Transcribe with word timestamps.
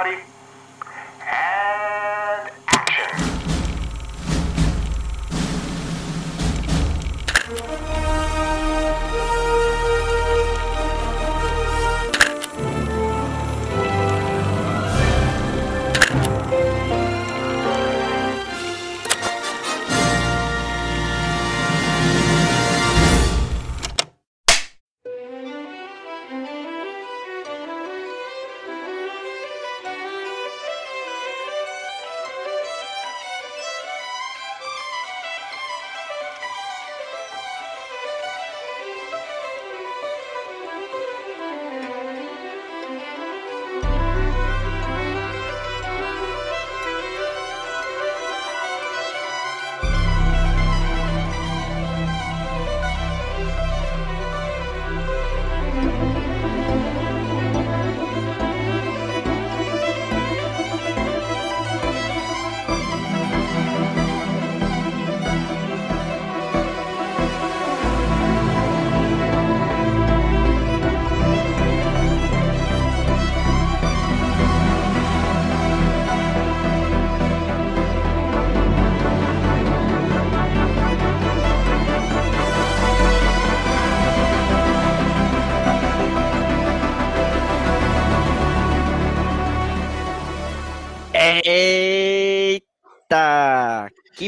everybody. 0.00 0.27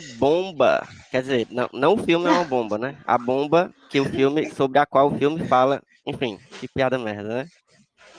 Bomba! 0.00 0.86
Quer 1.10 1.22
dizer, 1.22 1.46
não, 1.50 1.68
não 1.72 1.94
o 1.94 1.98
filme 1.98 2.26
é 2.26 2.30
uma 2.30 2.44
bomba, 2.44 2.78
né? 2.78 2.96
A 3.06 3.18
bomba 3.18 3.72
que 3.88 4.00
o 4.00 4.04
filme, 4.04 4.50
sobre 4.50 4.78
a 4.78 4.86
qual 4.86 5.08
o 5.08 5.18
filme 5.18 5.46
fala. 5.46 5.82
Enfim, 6.06 6.38
que 6.58 6.68
piada 6.68 6.98
merda, 6.98 7.28
né? 7.28 7.46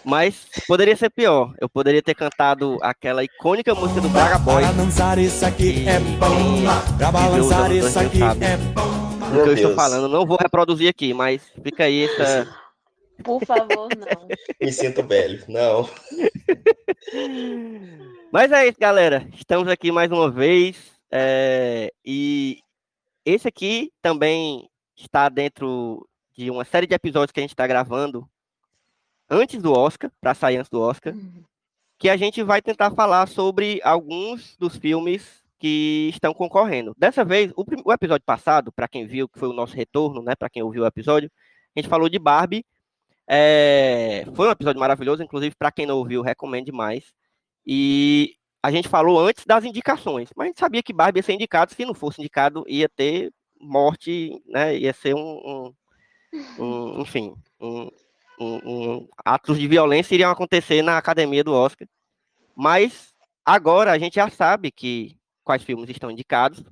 Mas 0.03 0.47
poderia 0.67 0.95
ser 0.95 1.09
pior. 1.09 1.53
Eu 1.59 1.69
poderia 1.69 2.01
ter 2.01 2.15
cantado 2.15 2.77
aquela 2.81 3.23
icônica 3.23 3.73
música 3.75 4.01
do 4.01 4.09
Braga 4.09 4.39
Boys. 4.39 4.65
Para 4.65 4.83
dançar 4.83 5.17
isso 5.19 5.45
aqui 5.45 5.87
é 5.87 5.99
bom. 5.99 6.97
Pra 6.97 7.11
balançar 7.11 7.71
isso 7.71 7.99
aqui 7.99 8.21
é 8.23 8.57
bom. 8.73 9.11
Do 9.31 9.43
que 9.43 9.49
eu 9.49 9.53
estou 9.53 9.75
falando, 9.75 10.09
não 10.09 10.25
vou 10.25 10.37
reproduzir 10.37 10.89
aqui, 10.89 11.13
mas 11.13 11.41
fica 11.63 11.85
aí 11.85 12.05
essa. 12.05 12.47
Por 13.23 13.45
favor, 13.45 13.87
não. 13.95 14.27
Me 14.59 14.71
sinto 14.73 15.03
velho. 15.03 15.43
Não. 15.47 15.87
Mas 18.31 18.51
é 18.51 18.67
isso, 18.67 18.79
galera. 18.79 19.27
Estamos 19.33 19.67
aqui 19.67 19.91
mais 19.91 20.11
uma 20.11 20.29
vez. 20.29 20.75
É, 21.11 21.91
E 22.05 22.59
esse 23.25 23.47
aqui 23.47 23.91
também 24.01 24.69
está 24.95 25.29
dentro 25.29 26.07
de 26.33 26.49
uma 26.49 26.63
série 26.65 26.87
de 26.87 26.95
episódios 26.95 27.31
que 27.31 27.39
a 27.39 27.43
gente 27.43 27.51
está 27.51 27.67
gravando 27.67 28.27
antes 29.29 29.61
do 29.61 29.71
Oscar, 29.71 30.11
para 30.19 30.33
sair 30.33 30.57
antes 30.57 30.69
do 30.69 30.81
Oscar, 30.81 31.13
que 31.97 32.09
a 32.09 32.17
gente 32.17 32.41
vai 32.43 32.61
tentar 32.61 32.91
falar 32.91 33.27
sobre 33.27 33.79
alguns 33.83 34.57
dos 34.57 34.75
filmes 34.75 35.41
que 35.59 36.09
estão 36.11 36.33
concorrendo. 36.33 36.95
Dessa 36.97 37.23
vez, 37.23 37.51
o, 37.55 37.63
o 37.85 37.93
episódio 37.93 38.25
passado, 38.25 38.71
para 38.71 38.87
quem 38.87 39.05
viu, 39.05 39.29
que 39.29 39.37
foi 39.37 39.47
o 39.47 39.53
nosso 39.53 39.75
retorno, 39.75 40.21
né, 40.21 40.35
para 40.35 40.49
quem 40.49 40.63
ouviu 40.63 40.83
o 40.83 40.87
episódio, 40.87 41.31
a 41.75 41.79
gente 41.79 41.87
falou 41.87 42.09
de 42.09 42.17
Barbie. 42.17 42.65
É, 43.27 44.25
Foi 44.35 44.47
um 44.47 44.51
episódio 44.51 44.79
maravilhoso, 44.79 45.23
inclusive, 45.23 45.55
para 45.55 45.71
quem 45.71 45.85
não 45.85 45.97
ouviu, 45.97 46.21
recomendo 46.21 46.65
demais. 46.65 47.13
E 47.65 48.35
a 48.63 48.71
gente 48.71 48.87
falou 48.87 49.19
antes 49.19 49.45
das 49.45 49.63
indicações, 49.65 50.29
mas 50.35 50.45
a 50.45 50.47
gente 50.49 50.59
sabia 50.59 50.83
que 50.83 50.93
Barbie 50.93 51.19
ia 51.19 51.23
ser 51.23 51.33
indicado, 51.33 51.73
se 51.73 51.85
não 51.85 51.93
fosse 51.93 52.21
indicado, 52.21 52.63
ia 52.67 52.87
ter 52.89 53.31
morte, 53.59 54.41
né? 54.47 54.77
Ia 54.77 54.93
ser 54.93 55.15
um, 55.15 55.19
um- 55.19 55.73
um- 56.59 57.01
enfim, 57.01 57.33
um, 57.59 57.89
um- 58.39 59.07
atos 59.25 59.59
de 59.59 59.67
violência 59.67 60.15
iriam 60.15 60.31
acontecer 60.31 60.81
na 60.81 60.97
academia 60.97 61.43
do 61.43 61.53
Oscar. 61.53 61.87
Mas 62.55 63.13
agora 63.45 63.91
a 63.91 63.97
gente 63.99 64.15
já 64.15 64.29
sabe 64.29 64.71
que 64.71 65.17
quais 65.43 65.63
filmes 65.63 65.89
estão 65.89 66.11
indicados. 66.11 66.63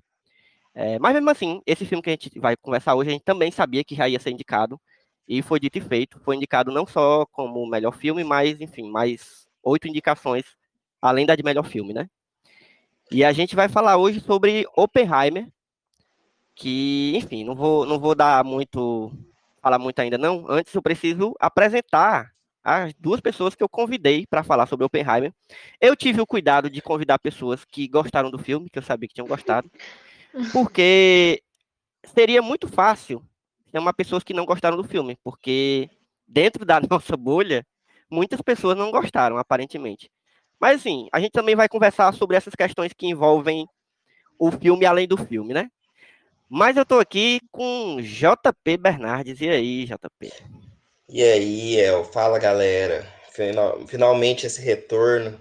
É, 0.73 0.99
mas 0.99 1.13
mesmo 1.13 1.29
assim, 1.29 1.61
esse 1.66 1.85
filme 1.85 2.01
que 2.01 2.09
a 2.09 2.13
gente 2.13 2.39
vai 2.39 2.55
conversar 2.55 2.95
hoje, 2.95 3.09
a 3.09 3.13
gente 3.13 3.23
também 3.23 3.51
sabia 3.51 3.83
que 3.83 3.95
já 3.95 4.07
ia 4.07 4.19
ser 4.19 4.31
indicado. 4.31 4.79
E 5.28 5.41
foi 5.41 5.59
dito 5.59 5.78
e 5.78 5.81
feito. 5.81 6.19
Foi 6.22 6.35
indicado 6.35 6.72
não 6.72 6.85
só 6.88 7.25
como 7.28 7.66
melhor 7.67 7.91
filme, 7.91 8.23
mas, 8.23 8.59
enfim, 8.61 8.89
mais 8.89 9.47
oito 9.63 9.88
indicações, 9.88 10.45
além 11.01 11.25
da 11.25 11.35
de 11.35 11.43
melhor 11.43 11.63
filme, 11.65 11.93
né? 11.93 12.09
E 13.11 13.23
a 13.23 13.31
gente 13.31 13.55
vai 13.55 13.67
falar 13.67 13.97
hoje 13.97 14.19
sobre 14.19 14.65
Oppenheimer, 14.75 15.47
que, 16.55 17.13
enfim, 17.15 17.43
não 17.43 17.55
vou, 17.55 17.85
não 17.85 17.99
vou 17.99 18.13
dar 18.13 18.43
muito, 18.43 19.11
falar 19.61 19.79
muito 19.79 19.99
ainda 19.99 20.17
não. 20.17 20.45
Antes 20.49 20.73
eu 20.73 20.81
preciso 20.81 21.33
apresentar 21.39 22.31
as 22.63 22.93
duas 22.99 23.19
pessoas 23.21 23.55
que 23.55 23.63
eu 23.63 23.69
convidei 23.69 24.27
para 24.27 24.43
falar 24.43 24.67
sobre 24.67 24.85
Oppenheimer. 24.85 25.33
Eu 25.81 25.95
tive 25.95 26.21
o 26.21 26.27
cuidado 26.27 26.69
de 26.69 26.81
convidar 26.81 27.17
pessoas 27.17 27.66
que 27.66 27.87
gostaram 27.87 28.29
do 28.29 28.37
filme, 28.37 28.69
que 28.69 28.77
eu 28.77 28.83
sabia 28.83 29.07
que 29.07 29.16
tinham 29.16 29.27
gostado, 29.27 29.71
porque 30.53 31.41
seria 32.03 32.41
muito 32.41 32.67
fácil 32.67 33.23
chamar 33.71 33.93
pessoas 33.93 34.23
que 34.23 34.33
não 34.33 34.45
gostaram 34.45 34.77
do 34.77 34.83
filme, 34.83 35.17
porque 35.23 35.89
dentro 36.27 36.66
da 36.66 36.79
nossa 36.89 37.17
bolha, 37.17 37.66
muitas 38.09 38.41
pessoas 38.41 38.77
não 38.77 38.91
gostaram, 38.91 39.37
aparentemente. 39.37 40.11
Mas 40.59 40.80
assim, 40.81 41.08
a 41.12 41.20
gente 41.20 41.31
também 41.31 41.56
vai 41.56 41.70
conversar 41.70 42.12
sobre 42.14 42.36
essas 42.36 42.53
questões 42.56 42.92
que 42.94 43.08
envolvem 43.08 43.68
o 44.38 44.52
filme 44.52 44.86
além 44.86 45.08
do 45.08 45.18
filme, 45.18 45.53
né? 45.53 45.70
Mas 46.50 46.75
eu 46.75 46.86
tô 46.86 47.00
aqui 47.00 47.40
com 47.52 47.97
JP 48.02 48.78
Bernardes. 48.78 49.40
E 49.40 49.47
aí, 49.50 49.86
JP? 49.86 50.34
E 51.08 51.24
aí, 51.24 51.75
El, 51.78 52.03
fala 52.03 52.40
galera. 52.40 53.08
Final- 53.31 53.88
Finalmente 53.88 54.46
esse 54.47 54.59
retorno 54.62 55.40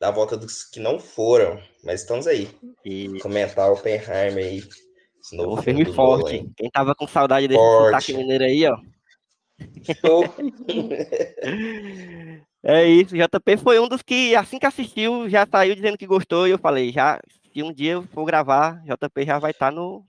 da 0.00 0.10
volta 0.10 0.36
dos 0.36 0.64
que 0.64 0.80
não 0.80 0.98
foram, 0.98 1.60
mas 1.84 2.00
estamos 2.02 2.26
aí. 2.26 2.50
E 2.84 3.18
Comentar 3.20 3.70
o 3.70 3.74
Oppenheimer 3.74 4.44
aí. 4.44 4.58
Esse 4.58 5.36
é 5.36 5.40
um 5.40 5.46
novo 5.46 5.62
filme 5.62 5.84
do 5.84 5.94
forte. 5.94 6.44
Quem 6.56 6.70
tava 6.70 6.94
com 6.94 7.06
saudade 7.06 7.46
desse 7.48 7.58
Forte. 7.60 8.06
sotaque 8.06 8.14
mineiro 8.14 8.44
aí, 8.44 8.66
ó. 8.66 8.76
É 12.62 12.84
isso, 12.84 13.14
JP 13.16 13.56
foi 13.56 13.78
um 13.78 13.88
dos 13.88 14.02
que, 14.02 14.34
assim 14.34 14.58
que 14.58 14.66
assistiu, 14.66 15.28
já 15.28 15.46
saiu 15.46 15.74
dizendo 15.74 15.96
que 15.96 16.06
gostou, 16.06 16.46
e 16.46 16.50
eu 16.50 16.58
falei, 16.58 16.92
já, 16.92 17.20
se 17.52 17.62
um 17.62 17.72
dia 17.72 17.92
eu 17.92 18.02
for 18.08 18.24
gravar, 18.24 18.82
JP 18.84 19.24
já 19.24 19.38
vai 19.38 19.52
estar 19.52 19.70
no, 19.70 20.04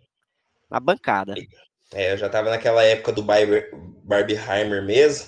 na 0.69 0.79
bancada. 0.79 1.35
É, 1.93 2.13
eu 2.13 2.17
já 2.17 2.29
tava 2.29 2.49
naquela 2.49 2.83
época 2.83 3.11
do 3.11 3.23
Barbie- 3.23 3.69
Barbieheimer 4.03 4.83
mesmo. 4.83 5.27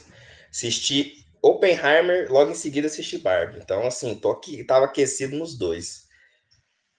Assisti 0.49 1.25
Oppenheimer, 1.41 2.31
logo 2.31 2.51
em 2.51 2.55
seguida 2.55 2.87
assisti 2.87 3.18
Barbie. 3.18 3.59
Então, 3.59 3.85
assim, 3.85 4.15
tô 4.15 4.31
aqui, 4.31 4.63
tava 4.63 4.85
aquecido 4.85 5.35
nos 5.38 5.57
dois. 5.57 6.07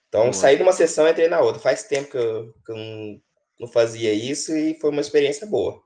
Então, 0.09 0.31
saí 0.31 0.57
de 0.57 0.63
uma 0.63 0.73
sessão 0.73 1.07
e 1.07 1.11
entrei 1.11 1.27
na 1.27 1.39
outra. 1.41 1.61
Faz 1.61 1.83
tempo 1.83 2.11
que 2.11 2.17
eu, 2.17 2.53
que 2.65 2.71
eu 2.71 2.75
não, 2.75 3.21
não 3.61 3.67
fazia 3.67 4.13
isso 4.13 4.55
e 4.55 4.77
foi 4.79 4.89
uma 4.91 5.01
experiência 5.01 5.47
boa. 5.47 5.81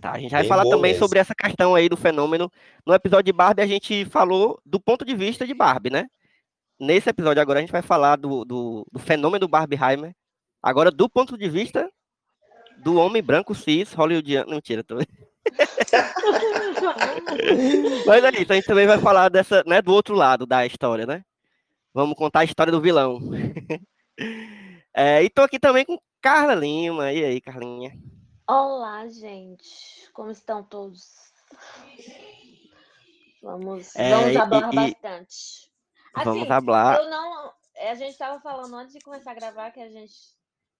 Tá, 0.00 0.12
a 0.12 0.18
gente 0.18 0.32
vai 0.32 0.42
Bem 0.42 0.48
falar 0.48 0.64
também 0.64 0.92
mesmo. 0.92 0.98
sobre 0.98 1.18
essa 1.18 1.34
questão 1.34 1.74
aí 1.74 1.88
do 1.88 1.96
fenômeno. 1.96 2.50
No 2.84 2.92
episódio 2.92 3.24
de 3.24 3.32
Barbie, 3.32 3.62
a 3.62 3.66
gente 3.66 4.04
falou 4.06 4.60
do 4.64 4.80
ponto 4.80 5.04
de 5.04 5.14
vista 5.14 5.46
de 5.46 5.54
Barbie, 5.54 5.90
né? 5.90 6.06
Nesse 6.78 7.08
episódio 7.08 7.40
agora, 7.40 7.60
a 7.60 7.62
gente 7.62 7.72
vai 7.72 7.82
falar 7.82 8.16
do, 8.16 8.44
do, 8.44 8.86
do 8.90 8.98
fenômeno 8.98 9.40
do 9.40 9.48
Barbieheimer. 9.48 10.14
Agora, 10.62 10.90
do 10.90 11.08
ponto 11.08 11.38
de 11.38 11.48
vista 11.48 11.88
do 12.78 12.96
homem 12.96 13.22
branco 13.22 13.54
cis 13.54 13.92
hollywoodiano. 13.92 14.48
Não, 14.48 14.56
mentira, 14.56 14.82
tô... 14.82 14.96
Mas 18.06 18.24
é 18.24 18.30
isso, 18.40 18.52
a 18.52 18.56
gente 18.56 18.66
também 18.66 18.86
vai 18.86 18.98
falar 18.98 19.28
dessa, 19.28 19.62
né, 19.66 19.80
do 19.80 19.92
outro 19.92 20.14
lado 20.14 20.44
da 20.46 20.66
história, 20.66 21.06
né? 21.06 21.22
Vamos 21.92 22.16
contar 22.16 22.40
a 22.40 22.44
história 22.44 22.72
do 22.72 22.80
vilão. 22.80 23.20
É, 24.96 25.24
e 25.24 25.28
tô 25.28 25.42
aqui 25.42 25.58
também 25.58 25.84
com 25.84 25.98
Carla 26.22 26.54
Lima. 26.54 27.12
E 27.12 27.24
aí, 27.24 27.40
Carlinha? 27.40 27.98
Olá, 28.46 29.06
gente. 29.08 30.10
Como 30.12 30.30
estão 30.30 30.62
todos? 30.62 31.32
Vamos, 33.42 33.94
É, 33.96 34.10
vamos 34.10 34.36
hablar 34.36 34.72
e- 34.72 34.76
bastante. 34.76 35.70
Vamos 36.14 36.42
Assim, 36.42 36.46
falar. 36.46 36.98
eu 36.98 37.10
não. 37.10 37.52
é, 37.76 37.90
A 37.90 37.94
gente 37.94 38.12
estava 38.12 38.40
falando 38.40 38.74
antes 38.76 38.92
de 38.94 39.00
começar 39.00 39.32
a 39.32 39.34
gravar 39.34 39.70
que 39.70 39.80
a 39.80 39.88
gente. 39.90 40.14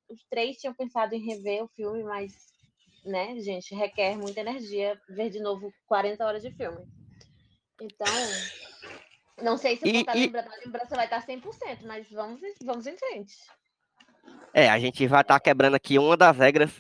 Os 0.09 0.23
três 0.29 0.59
tinham 0.59 0.75
pensado 0.75 1.15
em 1.15 1.25
rever 1.27 1.65
o 1.65 1.69
filme, 1.69 2.03
mas, 2.05 2.33
né, 3.05 3.39
gente, 3.41 3.75
requer 3.75 4.17
muita 4.17 4.41
energia 4.41 5.01
ver 5.09 5.31
de 5.31 5.41
novo 5.41 5.73
40 5.87 6.25
horas 6.25 6.43
de 6.43 6.51
filme. 6.53 6.87
Então. 7.81 8.07
Não 9.43 9.57
sei 9.57 9.77
se 9.77 9.89
E- 9.89 9.93
for 9.99 10.05
tá 10.05 10.17
e- 10.17 10.31
a 10.37 10.57
lembrança 10.65 10.95
vai 10.95 11.07
estar 11.07 11.21
100%, 11.23 11.87
mas 11.87 12.09
vamos, 12.11 12.41
vamos 12.63 12.87
em 12.87 12.97
frente. 12.97 13.35
É, 14.53 14.69
a 14.71 14.79
gente 14.79 15.07
vai 15.09 15.23
estar 15.23 15.41
quebrando 15.41 15.75
aqui 15.75 15.99
uma 15.99 16.17
das 16.17 16.37
regras. 16.37 16.71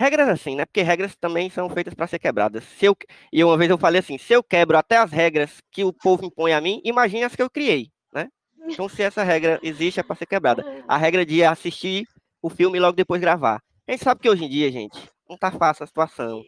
Regras 0.00 0.30
assim, 0.30 0.56
né? 0.56 0.64
Porque 0.64 0.80
regras 0.80 1.14
também 1.14 1.50
são 1.50 1.68
feitas 1.68 1.92
para 1.92 2.06
ser 2.06 2.18
quebradas. 2.18 2.64
Se 2.78 2.86
eu, 2.86 2.96
e 3.30 3.44
uma 3.44 3.54
vez 3.58 3.68
eu 3.68 3.76
falei 3.76 3.98
assim: 3.98 4.16
se 4.16 4.32
eu 4.32 4.42
quebro 4.42 4.78
até 4.78 4.96
as 4.96 5.12
regras 5.12 5.58
que 5.70 5.84
o 5.84 5.92
povo 5.92 6.24
impõe 6.24 6.54
a 6.54 6.60
mim, 6.60 6.80
imagine 6.82 7.22
as 7.22 7.36
que 7.36 7.42
eu 7.42 7.50
criei, 7.50 7.90
né? 8.10 8.30
Então, 8.66 8.88
se 8.88 9.02
essa 9.02 9.22
regra 9.22 9.60
existe, 9.62 10.00
é 10.00 10.02
para 10.02 10.16
ser 10.16 10.24
quebrada. 10.24 10.64
A 10.88 10.96
regra 10.96 11.26
de 11.26 11.44
assistir 11.44 12.06
o 12.40 12.48
filme 12.48 12.78
e 12.78 12.80
logo 12.80 12.96
depois 12.96 13.20
gravar. 13.20 13.62
A 13.86 13.92
gente 13.92 14.02
sabe 14.02 14.22
que 14.22 14.30
hoje 14.30 14.42
em 14.42 14.48
dia, 14.48 14.72
gente, 14.72 14.98
não 15.28 15.36
tá 15.36 15.50
fácil 15.50 15.84
a 15.84 15.86
situação. 15.86 16.42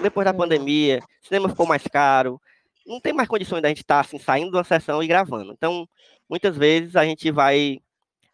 Depois 0.00 0.24
da 0.24 0.32
Não. 0.32 0.38
pandemia, 0.38 1.00
o 1.24 1.26
cinema 1.26 1.48
ficou 1.48 1.66
mais 1.66 1.82
caro. 1.82 2.40
Não 2.86 3.00
tem 3.00 3.12
mais 3.12 3.28
condições 3.28 3.62
da 3.62 3.68
gente 3.68 3.80
estar 3.80 3.98
assim, 3.98 4.20
saindo 4.20 4.52
de 4.52 4.56
uma 4.56 4.62
sessão 4.62 5.02
e 5.02 5.08
gravando. 5.08 5.52
Então, 5.52 5.88
muitas 6.30 6.56
vezes 6.56 6.94
a 6.94 7.04
gente 7.04 7.32
vai 7.32 7.80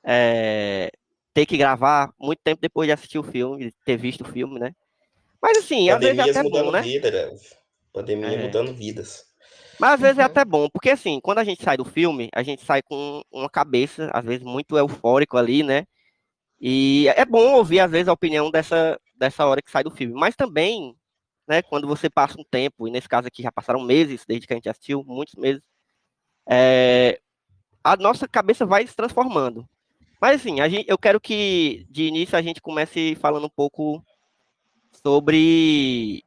é, 0.04 0.92
ter 1.34 1.46
que 1.46 1.56
gravar 1.56 2.12
muito 2.18 2.40
tempo 2.42 2.60
depois 2.60 2.86
de 2.86 2.92
assistir 2.92 3.18
o 3.18 3.22
filme, 3.22 3.66
de 3.66 3.72
ter 3.84 3.96
visto 3.96 4.22
o 4.22 4.32
filme, 4.32 4.58
né? 4.58 4.72
Mas 5.40 5.58
assim, 5.58 5.88
às 5.90 6.00
vezes 6.00 6.18
é 6.18 6.30
até 6.30 6.42
bom, 6.42 6.70
né? 6.70 6.82
vida, 6.82 7.10
né? 7.10 7.36
Pandemia 7.92 8.28
É. 8.28 8.42
mudando 8.44 8.74
vidas. 8.74 9.24
Mas 9.78 9.92
às 9.94 10.00
vezes 10.00 10.18
é 10.18 10.22
Uhum. 10.22 10.26
até 10.26 10.44
bom, 10.44 10.68
porque 10.68 10.90
assim, 10.90 11.20
quando 11.20 11.38
a 11.38 11.44
gente 11.44 11.62
sai 11.62 11.76
do 11.76 11.84
filme, 11.84 12.28
a 12.34 12.42
gente 12.42 12.64
sai 12.64 12.82
com 12.82 13.22
uma 13.30 13.48
cabeça, 13.48 14.10
às 14.12 14.24
vezes, 14.24 14.42
muito 14.42 14.76
eufórico 14.76 15.36
ali, 15.36 15.62
né? 15.62 15.84
E 16.60 17.06
é 17.08 17.24
bom 17.24 17.54
ouvir, 17.54 17.78
às 17.80 17.90
vezes, 17.90 18.08
a 18.08 18.12
opinião 18.12 18.50
dessa, 18.50 18.98
dessa 19.14 19.46
hora 19.46 19.62
que 19.62 19.70
sai 19.70 19.84
do 19.84 19.90
filme. 19.92 20.12
Mas 20.14 20.34
também, 20.34 20.96
né, 21.46 21.62
quando 21.62 21.86
você 21.86 22.10
passa 22.10 22.40
um 22.40 22.44
tempo, 22.50 22.88
e 22.88 22.90
nesse 22.90 23.08
caso 23.08 23.28
aqui 23.28 23.42
já 23.42 23.52
passaram 23.52 23.80
meses 23.80 24.24
desde 24.26 24.46
que 24.46 24.52
a 24.52 24.56
gente 24.56 24.68
assistiu, 24.68 25.04
muitos 25.06 25.36
meses, 25.36 25.62
é, 26.48 27.20
a 27.84 27.96
nossa 27.96 28.26
cabeça 28.26 28.66
vai 28.66 28.84
se 28.86 28.96
transformando. 28.96 29.64
Mas 30.20 30.40
assim, 30.40 30.56
gente, 30.68 30.84
eu 30.88 30.98
quero 30.98 31.20
que 31.20 31.86
de 31.90 32.04
início 32.04 32.36
a 32.36 32.42
gente 32.42 32.60
comece 32.60 33.14
falando 33.16 33.46
um 33.46 33.50
pouco 33.50 34.04
sobre 35.02 36.24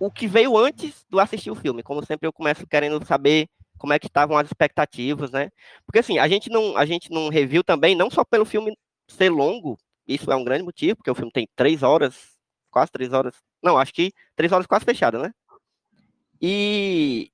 o 0.00 0.10
que 0.10 0.26
veio 0.26 0.56
antes 0.56 1.04
do 1.08 1.20
assistir 1.20 1.50
o 1.50 1.54
filme. 1.54 1.82
Como 1.82 2.04
sempre, 2.04 2.26
eu 2.26 2.32
começo 2.32 2.66
querendo 2.66 3.04
saber 3.04 3.48
como 3.78 3.92
é 3.92 3.98
que 3.98 4.06
estavam 4.06 4.36
as 4.36 4.46
expectativas, 4.46 5.30
né? 5.30 5.50
Porque 5.84 5.98
assim, 6.00 6.18
a 6.18 6.28
gente 6.28 6.50
não, 6.50 6.76
a 6.76 6.84
gente 6.84 7.10
não 7.10 7.28
review 7.28 7.62
também, 7.62 7.94
não 7.94 8.10
só 8.10 8.24
pelo 8.24 8.44
filme 8.44 8.76
ser 9.08 9.30
longo, 9.30 9.78
isso 10.06 10.30
é 10.30 10.36
um 10.36 10.44
grande 10.44 10.64
motivo, 10.64 10.96
porque 10.96 11.10
o 11.10 11.14
filme 11.14 11.30
tem 11.30 11.48
três 11.54 11.82
horas, 11.82 12.36
quase 12.70 12.90
três 12.90 13.12
horas, 13.12 13.34
não, 13.62 13.78
acho 13.78 13.92
que 13.92 14.12
três 14.34 14.52
horas 14.52 14.66
quase 14.66 14.84
fechadas, 14.84 15.20
né? 15.22 15.32
E, 16.40 17.30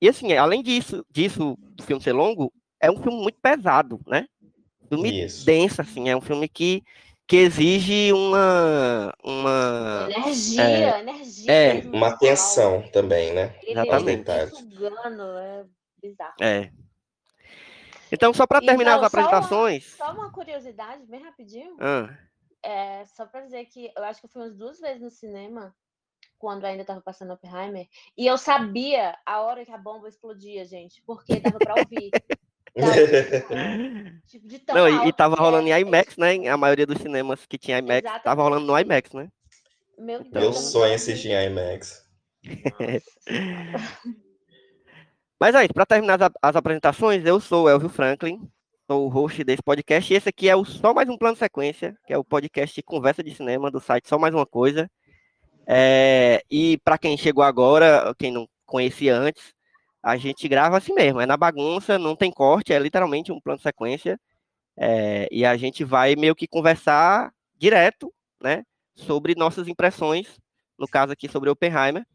e 0.00 0.08
assim, 0.08 0.32
além 0.34 0.62
disso, 0.62 1.04
disso, 1.10 1.56
do 1.58 1.82
filme 1.82 2.02
ser 2.02 2.12
longo, 2.12 2.52
é 2.80 2.90
um 2.90 3.02
filme 3.02 3.22
muito 3.22 3.38
pesado, 3.40 4.00
né? 4.06 4.26
Filme 4.88 5.24
Isso. 5.24 5.44
denso, 5.44 5.80
assim, 5.80 6.08
é 6.08 6.16
um 6.16 6.20
filme 6.20 6.48
que, 6.48 6.82
que 7.26 7.36
exige 7.36 8.12
uma, 8.12 9.12
uma 9.22 10.08
Energia, 10.10 11.00
energia. 11.00 11.52
é, 11.52 11.72
Uma 11.92 12.08
atenção 12.08 12.82
também, 12.92 13.32
né? 13.32 13.54
Ele 13.62 13.72
Exatamente. 13.72 14.24
te 14.24 14.46
sugando, 14.56 15.22
é 15.38 15.64
bizarro. 16.00 16.34
É. 16.40 16.70
Então, 18.12 18.32
só 18.32 18.46
para 18.46 18.60
terminar 18.60 18.96
não, 18.98 19.04
as 19.04 19.10
só 19.10 19.18
uma- 19.18 19.26
apresentações. 19.26 19.84
Só 19.96 20.12
uma 20.14 20.30
curiosidade, 20.30 21.04
bem 21.06 21.22
rapidinho. 21.22 21.76
Ah, 21.80 22.08
É, 22.62 23.04
só 23.06 23.26
pra 23.26 23.42
dizer 23.42 23.64
que 23.66 23.92
eu 23.96 24.02
acho 24.04 24.20
que 24.20 24.26
eu 24.26 24.30
fui 24.30 24.42
umas 24.42 24.56
duas 24.56 24.80
vezes 24.80 25.00
no 25.00 25.10
cinema, 25.10 25.74
quando 26.38 26.64
ainda 26.64 26.84
tava 26.84 27.00
passando 27.00 27.32
Oppenheimer, 27.32 27.86
e 28.16 28.26
eu 28.26 28.36
sabia 28.36 29.16
a 29.24 29.40
hora 29.42 29.64
que 29.64 29.70
a 29.70 29.78
bomba 29.78 30.08
explodia, 30.08 30.64
gente, 30.64 31.00
porque 31.06 31.38
dava 31.40 31.60
pra 31.60 31.76
ouvir. 31.76 32.12
Dava, 32.76 32.94
tipo, 34.26 34.46
de 34.46 34.58
tão 34.58 34.74
não, 34.74 34.88
e, 34.88 34.92
e 34.92 34.96
alto 34.96 35.12
tava 35.14 35.36
rolando 35.36 35.68
em 35.68 35.72
era. 35.72 35.80
IMAX, 35.80 36.16
né? 36.16 36.48
A 36.48 36.56
maioria 36.56 36.86
dos 36.86 36.98
cinemas 36.98 37.46
que 37.46 37.58
tinha 37.58 37.78
IMAX 37.78 38.02
tava 38.02 38.16
Exatamente. 38.18 38.42
rolando 38.42 38.66
no 38.66 38.78
IMAX, 38.78 39.12
né? 39.12 39.28
Meu 39.98 40.20
Então- 40.20 40.42
Meu 40.42 40.52
sonho 40.52 40.84
é 40.84 40.88
tava 40.88 40.94
assistir 40.96 41.30
em 41.30 41.46
IMAX. 41.46 42.04
Mas 45.40 45.54
aí, 45.54 45.68
para 45.68 45.86
terminar 45.86 46.22
as, 46.22 46.30
as 46.42 46.56
apresentações, 46.56 47.24
eu 47.24 47.40
sou 47.40 47.64
o 47.64 47.68
Elvio 47.68 47.88
Franklin, 47.88 48.40
sou 48.90 49.06
o 49.06 49.08
host 49.08 49.42
desse 49.44 49.62
podcast, 49.62 50.12
e 50.12 50.16
esse 50.16 50.28
aqui 50.28 50.48
é 50.48 50.56
o 50.56 50.64
Só 50.64 50.94
Mais 50.94 51.08
Um 51.08 51.16
Plano 51.18 51.34
de 51.34 51.40
Sequência, 51.40 51.96
que 52.06 52.12
é 52.12 52.18
o 52.18 52.24
podcast 52.24 52.74
de 52.74 52.82
conversa 52.82 53.22
de 53.22 53.34
cinema 53.34 53.70
do 53.70 53.80
site 53.80 54.08
Só 54.08 54.18
Mais 54.18 54.34
Uma 54.34 54.46
Coisa. 54.46 54.90
É, 55.66 56.42
e 56.50 56.78
para 56.78 56.96
quem 56.96 57.16
chegou 57.18 57.42
agora, 57.44 58.14
quem 58.18 58.32
não 58.32 58.48
conhecia 58.64 59.14
antes, 59.16 59.52
a 60.06 60.16
gente 60.16 60.46
grava 60.46 60.76
assim 60.78 60.94
mesmo, 60.94 61.20
é 61.20 61.26
na 61.26 61.36
bagunça, 61.36 61.98
não 61.98 62.14
tem 62.14 62.30
corte, 62.30 62.72
é 62.72 62.78
literalmente 62.78 63.32
um 63.32 63.40
plano 63.40 63.58
sequência, 63.58 64.20
é, 64.76 65.26
e 65.32 65.44
a 65.44 65.56
gente 65.56 65.82
vai 65.82 66.14
meio 66.14 66.32
que 66.32 66.46
conversar 66.46 67.32
direto, 67.56 68.14
né, 68.40 68.62
sobre 68.94 69.34
nossas 69.34 69.66
impressões, 69.66 70.38
no 70.78 70.86
caso 70.86 71.12
aqui 71.12 71.28
sobre 71.28 71.50
Oppenheimer. 71.50 72.06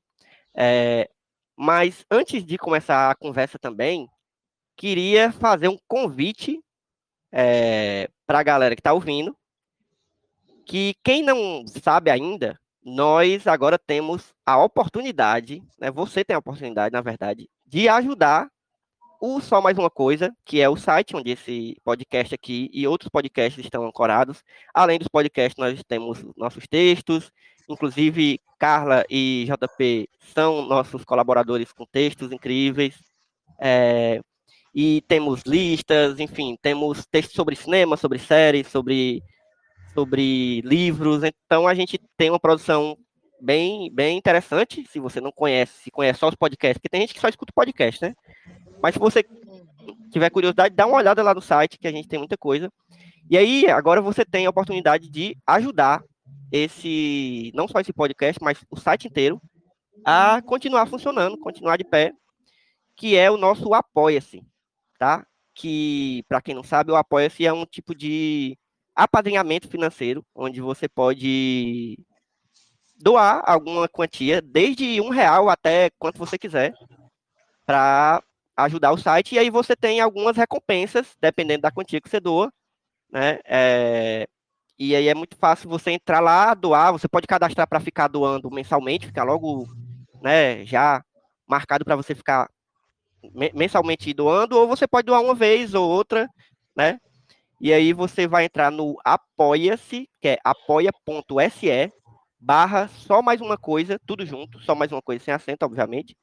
É, 0.56 1.10
mas 1.54 2.06
antes 2.10 2.46
de 2.46 2.58
começar 2.58 3.12
a 3.12 3.16
conversa 3.16 3.60
também, 3.60 4.08
queria 4.78 5.30
fazer 5.34 5.68
um 5.68 5.78
convite 5.86 6.62
para 8.26 8.40
a 8.40 8.44
galera 8.44 8.74
que 8.74 8.80
está 8.80 8.94
ouvindo, 8.94 9.36
que 10.66 10.96
quem 11.04 11.22
não 11.22 11.68
sabe 11.68 12.10
ainda, 12.10 12.58
nós 12.82 13.48
agora 13.48 13.78
temos 13.78 14.34
a 14.46 14.58
oportunidade, 14.64 15.62
né, 15.78 15.92
você 15.92 16.24
tem 16.24 16.38
a 16.38 16.40
oportunidade, 16.40 16.94
na 16.94 17.02
verdade, 17.02 17.50
de 17.72 17.88
ajudar 17.88 18.50
o 19.22 19.40
Só 19.40 19.62
Mais 19.62 19.78
Uma 19.78 19.90
Coisa, 19.90 20.36
que 20.44 20.60
é 20.60 20.68
o 20.68 20.76
site 20.76 21.16
onde 21.16 21.32
esse 21.32 21.78
podcast 21.86 22.36
aqui 22.36 22.70
e 22.74 22.86
outros 22.86 23.10
podcasts 23.10 23.64
estão 23.64 23.86
ancorados. 23.86 24.44
Além 24.74 25.00
dos 25.00 25.08
podcasts, 25.08 25.58
nós 25.58 25.82
temos 25.88 26.22
nossos 26.36 26.68
textos, 26.68 27.32
inclusive 27.70 28.42
Carla 28.60 29.06
e 29.10 29.48
JP 29.48 30.10
são 30.34 30.66
nossos 30.66 31.06
colaboradores 31.06 31.72
com 31.72 31.86
textos 31.86 32.34
incríveis. 32.34 32.96
É, 33.58 34.20
e 34.76 35.02
temos 35.08 35.44
listas, 35.44 36.20
enfim, 36.20 36.58
temos 36.62 37.06
textos 37.06 37.36
sobre 37.36 37.56
cinema, 37.56 37.96
sobre 37.96 38.20
séries, 38.20 38.68
sobre, 38.68 39.24
sobre 39.94 40.60
livros. 40.66 41.24
Então 41.24 41.66
a 41.70 41.74
gente 41.74 41.98
tem 42.18 42.30
uma 42.30 42.40
produção 42.40 42.98
bem, 43.42 43.92
bem 43.94 44.18
interessante. 44.18 44.86
Se 44.88 45.00
você 45.00 45.20
não 45.20 45.32
conhece, 45.32 45.84
se 45.84 45.92
conhece 45.92 46.20
só 46.20 46.30
os 46.30 46.36
podcasts, 46.36 46.78
porque 46.78 46.90
tem 46.90 47.02
gente 47.02 47.14
que 47.14 47.20
só 47.20 47.28
escuta 47.28 47.52
podcast, 47.54 48.02
né? 48.02 48.14
Mas 48.82 48.94
se 48.94 49.00
você 49.00 49.26
tiver 50.12 50.30
curiosidade, 50.30 50.76
dá 50.76 50.86
uma 50.86 50.98
olhada 50.98 51.24
lá 51.24 51.34
no 51.34 51.42
site, 51.42 51.78
que 51.78 51.88
a 51.88 51.92
gente 51.92 52.08
tem 52.08 52.20
muita 52.20 52.38
coisa. 52.38 52.72
E 53.30 53.38
aí, 53.38 53.68
agora 53.70 54.02
você 54.02 54.26
tem 54.26 54.46
a 54.46 54.50
oportunidade 54.50 55.10
de 55.10 55.38
ajudar 55.48 56.04
esse, 56.52 57.52
não 57.54 57.68
só 57.68 57.80
esse 57.80 57.94
podcast, 57.94 58.42
mas 58.44 58.64
o 58.70 58.78
site 58.78 59.08
inteiro, 59.08 59.42
a 60.04 60.42
continuar 60.42 60.86
funcionando, 60.86 61.38
continuar 61.38 61.78
de 61.78 61.84
pé, 61.84 62.12
que 62.96 63.16
é 63.16 63.32
o 63.32 63.38
nosso 63.38 63.74
Apoia-se, 63.74 64.44
tá? 65.00 65.26
Que, 65.54 66.24
para 66.28 66.42
quem 66.42 66.54
não 66.54 66.64
sabe, 66.64 66.92
o 66.92 66.96
Apoia-se 66.96 67.46
é 67.46 67.54
um 67.54 67.66
tipo 67.66 67.96
de 67.96 68.58
apadrinhamento 68.96 69.68
financeiro, 69.68 70.26
onde 70.36 70.60
você 70.60 70.88
pode 70.90 71.98
doar 73.02 73.42
alguma 73.46 73.88
quantia, 73.88 74.42
desde 74.42 75.02
um 75.02 75.10
real 75.10 75.50
até 75.50 75.90
quanto 76.00 76.18
você 76.18 76.38
quiser, 76.38 76.74
para 77.66 78.22
ajudar 78.58 78.92
o 78.92 78.98
site. 78.98 79.36
E 79.36 79.40
aí 79.40 79.50
você 79.50 79.76
tem 79.76 80.00
algumas 80.00 80.38
recompensas, 80.38 81.16
dependendo 81.20 81.62
da 81.62 81.72
quantia 81.72 82.00
que 82.02 82.10
você 82.10 82.20
doa, 82.20 82.52
né? 83.12 83.40
É, 83.46 84.28
e 84.78 84.96
aí 84.96 85.08
é 85.08 85.14
muito 85.14 85.36
fácil 85.36 85.70
você 85.70 85.92
entrar 85.92 86.20
lá, 86.20 86.54
doar. 86.54 86.92
Você 86.92 87.08
pode 87.08 87.28
cadastrar 87.28 87.68
para 87.68 87.80
ficar 87.80 88.08
doando 88.08 88.50
mensalmente, 88.50 89.06
ficar 89.06 89.24
logo, 89.24 89.68
né? 90.22 90.66
Já 90.66 91.04
marcado 91.48 91.86
para 91.86 91.96
você 91.96 92.16
ficar 92.16 92.50
mensalmente 93.54 94.14
doando, 94.14 94.58
ou 94.58 94.68
você 94.68 94.88
pode 94.88 95.06
doar 95.06 95.22
uma 95.22 95.36
vez 95.36 95.74
ou 95.74 95.88
outra, 95.88 96.28
né? 96.76 97.00
E 97.60 97.72
aí 97.72 97.94
você 97.94 98.28
vai 98.28 98.46
entrar 98.46 98.72
no 98.72 98.98
Apoia-se, 99.06 100.10
que 100.20 100.30
é 100.30 100.38
apoia.se 100.44 101.70
barra 102.42 102.88
só 102.88 103.22
mais 103.22 103.40
uma 103.40 103.58
coisa, 103.58 104.00
tudo 104.06 104.26
junto, 104.26 104.60
só 104.62 104.74
mais 104.74 104.92
uma 104.92 105.02
coisa 105.02 105.24
sem 105.24 105.34
acento, 105.34 105.66
obviamente. 105.66 106.18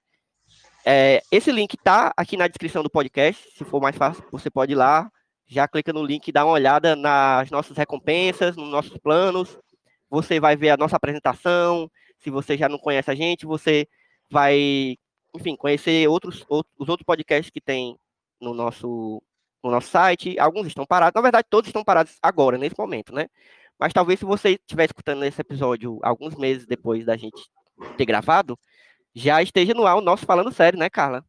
É, 0.84 1.22
esse 1.30 1.52
link 1.52 1.76
tá 1.76 2.12
aqui 2.16 2.37
na 2.37 2.48
descrição 2.48 2.82
do 2.82 2.90
podcast, 2.90 3.48
se 3.56 3.64
for 3.64 3.80
mais 3.80 3.96
fácil, 3.96 4.25
você 4.32 4.50
pode 4.50 4.72
ir 4.72 4.76
lá, 4.76 5.10
já 5.46 5.68
clica 5.68 5.92
no 5.92 6.04
link 6.04 6.26
e 6.26 6.32
dá 6.32 6.44
uma 6.44 6.54
olhada 6.54 6.96
nas 6.96 7.50
nossas 7.50 7.76
recompensas, 7.76 8.56
nos 8.56 8.68
nossos 8.68 8.98
planos. 8.98 9.58
Você 10.10 10.40
vai 10.40 10.56
ver 10.56 10.70
a 10.70 10.76
nossa 10.76 10.96
apresentação. 10.96 11.90
Se 12.18 12.30
você 12.30 12.56
já 12.56 12.68
não 12.68 12.78
conhece 12.78 13.10
a 13.10 13.14
gente, 13.14 13.46
você 13.46 13.87
vai 14.30 14.96
enfim, 15.34 15.56
conhecer 15.56 16.08
outros, 16.08 16.44
outros, 16.48 16.75
os 16.78 16.88
outros 16.88 17.04
podcasts 17.04 17.50
que 17.50 17.60
tem 17.60 17.98
no 18.40 18.54
nosso, 18.54 19.22
no 19.62 19.70
nosso 19.70 19.88
site. 19.88 20.38
Alguns 20.38 20.66
estão 20.66 20.87
parados, 20.87 21.14
na 21.14 21.22
verdade, 21.22 21.46
todos 21.50 21.68
estão 21.68 21.84
parados 21.84 22.16
agora, 22.22 22.58
nesse 22.58 22.75
momento, 22.78 23.14
né? 23.14 23.28
Mas 23.78 23.92
talvez 23.92 24.18
se 24.18 24.25
você 24.25 24.50
estiver 24.50 24.87
escutando 24.87 25.25
esse 25.25 25.40
episódio 25.40 25.99
alguns 26.02 26.35
meses 26.35 26.66
depois 26.66 27.04
da 27.04 27.16
gente 27.16 27.40
ter 27.97 28.04
gravado, 28.04 28.58
já 29.14 29.42
esteja 29.42 29.75
no 29.75 29.87
ar 29.87 29.97
o 29.97 30.00
nosso 30.00 30.26
Falando 30.26 30.52
Sério, 30.52 30.78
né, 30.78 30.90
Carla? 30.90 31.25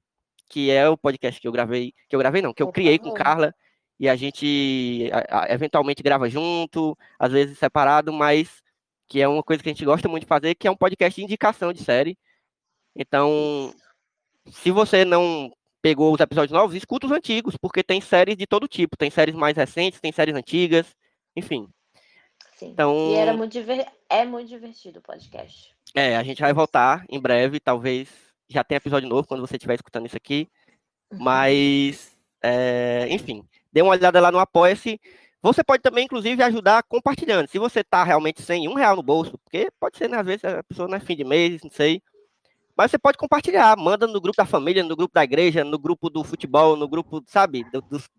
Que 0.50 0.72
é 0.72 0.90
o 0.90 0.98
podcast 0.98 1.40
que 1.40 1.48
eu 1.48 1.52
gravei, 1.52 1.94
que 2.08 2.16
eu 2.16 2.20
gravei 2.20 2.42
não, 2.42 2.54
que 2.54 2.64
eu 2.64 2.72
criei 2.72 2.98
com 2.98 3.14
Carla, 3.14 3.54
e 4.00 4.08
a 4.10 4.16
gente 4.16 5.10
a, 5.12 5.44
a, 5.44 5.54
eventualmente 5.54 6.02
grava 6.02 6.30
junto, 6.30 6.98
às 7.20 7.32
vezes 7.32 7.58
separado, 7.60 8.14
mas 8.14 8.62
que 9.08 9.22
é 9.22 9.28
uma 9.28 9.44
coisa 9.44 9.62
que 9.62 9.70
a 9.70 9.74
gente 9.74 9.86
gosta 9.86 10.08
muito 10.08 10.24
de 10.24 10.28
fazer, 10.30 10.56
que 10.56 10.68
é 10.68 10.72
um 10.72 10.78
podcast 10.78 11.20
de 11.20 11.26
indicação 11.26 11.74
de 11.74 11.84
série. 11.84 12.18
Então, 12.96 13.74
se 14.52 14.72
você 14.72 15.06
não 15.06 15.52
pegou 15.82 16.14
os 16.14 16.20
episódios 16.20 16.52
novos, 16.52 16.76
escuta 16.76 17.08
os 17.08 17.12
antigos, 17.12 17.56
porque 17.58 17.84
tem 17.84 18.02
séries 18.02 18.38
de 18.38 18.46
todo 18.48 18.68
tipo, 18.68 18.98
tem 18.98 19.10
séries 19.10 19.36
mais 19.36 19.56
recentes, 19.58 20.00
tem 20.00 20.12
séries 20.12 20.36
antigas, 20.36 20.96
enfim. 21.36 21.68
Sim. 22.60 22.72
Então, 22.72 23.12
e 23.12 23.16
era 23.16 23.34
muito 23.34 23.54
diver... 23.54 23.88
é 24.10 24.26
muito 24.26 24.50
divertido 24.50 25.00
o 25.00 25.02
podcast. 25.02 25.74
É, 25.96 26.18
a 26.18 26.24
gente 26.24 26.42
vai 26.42 26.52
voltar 26.52 27.06
em 27.10 27.18
breve, 27.18 27.58
talvez 27.58 28.10
já 28.50 28.66
tenha 28.66 28.78
episódio 28.78 29.08
novo 29.08 29.26
quando 29.26 29.40
você 29.40 29.56
estiver 29.56 29.76
escutando 29.76 30.08
isso 30.08 30.18
aqui. 30.18 30.50
Uhum. 31.10 31.20
Mas, 31.22 32.18
é, 32.44 33.08
enfim, 33.10 33.48
dê 33.72 33.82
uma 33.82 33.92
olhada 33.92 34.20
lá 34.20 34.30
no 34.30 34.40
Apoia-se. 34.40 35.00
Você 35.42 35.64
pode 35.64 35.82
também, 35.82 36.04
inclusive, 36.04 36.44
ajudar 36.44 36.84
compartilhando. 36.84 37.48
Se 37.48 37.58
você 37.58 37.80
está 37.80 38.04
realmente 38.04 38.42
sem 38.42 38.68
um 38.68 38.74
real 38.74 38.98
no 38.98 39.04
bolso, 39.04 39.38
porque 39.38 39.72
pode 39.80 39.98
ser, 39.98 40.10
né, 40.10 40.18
às 40.18 40.26
vezes, 40.26 40.44
a 40.44 40.62
pessoa 40.62 40.90
não 40.90 40.98
é 40.98 41.00
fim 41.00 41.16
de 41.16 41.24
mês, 41.24 41.64
não 41.64 41.72
sei. 41.72 42.02
Mas 42.76 42.92
você 42.92 43.00
pode 43.00 43.18
compartilhar, 43.18 43.78
manda 43.78 44.06
no 44.06 44.20
grupo 44.20 44.36
da 44.36 44.46
família, 44.46 44.84
no 44.84 44.98
grupo 44.98 45.14
da 45.14 45.24
igreja, 45.24 45.64
no 45.64 45.80
grupo 45.80 46.10
do 46.10 46.26
futebol, 46.26 46.76
no 46.76 46.90
grupo, 46.90 47.24
sabe, 47.26 47.66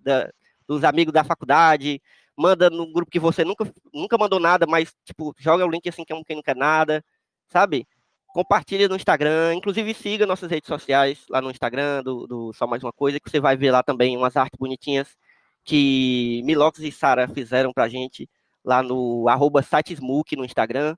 da, 0.03 0.31
dos 0.67 0.83
amigos 0.83 1.13
da 1.13 1.25
faculdade, 1.25 2.01
manda 2.41 2.71
no 2.71 2.91
grupo 2.91 3.11
que 3.11 3.21
você 3.21 3.45
nunca, 3.45 3.71
nunca 3.93 4.17
mandou 4.17 4.41
nada, 4.41 4.67
mas, 4.67 4.95
tipo, 5.05 5.35
joga 5.39 5.67
o 5.67 5.71
link 5.71 5.87
assim 5.89 6.05
que 6.05 6.25
quem 6.25 6.37
não 6.37 6.43
quer 6.43 6.57
nada, 6.57 7.05
sabe? 7.49 7.87
Compartilha 8.29 8.89
no 8.89 8.97
Instagram, 8.97 9.55
inclusive 9.55 9.93
siga 9.93 10.27
nossas 10.27 10.51
redes 10.51 10.69
sociais 10.69 11.25
lá 11.29 11.43
no 11.43 11.51
Instagram, 11.51 12.03
do, 12.03 12.27
do 12.27 12.53
Só 12.55 12.67
Mais 12.67 12.83
Uma 12.83 12.93
Coisa, 12.93 13.21
que 13.21 13.29
você 13.31 13.41
vai 13.41 13.57
ver 13.57 13.71
lá 13.71 13.83
também 13.83 14.17
umas 14.17 14.37
artes 14.37 14.59
bonitinhas 14.59 15.17
que 15.65 16.43
Milox 16.45 16.79
e 16.79 16.91
Sara 16.91 17.29
fizeram 17.29 17.73
pra 17.73 17.89
gente 17.89 18.29
lá 18.65 18.83
no 18.83 19.29
arroba 19.29 19.63
sitesmook 19.63 20.35
no 20.37 20.45
Instagram. 20.45 20.97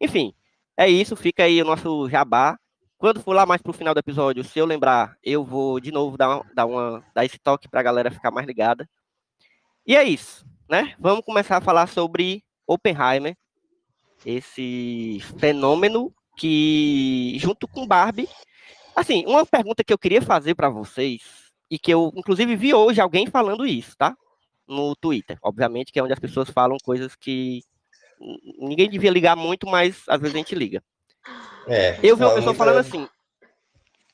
Enfim, 0.00 0.34
é 0.76 0.88
isso, 0.88 1.14
fica 1.16 1.44
aí 1.44 1.62
o 1.62 1.64
nosso 1.64 2.08
jabá. 2.08 2.58
Quando 2.98 3.22
for 3.22 3.32
lá 3.34 3.46
mais 3.46 3.62
pro 3.62 3.72
final 3.72 3.94
do 3.94 4.00
episódio, 4.00 4.42
se 4.44 4.58
eu 4.58 4.66
lembrar, 4.66 5.16
eu 5.22 5.44
vou 5.44 5.78
de 5.80 5.92
novo 5.92 6.16
dar, 6.18 6.42
dar, 6.54 6.66
uma, 6.66 7.04
dar 7.14 7.24
esse 7.24 7.38
toque 7.38 7.68
pra 7.68 7.82
galera 7.82 8.10
ficar 8.10 8.30
mais 8.30 8.46
ligada. 8.46 8.88
E 9.86 9.96
é 9.96 10.04
isso 10.04 10.49
né? 10.70 10.94
Vamos 11.00 11.24
começar 11.24 11.56
a 11.56 11.60
falar 11.60 11.88
sobre 11.88 12.44
Oppenheimer, 12.64 13.36
esse 14.24 15.18
fenômeno 15.40 16.14
que, 16.36 17.36
junto 17.40 17.66
com 17.66 17.86
Barbie, 17.86 18.28
assim, 18.94 19.24
uma 19.26 19.44
pergunta 19.44 19.82
que 19.82 19.92
eu 19.92 19.98
queria 19.98 20.22
fazer 20.22 20.54
para 20.54 20.70
vocês 20.70 21.22
e 21.68 21.76
que 21.76 21.92
eu, 21.92 22.12
inclusive, 22.14 22.54
vi 22.54 22.72
hoje 22.72 23.00
alguém 23.00 23.26
falando 23.26 23.66
isso, 23.66 23.96
tá? 23.96 24.16
No 24.68 24.94
Twitter, 24.94 25.36
obviamente, 25.42 25.90
que 25.90 25.98
é 25.98 26.02
onde 26.04 26.12
as 26.12 26.20
pessoas 26.20 26.48
falam 26.48 26.76
coisas 26.84 27.16
que 27.16 27.62
ninguém 28.56 28.88
devia 28.88 29.10
ligar 29.10 29.34
muito, 29.34 29.66
mas 29.66 30.04
às 30.06 30.20
vezes 30.20 30.36
a 30.36 30.38
gente 30.38 30.54
liga. 30.54 30.80
É, 31.66 31.98
eu 32.00 32.16
vi 32.16 32.22
uma 32.22 32.34
pessoa 32.34 32.54
falando 32.54 32.78
assim, 32.78 33.08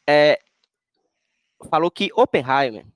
é, 0.06 0.38
falou 1.70 1.90
que 1.90 2.10
Oppenheimer 2.14 2.86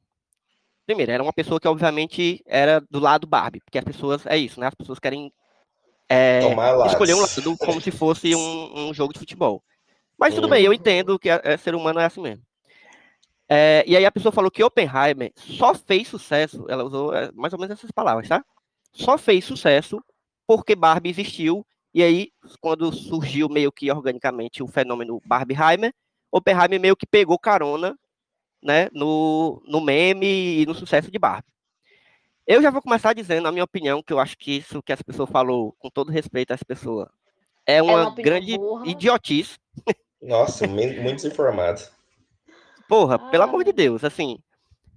Primeiro, 0.90 1.12
era 1.12 1.22
uma 1.22 1.32
pessoa 1.32 1.60
que, 1.60 1.68
obviamente, 1.68 2.42
era 2.44 2.80
do 2.90 2.98
lado 2.98 3.24
Barbie, 3.24 3.60
porque 3.60 3.78
as 3.78 3.84
pessoas, 3.84 4.26
é 4.26 4.36
isso, 4.36 4.58
né? 4.58 4.66
As 4.66 4.74
pessoas 4.74 4.98
querem 4.98 5.32
é, 6.08 6.40
escolher 6.84 7.14
um 7.14 7.20
lado 7.20 7.56
como 7.58 7.80
se 7.80 7.92
fosse 7.92 8.34
um, 8.34 8.88
um 8.88 8.92
jogo 8.92 9.12
de 9.12 9.20
futebol. 9.20 9.62
Mas 10.18 10.34
tudo 10.34 10.48
bem, 10.48 10.64
eu 10.64 10.72
entendo 10.72 11.16
que 11.16 11.30
é, 11.30 11.56
ser 11.58 11.76
humano 11.76 12.00
é 12.00 12.06
assim 12.06 12.20
mesmo. 12.20 12.42
É, 13.48 13.84
e 13.86 13.96
aí 13.96 14.04
a 14.04 14.10
pessoa 14.10 14.32
falou 14.32 14.50
que 14.50 14.64
Oppenheimer 14.64 15.30
só 15.36 15.76
fez 15.76 16.08
sucesso, 16.08 16.66
ela 16.68 16.82
usou 16.82 17.14
é, 17.14 17.30
mais 17.34 17.52
ou 17.52 17.58
menos 17.60 17.78
essas 17.78 17.92
palavras, 17.92 18.26
tá? 18.26 18.44
Só 18.92 19.16
fez 19.16 19.44
sucesso 19.44 20.02
porque 20.44 20.74
Barbie 20.74 21.10
existiu, 21.10 21.64
e 21.94 22.02
aí, 22.02 22.32
quando 22.60 22.92
surgiu 22.92 23.48
meio 23.48 23.70
que 23.70 23.92
organicamente 23.92 24.60
o 24.60 24.66
fenômeno 24.66 25.22
Barbieheimer, 25.24 25.94
Oppenheimer 26.32 26.80
meio 26.80 26.96
que 26.96 27.06
pegou 27.06 27.38
carona 27.38 27.96
né, 28.62 28.88
no, 28.92 29.62
no 29.66 29.80
meme 29.80 30.60
e 30.60 30.66
no 30.66 30.74
sucesso 30.74 31.10
de 31.10 31.18
Barbie. 31.18 31.50
Eu 32.46 32.60
já 32.60 32.70
vou 32.70 32.82
começar 32.82 33.12
dizendo 33.12 33.46
a 33.46 33.52
minha 33.52 33.64
opinião, 33.64 34.02
que 34.02 34.12
eu 34.12 34.18
acho 34.18 34.36
que 34.36 34.58
isso 34.58 34.82
que 34.82 34.92
essa 34.92 35.04
pessoa 35.04 35.26
falou, 35.26 35.74
com 35.78 35.88
todo 35.88 36.10
respeito 36.10 36.50
a 36.50 36.54
essa 36.54 36.64
pessoa, 36.64 37.10
é 37.66 37.80
uma, 37.80 37.92
é 37.92 38.02
uma 38.06 38.14
grande 38.14 38.56
burra. 38.56 38.88
idiotice. 38.88 39.56
Nossa, 40.20 40.66
muito 40.66 41.14
desinformado. 41.14 41.80
Porra, 42.88 43.14
ah. 43.14 43.30
pelo 43.30 43.44
amor 43.44 43.64
de 43.64 43.72
Deus, 43.72 44.02
assim, 44.02 44.38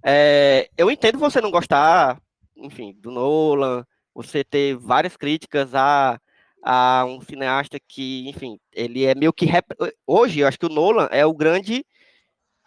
é, 0.04 0.68
eu 0.76 0.90
entendo 0.90 1.18
você 1.18 1.40
não 1.40 1.50
gostar, 1.50 2.20
enfim, 2.56 2.92
do 2.98 3.10
Nolan, 3.10 3.86
você 4.14 4.44
ter 4.44 4.76
várias 4.76 5.16
críticas 5.16 5.74
a, 5.74 6.20
a 6.62 7.04
um 7.06 7.20
cineasta 7.20 7.78
que, 7.88 8.28
enfim, 8.28 8.58
ele 8.72 9.04
é 9.04 9.14
meio 9.14 9.32
que. 9.32 9.46
Rep... 9.46 9.64
Hoje, 10.06 10.40
eu 10.40 10.48
acho 10.48 10.58
que 10.58 10.66
o 10.66 10.70
Nolan 10.70 11.08
é 11.10 11.24
o 11.24 11.32
grande 11.32 11.84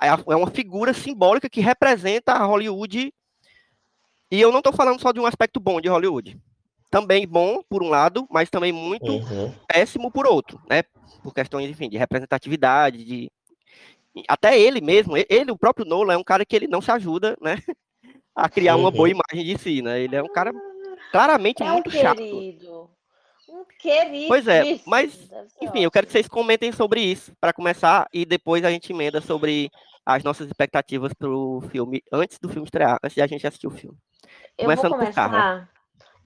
é, 0.02 0.08
é 0.08 0.36
uma 0.36 0.50
figura 0.50 0.94
simbólica 0.94 1.50
que 1.50 1.62
representa 1.62 2.34
a 2.34 2.46
Hollywood. 2.46 3.14
E 4.30 4.42
eu 4.42 4.52
não 4.52 4.60
estou 4.60 4.74
falando 4.74 5.02
só 5.02 5.12
de 5.12 5.20
um 5.20 5.26
aspecto 5.26 5.60
bom 5.60 5.80
de 5.82 5.90
Hollywood. 5.90 6.40
Também 6.90 7.28
bom, 7.28 7.62
por 7.70 7.84
um 7.84 7.90
lado, 7.90 8.28
mas 8.30 8.50
também 8.50 8.72
muito 8.72 9.12
uhum. 9.12 9.54
péssimo 9.68 10.12
por 10.12 10.26
outro, 10.26 10.62
né? 10.70 10.84
Por 11.22 11.34
questões, 11.34 11.70
enfim, 11.70 11.90
de 11.90 11.98
representatividade, 11.98 13.04
de. 13.04 13.32
Até 14.28 14.60
ele 14.60 14.82
mesmo, 14.82 15.14
ele, 15.30 15.52
o 15.52 15.58
próprio 15.58 15.86
Nolan, 15.86 16.14
é 16.14 16.18
um 16.18 16.24
cara 16.24 16.46
que 16.46 16.56
ele 16.56 16.68
não 16.68 16.82
se 16.82 16.92
ajuda, 16.92 17.38
né? 17.42 17.58
A 18.36 18.48
criar 18.48 18.76
uhum. 18.76 18.82
uma 18.82 18.92
boa 18.92 19.10
imagem 19.10 19.44
de 19.44 19.58
si, 19.58 19.82
né? 19.82 20.00
Ele 20.00 20.16
é 20.16 20.24
um 20.24 20.32
cara 20.32 20.52
claramente 21.12 21.64
é 21.64 21.72
muito 21.72 21.90
um 21.90 21.92
chato. 21.92 22.22
Um 22.22 23.66
querido. 23.80 24.28
Pois 24.28 24.48
é, 24.48 24.80
mas, 24.86 25.30
enfim, 25.62 25.84
eu 25.84 25.92
quero 25.92 26.06
que 26.06 26.12
vocês 26.12 26.28
comentem 26.28 26.72
sobre 26.72 27.00
isso, 27.02 27.32
para 27.40 27.54
começar, 27.54 28.08
e 28.12 28.26
depois 28.26 28.64
a 28.66 28.70
gente 28.70 28.92
emenda 28.92 29.22
sobre 29.22 29.72
as 30.08 30.24
nossas 30.24 30.48
expectativas 30.48 31.14
para 31.14 31.30
o 31.30 31.60
filme, 31.60 32.02
antes 32.14 32.40
do 32.40 32.48
filme 32.48 32.64
estrear, 32.64 32.98
antes 33.04 33.14
de 33.14 33.22
a 33.22 33.28
gente 33.28 33.46
assistir 33.46 33.68
o 33.68 33.72
filme. 33.72 33.98
Eu 34.58 34.64
Começando 34.64 34.92
vou 34.92 35.00
começar. 35.00 35.70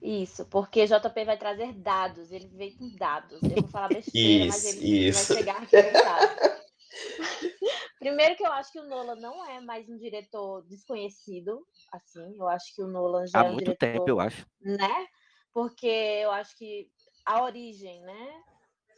Isso, 0.00 0.46
porque 0.46 0.86
JP 0.86 1.24
vai 1.24 1.36
trazer 1.36 1.72
dados, 1.72 2.30
ele 2.30 2.46
veio 2.54 2.76
com 2.78 2.94
dados. 2.94 3.42
Eu 3.42 3.62
vou 3.62 3.68
falar 3.68 3.88
besteira, 3.90 4.46
isso, 4.46 4.66
mas 4.66 4.76
ele 4.76 5.08
isso. 5.08 5.34
vai 5.34 5.42
chegar 5.42 5.62
aqui 5.62 5.82
com 5.82 5.92
dados. 5.92 6.62
Primeiro 7.98 8.36
que 8.36 8.46
eu 8.46 8.52
acho 8.52 8.70
que 8.70 8.78
o 8.78 8.88
Nolan 8.88 9.16
não 9.16 9.44
é 9.48 9.60
mais 9.60 9.88
um 9.88 9.98
diretor 9.98 10.62
desconhecido, 10.68 11.66
assim, 11.92 12.36
eu 12.38 12.48
acho 12.48 12.74
que 12.76 12.82
o 12.82 12.86
Nolan 12.86 13.26
já 13.26 13.40
Há 13.40 13.46
é 13.46 13.48
um 13.48 13.52
muito 13.54 13.64
diretor, 13.64 13.92
tempo, 13.92 14.08
eu 14.08 14.20
acho. 14.20 14.46
Né? 14.60 15.06
Porque 15.52 15.86
eu 15.86 16.30
acho 16.30 16.56
que 16.56 16.88
a 17.26 17.42
Origem, 17.42 18.00
né? 18.02 18.42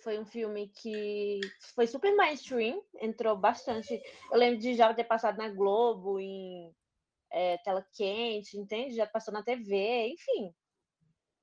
Foi 0.05 0.19
um 0.19 0.27
filme 0.27 0.69
que 0.69 1.41
foi 1.75 1.87
super 1.87 2.15
mainstream, 2.15 2.85
entrou 3.01 3.35
bastante. 3.39 3.99
Eu 4.31 4.39
lembro 4.39 4.61
de 4.61 4.75
já 4.75 4.93
ter 4.93 5.05
passado 5.05 5.39
na 5.39 5.49
Globo, 5.49 6.21
em 6.21 6.71
é, 7.33 7.57
tela 7.65 7.85
quente, 7.95 8.59
entende? 8.59 8.95
Já 8.95 9.07
passou 9.07 9.33
na 9.33 9.43
TV, 9.43 10.09
enfim. 10.09 10.55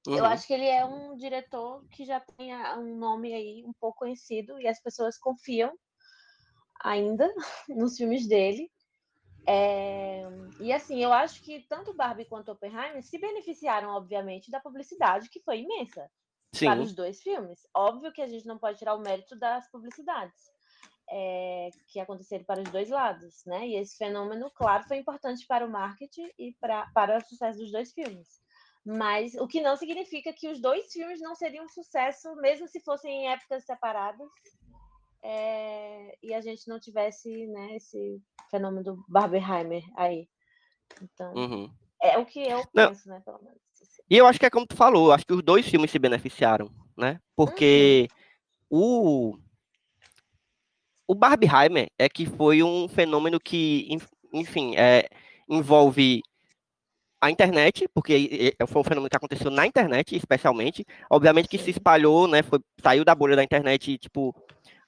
Uhum. 0.08 0.16
Eu 0.16 0.26
acho 0.26 0.46
que 0.46 0.54
ele 0.54 0.68
é 0.68 0.86
um 0.86 1.16
diretor 1.16 1.84
que 1.90 2.06
já 2.06 2.20
tem 2.20 2.56
um 2.78 2.98
nome 2.98 3.34
aí 3.34 3.64
um 3.66 3.74
pouco 3.74 4.00
conhecido 4.00 4.60
e 4.60 4.68
as 4.68 4.80
pessoas 4.80 5.18
confiam 5.18 5.74
ainda 6.84 7.28
nos 7.68 7.98
filmes 7.98 8.28
dele. 8.28 8.72
É... 9.48 10.22
E 10.60 10.72
assim, 10.72 11.04
eu 11.04 11.12
acho 11.12 11.42
que 11.42 11.66
tanto 11.68 11.96
Barbie 11.96 12.26
quanto 12.26 12.52
Oppenheimer 12.52 13.02
se 13.02 13.18
beneficiaram, 13.18 13.90
obviamente, 13.90 14.52
da 14.52 14.60
publicidade 14.60 15.30
que 15.32 15.42
foi 15.42 15.62
imensa. 15.62 16.08
Sim. 16.54 16.66
para 16.66 16.82
os 16.82 16.94
dois 16.94 17.22
filmes. 17.22 17.66
Óbvio 17.74 18.12
que 18.12 18.22
a 18.22 18.28
gente 18.28 18.46
não 18.46 18.58
pode 18.58 18.78
tirar 18.78 18.96
o 18.96 19.02
mérito 19.02 19.36
das 19.38 19.70
publicidades 19.72 20.52
é, 21.12 21.70
que 21.88 22.00
aconteceram 22.00 22.46
para 22.46 22.62
os 22.62 22.70
dois 22.70 22.90
lados, 22.90 23.44
né? 23.46 23.68
E 23.68 23.76
esse 23.76 23.98
fenômeno, 23.98 24.50
claro, 24.52 24.86
foi 24.88 24.98
importante 24.98 25.46
para 25.46 25.66
o 25.66 25.70
marketing 25.70 26.32
e 26.40 26.54
pra, 26.60 26.90
para 26.94 27.18
o 27.18 27.22
sucesso 27.22 27.60
dos 27.60 27.72
dois 27.72 27.92
filmes. 27.92 28.42
Mas 28.86 29.36
o 29.36 29.46
que 29.46 29.62
não 29.62 29.76
significa 29.76 30.34
que 30.34 30.48
os 30.48 30.60
dois 30.60 30.92
filmes 30.92 31.20
não 31.22 31.36
seriam 31.36 31.66
um 31.66 31.70
sucesso, 31.70 32.34
mesmo 32.38 32.68
se 32.68 32.80
fossem 32.80 33.12
em 33.12 33.30
épocas 33.30 33.66
separadas, 33.66 34.30
é, 35.22 36.18
e 36.24 36.34
a 36.34 36.42
gente 36.42 36.68
não 36.68 36.80
tivesse 36.80 37.46
né, 37.48 37.76
esse 37.76 38.20
fenômeno 38.50 38.84
do 38.84 39.06
Barbenheimer 39.08 39.84
aí. 39.96 40.28
Então, 41.02 41.34
uhum. 41.36 41.72
é 42.02 42.18
o 42.18 42.26
que 42.26 42.42
eu 42.42 42.66
penso, 42.74 43.08
não. 43.08 43.16
né, 43.16 43.22
pelo 43.24 43.44
menos. 43.44 43.62
E 44.12 44.18
eu 44.18 44.28
acho 44.28 44.38
que 44.38 44.46
é 44.46 44.50
como 44.50 44.68
tu 44.68 44.76
falou, 44.76 45.14
acho 45.14 45.26
que 45.26 45.34
os 45.34 45.42
dois 45.42 45.66
filmes 45.66 45.90
se 45.90 45.98
beneficiaram, 45.98 46.70
né? 46.98 47.18
Porque 47.34 48.10
uhum. 48.70 49.38
o 49.38 49.40
o 51.08 51.16
Barbieheimer 51.16 51.90
é 51.98 52.10
que 52.10 52.26
foi 52.26 52.62
um 52.62 52.90
fenômeno 52.90 53.40
que, 53.40 53.88
enfim, 54.34 54.76
é, 54.76 55.08
envolve 55.50 56.22
a 57.22 57.32
internet, 57.32 57.88
porque 57.94 58.54
foi 58.68 58.82
um 58.82 58.84
fenômeno 58.84 59.10
que 59.10 59.16
aconteceu 59.16 59.50
na 59.50 59.66
internet, 59.66 60.14
especialmente. 60.14 60.86
Obviamente 61.10 61.48
que 61.48 61.58
se 61.58 61.70
espalhou, 61.70 62.28
né? 62.28 62.44
Foi, 62.44 62.60
saiu 62.84 63.06
da 63.06 63.16
bolha 63.16 63.38
da 63.38 63.44
internet 63.44 63.92
e, 63.92 63.98
tipo, 63.98 64.36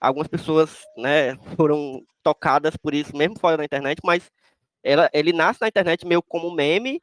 algumas 0.02 0.28
pessoas, 0.28 0.84
né, 0.98 1.38
foram 1.56 2.02
tocadas 2.22 2.76
por 2.76 2.94
isso, 2.94 3.16
mesmo 3.16 3.40
fora 3.40 3.56
da 3.56 3.64
internet, 3.64 4.00
mas 4.04 4.30
ela, 4.84 5.10
ele 5.14 5.32
nasce 5.32 5.62
na 5.62 5.70
internet 5.70 6.06
meio 6.06 6.22
como 6.22 6.54
meme, 6.54 7.02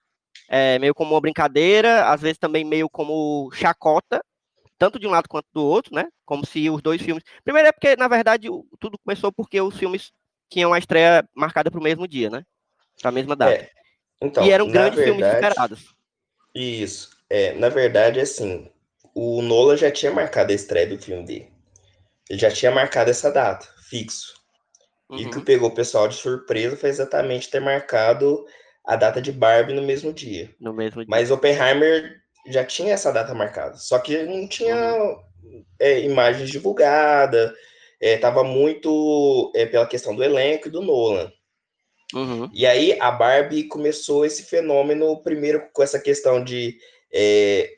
é, 0.49 0.79
meio 0.79 0.95
como 0.95 1.15
uma 1.15 1.21
brincadeira, 1.21 2.07
às 2.07 2.21
vezes 2.21 2.39
também 2.39 2.65
meio 2.65 2.89
como 2.89 3.51
chacota, 3.53 4.25
tanto 4.79 4.99
de 4.99 5.07
um 5.07 5.11
lado 5.11 5.29
quanto 5.29 5.47
do 5.53 5.65
outro, 5.65 5.95
né? 5.95 6.09
Como 6.25 6.45
se 6.47 6.69
os 6.71 6.83
dois 6.83 7.03
filmes. 7.03 7.23
Primeiro 7.45 7.69
é 7.69 7.73
porque, 7.73 7.97
na 7.97 8.09
verdade, 8.09 8.49
tudo 8.79 8.99
começou 9.05 9.31
porque 9.31 9.61
os 9.61 9.77
filmes 9.77 10.11
tinham 10.49 10.73
a 10.73 10.79
estreia 10.79 11.29
marcada 11.35 11.71
para 11.71 11.79
o 11.79 11.83
mesmo 11.83 12.09
dia, 12.09 12.31
né? 12.31 12.45
Para 13.01 13.11
a 13.11 13.13
mesma 13.13 13.37
data. 13.37 13.53
É. 13.53 13.71
Então, 14.21 14.45
e 14.45 14.51
eram 14.51 14.69
grandes 14.69 14.99
verdade, 14.99 15.19
filmes 15.19 15.35
esperados. 15.35 15.95
Isso. 16.55 17.11
É, 17.29 17.53
na 17.55 17.69
verdade, 17.69 18.21
assim, 18.21 18.71
o 19.15 19.41
Nolan 19.43 19.77
já 19.77 19.91
tinha 19.91 20.13
marcado 20.13 20.53
a 20.53 20.55
estreia 20.55 20.87
do 20.87 20.99
filme 20.99 21.25
dele. 21.25 21.53
Ele 22.29 22.39
já 22.39 22.51
tinha 22.51 22.71
marcado 22.71 23.11
essa 23.11 23.31
data, 23.31 23.67
fixo. 23.89 24.35
Uhum. 25.09 25.19
E 25.19 25.27
o 25.27 25.31
que 25.31 25.39
uhum. 25.39 25.45
pegou 25.45 25.69
o 25.69 25.75
pessoal 25.75 26.09
de 26.09 26.15
surpresa 26.15 26.77
foi 26.77 26.89
exatamente 26.89 27.51
ter 27.51 27.61
marcado 27.61 28.47
a 28.91 28.97
data 28.97 29.23
de 29.23 29.31
Barbie 29.31 29.73
no 29.73 29.83
mesmo 29.83 30.13
dia. 30.13 30.51
No 30.59 30.75
mesmo 30.75 31.03
dia. 31.03 31.07
Mas 31.09 31.31
Oppenheimer 31.31 32.21
já 32.49 32.65
tinha 32.65 32.93
essa 32.93 33.13
data 33.13 33.33
marcada, 33.33 33.77
só 33.77 34.01
que 34.01 34.25
não 34.25 34.49
tinha 34.49 34.97
uhum. 34.97 35.65
é, 35.79 36.01
imagens 36.01 36.51
divulgadas, 36.51 37.53
estava 38.01 38.41
é, 38.41 38.45
muito 38.45 39.53
é, 39.55 39.65
pela 39.65 39.87
questão 39.87 40.17
do 40.17 40.25
elenco 40.25 40.67
e 40.67 40.73
do 40.73 40.83
Nolan. 40.83 41.33
Uhum. 42.13 42.51
E 42.53 42.67
aí 42.67 42.99
a 43.01 43.13
Barbie 43.13 43.69
começou 43.69 44.27
esse 44.27 44.43
fenômeno 44.43 45.23
primeiro 45.23 45.69
com 45.73 45.85
essa 45.85 46.01
questão 46.01 46.43
de. 46.43 46.77
É, 47.15 47.71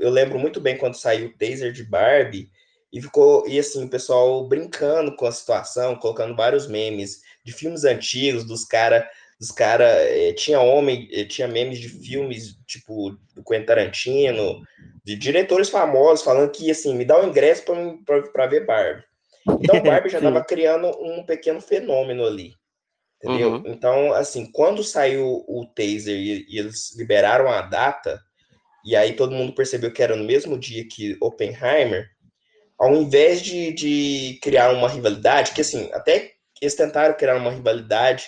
eu 0.00 0.10
lembro 0.10 0.36
muito 0.36 0.60
bem 0.60 0.76
quando 0.76 0.96
saiu 0.96 1.28
o 1.28 1.38
taser 1.38 1.70
de 1.70 1.84
Barbie 1.84 2.50
e 2.92 3.00
ficou 3.00 3.46
e 3.46 3.56
assim 3.56 3.84
o 3.84 3.88
pessoal 3.88 4.48
brincando 4.48 5.14
com 5.14 5.26
a 5.26 5.32
situação, 5.32 5.94
colocando 5.94 6.34
vários 6.34 6.66
memes 6.66 7.20
de 7.44 7.52
filmes 7.52 7.84
antigos 7.84 8.42
dos 8.42 8.64
cara 8.64 9.08
dos 9.40 9.50
cara 9.50 9.84
é, 9.84 10.32
tinha 10.34 10.60
homem 10.60 11.08
é, 11.10 11.24
tinha 11.24 11.48
memes 11.48 11.78
de 11.78 11.88
filmes 11.88 12.56
tipo 12.66 13.10
do 13.34 13.42
Quentin 13.42 13.64
Tarantino 13.64 14.60
de 15.02 15.16
diretores 15.16 15.70
famosos 15.70 16.24
falando 16.24 16.50
que 16.50 16.70
assim 16.70 16.94
me 16.94 17.04
dá 17.04 17.18
o 17.18 17.24
um 17.24 17.28
ingresso 17.28 17.64
para 18.32 18.46
ver 18.46 18.66
Barbie 18.66 19.02
então 19.60 19.80
Barbie 19.82 20.10
já 20.10 20.18
estava 20.18 20.44
criando 20.44 20.88
um 21.00 21.24
pequeno 21.24 21.60
fenômeno 21.60 22.24
ali 22.26 22.60
Entendeu? 23.22 23.52
Uhum. 23.52 23.62
Então, 23.66 24.14
assim, 24.14 24.50
quando 24.50 24.82
saiu 24.82 25.44
o 25.46 25.66
taser 25.66 26.16
e, 26.16 26.46
e, 26.48 26.58
eles 26.58 26.96
liberaram 26.96 27.50
a 27.50 27.60
data, 27.60 28.18
e 28.82 28.96
aí 28.96 29.12
todo 29.12 29.34
mundo 29.34 29.54
percebeu 29.54 29.92
que 29.92 30.02
era 30.02 30.16
no 30.16 30.24
mesmo 30.24 30.58
dia 30.58 30.88
que 30.88 31.18
Oppenheimer, 31.20 32.08
ao 32.78 32.94
invés 32.94 33.42
de, 33.42 33.72
de 33.72 34.38
criar 34.42 34.72
uma 34.72 34.88
rivalidade, 34.88 35.52
que 35.52 35.60
assim, 35.60 35.90
até 35.92 36.32
eles 36.62 36.74
tentaram 36.74 37.14
criar 37.14 37.36
uma 37.36 37.50
rivalidade 37.50 38.24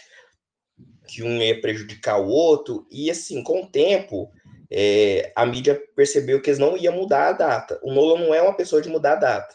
que 1.06 1.22
um 1.22 1.42
ia 1.42 1.60
prejudicar 1.60 2.20
o 2.20 2.28
outro, 2.28 2.86
e 2.90 3.10
assim, 3.10 3.42
com 3.42 3.62
o 3.62 3.66
tempo, 3.66 4.30
é, 4.70 5.32
a 5.36 5.44
mídia 5.44 5.80
percebeu 5.94 6.40
que 6.40 6.48
eles 6.48 6.58
não 6.58 6.76
iam 6.76 6.94
mudar 6.94 7.28
a 7.28 7.32
data. 7.32 7.78
O 7.82 7.92
Nolan 7.92 8.20
não 8.20 8.34
é 8.34 8.40
uma 8.40 8.56
pessoa 8.56 8.80
de 8.80 8.88
mudar 8.88 9.12
a 9.14 9.16
data. 9.16 9.54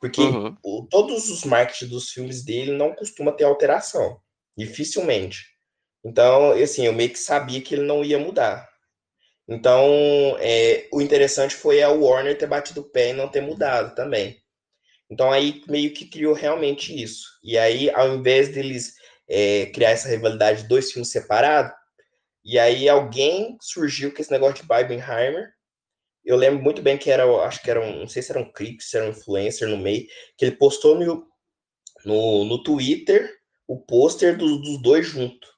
Porque 0.00 0.20
uhum. 0.20 0.56
o, 0.62 0.86
todos 0.90 1.28
os 1.28 1.44
marketing 1.44 1.88
dos 1.88 2.10
filmes 2.10 2.44
dele 2.44 2.72
não 2.72 2.94
costuma 2.94 3.32
ter 3.32 3.44
alteração. 3.44 4.18
Dificilmente. 4.56 5.44
Então, 6.04 6.52
assim, 6.52 6.86
eu 6.86 6.92
meio 6.92 7.10
que 7.10 7.18
sabia 7.18 7.60
que 7.60 7.74
ele 7.74 7.82
não 7.82 8.04
ia 8.04 8.18
mudar. 8.18 8.66
Então, 9.48 10.36
é, 10.40 10.88
o 10.92 11.00
interessante 11.00 11.54
foi 11.54 11.82
a 11.82 11.90
Warner 11.90 12.38
ter 12.38 12.46
batido 12.46 12.80
o 12.80 12.88
pé 12.88 13.10
e 13.10 13.12
não 13.12 13.28
ter 13.28 13.40
mudado 13.40 13.94
também. 13.94 14.40
Então, 15.10 15.30
aí 15.30 15.62
meio 15.68 15.92
que 15.92 16.06
criou 16.06 16.34
realmente 16.34 17.00
isso. 17.00 17.26
E 17.44 17.56
aí, 17.58 17.90
ao 17.90 18.08
invés 18.14 18.48
deles 18.48 18.94
é, 19.28 19.66
criar 19.66 19.90
essa 19.90 20.08
rivalidade 20.08 20.62
de 20.62 20.68
dois 20.68 20.92
filmes 20.92 21.10
separados, 21.10 21.72
e 22.44 22.58
aí 22.58 22.88
alguém 22.88 23.56
surgiu 23.60 24.14
com 24.14 24.22
esse 24.22 24.30
negócio 24.30 24.62
de 24.62 24.68
Barbenheimer. 24.68 25.50
Eu 26.24 26.36
lembro 26.36 26.62
muito 26.62 26.80
bem 26.80 26.96
que 26.96 27.10
era, 27.10 27.24
acho 27.44 27.60
que 27.62 27.70
era 27.70 27.80
um, 27.80 28.00
não 28.00 28.08
sei 28.08 28.22
se 28.22 28.30
era 28.30 28.40
um 28.40 28.52
clique, 28.52 28.82
se 28.82 28.96
era 28.96 29.06
um 29.06 29.10
influencer 29.10 29.68
no 29.68 29.76
meio, 29.76 30.06
que 30.36 30.44
ele 30.44 30.56
postou 30.56 30.96
no, 30.96 31.26
no, 32.04 32.44
no 32.44 32.62
Twitter 32.62 33.32
o 33.66 33.80
pôster 33.80 34.36
dos, 34.36 34.62
dos 34.62 34.80
dois 34.80 35.06
juntos. 35.06 35.50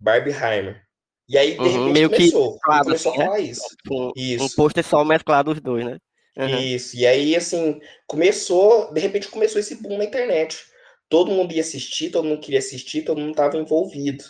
Barbieheimer. 0.00 0.82
E 1.28 1.38
aí, 1.38 1.52
de 1.52 1.60
uhum, 1.60 1.66
repente, 1.66 1.92
meio 1.92 2.10
começou. 2.10 2.48
Que 2.48 2.54
mesclado, 2.54 2.84
começou 2.84 3.12
assim, 3.12 3.20
a 3.20 3.24
falar 3.24 3.38
né? 3.38 3.44
isso. 3.44 3.66
Um, 3.90 4.12
isso. 4.16 4.44
um 4.44 4.48
pôster 4.48 4.84
só 4.84 5.04
mesclado 5.04 5.50
os 5.52 5.60
dois, 5.60 5.84
né? 5.84 5.98
Uhum. 6.36 6.58
Isso. 6.60 6.96
E 6.96 7.06
aí, 7.06 7.36
assim, 7.36 7.80
começou, 8.06 8.92
de 8.92 9.00
repente 9.00 9.28
começou 9.28 9.60
esse 9.60 9.76
boom 9.76 9.98
na 9.98 10.04
internet. 10.04 10.58
Todo 11.12 11.30
mundo 11.30 11.52
ia 11.52 11.60
assistir, 11.60 12.08
todo 12.10 12.26
mundo 12.26 12.40
queria 12.40 12.58
assistir, 12.58 13.02
todo 13.02 13.20
mundo 13.20 13.32
estava 13.32 13.58
envolvido. 13.58 14.24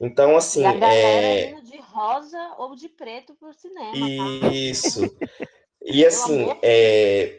Então, 0.00 0.38
assim. 0.38 0.62
E 0.62 0.64
a 0.64 0.72
galera 0.72 1.26
é... 1.26 1.50
indo 1.50 1.62
de 1.62 1.76
rosa 1.76 2.54
ou 2.56 2.74
de 2.74 2.88
preto 2.88 3.34
pro 3.34 3.52
cinema. 3.52 3.92
Tá? 3.92 4.48
Isso. 4.48 5.00
E 5.90 6.04
assim, 6.04 6.48
é, 6.60 7.38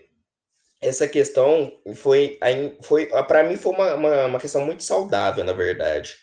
essa 0.82 1.08
questão 1.08 1.72
foi, 1.94 2.40
foi 2.82 3.06
para 3.28 3.44
mim 3.44 3.58
foi 3.58 3.74
uma, 3.74 3.94
uma, 3.94 4.26
uma, 4.26 4.40
questão 4.40 4.66
muito 4.66 4.82
saudável, 4.82 5.44
na 5.44 5.54
verdade. 5.54 6.16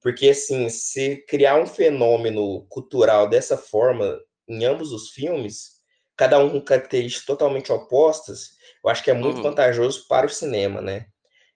Porque, 0.00 0.28
assim, 0.28 0.68
se 0.68 1.24
criar 1.26 1.56
um 1.60 1.66
fenômeno 1.66 2.64
cultural 2.68 3.28
dessa 3.28 3.56
forma 3.56 4.16
em 4.46 4.64
ambos 4.64 4.92
os 4.92 5.10
filmes, 5.10 5.80
cada 6.16 6.38
um 6.38 6.50
com 6.50 6.60
características 6.60 7.26
totalmente 7.26 7.72
opostas, 7.72 8.50
eu 8.84 8.90
acho 8.90 9.02
que 9.02 9.10
é 9.10 9.14
muito 9.14 9.38
uhum. 9.38 9.42
vantajoso 9.42 10.06
para 10.06 10.26
o 10.26 10.30
cinema, 10.30 10.80
né? 10.80 11.06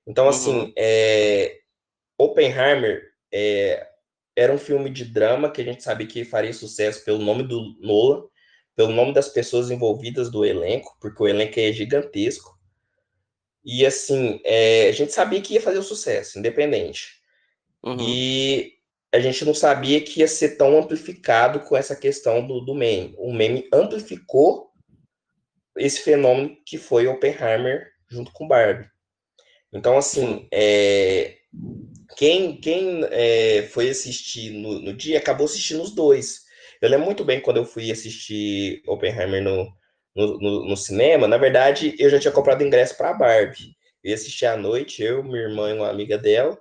Então, 0.06 0.28
assim, 0.28 0.60
uhum. 0.60 0.72
é, 0.76 1.58
Oppenheimer 2.18 3.02
é, 3.32 3.86
era 4.36 4.52
um 4.52 4.58
filme 4.58 4.90
de 4.90 5.04
drama 5.04 5.50
que 5.50 5.60
a 5.60 5.64
gente 5.64 5.82
sabia 5.82 6.06
que 6.06 6.24
faria 6.24 6.52
sucesso 6.52 7.04
pelo 7.04 7.18
nome 7.18 7.42
do 7.42 7.76
Nolan, 7.80 8.24
pelo 8.74 8.92
nome 8.92 9.12
das 9.12 9.28
pessoas 9.28 9.70
envolvidas 9.70 10.30
do 10.30 10.44
elenco, 10.44 10.96
porque 11.00 11.22
o 11.22 11.28
elenco 11.28 11.60
é 11.60 11.72
gigantesco. 11.72 12.58
E 13.64 13.84
assim, 13.84 14.40
é, 14.44 14.88
a 14.88 14.92
gente 14.92 15.12
sabia 15.12 15.40
que 15.40 15.54
ia 15.54 15.60
fazer 15.60 15.78
o 15.78 15.82
sucesso, 15.82 16.38
independente. 16.38 17.20
Uhum. 17.82 17.96
E 18.00 18.74
a 19.12 19.18
gente 19.18 19.44
não 19.44 19.54
sabia 19.54 20.00
que 20.00 20.20
ia 20.20 20.28
ser 20.28 20.56
tão 20.56 20.78
amplificado 20.78 21.60
com 21.60 21.76
essa 21.76 21.96
questão 21.96 22.46
do, 22.46 22.60
do 22.60 22.74
meme. 22.74 23.14
O 23.18 23.32
meme 23.32 23.68
amplificou 23.72 24.70
esse 25.76 26.00
fenômeno 26.00 26.56
que 26.64 26.78
foi 26.78 27.06
Oppenheimer 27.06 27.90
junto 28.08 28.32
com 28.32 28.46
Barbie. 28.46 28.88
Então, 29.72 29.96
assim, 29.96 30.48
é, 30.52 31.36
quem, 32.16 32.60
quem 32.60 33.04
é, 33.10 33.62
foi 33.62 33.88
assistir 33.90 34.50
no, 34.52 34.80
no 34.80 34.92
dia 34.94 35.18
acabou 35.18 35.46
assistindo 35.46 35.82
os 35.82 35.94
dois. 35.94 36.44
Eu 36.80 36.88
lembro 36.88 37.06
muito 37.06 37.24
bem 37.24 37.40
quando 37.40 37.58
eu 37.58 37.64
fui 37.64 37.90
assistir 37.90 38.82
Oppenheimer 38.86 39.42
no, 39.42 39.72
no, 40.14 40.68
no, 40.68 40.76
cinema. 40.76 41.28
Na 41.28 41.36
verdade, 41.36 41.94
eu 41.98 42.10
já 42.10 42.18
tinha 42.18 42.32
comprado 42.32 42.64
ingresso 42.64 42.96
para 42.96 43.10
a 43.10 43.14
Barbie. 43.14 43.76
Eu 44.02 44.10
ia 44.10 44.14
assistir 44.14 44.46
à 44.46 44.56
noite, 44.56 45.02
eu, 45.02 45.22
minha 45.22 45.40
irmã 45.40 45.70
e 45.70 45.74
uma 45.74 45.88
amiga 45.90 46.18
dela. 46.18 46.58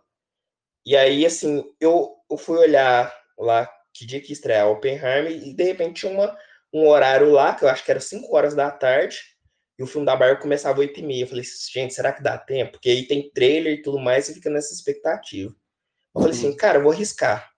E 0.85 0.95
aí, 0.95 1.25
assim, 1.25 1.63
eu, 1.79 2.15
eu 2.29 2.37
fui 2.37 2.57
olhar 2.57 3.13
lá 3.37 3.69
que 3.93 4.05
dia 4.05 4.21
que 4.21 4.33
estreia 4.33 4.65
Oppenheimer 4.65 5.31
e 5.31 5.53
de 5.53 5.63
repente 5.63 6.01
tinha 6.01 6.11
uma, 6.11 6.37
um 6.73 6.87
horário 6.87 7.31
lá, 7.31 7.53
que 7.53 7.63
eu 7.65 7.69
acho 7.69 7.83
que 7.83 7.91
era 7.91 7.99
5 7.99 8.35
horas 8.35 8.55
da 8.55 8.69
tarde, 8.71 9.17
e 9.79 9.83
o 9.83 9.87
filme 9.87 10.05
da 10.05 10.13
Barbie 10.13 10.41
começava 10.41 10.81
8 10.81 10.99
e 10.99 11.03
meia. 11.03 11.23
Eu 11.23 11.27
falei, 11.27 11.43
gente, 11.71 11.93
será 11.93 12.11
que 12.11 12.21
dá 12.21 12.37
tempo? 12.37 12.73
Porque 12.73 12.89
aí 12.89 13.07
tem 13.07 13.31
trailer 13.31 13.75
e 13.75 13.81
tudo 13.81 13.97
mais, 13.97 14.27
e 14.27 14.33
fica 14.33 14.49
nessa 14.49 14.73
expectativa. 14.73 15.55
Eu 16.13 16.21
falei 16.21 16.37
assim, 16.37 16.53
cara, 16.53 16.79
eu 16.79 16.83
vou 16.83 16.91
arriscar. 16.91 17.49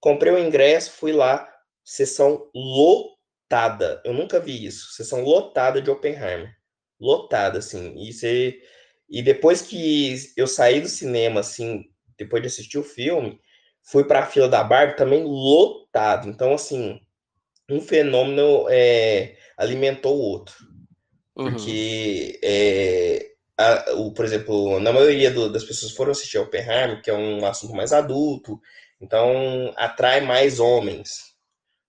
Comprei 0.00 0.32
o 0.32 0.38
ingresso, 0.38 0.90
fui 0.90 1.12
lá, 1.12 1.48
sessão 1.84 2.50
lotada. 2.52 4.02
Eu 4.04 4.12
nunca 4.12 4.40
vi 4.40 4.66
isso. 4.66 4.92
Sessão 4.94 5.22
lotada 5.22 5.80
de 5.80 5.88
Oppenheimer. 5.88 6.52
Lotada, 6.98 7.60
assim. 7.60 7.94
E, 8.02 8.12
você... 8.12 8.60
e 9.08 9.22
depois 9.22 9.62
que 9.62 10.16
eu 10.36 10.48
saí 10.48 10.80
do 10.80 10.88
cinema, 10.88 11.38
assim, 11.38 11.84
depois 12.18 12.42
de 12.42 12.48
assistir 12.48 12.78
o 12.78 12.84
filme, 12.84 13.40
fui 13.80 14.02
para 14.02 14.20
a 14.20 14.26
fila 14.26 14.48
da 14.48 14.64
Barbie 14.64 14.96
também 14.96 15.22
lotado. 15.22 16.28
Então, 16.28 16.52
assim, 16.52 17.00
um 17.70 17.80
fenômeno 17.80 18.66
é, 18.68 19.36
alimentou 19.56 20.16
o 20.16 20.20
outro. 20.20 20.73
Uhum. 21.36 21.50
Porque, 21.50 22.38
é, 22.42 23.32
a, 23.58 23.92
o, 23.94 24.12
por 24.12 24.24
exemplo, 24.24 24.80
na 24.80 24.92
maioria 24.92 25.30
do, 25.30 25.50
das 25.50 25.64
pessoas 25.64 25.92
foram 25.92 26.12
assistir 26.12 26.38
Oppenheimer, 26.38 27.02
que 27.02 27.10
é 27.10 27.14
um 27.14 27.44
assunto 27.46 27.74
mais 27.74 27.92
adulto, 27.92 28.60
então 29.00 29.72
atrai 29.76 30.20
mais 30.20 30.60
homens 30.60 31.34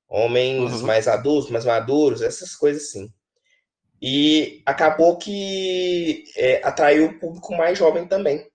homens 0.07 0.73
uhum. 0.73 0.87
mais 0.87 1.07
adultos, 1.07 1.49
mais 1.49 1.65
maduros, 1.65 2.21
essas 2.21 2.55
coisas 2.55 2.83
assim. 2.83 3.11
E 4.01 4.61
acabou 4.65 5.17
que 5.17 6.25
é, 6.35 6.61
atraiu 6.63 7.07
o 7.07 7.19
público 7.19 7.55
mais 7.55 7.77
jovem 7.77 8.07
também. 8.07 8.47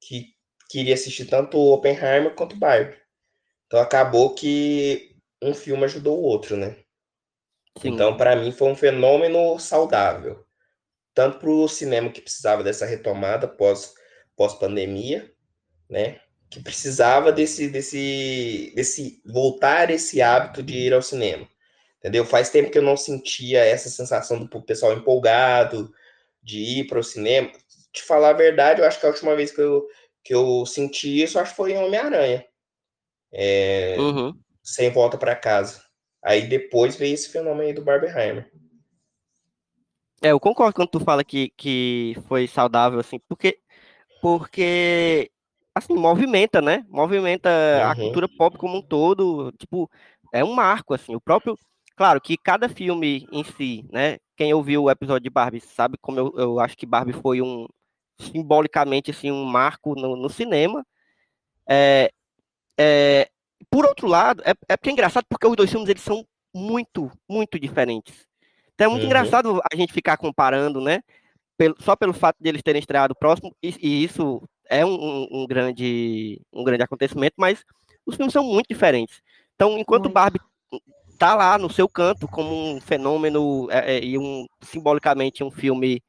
que 0.00 0.34
queria 0.70 0.94
assistir 0.94 1.26
tanto 1.26 1.58
Oppenheimer 1.58 2.34
quanto 2.34 2.56
Barbie. 2.56 2.96
Então 3.66 3.80
acabou 3.80 4.34
que 4.34 5.16
um 5.42 5.54
filme 5.54 5.84
ajudou 5.84 6.18
o 6.18 6.22
outro, 6.22 6.56
né? 6.56 6.76
Sim. 7.80 7.90
Então, 7.90 8.16
para 8.16 8.34
mim, 8.36 8.52
foi 8.52 8.68
um 8.68 8.76
fenômeno 8.76 9.58
saudável. 9.58 10.44
Tanto 11.14 11.38
para 11.38 11.50
o 11.50 11.68
cinema 11.68 12.10
que 12.10 12.20
precisava 12.20 12.62
dessa 12.62 12.86
retomada 12.86 13.48
pós, 13.48 13.94
pós-pandemia, 14.36 15.30
né? 15.88 16.20
Que 16.50 16.60
precisava 16.60 17.32
desse, 17.32 17.68
desse, 17.68 18.72
desse 18.74 19.22
voltar 19.26 19.90
esse 19.90 20.22
hábito 20.22 20.62
de 20.62 20.78
ir 20.78 20.94
ao 20.94 21.02
cinema. 21.02 21.46
Entendeu? 21.98 22.24
Faz 22.24 22.50
tempo 22.50 22.70
que 22.70 22.78
eu 22.78 22.82
não 22.82 22.96
sentia 22.96 23.64
essa 23.64 23.88
sensação 23.88 24.44
do 24.44 24.62
pessoal 24.62 24.92
empolgado 24.92 25.92
de 26.42 26.60
ir 26.60 26.86
para 26.86 27.00
o 27.00 27.04
cinema. 27.04 27.50
Te 27.92 28.02
falar 28.02 28.30
a 28.30 28.34
verdade, 28.34 28.80
eu 28.80 28.86
acho 28.86 29.00
que 29.00 29.06
a 29.06 29.10
última 29.10 29.34
vez 29.34 29.50
que 29.50 29.60
eu, 29.60 29.86
que 30.22 30.32
eu 30.32 30.64
senti 30.64 31.22
isso, 31.22 31.38
acho 31.38 31.50
que 31.50 31.56
foi 31.56 31.72
em 31.72 31.78
Homem-Aranha. 31.78 32.46
É, 33.32 33.96
uhum. 33.98 34.32
Sem 34.62 34.90
volta 34.90 35.18
para 35.18 35.34
casa. 35.34 35.82
Aí 36.22 36.46
depois 36.46 36.96
veio 36.96 37.14
esse 37.14 37.30
fenômeno 37.30 37.62
aí 37.62 37.72
do 37.72 37.82
Barbenheimer. 37.82 38.50
É, 40.20 40.32
eu 40.32 40.40
concordo 40.40 40.74
quando 40.74 40.88
tu 40.88 41.00
fala 41.00 41.22
que, 41.22 41.50
que 41.56 42.16
foi 42.26 42.48
saudável, 42.48 42.98
assim, 42.98 43.20
porque, 43.28 43.60
porque 44.20 45.30
assim, 45.74 45.94
movimenta, 45.94 46.60
né? 46.60 46.84
Movimenta 46.88 47.48
uhum. 47.48 47.90
a 47.90 47.94
cultura 47.94 48.28
pop 48.36 48.58
como 48.58 48.78
um 48.78 48.82
todo, 48.82 49.52
tipo, 49.52 49.88
é 50.32 50.42
um 50.42 50.52
marco, 50.52 50.92
assim, 50.92 51.14
o 51.14 51.20
próprio 51.20 51.56
Claro 51.98 52.20
que 52.20 52.36
cada 52.36 52.68
filme 52.68 53.26
em 53.32 53.42
si, 53.42 53.84
né? 53.90 54.18
Quem 54.36 54.54
ouviu 54.54 54.84
o 54.84 54.90
episódio 54.90 55.24
de 55.24 55.30
Barbie 55.30 55.60
sabe 55.60 55.98
como 56.00 56.16
eu, 56.16 56.32
eu 56.36 56.60
acho 56.60 56.76
que 56.76 56.86
Barbie 56.86 57.12
foi 57.12 57.42
um 57.42 57.66
simbolicamente 58.20 59.10
assim 59.10 59.32
um 59.32 59.44
marco 59.44 59.96
no, 59.96 60.14
no 60.14 60.28
cinema. 60.30 60.86
É, 61.68 62.12
é, 62.78 63.28
por 63.70 63.86
outro 63.86 64.06
lado, 64.06 64.42
é, 64.44 64.54
é 64.68 64.76
porque 64.76 64.90
é 64.90 64.92
engraçado 64.92 65.24
porque 65.28 65.46
os 65.46 65.56
dois 65.56 65.70
filmes 65.70 65.88
eles 65.88 66.02
são 66.02 66.24
muito, 66.54 67.10
muito 67.28 67.58
diferentes. 67.58 68.26
Então 68.74 68.86
é 68.86 68.90
muito 68.90 69.02
uhum. 69.02 69.06
engraçado 69.06 69.60
a 69.70 69.76
gente 69.76 69.92
ficar 69.92 70.16
comparando, 70.16 70.80
né? 70.80 71.02
Pelo, 71.56 71.74
só 71.80 71.96
pelo 71.96 72.12
fato 72.12 72.36
de 72.40 72.48
eles 72.48 72.62
terem 72.62 72.78
estreado 72.78 73.14
próximo, 73.14 73.54
e, 73.62 73.74
e 73.80 74.04
isso 74.04 74.42
é 74.68 74.84
um, 74.84 75.26
um, 75.30 75.46
grande, 75.46 76.40
um 76.52 76.62
grande 76.62 76.84
acontecimento, 76.84 77.34
mas 77.36 77.64
os 78.06 78.14
filmes 78.14 78.32
são 78.32 78.44
muito 78.44 78.68
diferentes. 78.68 79.20
Então, 79.54 79.76
enquanto 79.76 80.04
muito. 80.04 80.14
Barbie 80.14 80.40
tá 81.18 81.34
lá 81.34 81.58
no 81.58 81.68
seu 81.68 81.88
canto 81.88 82.28
como 82.28 82.54
um 82.54 82.80
fenômeno 82.80 83.68
é, 83.70 83.96
é, 83.96 84.04
e 84.04 84.16
um 84.16 84.46
simbolicamente 84.62 85.42
um 85.42 85.50
filme 85.50 86.00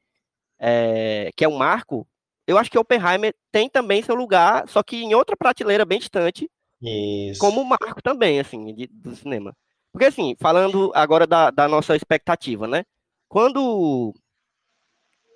é, 0.58 1.30
que 1.36 1.44
é 1.44 1.48
um 1.48 1.56
marco, 1.56 2.06
eu 2.46 2.58
acho 2.58 2.70
que 2.70 2.78
Oppenheimer 2.78 3.34
tem 3.50 3.68
também 3.68 4.02
seu 4.02 4.14
lugar, 4.14 4.68
só 4.68 4.82
que 4.82 5.02
em 5.02 5.14
outra 5.14 5.36
prateleira 5.36 5.84
bem 5.84 5.98
distante, 5.98 6.48
Isso. 6.82 7.40
como 7.40 7.64
marco 7.64 8.02
também, 8.02 8.40
assim, 8.40 8.74
de, 8.74 8.86
do 8.86 9.14
cinema. 9.14 9.56
Porque, 9.92 10.06
assim, 10.06 10.36
falando 10.40 10.92
agora 10.94 11.26
da, 11.26 11.50
da 11.50 11.68
nossa 11.68 11.96
expectativa, 11.96 12.66
né? 12.66 12.84
Quando 13.28 14.14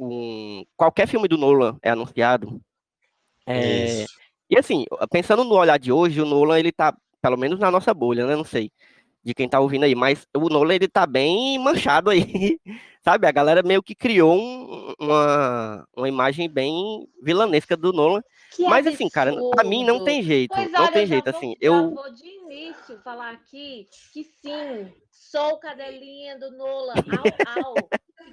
um, 0.01 0.65
qualquer 0.77 1.07
filme 1.07 1.29
do 1.29 1.37
Nolan 1.37 1.77
é 1.83 1.91
anunciado, 1.91 2.61
é, 3.47 4.05
e 4.49 4.59
assim, 4.59 4.85
pensando 5.11 5.45
no 5.45 5.55
olhar 5.55 5.79
de 5.79 5.93
hoje, 5.93 6.21
o 6.21 6.25
Nolan, 6.25 6.59
ele 6.59 6.73
tá, 6.73 6.97
pelo 7.21 7.37
menos 7.37 7.59
na 7.59 7.71
nossa 7.71 7.93
bolha, 7.93 8.27
né? 8.27 8.37
Não 8.37 8.45
sei 8.45 8.71
de 9.25 9.33
quem 9.35 9.49
tá 9.49 9.59
ouvindo 9.59 9.85
aí, 9.85 9.95
mas 9.95 10.27
o 10.37 10.49
Nolan 10.51 10.75
ele 10.75 10.87
tá 10.87 11.07
bem 11.07 11.59
manchado 11.59 12.11
aí, 12.11 12.61
sabe? 13.03 13.27
A 13.27 13.33
galera 13.33 13.63
meio 13.63 13.83
que 13.83 13.95
criou 13.95 14.37
um, 14.37 14.95
uma, 15.01 15.89
uma 15.97 16.09
imagem 16.09 16.49
bem 16.49 17.09
vilanesca 17.23 17.77
do 17.77 17.93
Nolan. 17.93 18.23
Que 18.55 18.63
mas 18.65 18.87
assim, 18.87 19.09
cara, 19.09 19.33
pra 19.51 19.65
mim 19.65 19.85
não 19.85 20.05
tem 20.05 20.23
jeito, 20.23 20.55
pois 20.55 20.71
não 20.71 20.83
olha, 20.83 20.93
tem 20.93 21.07
jeito, 21.07 21.31
vou, 21.31 21.37
assim, 21.37 21.55
eu... 21.61 21.91
vou 21.91 22.13
de 22.13 22.27
início 22.27 22.99
falar 23.03 23.33
aqui 23.33 23.89
que 24.13 24.25
sim, 24.25 24.93
sou 25.11 25.59
cadelinha 25.59 26.39
do 26.39 26.51
Nolan, 26.53 26.95
au, 27.57 27.65
au. 27.65 27.75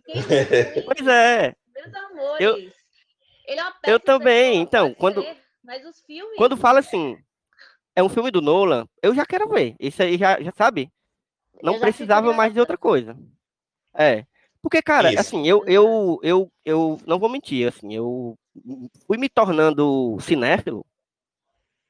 pois 0.86 1.08
é. 1.08 1.56
Meus 1.74 1.94
amores. 1.94 2.42
Eu, 2.42 2.58
ele 2.58 3.60
é 3.60 3.64
uma 3.64 3.76
eu 3.88 4.00
também, 4.00 4.66
pessoa, 4.66 4.88
então, 4.88 4.94
quando... 4.94 5.26
Mas 5.64 5.86
os 5.86 6.00
filmes... 6.02 6.38
Quando 6.38 6.58
fala 6.58 6.80
assim 6.80 7.18
é 7.96 8.02
um 8.02 8.10
filme 8.10 8.32
do 8.32 8.42
Nolan, 8.42 8.88
eu 9.02 9.14
já 9.14 9.26
quero 9.26 9.50
ver. 9.50 9.76
Isso 9.80 10.02
aí 10.02 10.18
já, 10.18 10.42
já 10.42 10.52
sabe? 10.56 10.92
Não 11.62 11.80
precisava 11.80 12.34
mais 12.34 12.54
de 12.54 12.60
outra 12.60 12.78
coisa. 12.78 13.18
É. 13.94 14.26
Porque, 14.62 14.82
cara, 14.82 15.10
Isso. 15.10 15.20
assim, 15.20 15.48
eu, 15.48 15.64
eu, 15.66 16.20
eu, 16.24 16.52
eu 16.64 17.00
não 17.06 17.20
vou 17.20 17.30
mentir, 17.30 17.68
assim, 17.68 17.94
eu 17.94 18.38
fui 19.08 19.18
me 19.18 19.30
tornando 19.30 20.18
cinéfilo 20.20 20.86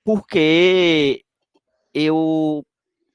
porque 0.03 1.23
eu. 1.93 2.65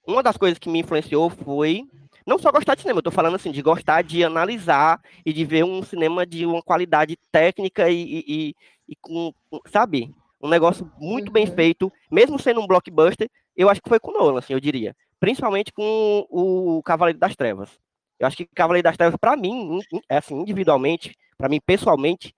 Uma 0.07 0.23
das 0.23 0.37
coisas 0.37 0.59
que 0.59 0.69
me 0.69 0.81
influenciou 0.81 1.29
foi 1.29 1.85
não 2.27 2.39
só 2.39 2.51
gostar 2.51 2.75
de 2.75 2.83
cinema, 2.83 2.99
eu 2.99 3.05
tô 3.05 3.11
falando 3.11 3.37
assim, 3.37 3.53
de 3.53 3.63
gostar 3.63 4.03
de 4.03 4.25
analisar 4.25 5.01
e 5.25 5.33
de 5.33 5.45
ver 5.45 5.65
um 5.65 5.83
cinema 5.83 6.27
de 6.27 6.45
uma 6.45 6.61
qualidade 6.61 7.17
técnica 7.31 7.89
e, 7.89 8.03
e, 8.03 8.25
e, 8.29 8.55
e 8.89 8.97
com, 9.01 9.33
sabe? 9.67 10.13
Um 10.43 10.49
negócio 10.49 10.91
muito 10.99 11.29
uhum. 11.29 11.33
bem 11.33 11.47
feito, 11.47 11.93
mesmo 12.11 12.39
sendo 12.39 12.61
um 12.61 12.67
blockbuster, 12.67 13.31
eu 13.57 13.71
acho 13.71 13.81
que 13.81 13.89
foi 13.89 14.01
com 14.01 14.13
Nolan, 14.13 14.41
assim, 14.41 14.53
eu 14.53 14.61
diria. 14.61 14.95
Principalmente 15.21 15.73
com 15.73 16.27
o 16.29 16.83
Cavaleiro 16.83 17.19
das 17.19 17.37
Trevas. 17.37 17.71
Eu 18.19 18.27
acho 18.27 18.37
que 18.37 18.47
Cavaleiro 18.47 18.85
das 18.85 18.97
Trevas, 18.97 19.17
para 19.21 19.37
mim, 19.37 19.79
é 20.09 20.19
assim, 20.19 20.35
individualmente, 20.35 21.17
para 21.39 21.49
mim, 21.49 21.61
pessoalmente, 21.65 22.35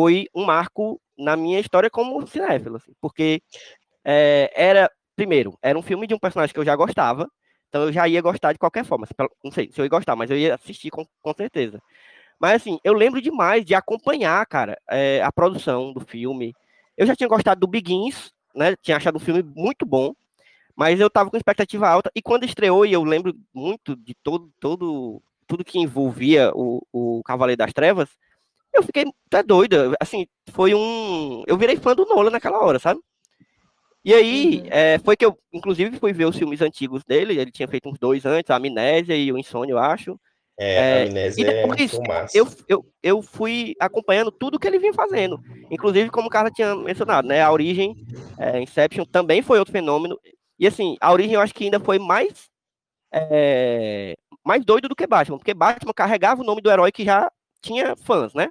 foi 0.00 0.28
um 0.34 0.46
marco 0.46 0.98
na 1.18 1.36
minha 1.36 1.60
história 1.60 1.90
como 1.90 2.26
cinéfilo, 2.26 2.76
assim, 2.76 2.90
porque 3.02 3.42
é, 4.02 4.50
era, 4.54 4.90
primeiro, 5.14 5.58
era 5.60 5.78
um 5.78 5.82
filme 5.82 6.06
de 6.06 6.14
um 6.14 6.18
personagem 6.18 6.54
que 6.54 6.58
eu 6.58 6.64
já 6.64 6.74
gostava, 6.74 7.30
então 7.68 7.82
eu 7.82 7.92
já 7.92 8.08
ia 8.08 8.22
gostar 8.22 8.54
de 8.54 8.58
qualquer 8.58 8.82
forma. 8.82 9.06
Não 9.44 9.52
sei 9.52 9.70
se 9.70 9.78
eu 9.78 9.84
ia 9.84 9.90
gostar, 9.90 10.16
mas 10.16 10.30
eu 10.30 10.38
ia 10.38 10.54
assistir 10.54 10.88
com, 10.88 11.06
com 11.20 11.34
certeza. 11.34 11.82
Mas 12.40 12.62
assim, 12.62 12.78
eu 12.82 12.94
lembro 12.94 13.20
demais 13.20 13.62
de 13.62 13.74
acompanhar, 13.74 14.46
cara, 14.46 14.80
é, 14.88 15.20
a 15.22 15.30
produção 15.30 15.92
do 15.92 16.00
filme, 16.00 16.54
eu 16.96 17.06
já 17.06 17.14
tinha 17.14 17.28
gostado 17.28 17.60
do 17.60 17.66
Begins, 17.66 18.32
né? 18.54 18.74
Tinha 18.80 18.96
achado 18.96 19.16
um 19.16 19.20
filme 19.20 19.42
muito 19.42 19.84
bom, 19.84 20.14
mas 20.74 20.98
eu 20.98 21.10
tava 21.10 21.28
com 21.28 21.36
expectativa 21.36 21.86
alta. 21.86 22.10
E 22.14 22.22
quando 22.22 22.44
estreou, 22.44 22.86
e 22.86 22.92
eu 22.94 23.04
lembro 23.04 23.34
muito 23.52 23.94
de 23.94 24.14
todo, 24.14 24.50
todo 24.58 25.22
tudo 25.46 25.64
que 25.64 25.78
envolvia 25.78 26.52
o, 26.54 26.80
o 26.90 27.22
Cavaleiro 27.22 27.58
das 27.58 27.74
Trevas, 27.74 28.08
eu 28.72 28.82
fiquei 28.82 29.04
até 29.26 29.42
doido. 29.42 29.94
Assim, 30.00 30.26
foi 30.52 30.74
um. 30.74 31.42
Eu 31.46 31.56
virei 31.56 31.76
fã 31.76 31.94
do 31.94 32.06
Nolan 32.06 32.30
naquela 32.30 32.58
hora, 32.64 32.78
sabe? 32.78 33.00
E 34.04 34.14
aí, 34.14 34.60
uhum. 34.60 34.68
é, 34.70 34.98
foi 34.98 35.16
que 35.16 35.24
eu, 35.24 35.36
inclusive, 35.52 35.98
fui 35.98 36.12
ver 36.12 36.24
os 36.24 36.36
filmes 36.36 36.60
antigos 36.62 37.04
dele. 37.04 37.38
Ele 37.38 37.50
tinha 37.50 37.68
feito 37.68 37.88
uns 37.88 37.98
dois 37.98 38.24
antes, 38.24 38.50
a 38.50 38.56
Amnésia 38.56 39.14
e 39.14 39.30
o 39.30 39.38
Insônia, 39.38 39.72
eu 39.72 39.78
acho. 39.78 40.18
É, 40.62 41.04
é, 41.04 41.08
amnésia 41.08 41.40
e 41.40 41.44
depois, 41.46 41.94
é 41.94 42.38
eu, 42.38 42.46
eu, 42.68 42.86
eu 43.02 43.22
fui 43.22 43.74
acompanhando 43.80 44.30
tudo 44.30 44.58
que 44.58 44.66
ele 44.66 44.78
vinha 44.78 44.92
fazendo. 44.92 45.40
Inclusive, 45.70 46.10
como 46.10 46.28
o 46.28 46.30
cara 46.30 46.50
tinha 46.50 46.74
mencionado, 46.76 47.26
né? 47.26 47.42
A 47.42 47.50
origem, 47.50 47.96
é, 48.38 48.60
Inception, 48.60 49.06
também 49.06 49.40
foi 49.40 49.58
outro 49.58 49.72
fenômeno. 49.72 50.18
E 50.58 50.66
assim, 50.66 50.96
a 51.00 51.10
origem 51.10 51.34
eu 51.34 51.40
acho 51.40 51.54
que 51.54 51.64
ainda 51.64 51.80
foi 51.80 51.98
mais, 51.98 52.50
é, 53.12 54.14
mais 54.44 54.62
doido 54.62 54.86
do 54.86 54.94
que 54.94 55.06
Batman, 55.06 55.38
porque 55.38 55.54
Batman 55.54 55.94
carregava 55.94 56.42
o 56.42 56.44
nome 56.44 56.60
do 56.60 56.70
herói 56.70 56.92
que 56.92 57.04
já 57.04 57.30
tinha 57.62 57.96
fãs, 57.96 58.34
né? 58.34 58.50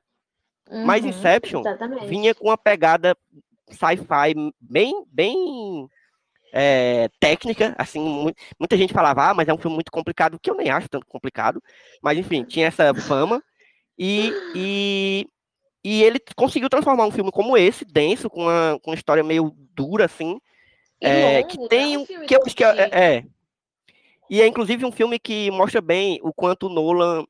Uhum, 0.69 0.85
Mas 0.85 1.03
Inception 1.03 1.61
exatamente. 1.61 2.05
vinha 2.07 2.35
com 2.35 2.47
uma 2.47 2.57
pegada 2.57 3.17
sci-fi 3.69 4.33
bem, 4.59 5.03
bem 5.11 5.87
é, 6.53 7.09
técnica, 7.19 7.75
assim, 7.77 8.33
muita 8.59 8.77
gente 8.77 8.93
falava, 8.93 9.29
ah, 9.29 9.33
mas 9.33 9.47
é 9.47 9.53
um 9.53 9.57
filme 9.57 9.75
muito 9.75 9.91
complicado, 9.91 10.39
que 10.39 10.49
eu 10.49 10.55
nem 10.55 10.69
acho 10.69 10.89
tanto 10.89 11.05
complicado, 11.07 11.61
mas 12.01 12.17
enfim, 12.17 12.43
tinha 12.43 12.67
essa 12.67 12.93
fama, 12.93 13.43
e, 13.97 14.33
e, 14.55 15.27
e 15.83 16.03
ele 16.03 16.19
conseguiu 16.35 16.69
transformar 16.69 17.05
um 17.05 17.11
filme 17.11 17.31
como 17.31 17.57
esse, 17.57 17.85
denso, 17.85 18.29
com 18.29 18.43
uma, 18.43 18.79
com 18.81 18.91
uma 18.91 18.95
história 18.95 19.23
meio 19.23 19.53
dura, 19.75 20.05
assim, 20.05 20.39
é, 21.01 21.43
que 21.43 21.57
tem, 21.67 21.97
um 21.97 22.05
que 22.05 22.35
eu 22.35 22.43
acho 22.45 22.55
que 22.55 22.63
é, 22.63 22.89
é, 22.91 23.23
e 24.29 24.41
é 24.41 24.47
inclusive 24.47 24.85
um 24.85 24.91
filme 24.91 25.17
que 25.17 25.49
mostra 25.51 25.81
bem 25.81 26.19
o 26.21 26.33
quanto 26.33 26.69
Nolan 26.69 27.25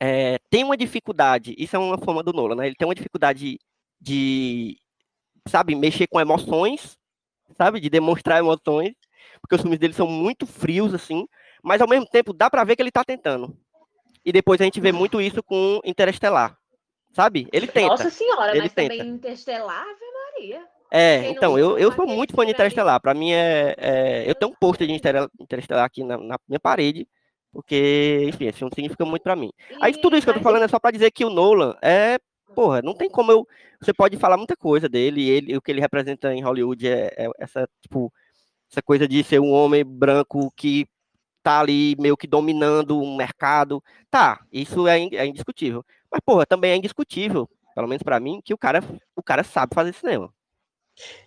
é, 0.00 0.38
tem 0.50 0.64
uma 0.64 0.76
dificuldade, 0.76 1.54
isso 1.58 1.76
é 1.76 1.78
uma 1.78 1.98
forma 1.98 2.22
do 2.22 2.32
Nolan, 2.32 2.56
né? 2.56 2.66
Ele 2.66 2.76
tem 2.76 2.86
uma 2.86 2.94
dificuldade 2.94 3.58
de, 4.00 4.76
sabe, 5.48 5.74
mexer 5.74 6.06
com 6.06 6.20
emoções 6.20 6.98
sabe? 7.54 7.80
De 7.80 7.90
demonstrar 7.90 8.38
emoções, 8.38 8.94
porque 9.40 9.54
os 9.54 9.60
filmes 9.60 9.78
dele 9.78 9.92
são 9.92 10.06
muito 10.06 10.46
frios, 10.46 10.94
assim, 10.94 11.26
mas 11.62 11.80
ao 11.80 11.88
mesmo 11.88 12.06
tempo 12.06 12.32
dá 12.32 12.50
para 12.50 12.64
ver 12.64 12.76
que 12.76 12.82
ele 12.82 12.90
tá 12.90 13.04
tentando. 13.04 13.56
E 14.24 14.32
depois 14.32 14.60
a 14.60 14.64
gente 14.64 14.80
vê 14.80 14.90
muito 14.90 15.20
isso 15.20 15.42
com 15.42 15.80
Interestelar, 15.84 16.56
sabe? 17.12 17.46
Ele 17.52 17.66
tenta. 17.66 17.88
Nossa 17.88 18.10
senhora, 18.10 18.52
ele 18.52 18.62
mas 18.62 18.72
tenta. 18.72 18.96
também 18.96 19.12
Interestelar, 19.12 19.82
Ave 19.82 20.40
Maria. 20.42 20.66
É, 20.90 21.28
então, 21.30 21.58
eu, 21.58 21.76
eu 21.78 21.92
sou 21.92 22.06
muito 22.06 22.34
fã 22.34 22.44
de 22.44 22.52
Interestelar. 22.52 23.00
Para 23.00 23.12
mim 23.12 23.32
é, 23.32 23.74
é, 23.76 24.30
Eu 24.30 24.34
tenho 24.34 24.52
um 24.52 24.54
pôster 24.54 24.86
de 24.86 24.92
Interestelar 24.92 25.84
aqui 25.84 26.04
na, 26.04 26.16
na, 26.16 26.36
minha 26.48 26.60
parede, 26.60 27.08
porque, 27.52 28.26
enfim, 28.28 28.46
esse 28.46 28.58
filme 28.58 28.74
significa 28.74 29.04
muito 29.04 29.22
para 29.22 29.36
mim. 29.36 29.50
E, 29.70 29.76
Aí 29.80 30.00
tudo 30.00 30.16
isso 30.16 30.26
que 30.26 30.30
eu 30.30 30.34
tô 30.34 30.40
falando 30.40 30.64
é 30.64 30.68
só 30.68 30.78
para 30.78 30.90
dizer 30.90 31.10
que 31.10 31.24
o 31.24 31.30
Nolan 31.30 31.76
é 31.82 32.18
porra, 32.56 32.80
não 32.80 32.94
tem 32.94 33.10
como 33.10 33.30
eu. 33.30 33.46
Você 33.80 33.92
pode 33.92 34.16
falar 34.16 34.38
muita 34.38 34.56
coisa 34.56 34.88
dele, 34.88 35.28
ele, 35.28 35.56
o 35.56 35.60
que 35.60 35.70
ele 35.70 35.80
representa 35.80 36.32
em 36.32 36.42
Hollywood 36.42 36.88
é, 36.88 37.12
é 37.14 37.28
essa, 37.38 37.68
tipo, 37.82 38.10
essa 38.70 38.80
coisa 38.80 39.06
de 39.06 39.22
ser 39.22 39.38
um 39.38 39.52
homem 39.52 39.84
branco 39.84 40.50
que 40.56 40.88
tá 41.42 41.60
ali 41.60 41.94
meio 41.98 42.16
que 42.16 42.26
dominando 42.26 42.98
um 42.98 43.14
mercado. 43.14 43.84
Tá, 44.10 44.40
isso 44.50 44.88
é, 44.88 44.98
é 44.98 45.26
indiscutível. 45.26 45.84
Mas, 46.10 46.20
porra, 46.24 46.46
também 46.46 46.70
é 46.72 46.76
indiscutível, 46.76 47.48
pelo 47.74 47.86
menos 47.86 48.02
para 48.02 48.18
mim, 48.18 48.40
que 48.42 48.54
o 48.54 48.58
cara, 48.58 48.82
o 49.14 49.22
cara 49.22 49.44
sabe 49.44 49.74
fazer 49.74 49.92
cinema. 49.92 50.32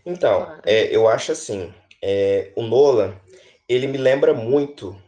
Então, 0.03 0.59
é, 0.65 0.93
eu 0.93 1.07
acho 1.07 1.31
assim, 1.31 1.71
é, 2.01 2.51
o 2.55 2.63
Nolan, 2.63 3.15
ele 3.67 3.85
me 3.85 3.99
lembra 3.99 4.33
muito, 4.33 4.99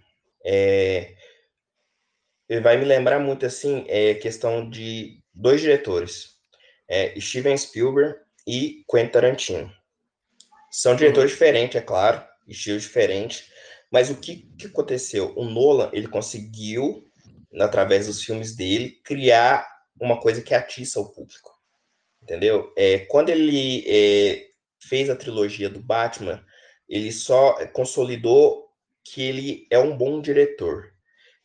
é, 0.45 1.15
ele 2.49 2.61
vai 2.61 2.77
me 2.77 2.85
lembrar 2.85 3.19
muito, 3.19 3.45
assim, 3.45 3.85
é 3.87 4.13
questão 4.15 4.69
de 4.69 5.21
dois 5.33 5.61
diretores, 5.61 6.35
é, 6.87 7.17
Steven 7.19 7.57
Spielberg 7.57 8.19
e 8.45 8.83
Quentin 8.89 9.11
Tarantino. 9.11 9.71
São 10.69 10.95
diretores 10.95 11.31
uhum. 11.31 11.35
diferentes, 11.35 11.75
é 11.75 11.81
claro, 11.81 12.23
estilos 12.47 12.83
diferentes, 12.83 13.49
mas 13.91 14.09
o 14.09 14.15
que, 14.15 14.47
que 14.57 14.67
aconteceu? 14.67 15.33
O 15.35 15.43
Nolan, 15.43 15.89
ele 15.93 16.07
conseguiu, 16.07 17.05
através 17.59 18.07
dos 18.07 18.23
filmes 18.23 18.55
dele, 18.55 18.99
criar 19.03 19.67
uma 19.99 20.19
coisa 20.19 20.41
que 20.41 20.53
atiça 20.53 20.99
o 20.99 21.11
público, 21.11 21.51
entendeu? 22.21 22.73
É, 22.77 22.99
quando 22.99 23.29
ele 23.29 23.83
é, 23.87 24.47
fez 24.81 25.09
a 25.09 25.15
trilogia 25.15 25.69
do 25.69 25.79
Batman, 25.79 26.43
ele 26.89 27.11
só 27.11 27.65
consolidou 27.67 28.60
que 29.03 29.21
ele 29.21 29.67
é 29.69 29.79
um 29.79 29.95
bom 29.95 30.21
diretor, 30.21 30.93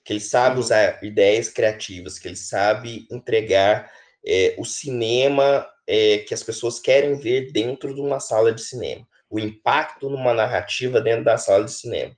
que 0.05 0.12
ele 0.12 0.21
sabe 0.21 0.57
uhum. 0.57 0.61
usar 0.61 1.03
ideias 1.03 1.49
criativas, 1.49 2.19
que 2.19 2.29
ele 2.29 2.37
sabe 2.37 3.07
entregar 3.11 3.90
é, 4.25 4.55
o 4.59 4.64
cinema 4.64 5.66
é, 5.87 6.19
que 6.19 6.35
as 6.35 6.42
pessoas 6.42 6.81
querem 6.81 7.16
ver 7.16 7.53
dentro 7.53 7.95
de 7.95 8.01
uma 8.01 8.21
sala 8.21 8.53
de 8.53 8.62
cinema, 8.62 9.07
o 9.31 9.38
impacto 9.38 10.09
numa 10.11 10.35
narrativa 10.35 11.01
dentro 11.01 11.25
da 11.25 11.38
sala 11.38 11.64
de 11.64 11.73
cinema. 11.73 12.16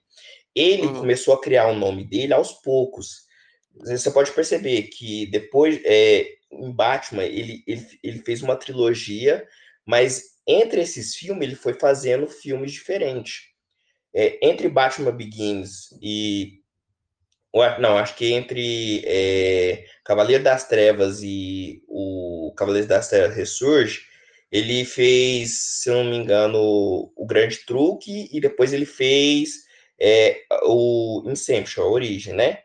Ele 0.54 0.86
uhum. 0.86 1.00
começou 1.00 1.34
a 1.34 1.40
criar 1.40 1.68
o 1.68 1.74
nome 1.74 2.04
dele 2.04 2.32
aos 2.32 2.52
poucos. 2.52 3.26
Você 3.76 4.10
pode 4.10 4.32
perceber 4.32 4.84
que 4.84 5.26
depois, 5.26 5.80
é, 5.84 6.26
em 6.50 6.72
Batman, 6.72 7.24
ele, 7.24 7.62
ele, 7.66 7.86
ele 8.02 8.18
fez 8.20 8.42
uma 8.42 8.56
trilogia, 8.56 9.46
mas 9.86 10.22
entre 10.46 10.80
esses 10.80 11.14
filmes 11.14 11.46
ele 11.46 11.54
foi 11.54 11.74
fazendo 11.74 12.26
filmes 12.26 12.72
diferentes. 12.72 13.42
É, 14.14 14.38
entre 14.46 14.68
Batman 14.68 15.12
Begins 15.12 15.90
e 16.00 16.58
não, 17.78 17.96
acho 17.96 18.14
que 18.14 18.32
entre 18.32 19.02
é, 19.04 19.84
Cavaleiro 20.04 20.44
das 20.44 20.68
Trevas 20.68 21.22
e 21.22 21.82
o 21.88 22.52
Cavaleiro 22.56 22.86
das 22.86 23.08
Trevas 23.08 23.36
Ressurge, 23.36 24.02
ele 24.50 24.84
fez, 24.84 25.80
se 25.82 25.90
não 25.90 26.04
me 26.04 26.16
engano, 26.16 26.58
o 27.16 27.26
Grande 27.26 27.58
Truque 27.66 28.28
e 28.32 28.40
depois 28.40 28.72
ele 28.72 28.86
fez 28.86 29.64
é, 30.00 30.42
o 30.62 31.22
Inception, 31.26 31.82
a 31.82 31.90
origem, 31.90 32.34
né? 32.34 32.60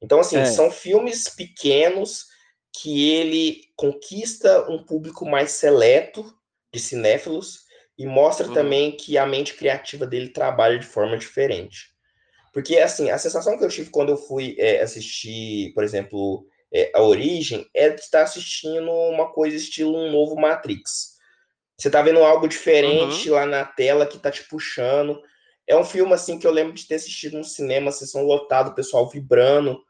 Então, 0.00 0.20
assim, 0.20 0.36
é. 0.36 0.44
são 0.46 0.70
filmes 0.70 1.28
pequenos 1.28 2.26
que 2.72 3.10
ele 3.10 3.62
conquista 3.76 4.70
um 4.70 4.84
público 4.84 5.26
mais 5.26 5.52
seleto 5.52 6.24
de 6.72 6.80
cinéfilos 6.80 7.67
e 7.98 8.06
mostra 8.06 8.46
uhum. 8.46 8.54
também 8.54 8.92
que 8.92 9.18
a 9.18 9.26
mente 9.26 9.54
criativa 9.54 10.06
dele 10.06 10.28
trabalha 10.28 10.78
de 10.78 10.86
forma 10.86 11.18
diferente. 11.18 11.92
Porque, 12.52 12.78
assim, 12.78 13.10
a 13.10 13.18
sensação 13.18 13.58
que 13.58 13.64
eu 13.64 13.68
tive 13.68 13.90
quando 13.90 14.10
eu 14.10 14.16
fui 14.16 14.54
é, 14.58 14.80
assistir, 14.80 15.72
por 15.74 15.82
exemplo, 15.82 16.46
é, 16.72 16.90
A 16.94 17.02
Origem, 17.02 17.68
é 17.74 17.90
de 17.90 18.00
estar 18.00 18.22
assistindo 18.22 18.90
uma 18.90 19.32
coisa 19.32 19.56
estilo 19.56 19.96
um 19.96 20.12
novo 20.12 20.36
Matrix. 20.36 21.18
Você 21.76 21.90
tá 21.90 22.00
vendo 22.00 22.20
algo 22.20 22.48
diferente 22.48 23.28
uhum. 23.28 23.36
lá 23.36 23.46
na 23.46 23.64
tela 23.64 24.06
que 24.06 24.18
tá 24.18 24.30
te 24.30 24.44
puxando. 24.44 25.20
É 25.66 25.76
um 25.76 25.84
filme, 25.84 26.12
assim, 26.12 26.38
que 26.38 26.46
eu 26.46 26.52
lembro 26.52 26.72
de 26.72 26.86
ter 26.86 26.94
assistido 26.94 27.36
no 27.36 27.44
cinema, 27.44 27.92
sessão 27.92 28.22
lotada, 28.22 28.70
o 28.70 28.74
pessoal 28.74 29.08
vibrando. 29.08 29.80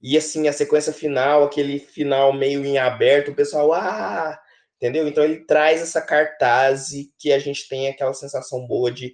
E, 0.00 0.16
assim, 0.16 0.46
a 0.46 0.52
sequência 0.52 0.92
final, 0.92 1.42
aquele 1.42 1.80
final 1.80 2.32
meio 2.32 2.64
em 2.64 2.78
aberto, 2.78 3.32
o 3.32 3.34
pessoal, 3.34 3.72
ah! 3.72 4.40
Entendeu? 4.78 5.08
Então, 5.08 5.24
ele 5.24 5.44
traz 5.44 5.82
essa 5.82 6.00
cartaz 6.00 6.90
que 7.18 7.32
a 7.32 7.38
gente 7.38 7.68
tem 7.68 7.88
aquela 7.88 8.14
sensação 8.14 8.64
boa 8.66 8.92
de 8.92 9.12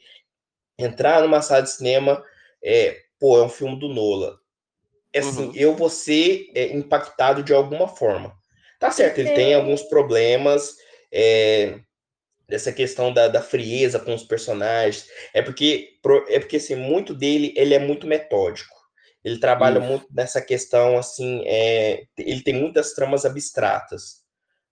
entrar 0.78 1.22
numa 1.22 1.40
sala 1.40 1.62
de 1.62 1.70
cinema 1.70 2.22
é, 2.62 2.98
pô, 3.18 3.38
é 3.38 3.42
um 3.44 3.48
filme 3.48 3.78
do 3.78 3.88
Nola. 3.88 4.38
É 5.12 5.20
assim, 5.20 5.46
uhum. 5.46 5.52
eu 5.54 5.74
vou 5.76 5.88
ser 5.88 6.50
é, 6.54 6.72
impactado 6.74 7.42
de 7.42 7.52
alguma 7.52 7.86
forma. 7.86 8.34
Tá 8.80 8.90
certo, 8.90 9.18
ele 9.18 9.30
tem 9.30 9.54
alguns 9.54 9.82
problemas 9.82 10.76
é, 11.12 11.78
dessa 12.48 12.72
questão 12.72 13.12
da, 13.12 13.28
da, 13.28 13.40
frieza 13.40 13.98
com 14.00 14.14
os 14.14 14.24
personagens. 14.24 15.06
É 15.32 15.40
porque, 15.40 15.98
é 16.28 16.40
porque 16.40 16.56
assim, 16.56 16.74
muito 16.74 17.14
dele 17.14 17.54
ele 17.56 17.74
é 17.74 17.78
muito 17.78 18.06
metódico. 18.06 18.74
Ele 19.22 19.38
trabalha 19.38 19.80
uhum. 19.80 19.86
muito 19.86 20.06
nessa 20.12 20.42
questão, 20.42 20.98
assim, 20.98 21.42
é, 21.46 22.04
ele 22.18 22.42
tem 22.42 22.52
muitas 22.52 22.92
tramas 22.92 23.24
abstratas. 23.24 24.23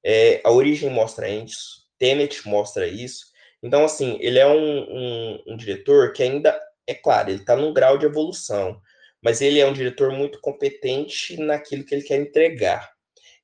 É, 0.05 0.41
a 0.45 0.51
origem 0.51 0.91
mostra 0.91 1.29
isso, 1.29 1.83
Tenet 1.99 2.47
mostra 2.49 2.87
isso. 2.87 3.27
Então, 3.63 3.85
assim, 3.85 4.19
ele 4.21 4.39
é 4.39 4.47
um, 4.47 4.81
um, 4.81 5.43
um 5.49 5.57
diretor 5.57 6.13
que 6.13 6.23
ainda 6.23 6.59
é 6.87 6.95
claro, 6.95 7.31
ele 7.31 7.41
está 7.41 7.55
num 7.55 7.73
grau 7.73 7.97
de 7.97 8.07
evolução, 8.07 8.81
mas 9.23 9.41
ele 9.41 9.61
é 9.61 9.67
um 9.67 9.73
diretor 9.73 10.11
muito 10.11 10.41
competente 10.41 11.37
naquilo 11.37 11.85
que 11.85 11.95
ele 11.95 12.03
quer 12.03 12.17
entregar. 12.17 12.91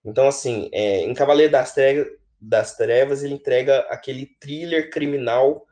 Então, 0.05 0.27
assim, 0.27 0.69
é, 0.73 1.03
em 1.03 1.15
Cavaleiro 1.15 1.53
das 1.53 1.73
Trevas, 1.73 2.09
das 2.41 2.77
Trevas, 2.77 3.23
ele 3.23 3.35
entrega 3.35 3.81
aquele 3.91 4.27
thriller 4.41 4.91
criminal 4.91 5.67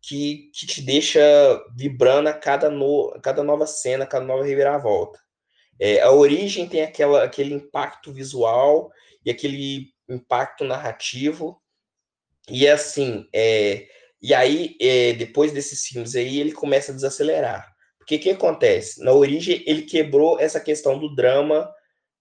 que, 0.00 0.50
que 0.52 0.66
te 0.66 0.82
deixa 0.82 1.20
vibrando 1.76 2.28
a 2.28 2.32
cada, 2.32 2.68
no, 2.68 3.16
cada 3.22 3.42
nova 3.44 3.66
cena, 3.66 4.04
a 4.04 4.06
cada 4.06 4.24
nova 4.24 4.44
reviravolta. 4.44 5.20
É, 5.78 6.00
a 6.00 6.10
origem 6.10 6.68
tem 6.68 6.82
aquela, 6.82 7.24
aquele 7.24 7.54
impacto 7.54 8.12
visual 8.12 8.90
e 9.24 9.30
aquele 9.30 9.91
impacto 10.08 10.64
narrativo. 10.64 11.60
E 12.48 12.68
assim, 12.68 13.28
é, 13.32 13.86
e 14.22 14.32
aí, 14.32 14.76
é, 14.80 15.12
depois 15.14 15.52
desses 15.52 15.84
filmes 15.84 16.14
aí, 16.14 16.38
ele 16.40 16.52
começa 16.52 16.92
a 16.92 16.94
desacelerar. 16.94 17.72
Porque 17.98 18.16
o 18.16 18.20
que 18.20 18.30
acontece? 18.30 19.02
Na 19.02 19.12
origem, 19.12 19.62
ele 19.66 19.82
quebrou 19.82 20.38
essa 20.38 20.60
questão 20.60 20.98
do 20.98 21.14
drama, 21.14 21.68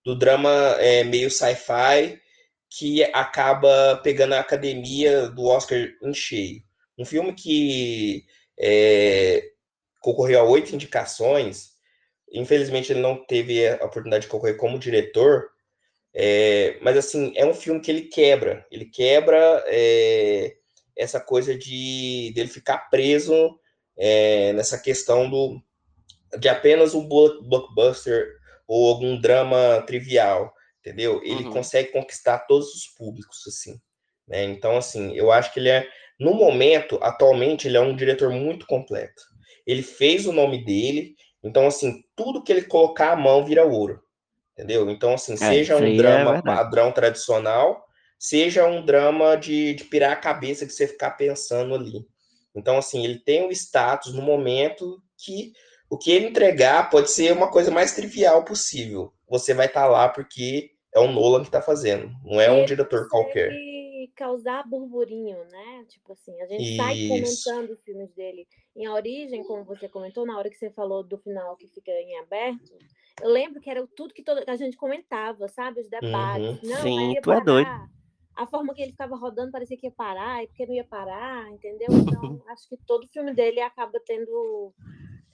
do 0.04 0.18
drama 0.18 0.50
é, 0.80 1.04
meio 1.04 1.30
sci-fi, 1.30 2.20
que 2.70 3.04
acaba 3.14 3.98
pegando 4.04 4.34
a 4.34 4.40
academia 4.40 5.28
do 5.30 5.46
Oscar 5.46 5.78
em 6.02 6.14
cheio. 6.14 6.64
Um 6.98 7.06
filme 7.06 7.34
que 7.34 8.26
é, 8.60 9.44
concorreu 10.00 10.40
a 10.40 10.44
oito 10.44 10.74
indicações, 10.74 11.72
infelizmente 12.32 12.92
ele 12.92 13.02
não 13.02 13.24
teve 13.26 13.68
a 13.68 13.76
oportunidade 13.86 14.24
de 14.24 14.30
concorrer 14.30 14.58
como 14.58 14.80
diretor, 14.80 15.51
é, 16.14 16.78
mas 16.82 16.98
assim, 16.98 17.32
é 17.36 17.46
um 17.46 17.54
filme 17.54 17.80
que 17.80 17.90
ele 17.90 18.04
quebra, 18.04 18.66
ele 18.70 18.86
quebra 18.86 19.64
é, 19.68 20.54
essa 20.98 21.20
coisa 21.20 21.58
de 21.58 22.32
dele 22.36 22.50
ficar 22.50 22.90
preso 22.90 23.58
é, 23.98 24.54
nessa 24.54 24.78
questão 24.78 25.30
do 25.30 25.62
de 26.40 26.48
apenas 26.48 26.94
um 26.94 27.08
blockbuster 27.08 28.38
ou 28.68 28.88
algum 28.88 29.20
drama 29.20 29.84
trivial, 29.86 30.54
entendeu? 30.80 31.22
Ele 31.24 31.44
uhum. 31.44 31.52
consegue 31.52 31.92
conquistar 31.92 32.40
todos 32.40 32.74
os 32.74 32.88
públicos, 32.88 33.46
assim. 33.48 33.78
Né? 34.26 34.46
Então, 34.46 34.78
assim, 34.78 35.14
eu 35.14 35.30
acho 35.30 35.54
que 35.54 35.60
ele 35.60 35.68
é, 35.68 35.88
no 36.18 36.34
momento, 36.34 36.98
atualmente, 37.02 37.68
ele 37.68 37.76
é 37.76 37.82
um 37.82 37.96
diretor 37.96 38.30
muito 38.30 38.66
completo. 38.66 39.22
Ele 39.68 39.84
fez 39.84 40.26
o 40.26 40.32
nome 40.32 40.64
dele, 40.64 41.16
então, 41.44 41.68
assim, 41.68 42.02
tudo 42.16 42.42
que 42.44 42.52
ele 42.52 42.64
colocar 42.64 43.12
a 43.12 43.16
mão 43.16 43.44
vira 43.44 43.66
ouro, 43.66 44.02
entendeu? 44.54 44.90
Então, 44.90 45.14
assim, 45.14 45.34
é, 45.34 45.38
seja 45.38 45.78
um 45.78 45.86
é 45.86 45.96
drama 45.96 46.38
é 46.38 46.42
padrão 46.42 46.92
tradicional, 46.92 47.86
seja 48.20 48.66
um 48.66 48.86
drama 48.86 49.36
de, 49.36 49.74
de 49.74 49.84
pirar 49.86 50.12
a 50.12 50.16
cabeça 50.16 50.66
que 50.66 50.74
você 50.74 50.88
ficar 50.88 51.12
pensando 51.12 51.74
ali. 51.74 52.06
Então, 52.56 52.78
assim, 52.78 53.04
ele 53.04 53.20
tem 53.20 53.48
o 53.48 53.52
status 53.52 54.14
no 54.14 54.22
momento 54.22 55.02
que 55.18 55.54
o 55.90 55.98
que 55.98 56.12
ele 56.12 56.28
entregar 56.28 56.90
pode 56.90 57.12
ser 57.12 57.34
uma 57.34 57.50
coisa 57.50 57.70
mais 57.72 57.94
trivial 57.94 58.46
possível. 58.46 59.14
Você 59.30 59.54
vai 59.54 59.66
estar 59.66 59.84
tá 59.84 59.88
lá 59.88 60.10
porque 60.10 60.72
é 60.94 61.00
o 61.00 61.12
Nolan 61.12 61.42
que 61.42 61.48
está 61.48 61.62
fazendo, 61.62 62.12
não 62.24 62.40
é 62.40 62.52
um 62.52 62.66
diretor 62.66 63.08
qualquer. 63.10 63.52
causar 64.16 64.68
burburinho, 64.68 65.38
né? 65.46 65.86
Tipo 65.88 66.14
assim, 66.14 66.40
a 66.42 66.48
gente 66.48 66.76
sai 66.76 67.08
comentando 67.08 67.72
os 67.72 67.82
filmes 67.82 68.14
dele. 68.14 68.48
Em 68.76 68.86
A 68.86 68.94
Origem, 68.94 69.44
como 69.44 69.64
você 69.64 69.88
comentou, 69.88 70.26
na 70.26 70.38
hora 70.38 70.50
que 70.50 70.58
você 70.58 70.70
falou 70.70 71.04
do 71.04 71.18
final 71.18 71.56
que 71.56 71.68
fica 71.68 71.92
em 71.92 72.18
aberto, 72.20 72.78
eu 73.22 73.30
lembro 73.30 73.60
que 73.60 73.70
era 73.70 73.86
tudo 73.96 74.14
que, 74.14 74.24
toda, 74.24 74.44
que 74.46 74.52
a 74.52 74.56
gente 74.56 74.78
comentava, 74.78 75.48
sabe? 75.48 75.82
Os 75.82 75.90
debates. 75.90 76.62
Uhum. 76.64 76.70
Não, 76.70 76.82
Sim, 76.82 77.16
tu 77.22 77.32
é 77.32 77.44
doido 77.44 77.92
a 78.36 78.48
forma 78.48 78.74
que 78.74 78.82
ele 78.82 78.92
ficava 78.92 79.16
rodando 79.16 79.52
parecia 79.52 79.78
que 79.78 79.88
ia 79.88 79.92
parar, 79.92 80.44
e 80.44 80.48
porque 80.48 80.66
não 80.66 80.74
ia 80.74 80.84
parar, 80.84 81.50
entendeu? 81.52 81.90
Então, 81.92 82.42
acho 82.50 82.68
que 82.68 82.78
todo 82.78 83.08
filme 83.08 83.34
dele 83.34 83.62
acaba 83.62 84.00
tendo 84.06 84.74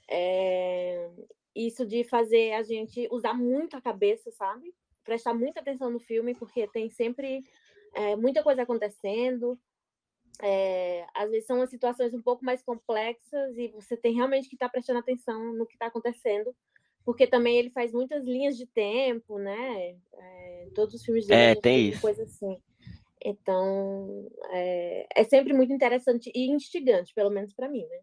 é, 0.10 1.10
isso 1.56 1.86
de 1.86 2.04
fazer 2.04 2.54
a 2.54 2.64
gente 2.64 3.08
usar 3.12 3.34
muito 3.34 3.76
a 3.76 3.82
cabeça, 3.82 4.32
sabe? 4.32 4.74
Prestar 5.04 5.34
muita 5.34 5.60
atenção 5.60 5.90
no 5.90 6.00
filme, 6.00 6.36
porque 6.36 6.68
tem 6.68 6.90
sempre 6.90 7.44
é, 7.94 8.16
muita 8.16 8.44
coisa 8.44 8.64
acontecendo. 8.64 9.58
É, 10.42 11.06
às 11.16 11.32
vezes 11.32 11.48
são 11.48 11.66
situações 11.66 12.14
um 12.14 12.22
pouco 12.22 12.46
mais 12.46 12.62
complexas 12.62 13.58
e 13.58 13.70
você 13.70 13.98
tem 13.98 14.14
realmente 14.14 14.48
que 14.48 14.56
estar 14.56 14.68
tá 14.68 14.72
prestando 14.72 15.00
atenção 15.00 15.54
no 15.54 15.66
que 15.66 15.74
está 15.74 15.88
acontecendo, 15.88 16.56
porque 17.08 17.26
também 17.26 17.58
ele 17.58 17.70
faz 17.70 17.94
muitas 17.94 18.26
linhas 18.26 18.58
de 18.58 18.66
tempo, 18.66 19.40
né? 19.40 19.96
É, 20.14 20.68
todos 20.76 20.94
os 20.94 21.06
filmes 21.06 21.26
dele 21.26 21.42
é, 21.42 21.56
tem 21.56 21.88
isso. 21.88 22.02
coisa 22.02 22.24
assim. 22.24 22.62
Então, 23.24 24.30
é, 24.52 25.08
é, 25.16 25.24
sempre 25.24 25.54
muito 25.54 25.72
interessante 25.72 26.30
e 26.36 26.52
instigante, 26.52 27.14
pelo 27.14 27.30
menos 27.30 27.54
para 27.54 27.70
mim, 27.70 27.86
né? 27.86 28.00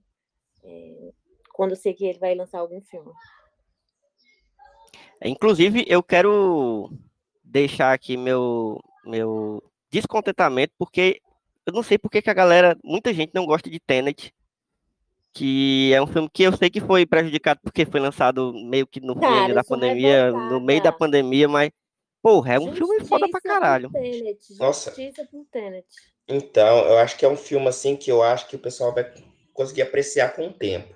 É, 0.64 1.12
quando 1.52 1.72
eu 1.72 1.76
sei 1.76 1.92
que 1.92 2.06
ele 2.06 2.18
vai 2.18 2.34
lançar 2.34 2.60
algum 2.60 2.80
filme. 2.80 3.12
Inclusive, 5.22 5.84
eu 5.86 6.02
quero 6.02 6.90
deixar 7.44 7.92
aqui 7.92 8.16
meu, 8.16 8.80
meu 9.04 9.62
descontentamento, 9.90 10.72
porque 10.78 11.20
eu 11.66 11.74
não 11.74 11.82
sei 11.82 11.98
porque 11.98 12.22
que 12.22 12.30
a 12.30 12.34
galera, 12.34 12.74
muita 12.82 13.12
gente 13.12 13.34
não 13.34 13.44
gosta 13.44 13.68
de 13.68 13.78
Tenet, 13.78 14.32
que 15.34 15.92
é 15.92 16.00
um 16.00 16.06
filme 16.06 16.30
que 16.32 16.44
eu 16.44 16.56
sei 16.56 16.70
que 16.70 16.80
foi 16.80 17.04
prejudicado 17.04 17.58
porque 17.62 17.84
foi 17.84 17.98
lançado 17.98 18.52
meio 18.54 18.86
que 18.86 19.00
no 19.00 19.18
Cara, 19.18 19.48
fim 19.48 19.54
da 19.54 19.64
pandemia, 19.64 20.30
no 20.30 20.60
meio 20.60 20.80
da 20.80 20.92
pandemia, 20.92 21.48
mas, 21.48 21.70
porra, 22.22 22.54
é 22.54 22.58
um 22.58 22.66
Justiça 22.66 22.86
filme 22.86 23.04
foda 23.04 23.28
pra 23.28 23.40
caralho. 23.40 23.90
Tenet, 23.90 24.56
Nossa. 24.58 24.94
Então, 26.28 26.78
eu 26.86 26.98
acho 26.98 27.18
que 27.18 27.24
é 27.24 27.28
um 27.28 27.36
filme 27.36 27.66
assim 27.66 27.96
que 27.96 28.10
eu 28.10 28.22
acho 28.22 28.46
que 28.46 28.54
o 28.54 28.60
pessoal 28.60 28.94
vai 28.94 29.12
conseguir 29.52 29.82
apreciar 29.82 30.34
com 30.34 30.46
o 30.46 30.52
tempo. 30.52 30.94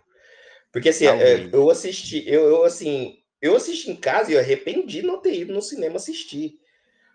Porque 0.72 0.90
assim, 0.90 1.06
é, 1.06 1.48
eu 1.52 1.68
assisti, 1.68 2.22
eu, 2.26 2.46
eu 2.46 2.64
assim, 2.64 3.18
eu 3.42 3.56
assisti 3.56 3.90
em 3.90 3.96
casa 3.96 4.30
e 4.30 4.34
eu 4.34 4.40
arrependi 4.40 5.02
não 5.02 5.20
ter 5.20 5.34
ido 5.34 5.52
no 5.52 5.60
cinema 5.60 5.96
assistir. 5.96 6.60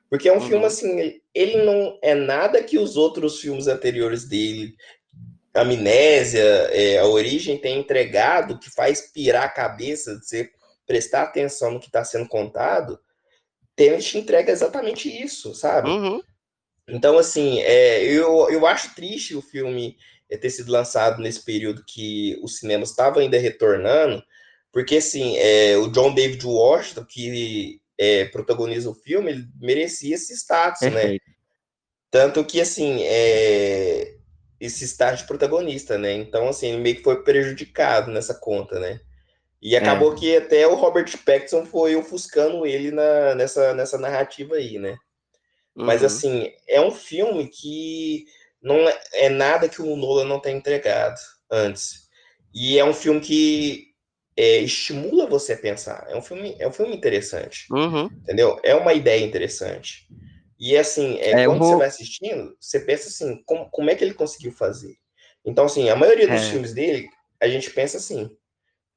Porque 0.10 0.28
é 0.28 0.34
um 0.34 0.36
uhum. 0.36 0.48
filme 0.48 0.66
assim, 0.66 1.22
ele 1.34 1.64
não 1.64 1.98
é 2.02 2.14
nada 2.14 2.62
que 2.62 2.78
os 2.78 2.98
outros 2.98 3.40
filmes 3.40 3.68
anteriores 3.68 4.28
dele, 4.28 4.76
Amnésia, 5.54 6.42
é, 6.72 6.98
A 6.98 7.06
Origem, 7.06 7.58
tem 7.58 7.80
entregado, 7.80 8.58
que 8.58 8.70
faz 8.70 9.12
pirar 9.12 9.44
a 9.44 9.50
cabeça 9.50 10.18
de 10.18 10.26
você 10.26 10.50
prestar 10.86 11.24
atenção 11.24 11.72
no 11.72 11.80
que 11.80 11.88
está 11.88 12.04
sendo 12.04 12.28
contado. 12.28 13.00
Tenet 13.76 14.18
entrega 14.18 14.52
exatamente 14.52 15.10
isso, 15.10 15.54
sabe? 15.54 15.90
Uhum. 15.90 16.22
Então, 16.88 17.18
assim, 17.18 17.60
é, 17.62 18.04
eu, 18.04 18.50
eu 18.50 18.66
acho 18.66 18.94
triste 18.96 19.36
o 19.36 19.42
filme 19.42 19.96
ter 20.38 20.50
sido 20.50 20.72
lançado 20.72 21.22
nesse 21.22 21.44
período 21.44 21.84
que 21.86 22.40
os 22.42 22.58
cinemas 22.58 22.90
estavam 22.90 23.22
ainda 23.22 23.38
retornando, 23.38 24.24
porque, 24.72 24.98
assim, 24.98 25.38
é, 25.38 25.78
o 25.78 25.88
John 25.88 26.14
David 26.14 26.44
Washington, 26.46 27.06
que 27.06 27.80
é, 27.98 28.26
protagoniza 28.26 28.90
o 28.90 28.96
filme, 28.96 29.32
ele 29.32 29.48
merecia 29.60 30.16
esse 30.16 30.34
status, 30.34 30.82
né? 30.82 30.90
Perfeito. 30.90 31.24
né? 31.28 31.34
Tanto 32.10 32.44
que, 32.44 32.60
assim, 32.60 33.04
é, 33.04 34.18
esse 34.66 34.98
de 35.16 35.24
protagonista, 35.26 35.98
né? 35.98 36.14
Então, 36.14 36.48
assim, 36.48 36.70
ele 36.70 36.82
meio 36.82 36.96
que 36.96 37.04
foi 37.04 37.22
prejudicado 37.22 38.10
nessa 38.10 38.34
conta, 38.34 38.80
né? 38.80 39.02
E 39.62 39.76
acabou 39.76 40.14
é. 40.14 40.16
que 40.16 40.38
até 40.38 40.66
o 40.68 40.76
Robert 40.76 41.12
Pattinson 41.26 41.66
foi 41.66 41.96
ofuscando 41.96 42.66
ele 42.66 42.92
na, 42.92 43.36
nessa, 43.36 43.74
nessa 43.74 43.98
narrativa 43.98 44.56
aí, 44.56 44.80
né? 44.80 44.98
Uhum. 45.76 45.86
Mas, 45.86 46.04
assim, 46.04 46.52
é 46.68 46.80
um 46.80 46.92
filme 46.92 47.48
que 47.48 48.26
não 48.62 48.88
é, 48.88 49.00
é 49.14 49.30
nada 49.30 49.68
que 49.68 49.82
o 49.82 49.96
Nolan 49.96 50.26
não 50.26 50.40
tenha 50.40 50.58
entregado 50.58 51.20
antes. 51.52 52.08
E 52.54 52.80
é 52.80 52.86
um 52.86 52.94
filme 52.94 53.20
que 53.20 53.88
é, 54.38 54.60
estimula 54.60 55.28
você 55.28 55.54
a 55.54 55.58
pensar. 55.58 56.06
É 56.10 56.16
um 56.16 56.22
filme, 56.22 56.56
é 56.58 56.68
um 56.68 56.72
filme 56.72 56.96
interessante. 56.96 57.66
Uhum. 57.70 58.06
Entendeu? 58.06 58.60
É 58.64 58.76
uma 58.76 58.94
ideia 58.94 59.26
interessante. 59.26 60.08
E 60.66 60.78
assim, 60.78 61.18
é, 61.18 61.32
é 61.32 61.46
quando 61.46 61.60
vou... 61.60 61.72
você 61.72 61.76
vai 61.76 61.88
assistindo, 61.88 62.56
você 62.58 62.80
pensa 62.80 63.10
assim, 63.10 63.44
como, 63.46 63.70
como 63.70 63.90
é 63.90 63.96
que 63.96 64.02
ele 64.02 64.14
conseguiu 64.14 64.54
fazer? 64.54 64.96
Então, 65.44 65.66
assim, 65.66 65.90
a 65.90 65.96
maioria 65.98 66.26
dos 66.26 66.42
é. 66.42 66.50
filmes 66.52 66.74
dele, 66.74 67.10
a 67.42 67.50
gente 67.50 67.70
pensa 67.70 67.98
assim. 67.98 68.30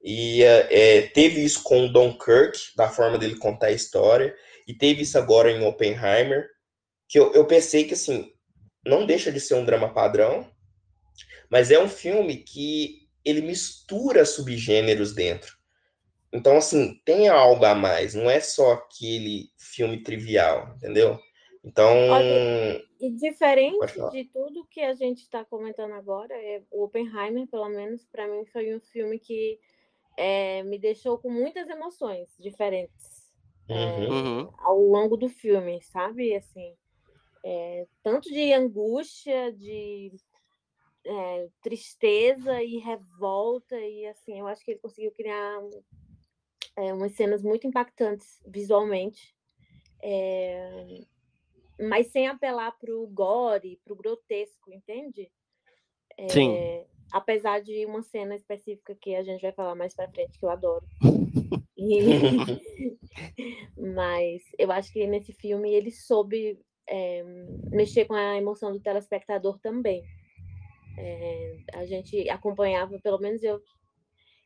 E 0.01 0.45
é, 0.45 1.09
teve 1.09 1.45
isso 1.45 1.65
com 1.65 1.85
o 1.85 1.93
Don 1.93 2.17
Kirk, 2.17 2.57
da 2.77 2.89
forma 2.89 3.19
dele 3.19 3.35
contar 3.35 3.67
a 3.67 3.73
história, 3.73 4.33
e 4.69 4.75
teve 4.75 5.03
isso 5.03 5.19
agora 5.19 5.51
em 5.51 5.67
Oppenheimer, 5.67 6.49
que 7.09 7.19
eu, 7.19 7.33
eu 7.33 7.45
pensei 7.45 7.83
que, 7.83 7.95
assim, 7.95 8.31
não 8.87 9.05
deixa 9.05 9.33
de 9.33 9.41
ser 9.41 9.55
um 9.55 9.65
drama 9.65 9.93
padrão, 9.93 10.49
mas 11.51 11.73
é 11.73 11.83
um 11.83 11.89
filme 11.89 12.45
que 12.45 13.09
ele 13.25 13.41
mistura 13.41 14.25
subgêneros 14.25 15.13
dentro. 15.13 15.57
Então, 16.33 16.59
assim, 16.59 17.01
tem 17.05 17.29
algo 17.29 17.65
a 17.65 17.75
mais, 17.75 18.15
não 18.15 18.31
é 18.31 18.39
só 18.39 18.75
aquele 18.75 19.49
filme 19.59 20.05
trivial, 20.05 20.73
entendeu? 20.77 21.21
Então. 21.67 22.11
Olha, 22.11 22.85
e 23.01 23.11
diferente 23.11 24.01
de 24.13 24.25
tudo 24.27 24.65
que 24.67 24.81
a 24.81 24.95
gente 24.95 25.23
está 25.23 25.45
comentando 25.45 25.95
agora, 25.95 26.33
é, 26.33 26.63
o 26.71 26.85
Oppenheimer, 26.85 27.49
pelo 27.49 27.69
menos, 27.69 28.07
para 28.07 28.29
mim, 28.29 28.45
foi 28.47 28.75
um 28.75 28.81
filme 28.81 29.19
que 29.19 29.59
é, 30.17 30.63
me 30.63 30.79
deixou 30.79 31.19
com 31.19 31.29
muitas 31.29 31.69
emoções 31.69 32.29
diferentes 32.39 33.35
é, 33.69 33.75
uhum. 33.75 34.41
é, 34.43 34.49
ao 34.59 34.81
longo 34.81 35.17
do 35.17 35.29
filme, 35.29 35.83
sabe? 35.83 36.37
Assim, 36.37 36.73
é, 37.45 37.87
tanto 38.01 38.29
de 38.29 38.53
angústia, 38.53 39.53
de 39.53 40.13
é, 41.05 41.49
tristeza 41.61 42.63
e 42.63 42.79
revolta 42.79 43.77
e 43.79 44.07
assim 44.07 44.39
eu 44.39 44.47
acho 44.47 44.65
que 44.65 44.73
ele 44.73 44.81
conseguiu 44.81 45.13
criar 45.13 45.61
é, 46.77 46.93
umas 46.93 47.13
cenas 47.13 47.43
muito 47.43 47.67
impactantes 47.67 48.41
visualmente 48.45 49.37
é, 50.03 51.05
mas 51.79 52.09
sem 52.09 52.27
apelar 52.27 52.73
para 52.79 52.95
o 52.95 53.07
gore 53.07 53.81
para 53.85 53.93
o 53.93 53.97
grotesco 53.97 54.73
entende? 54.73 55.31
Sim. 56.31 56.57
apesar 57.13 57.61
de 57.61 57.85
uma 57.85 58.03
cena 58.03 58.35
específica 58.35 58.95
que 58.95 59.15
a 59.15 59.23
gente 59.23 59.43
vai 59.43 59.53
falar 59.53 59.75
mais 59.75 59.95
para 59.95 60.11
frente 60.11 60.39
que 60.39 60.45
eu 60.45 60.51
adoro. 60.51 60.87
E... 61.79 62.01
mas 63.77 64.43
eu 64.59 64.73
acho 64.73 64.91
que 64.91 65.07
nesse 65.07 65.33
filme 65.35 65.71
ele 65.71 65.91
soube 65.91 66.59
mexer 67.71 68.05
com 68.07 68.15
a 68.15 68.37
emoção 68.37 68.73
do 68.73 68.81
telespectador 68.81 69.59
também. 69.59 70.03
É, 70.99 71.57
a 71.75 71.85
gente 71.85 72.29
acompanhava, 72.31 72.99
pelo 73.01 73.19
menos 73.19 73.43
eu, 73.43 73.61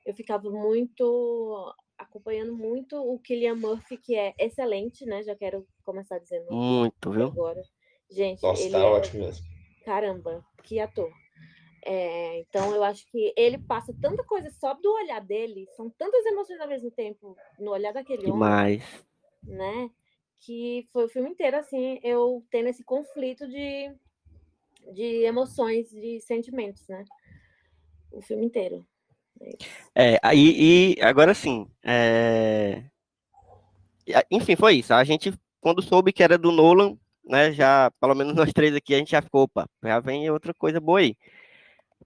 eu 0.04 0.14
ficava 0.14 0.50
muito 0.50 1.74
acompanhando 2.00 2.56
muito 2.56 2.96
o 2.96 3.18
Killian 3.18 3.54
Murphy, 3.54 3.96
que 3.96 4.16
é 4.16 4.34
excelente, 4.38 5.04
né? 5.04 5.22
Já 5.22 5.36
quero 5.36 5.66
começar 5.84 6.18
dizendo 6.18 6.50
muito, 6.50 7.10
viu? 7.10 7.26
Agora. 7.26 7.62
Gente, 8.10 8.42
Nossa, 8.42 8.62
ele 8.62 8.72
tá 8.72 8.78
é... 8.78 8.82
ótimo 8.82 9.24
mesmo. 9.24 9.46
Caramba, 9.84 10.44
que 10.64 10.80
ator. 10.80 11.10
É, 11.84 12.40
então 12.40 12.74
eu 12.74 12.82
acho 12.82 13.06
que 13.10 13.32
ele 13.36 13.58
passa 13.58 13.94
tanta 14.00 14.22
coisa 14.24 14.50
só 14.50 14.74
do 14.74 14.92
olhar 14.92 15.20
dele, 15.20 15.66
são 15.76 15.88
tantas 15.90 16.26
emoções 16.26 16.60
ao 16.60 16.68
mesmo 16.68 16.90
tempo 16.90 17.34
no 17.58 17.70
olhar 17.70 17.92
daquele 17.92 18.24
Demais. 18.24 18.82
homem, 19.42 19.56
né? 19.56 19.90
Que 20.40 20.86
foi 20.92 21.04
o 21.04 21.08
filme 21.08 21.30
inteiro 21.30 21.56
assim, 21.56 21.98
eu 22.02 22.44
tendo 22.50 22.68
esse 22.68 22.84
conflito 22.84 23.48
de 23.48 23.94
de 24.92 25.24
emoções, 25.24 25.90
de 25.90 26.20
sentimentos, 26.20 26.86
né? 26.88 27.04
O 28.12 28.20
filme 28.20 28.46
inteiro. 28.46 28.86
É, 29.94 30.18
e, 30.34 30.96
e 30.98 31.02
agora 31.02 31.34
sim, 31.34 31.66
é... 31.82 32.84
enfim, 34.30 34.56
foi 34.56 34.76
isso. 34.76 34.92
A 34.92 35.02
gente, 35.04 35.32
quando 35.60 35.82
soube 35.82 36.12
que 36.12 36.22
era 36.22 36.36
do 36.38 36.52
Nolan, 36.52 36.96
né, 37.24 37.52
já, 37.52 37.90
pelo 38.00 38.14
menos 38.14 38.34
nós 38.34 38.52
três 38.52 38.74
aqui, 38.74 38.94
a 38.94 38.98
gente 38.98 39.12
já 39.12 39.22
ficou, 39.22 39.42
opa, 39.44 39.66
já 39.82 40.00
vem 40.00 40.30
outra 40.30 40.52
coisa 40.54 40.80
boa 40.80 41.00
aí. 41.00 41.16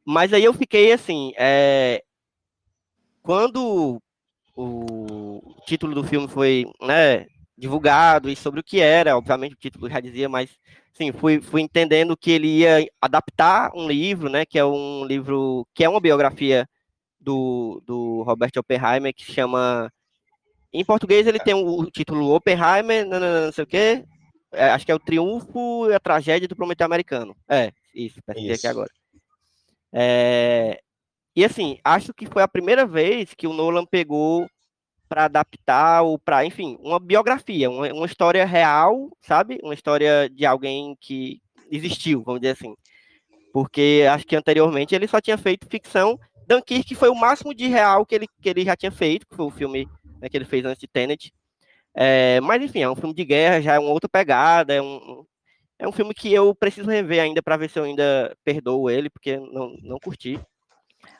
Mas 0.05 0.33
aí 0.33 0.45
eu 0.45 0.55
fiquei 0.55 0.93
assim, 0.93 1.33
é... 1.37 2.03
quando 3.23 4.01
o 4.57 5.41
título 5.67 5.95
do 5.95 6.05
filme 6.05 6.29
foi, 6.29 6.65
né, 6.81 7.27
divulgado 7.57 8.31
e 8.31 8.37
sobre 8.37 8.61
o 8.61 8.65
que 8.65 8.81
era, 8.81 9.17
obviamente 9.17 9.55
o 9.55 9.59
título 9.59 9.89
já 9.89 10.01
dizia, 10.01 10.29
mas 10.29 10.51
sim, 10.93 11.13
fui, 11.13 11.41
fui 11.41 11.63
entendendo 11.63 12.17
que 12.17 12.31
ele 12.31 12.49
ia 12.49 12.87
adaptar 13.01 13.73
um 13.75 13.89
livro, 13.89 14.29
né, 14.29 14.45
que 14.45 14.59
é 14.59 14.65
um 14.65 15.05
livro 15.05 15.67
que 15.75 15.85
é 15.85 15.89
uma 15.89 16.01
biografia 16.01 16.69
do, 17.25 17.83
do 17.87 18.23
Robert 18.23 18.53
Oppenheimer, 18.57 19.15
que 19.15 19.25
chama 19.25 19.91
em 20.73 20.85
português 20.85 21.27
ele 21.27 21.39
tem 21.39 21.55
o 21.55 21.85
título 21.87 22.35
Oppenheimer, 22.35 23.07
não, 23.07 23.21
não, 23.21 23.47
não 23.47 23.53
sei 23.53 23.65
o 23.65 23.67
quê, 23.67 24.05
é, 24.53 24.71
acho 24.71 24.85
que 24.85 24.93
é 24.93 24.95
o 24.95 24.99
Triunfo 24.99 25.89
e 25.89 25.95
a 25.95 26.01
Tragédia 26.01 26.49
do 26.49 26.57
Prometeu 26.57 26.85
Americano. 26.85 27.37
É, 27.49 27.73
isso, 27.95 28.21
pesquisei 28.25 28.55
aqui 28.55 28.67
agora. 28.67 28.91
É, 29.93 30.81
e 31.37 31.45
assim, 31.45 31.79
acho 31.85 32.13
que 32.13 32.27
foi 32.27 32.43
a 32.43 32.49
primeira 32.49 32.87
vez 32.87 33.35
que 33.35 33.47
o 33.47 33.53
Nolan 33.53 33.85
pegou 33.87 34.49
para 35.09 35.25
adaptar 35.25 36.03
ou 36.03 36.19
para, 36.19 36.45
enfim, 36.45 36.77
uma 36.81 36.99
biografia, 36.99 37.71
uma, 37.71 37.93
uma, 37.93 38.07
história 38.07 38.45
real, 38.45 39.11
sabe? 39.21 39.59
Uma 39.63 39.75
história 39.75 40.29
de 40.29 40.45
alguém 40.45 40.97
que 41.01 41.41
existiu, 41.71 42.23
vamos 42.23 42.41
dizer 42.41 42.53
assim. 42.53 42.75
Porque 43.53 44.05
acho 44.11 44.27
que 44.27 44.35
anteriormente 44.35 44.95
ele 44.95 45.07
só 45.07 45.21
tinha 45.21 45.39
feito 45.39 45.69
ficção. 45.69 46.19
Dunkirk 46.47 46.95
foi 46.95 47.09
o 47.09 47.15
máximo 47.15 47.55
de 47.55 47.67
real 47.69 48.05
que 48.05 48.15
ele, 48.15 48.27
que 48.41 48.49
ele 48.49 48.65
já 48.65 48.77
tinha 48.77 48.91
feito, 48.91 49.27
que 49.27 49.37
foi 49.37 49.47
o 49.47 49.51
filme 49.51 49.89
né, 50.21 50.29
que 50.29 50.37
ele 50.37 50.45
fez 50.45 50.65
antes 50.65 50.81
de 50.81 50.87
Tenet. 50.87 51.33
É, 51.95 52.41
mas 52.41 52.63
enfim, 52.63 52.81
é 52.81 52.91
um 52.91 52.97
filme 52.97 53.15
de 53.15 53.25
guerra, 53.25 53.61
já 53.61 53.75
é 53.75 53.79
uma 53.79 53.91
outra 53.91 54.09
pegada, 54.09 54.75
é 54.75 54.83
um, 54.83 55.25
é 55.79 55.87
um 55.87 55.93
filme 55.93 56.15
que 56.15 56.33
eu 56.33 56.55
preciso 56.55 56.91
rever 56.91 57.23
ainda 57.23 57.43
para 57.43 57.57
ver 57.57 57.71
se 57.71 57.79
eu 57.79 57.85
ainda 57.85 58.37
perdoo 58.45 58.91
ele, 58.91 59.11
porque 59.11 59.37
não, 59.37 59.77
não 59.83 59.99
curti. 59.99 60.41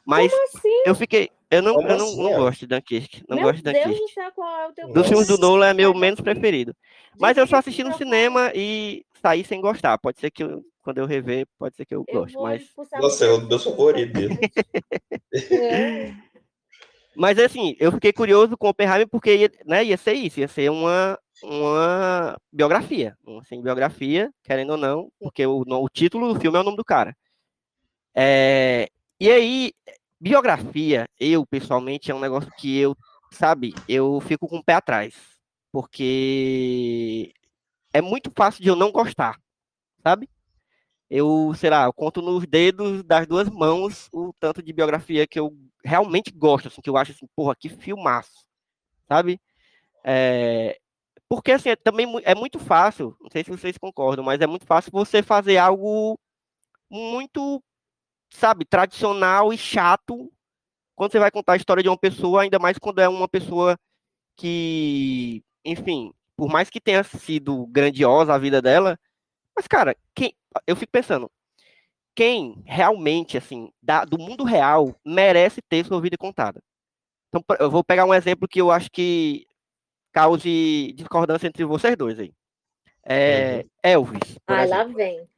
Mas 0.05 0.33
assim? 0.33 0.83
eu 0.85 0.95
fiquei. 0.95 1.31
Eu 1.51 1.63
não, 1.63 1.75
Como 1.75 1.89
eu 1.89 1.97
não, 1.97 2.07
assim, 2.07 2.23
não 2.23 2.37
gosto 2.37 2.61
de 2.61 2.67
Dunkirk. 2.67 3.23
Não 3.29 3.37
Meu 3.37 3.47
gosto 3.47 3.57
de 3.59 3.63
Deus 3.63 3.85
Dunkirk. 3.85 4.01
do 4.01 4.09
céu, 4.09 4.33
qual 4.33 4.61
é 4.61 4.69
o 4.69 4.73
teu 4.73 4.89
Dos 4.89 5.07
filmes 5.07 5.29
do? 5.29 5.39
Nolan 5.39 5.69
é 5.69 5.75
meu 5.75 5.95
menos 5.95 6.21
preferido. 6.21 6.75
Mas 7.19 7.37
eu 7.37 7.47
só 7.47 7.57
assisti 7.57 7.85
no 7.85 7.97
cinema 7.97 8.51
e 8.55 9.05
saí 9.23 9.45
sem 9.45 9.61
gostar. 9.61 9.97
Pode 9.99 10.19
ser 10.19 10.31
que 10.31 10.43
eu, 10.43 10.65
quando 10.83 10.99
eu 10.99 11.07
rever, 11.07 11.47
pode 11.59 11.77
ser 11.77 11.87
que 11.87 11.95
eu 11.95 12.05
Eu 12.07 12.15
goste. 12.15 12.37
Mas, 12.37 12.69
Nossa, 13.01 13.25
é 13.25 13.31
o 13.31 13.41
meu 13.47 13.59
favorito. 13.59 14.19
É. 15.33 16.13
mas 17.17 17.39
assim, 17.39 17.77
eu 17.79 17.91
fiquei 17.93 18.13
curioso 18.13 18.57
com 18.57 18.69
Oppenheimer 18.69 19.09
porque 19.09 19.35
ia, 19.35 19.51
né, 19.65 19.85
ia 19.85 19.97
ser 19.97 20.15
isso, 20.15 20.41
ia 20.41 20.49
ser 20.49 20.71
uma, 20.71 21.19
uma 21.43 22.37
biografia. 22.53 23.17
Uma 23.25 23.41
assim, 23.43 23.63
biografia, 23.63 24.31
querendo 24.43 24.71
ou 24.71 24.77
não, 24.77 25.11
porque 25.19 25.47
o, 25.47 25.63
o 25.67 25.89
título 25.89 26.33
do 26.33 26.41
filme 26.41 26.59
é 26.59 26.61
o 26.61 26.65
nome 26.65 26.77
do 26.77 26.85
cara. 26.85 27.17
É, 28.15 28.89
e 29.25 29.31
aí, 29.31 29.73
biografia, 30.21 31.09
eu 31.19 31.47
pessoalmente, 31.47 32.11
é 32.11 32.15
um 32.15 32.21
negócio 32.21 32.51
que 32.59 32.77
eu, 32.79 32.95
sabe, 33.33 33.75
eu 33.89 34.21
fico 34.21 34.47
com 34.47 34.59
o 34.59 34.63
pé 34.63 34.75
atrás. 34.75 35.15
Porque 35.73 37.33
é 37.91 38.03
muito 38.03 38.31
fácil 38.37 38.63
de 38.63 38.69
eu 38.69 38.77
não 38.77 38.93
gostar, 38.93 39.41
sabe? 40.03 40.29
Eu, 41.09 41.55
sei 41.57 41.71
lá, 41.71 41.87
eu 41.87 41.93
conto 41.95 42.21
nos 42.21 42.47
dedos 42.47 43.03
das 43.03 43.27
duas 43.27 43.49
mãos 43.49 44.11
o 44.13 44.31
tanto 44.39 44.63
de 44.63 44.75
biografia 44.75 45.27
que 45.27 45.41
eu 45.41 45.57
realmente 45.83 46.31
gosto, 46.31 46.69
assim, 46.69 46.83
que 46.83 46.91
eu 46.91 46.97
acho 46.99 47.13
assim, 47.13 47.27
porra, 47.35 47.57
que 47.57 47.71
filmaço, 47.71 48.45
sabe? 49.09 49.41
É, 50.05 50.79
porque 51.31 51.53
assim, 51.53 51.71
é 51.71 51.77
também 51.77 52.07
é 52.25 52.35
muito 52.35 52.59
fácil, 52.59 53.17
não 53.23 53.31
sei 53.31 53.43
se 53.43 53.51
vocês 53.51 53.79
concordam, 53.79 54.23
mas 54.23 54.43
é 54.43 54.47
muito 54.47 54.67
fácil 54.67 54.93
você 54.93 55.23
fazer 55.23 55.57
algo 55.57 56.19
muito, 56.91 57.63
sabe, 58.35 58.65
tradicional 58.65 59.53
e 59.53 59.59
chato 59.59 60.31
quando 60.95 61.13
você 61.13 61.19
vai 61.19 61.31
contar 61.31 61.55
a 61.55 61.57
história 61.57 61.83
de 61.83 61.89
uma 61.89 61.99
pessoa, 61.99 62.43
ainda 62.43 62.59
mais 62.59 62.79
quando 62.79 63.01
é 63.01 63.09
uma 63.09 63.29
pessoa 63.29 63.79
que, 64.37 65.43
enfim, 65.65 66.13
por 66.37 66.49
mais 66.49 66.71
que 66.71 66.81
tenha 66.81 67.03
sido 67.03 67.67
grandiosa 67.67 68.35
a 68.35 68.39
vida 68.39 68.63
dela, 68.63 68.99
mas 69.57 69.67
cara, 69.67 69.97
quem, 70.15 70.35
eu 70.67 70.77
fico 70.77 70.93
pensando, 70.93 71.31
quem 72.15 72.63
realmente, 72.65 73.37
assim, 73.37 73.73
da- 73.83 74.05
do 74.05 74.19
mundo 74.19 74.45
real, 74.45 74.95
merece 75.05 75.61
ter 75.63 75.85
sua 75.85 76.01
vida 76.01 76.17
contada? 76.17 76.63
Então, 77.29 77.43
eu 77.59 77.71
vou 77.71 77.83
pegar 77.83 78.05
um 78.05 78.15
exemplo 78.15 78.47
que 78.49 78.61
eu 78.61 78.71
acho 78.71 78.89
que 78.91 79.47
cause 80.13 80.93
discordância 80.97 81.49
entre 81.49 81.65
vocês 81.65 81.97
dois 81.97 82.19
aí. 82.21 82.33
É, 83.05 83.65
Elvis, 83.83 84.39
por 84.47 84.57
Ai, 84.57 84.65
exemplo. 84.65 84.89
lá 84.89 84.95
vem. 84.95 85.29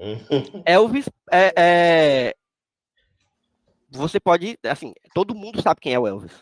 Elvis 0.64 1.08
é, 1.30 1.52
é- 1.56 2.34
Você 3.90 4.18
pode. 4.18 4.58
Assim, 4.64 4.92
todo 5.14 5.34
mundo 5.34 5.60
sabe 5.60 5.80
quem 5.80 5.94
é 5.94 5.98
o 5.98 6.06
Elvis. 6.06 6.32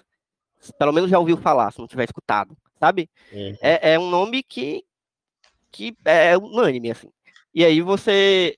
Pelo 0.79 0.93
menos 0.93 1.11
já 1.11 1.19
ouviu 1.19 1.37
falar, 1.37 1.73
se 1.73 1.79
não 1.79 1.87
tiver 1.87 2.05
escutado. 2.05 2.57
Sabe? 2.79 3.09
Uhum. 3.33 3.57
É, 3.61 3.93
é 3.95 3.99
um 3.99 4.09
nome 4.09 4.43
que, 4.43 4.85
que 5.71 5.97
é 6.05 6.37
unânime, 6.37 6.91
assim. 6.91 7.11
E 7.55 7.65
aí 7.65 7.81
você 7.81 8.57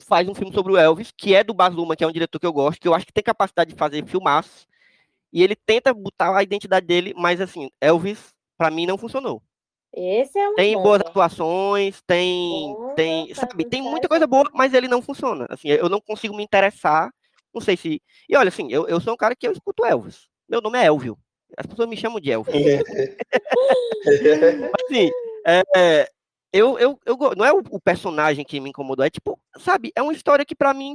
faz 0.00 0.28
um 0.28 0.34
filme 0.34 0.52
sobre 0.52 0.72
o 0.72 0.76
Elvis, 0.76 1.12
que 1.16 1.34
é 1.34 1.44
do 1.44 1.54
Baz 1.54 1.74
Luhrmann, 1.74 1.96
que 1.96 2.04
é 2.04 2.06
um 2.06 2.12
diretor 2.12 2.38
que 2.38 2.46
eu 2.46 2.52
gosto, 2.52 2.80
que 2.80 2.88
eu 2.88 2.94
acho 2.94 3.06
que 3.06 3.12
tem 3.12 3.22
capacidade 3.24 3.72
de 3.72 3.78
fazer 3.78 4.04
filmaços. 4.06 4.66
E 5.32 5.42
ele 5.42 5.56
tenta 5.56 5.94
botar 5.94 6.36
a 6.36 6.42
identidade 6.42 6.86
dele, 6.86 7.14
mas 7.16 7.40
assim, 7.40 7.70
Elvis, 7.80 8.34
pra 8.58 8.70
mim, 8.70 8.84
não 8.84 8.98
funcionou. 8.98 9.42
Esse 9.94 10.38
é 10.38 10.48
uma 10.48 10.56
Tem 10.56 10.74
bomba. 10.74 10.84
boas 10.84 11.00
atuações, 11.02 12.02
tem, 12.06 12.72
Bomba, 12.72 12.94
tem, 12.94 13.34
sabe, 13.34 13.64
tem 13.64 13.82
muita 13.82 14.08
coisa 14.08 14.26
boa, 14.26 14.48
mas 14.54 14.72
ele 14.72 14.88
não 14.88 15.02
funciona. 15.02 15.46
Assim, 15.50 15.68
eu 15.68 15.88
não 15.88 16.00
consigo 16.00 16.34
me 16.34 16.42
interessar. 16.42 17.12
Não 17.52 17.60
sei 17.60 17.76
se. 17.76 18.00
E 18.28 18.36
olha, 18.36 18.48
assim, 18.48 18.72
eu, 18.72 18.88
eu 18.88 19.00
sou 19.00 19.12
um 19.12 19.16
cara 19.16 19.36
que 19.36 19.46
eu 19.46 19.52
escuto 19.52 19.84
Elvis. 19.84 20.28
Meu 20.48 20.62
nome 20.62 20.78
é 20.78 20.86
Elvio. 20.86 21.18
As 21.56 21.66
pessoas 21.66 21.88
me 21.88 21.96
chamam 21.96 22.18
de 22.18 22.30
Elvis. 22.30 22.54
Assim, 24.82 25.10
é, 25.46 25.62
é, 25.76 26.08
eu, 26.52 26.78
eu, 26.78 26.98
eu, 27.04 27.16
não 27.36 27.44
é 27.44 27.52
o, 27.52 27.62
o 27.70 27.80
personagem 27.80 28.44
que 28.44 28.60
me 28.60 28.70
incomodou, 28.70 29.04
é 29.04 29.10
tipo, 29.10 29.38
sabe, 29.58 29.92
é 29.94 30.02
uma 30.02 30.12
história 30.12 30.44
que 30.44 30.54
pra 30.54 30.74
mim 30.74 30.94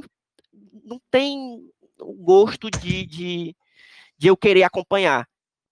não 0.84 1.00
tem 1.10 1.68
o 2.00 2.12
gosto 2.12 2.70
de, 2.70 3.06
de, 3.06 3.56
de 4.16 4.28
eu 4.28 4.36
querer 4.36 4.62
acompanhar. 4.62 5.26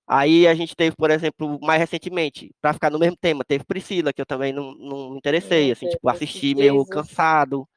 Aí 0.06 0.46
a 0.46 0.54
gente 0.54 0.76
teve, 0.76 0.94
por 0.94 1.10
exemplo, 1.10 1.58
mais 1.60 1.80
recentemente, 1.80 2.52
pra 2.60 2.72
ficar 2.72 2.90
no 2.90 2.98
mesmo 2.98 3.16
tema, 3.16 3.44
teve 3.44 3.64
Priscila, 3.64 4.12
que 4.12 4.20
eu 4.20 4.26
também 4.26 4.52
não, 4.52 4.72
não 4.74 5.10
me 5.10 5.18
interessei, 5.18 5.64
Meu 5.64 5.72
assim, 5.72 5.88
tipo, 5.88 6.08
assisti 6.08 6.54
meio 6.54 6.86
cansado, 6.86 7.68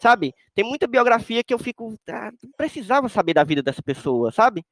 sabe? 0.00 0.34
Tem 0.54 0.64
muita 0.64 0.88
biografia 0.88 1.44
que 1.44 1.54
eu 1.54 1.58
fico, 1.58 1.94
ah, 2.10 2.32
não 2.42 2.50
precisava 2.56 3.08
saber 3.08 3.34
da 3.34 3.44
vida 3.44 3.62
dessa 3.62 3.82
pessoa, 3.82 4.32
sabe? 4.32 4.64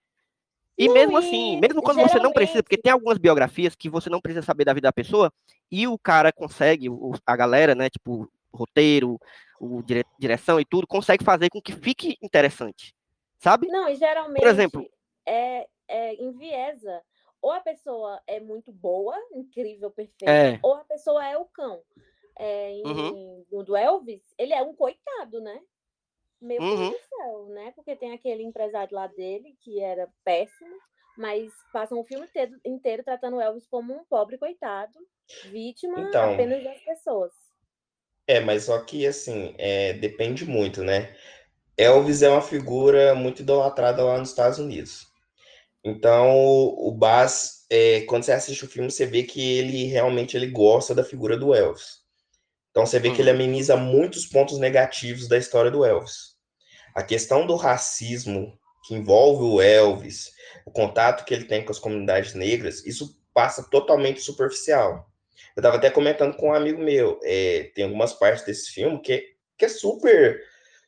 E 0.77 0.89
Não, 0.89 0.95
mesmo 0.95 1.17
assim, 1.17 1.61
mesmo 1.61 1.81
quando 1.81 2.01
você 2.01 2.19
não 2.19 2.33
precisa, 2.33 2.63
porque 2.63 2.75
geralmente- 2.75 2.83
tem 2.83 2.93
algumas 2.93 3.19
biografias 3.19 3.75
que 3.77 3.89
você 3.89 4.11
não 4.11 4.21
precisa 4.21 4.45
saber 4.45 4.65
da 4.65 4.75
vida 4.75 4.89
da 4.89 4.93
pessoa, 4.93 5.33
e 5.71 5.87
o 5.87 5.97
cara 5.97 6.33
consegue, 6.33 6.89
a 7.25 7.37
galera, 7.37 7.75
né, 7.75 7.89
tipo, 7.89 8.29
roteiro, 8.53 9.19
o 9.61 9.81
dire- 9.83 10.05
direção 10.19 10.59
e 10.61 10.65
tudo, 10.65 10.87
consegue 10.89 11.25
fazer 11.25 11.51
com 11.51 11.63
que 11.63 11.73
fique 11.73 12.17
interessante, 12.21 12.93
sabe? 13.39 13.69
Não, 13.69 13.89
e 13.89 13.95
geralmente 13.95 14.45
exemplo- 14.45 14.85
é, 15.27 15.67
é 15.89 16.15
enviesa. 16.15 17.03
Ou 17.43 17.53
a 17.53 17.61
pessoa 17.61 18.21
é 18.27 18.41
muito 18.41 18.73
boa, 18.73 19.17
incrível, 19.33 19.91
perfeita, 19.91 20.33
É. 20.33 20.59
ou 20.63 20.75
a 20.75 20.85
pessoa 20.85 21.25
é 21.27 21.37
o 21.37 21.45
cão. 21.45 21.83
É, 22.39 22.73
em- 22.73 22.85
Uhum. 22.85 23.47
no 23.51 23.63
do 23.63 23.77
Elvis, 23.77 24.23
ele 24.37 24.53
é 24.53 24.63
um 24.63 24.75
coitado, 24.75 25.41
né? 25.41 25.61
Meu 26.41 26.63
Uhum. 26.63 26.77
Deus 26.77 26.91
do 26.91 27.09
céu, 27.17 27.47
né? 27.51 27.73
Porque 27.75 27.97
tem 27.97 28.13
aquele 28.13 28.43
empresário 28.43 28.95
lá 28.95 29.07
dele 29.07 29.57
que 29.61 29.81
era 29.81 30.09
péssimo, 30.25 30.77
mas 31.17 31.53
passam 31.73 31.99
o 31.99 32.05
filme 32.05 32.27
inteiro, 32.27 32.61
inteiro 32.65 33.05
tratando 33.05 33.37
o 33.37 33.41
Elvis 33.41 33.67
como 33.67 33.95
um 33.95 34.05
pobre 34.05 34.37
coitado, 34.37 34.99
vítima 35.51 35.99
Então. 36.01 36.35
apenas 36.35 36.63
das 36.63 36.79
pessoas. 36.83 37.33
É, 38.27 38.41
mas 38.41 38.65
só 38.65 38.79
que 38.85 39.07
assim, 39.07 39.55
é, 39.57 39.93
depende 39.95 40.45
muito, 40.45 40.83
né? 40.83 41.17
Elvis 41.79 42.23
é 42.23 42.29
uma 42.29 42.43
figura 42.43 43.15
muito 43.15 43.41
idolatrada 43.43 44.03
lá 44.05 44.19
nos 44.19 44.31
Estados 44.31 44.59
Unidos. 44.59 45.07
Então, 45.89 46.35
o 46.35 46.91
Baz, 46.91 47.65
é, 47.71 48.01
quando 48.03 48.25
você 48.25 48.33
assiste 48.33 48.65
o 48.65 48.69
filme, 48.69 48.91
você 48.91 49.07
vê 49.07 49.23
que 49.23 49.57
ele 49.57 49.85
realmente 49.85 50.37
ele 50.37 50.49
gosta 50.49 50.93
da 50.93 51.05
figura 51.05 51.37
do 51.37 51.55
Elvis. 51.55 52.01
Então, 52.73 52.85
você 52.85 52.99
vê 52.99 53.13
que 53.13 53.23
ele 53.23 53.31
Uhum. 53.31 53.37
ameniza 53.37 53.77
muitos 53.77 54.27
pontos 54.27 54.59
negativos 54.59 55.29
da 55.29 55.39
história 55.39 55.71
do 55.71 55.85
Elvis. 55.85 56.35
A 56.93 57.05
questão 57.05 57.47
do 57.47 57.55
racismo 57.55 58.59
que 58.85 58.95
envolve 58.97 59.45
o 59.45 59.61
Elvis, 59.61 60.33
o 60.65 60.73
contato 60.73 61.25
que 61.25 61.33
ele 61.33 61.45
tem 61.45 61.65
com 61.65 61.71
as 61.71 61.79
comunidades 61.79 62.35
negras, 62.35 62.85
isso 62.85 63.17
passa 63.33 63.63
totalmente 63.71 64.21
superficial. 64.21 65.09
Eu 65.55 65.61
estava 65.61 65.77
até 65.77 65.89
comentando 65.89 66.37
com 66.37 66.49
um 66.49 66.55
amigo 66.55 66.83
meu, 66.83 67.21
é, 67.23 67.71
tem 67.77 67.85
algumas 67.85 68.13
partes 68.13 68.45
desse 68.45 68.73
filme 68.73 69.01
que, 69.01 69.25
que 69.57 69.67
é 69.67 69.69
super. 69.69 70.43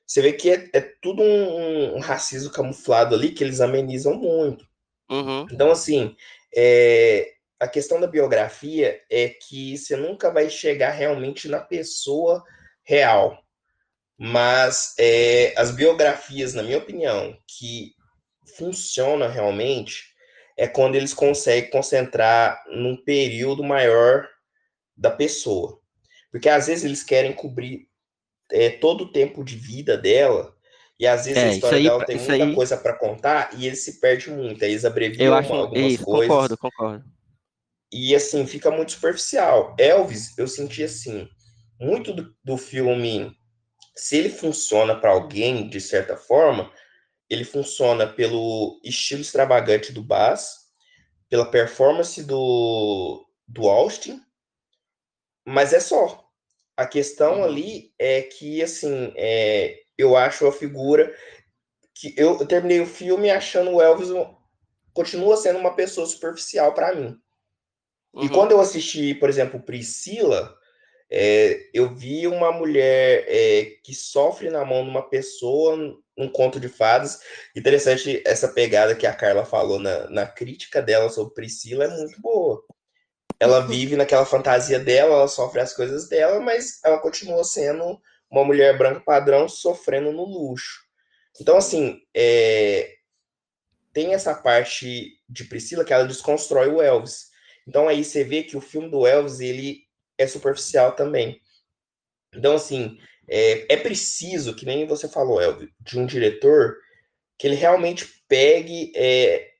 Você 0.04 0.22
vê 0.22 0.32
que 0.32 0.50
é, 0.50 0.70
é 0.72 0.80
tudo 0.80 1.22
um, 1.22 1.96
um 1.96 2.00
racismo 2.00 2.50
camuflado 2.50 3.14
ali 3.14 3.30
que 3.30 3.44
eles 3.44 3.60
amenizam 3.60 4.14
muito. 4.14 4.66
Uhum. 5.10 5.46
Então, 5.50 5.70
assim, 5.70 6.16
é, 6.54 7.32
a 7.58 7.66
questão 7.66 8.00
da 8.00 8.06
biografia 8.06 9.00
é 9.10 9.28
que 9.28 9.76
você 9.76 9.96
nunca 9.96 10.30
vai 10.30 10.48
chegar 10.48 10.90
realmente 10.90 11.48
na 11.48 11.60
pessoa 11.60 12.44
real. 12.84 13.42
Mas 14.18 14.94
é, 14.98 15.54
as 15.56 15.70
biografias, 15.70 16.54
na 16.54 16.62
minha 16.62 16.78
opinião, 16.78 17.36
que 17.46 17.92
funcionam 18.56 19.30
realmente 19.30 20.08
é 20.56 20.66
quando 20.66 20.96
eles 20.96 21.14
conseguem 21.14 21.70
concentrar 21.70 22.64
num 22.68 22.96
período 22.96 23.62
maior 23.62 24.28
da 24.96 25.10
pessoa. 25.10 25.80
Porque 26.32 26.48
às 26.48 26.66
vezes 26.66 26.84
eles 26.84 27.04
querem 27.04 27.32
cobrir 27.32 27.88
é, 28.50 28.68
todo 28.70 29.04
o 29.04 29.12
tempo 29.12 29.44
de 29.44 29.56
vida 29.56 29.96
dela, 29.96 30.52
e 30.98 31.06
às 31.06 31.26
vezes 31.26 31.42
É, 31.42 31.48
a 31.48 31.52
história 31.52 31.78
aí- 31.78 31.84
dela 31.84 32.04
tem 32.04 32.16
muita 32.16 32.32
aí- 32.32 32.54
coisa 32.54 32.76
para 32.76 32.94
contar 32.98 33.50
e 33.58 33.66
eles 33.66 33.84
se 33.84 34.00
perdem 34.00 34.34
muito, 34.34 34.64
aí 34.64 34.70
eles 34.72 34.84
abreviam 34.84 35.26
Eu 35.26 35.34
acho 35.34 35.52
algumas 35.52 35.92
isso, 35.92 36.04
coisas. 36.04 36.28
concordo, 36.28 36.58
concordo. 36.58 37.04
E 37.92 38.14
assim, 38.14 38.46
fica 38.46 38.70
muito 38.70 38.92
superficial. 38.92 39.74
Elvis, 39.78 40.36
eu 40.36 40.46
senti 40.46 40.82
assim, 40.82 41.28
muito 41.80 42.12
do, 42.12 42.34
do 42.44 42.56
filme, 42.58 43.32
se 43.96 44.16
ele 44.16 44.28
funciona 44.28 44.94
para 45.00 45.10
alguém, 45.10 45.68
de 45.68 45.80
certa 45.80 46.16
forma, 46.16 46.70
ele 47.30 47.44
funciona 47.44 48.06
pelo 48.06 48.80
estilo 48.84 49.20
extravagante 49.22 49.92
do 49.92 50.02
Bass, 50.02 50.66
pela 51.30 51.50
performance 51.50 52.22
do, 52.22 53.26
do 53.46 53.68
Austin, 53.68 54.20
mas 55.46 55.72
é 55.72 55.80
só. 55.80 56.24
A 56.76 56.86
questão 56.86 57.38
Uhum. 57.38 57.44
ali 57.44 57.92
é 57.98 58.22
que, 58.22 58.62
assim, 58.62 59.12
é, 59.16 59.78
eu 59.98 60.16
acho 60.16 60.46
a 60.46 60.52
figura 60.52 61.14
que 61.94 62.14
eu, 62.16 62.38
eu 62.40 62.46
terminei 62.46 62.80
o 62.80 62.86
filme 62.86 63.30
achando 63.30 63.72
o 63.72 63.82
Elvis 63.82 64.10
continua 64.94 65.36
sendo 65.36 65.58
uma 65.58 65.74
pessoa 65.76 66.06
superficial 66.06 66.74
para 66.74 66.94
mim. 66.94 67.18
E 68.20 68.28
Uhum. 68.28 68.28
quando 68.28 68.52
eu 68.52 68.60
assisti, 68.60 69.14
por 69.14 69.28
exemplo, 69.28 69.60
Priscila, 69.62 70.56
É, 71.10 71.70
eu 71.74 71.94
vi 71.94 72.26
uma 72.26 72.52
mulher 72.52 73.24
é, 73.28 73.66
que 73.84 73.94
sofre 73.94 74.50
na 74.50 74.64
mão 74.64 74.84
de 74.84 74.90
uma 74.90 75.08
pessoa 75.08 75.76
num 76.16 76.30
conto 76.30 76.60
de 76.60 76.68
fadas. 76.68 77.20
Interessante 77.56 78.22
essa 78.26 78.48
pegada 78.48 78.96
que 78.96 79.06
a 79.06 79.14
Carla 79.14 79.44
falou 79.44 79.78
na, 79.80 80.10
na 80.10 80.26
crítica 80.26 80.82
dela 80.82 81.10
sobre 81.10 81.34
Priscila, 81.34 81.84
é 81.84 81.88
muito 81.88 82.20
boa. 82.20 82.64
Ela 83.40 83.60
vive 83.66 83.96
naquela 83.96 84.26
fantasia 84.26 84.78
dela, 84.80 85.14
ela 85.16 85.28
sofre 85.28 85.60
as 85.60 85.74
coisas 85.74 86.08
dela, 86.08 86.40
mas 86.40 86.80
ela 86.84 86.98
continua 87.00 87.44
sendo 87.44 88.00
uma 88.30 88.44
mulher 88.44 88.76
branca 88.76 89.00
padrão 89.00 89.48
sofrendo 89.48 90.12
no 90.12 90.24
luxo. 90.24 90.80
Então, 91.40 91.56
assim, 91.56 92.00
é, 92.14 92.98
tem 93.92 94.14
essa 94.14 94.34
parte 94.34 95.20
de 95.28 95.44
Priscila 95.44 95.84
que 95.84 95.92
ela 95.92 96.06
desconstrói 96.06 96.68
o 96.68 96.80
Elvis. 96.80 97.30
Então 97.66 97.88
aí 97.88 98.04
você 98.04 98.24
vê 98.24 98.42
que 98.42 98.56
o 98.56 98.60
filme 98.60 98.88
do 98.88 99.06
Elvis 99.06 99.40
ele 99.40 99.82
é 100.16 100.26
superficial 100.26 100.92
também. 100.92 101.40
Então 102.32 102.54
assim 102.54 102.98
é, 103.28 103.74
é 103.74 103.76
preciso 103.76 104.54
que 104.54 104.64
nem 104.64 104.86
você 104.86 105.08
falou, 105.08 105.40
Elvis, 105.40 105.68
de 105.80 105.98
um 105.98 106.06
diretor 106.06 106.76
que 107.36 107.46
ele 107.46 107.56
realmente 107.56 108.22
pegue, 108.26 108.92
é, 108.96 109.50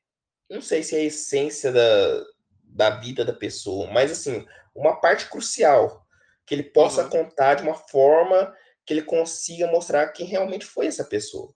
não 0.48 0.62
sei 0.62 0.82
se 0.82 0.96
é 0.96 1.00
a 1.00 1.04
essência 1.04 1.70
da, 1.70 2.24
da 2.62 2.90
vida 2.90 3.24
da 3.24 3.32
pessoa, 3.32 3.90
mas 3.90 4.10
assim 4.10 4.46
uma 4.74 5.00
parte 5.00 5.28
crucial 5.28 6.06
que 6.49 6.55
ele 6.55 6.62
possa 6.62 7.05
uhum. 7.05 7.11
contar 7.11 7.55
de 7.57 7.62
uma 7.62 7.74
forma 7.74 8.55
que 8.86 8.94
ele 8.94 9.03
consiga 9.03 9.66
mostrar 9.66 10.09
quem 10.09 10.26
realmente 10.26 10.64
foi 10.64 10.86
essa 10.86 11.05
pessoa. 11.05 11.53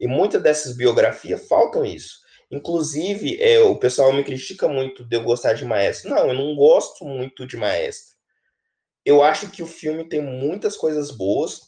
E 0.00 0.08
muitas 0.08 0.42
dessas 0.42 0.76
biografias 0.76 1.46
faltam 1.46 1.84
isso. 1.84 2.20
Inclusive, 2.50 3.40
é, 3.40 3.60
o 3.60 3.76
pessoal 3.76 4.12
me 4.12 4.24
critica 4.24 4.66
muito 4.66 5.04
de 5.04 5.16
eu 5.16 5.22
gostar 5.22 5.52
de 5.52 5.64
Maestro. 5.64 6.10
Não, 6.10 6.26
eu 6.26 6.34
não 6.34 6.56
gosto 6.56 7.04
muito 7.04 7.46
de 7.46 7.56
Maestro. 7.56 8.16
Eu 9.04 9.22
acho 9.22 9.48
que 9.48 9.62
o 9.62 9.66
filme 9.66 10.08
tem 10.08 10.20
muitas 10.20 10.76
coisas 10.76 11.12
boas, 11.12 11.60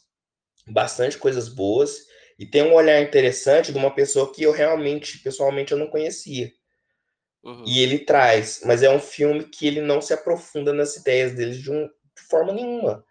bastante 0.67 1.17
coisas 1.17 1.47
boas, 1.47 1.95
e 2.37 2.45
tem 2.45 2.61
um 2.63 2.73
olhar 2.73 3.01
interessante 3.01 3.71
de 3.71 3.77
uma 3.77 3.95
pessoa 3.95 4.33
que 4.33 4.43
eu 4.43 4.51
realmente, 4.51 5.19
pessoalmente, 5.19 5.71
eu 5.71 5.77
não 5.77 5.87
conhecia. 5.87 6.51
Uhum. 7.41 7.63
E 7.65 7.79
ele 7.79 7.99
traz, 7.99 8.61
mas 8.65 8.83
é 8.83 8.89
um 8.89 8.99
filme 8.99 9.45
que 9.45 9.65
ele 9.65 9.79
não 9.79 10.01
se 10.01 10.13
aprofunda 10.13 10.73
nas 10.73 10.97
ideias 10.97 11.33
dele 11.33 11.57
de, 11.57 11.71
um, 11.71 11.89
de 12.15 12.23
forma 12.23 12.53
nenhuma, 12.53 13.05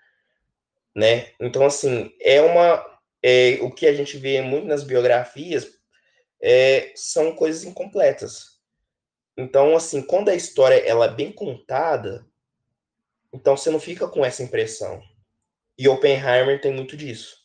né? 0.94 1.32
Então, 1.40 1.64
assim, 1.64 2.12
é 2.20 2.40
uma 2.40 2.84
é, 3.22 3.58
o 3.62 3.70
que 3.70 3.86
a 3.86 3.94
gente 3.94 4.18
vê 4.18 4.42
muito 4.42 4.66
nas 4.66 4.84
biografias 4.84 5.66
é, 6.42 6.92
são 6.94 7.34
coisas 7.34 7.64
incompletas. 7.64 8.60
Então, 9.36 9.74
assim, 9.74 10.02
quando 10.02 10.28
a 10.28 10.34
história 10.34 10.76
ela 10.76 11.06
é 11.06 11.14
bem 11.14 11.32
contada, 11.32 12.26
então 13.32 13.56
você 13.56 13.70
não 13.70 13.80
fica 13.80 14.06
com 14.06 14.24
essa 14.24 14.42
impressão. 14.42 15.02
E 15.76 15.88
Oppenheimer 15.88 16.60
tem 16.60 16.72
muito 16.72 16.96
disso. 16.96 17.36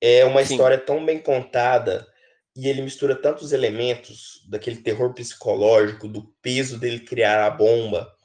É 0.00 0.24
uma 0.24 0.44
Sim. 0.44 0.54
história 0.54 0.78
tão 0.78 1.04
bem 1.04 1.18
contada 1.18 2.06
e 2.54 2.68
ele 2.68 2.80
mistura 2.80 3.14
tantos 3.14 3.52
elementos 3.52 4.46
daquele 4.48 4.76
terror 4.76 5.12
psicológico, 5.12 6.08
do 6.08 6.32
peso 6.40 6.78
dele 6.78 7.00
criar 7.00 7.44
a 7.44 7.50
bomba, 7.50 8.15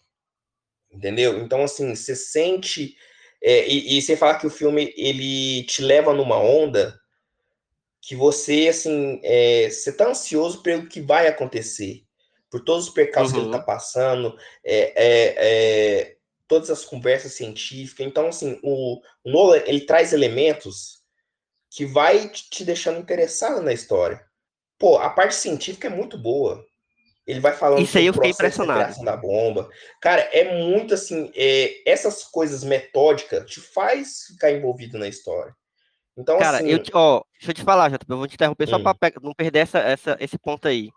entendeu? 0.94 1.40
Então, 1.40 1.64
assim, 1.64 1.96
você 1.96 2.16
sente 2.16 2.96
é, 3.42 3.68
e, 3.68 3.98
e 3.98 4.02
você 4.02 4.16
fala 4.16 4.38
que 4.38 4.46
o 4.46 4.52
filme 4.52 4.94
ele 4.96 5.64
te 5.64 5.82
leva 5.82 6.14
numa 6.14 6.38
onda 6.38 7.00
que 8.00 8.16
você, 8.16 8.68
assim, 8.68 9.20
é, 9.24 9.70
você 9.70 9.92
tá 9.92 10.10
ansioso 10.10 10.62
pelo 10.62 10.88
que 10.88 11.02
vai 11.02 11.28
acontecer, 11.28 12.04
por 12.50 12.64
todos 12.64 12.88
os 12.88 12.94
percalços 12.94 13.34
uhum. 13.34 13.40
que 13.40 13.46
ele 13.46 13.52
tá 13.52 13.60
uhum. 13.60 13.66
passando, 13.66 14.38
é, 14.64 14.94
é, 14.96 15.36
é, 15.38 16.18
todas 16.48 16.70
as 16.70 16.84
conversas 16.84 17.34
científicas. 17.34 18.06
Então, 18.06 18.28
assim, 18.28 18.60
o, 18.64 19.02
o 19.24 19.32
Nolan, 19.32 19.62
ele 19.66 19.82
traz 19.82 20.14
elementos 20.14 21.02
que 21.70 21.86
vai 21.86 22.28
te 22.30 22.66
deixando 22.66 23.00
interessado 23.00 23.62
na 23.62 23.72
história. 23.72 24.22
Pô, 24.78 24.98
a 24.98 25.10
parte 25.10 25.36
científica 25.36 25.88
é 25.88 25.92
muito 25.92 26.18
boa. 26.18 26.66
Ele 27.26 27.40
vai 27.40 27.54
falando 27.54 27.82
Isso 27.82 27.98
aí 27.98 28.08
eu 28.08 28.14
fiquei 28.14 28.32
impressionado. 28.32 28.96
Da, 28.98 29.12
da 29.12 29.18
bomba. 29.18 29.70
Cara, 30.02 30.22
é 30.34 30.58
muito 30.58 30.94
assim, 30.94 31.32
é, 31.36 31.90
essas 31.90 32.24
coisas 32.24 32.64
metódicas 32.64 33.50
te 33.50 33.60
faz 33.60 34.24
ficar 34.28 34.52
envolvido 34.52 34.98
na 34.98 35.08
história. 35.08 35.56
Então, 36.18 36.38
Cara, 36.40 36.58
assim... 36.58 36.70
eu, 36.70 36.82
ó, 36.94 37.24
deixa 37.40 37.52
eu 37.52 37.56
te 37.56 37.64
falar, 37.64 37.90
Jota, 37.90 38.06
eu 38.08 38.18
vou 38.18 38.28
te 38.28 38.36
interromper 38.36 38.68
hum. 38.68 38.72
só 38.72 38.80
para 38.80 39.14
não 39.22 39.34
perder 39.34 39.60
essa, 39.60 39.80
essa, 39.80 40.18
esse 40.20 40.38
ponto 40.38 40.68
aí. 40.68 40.90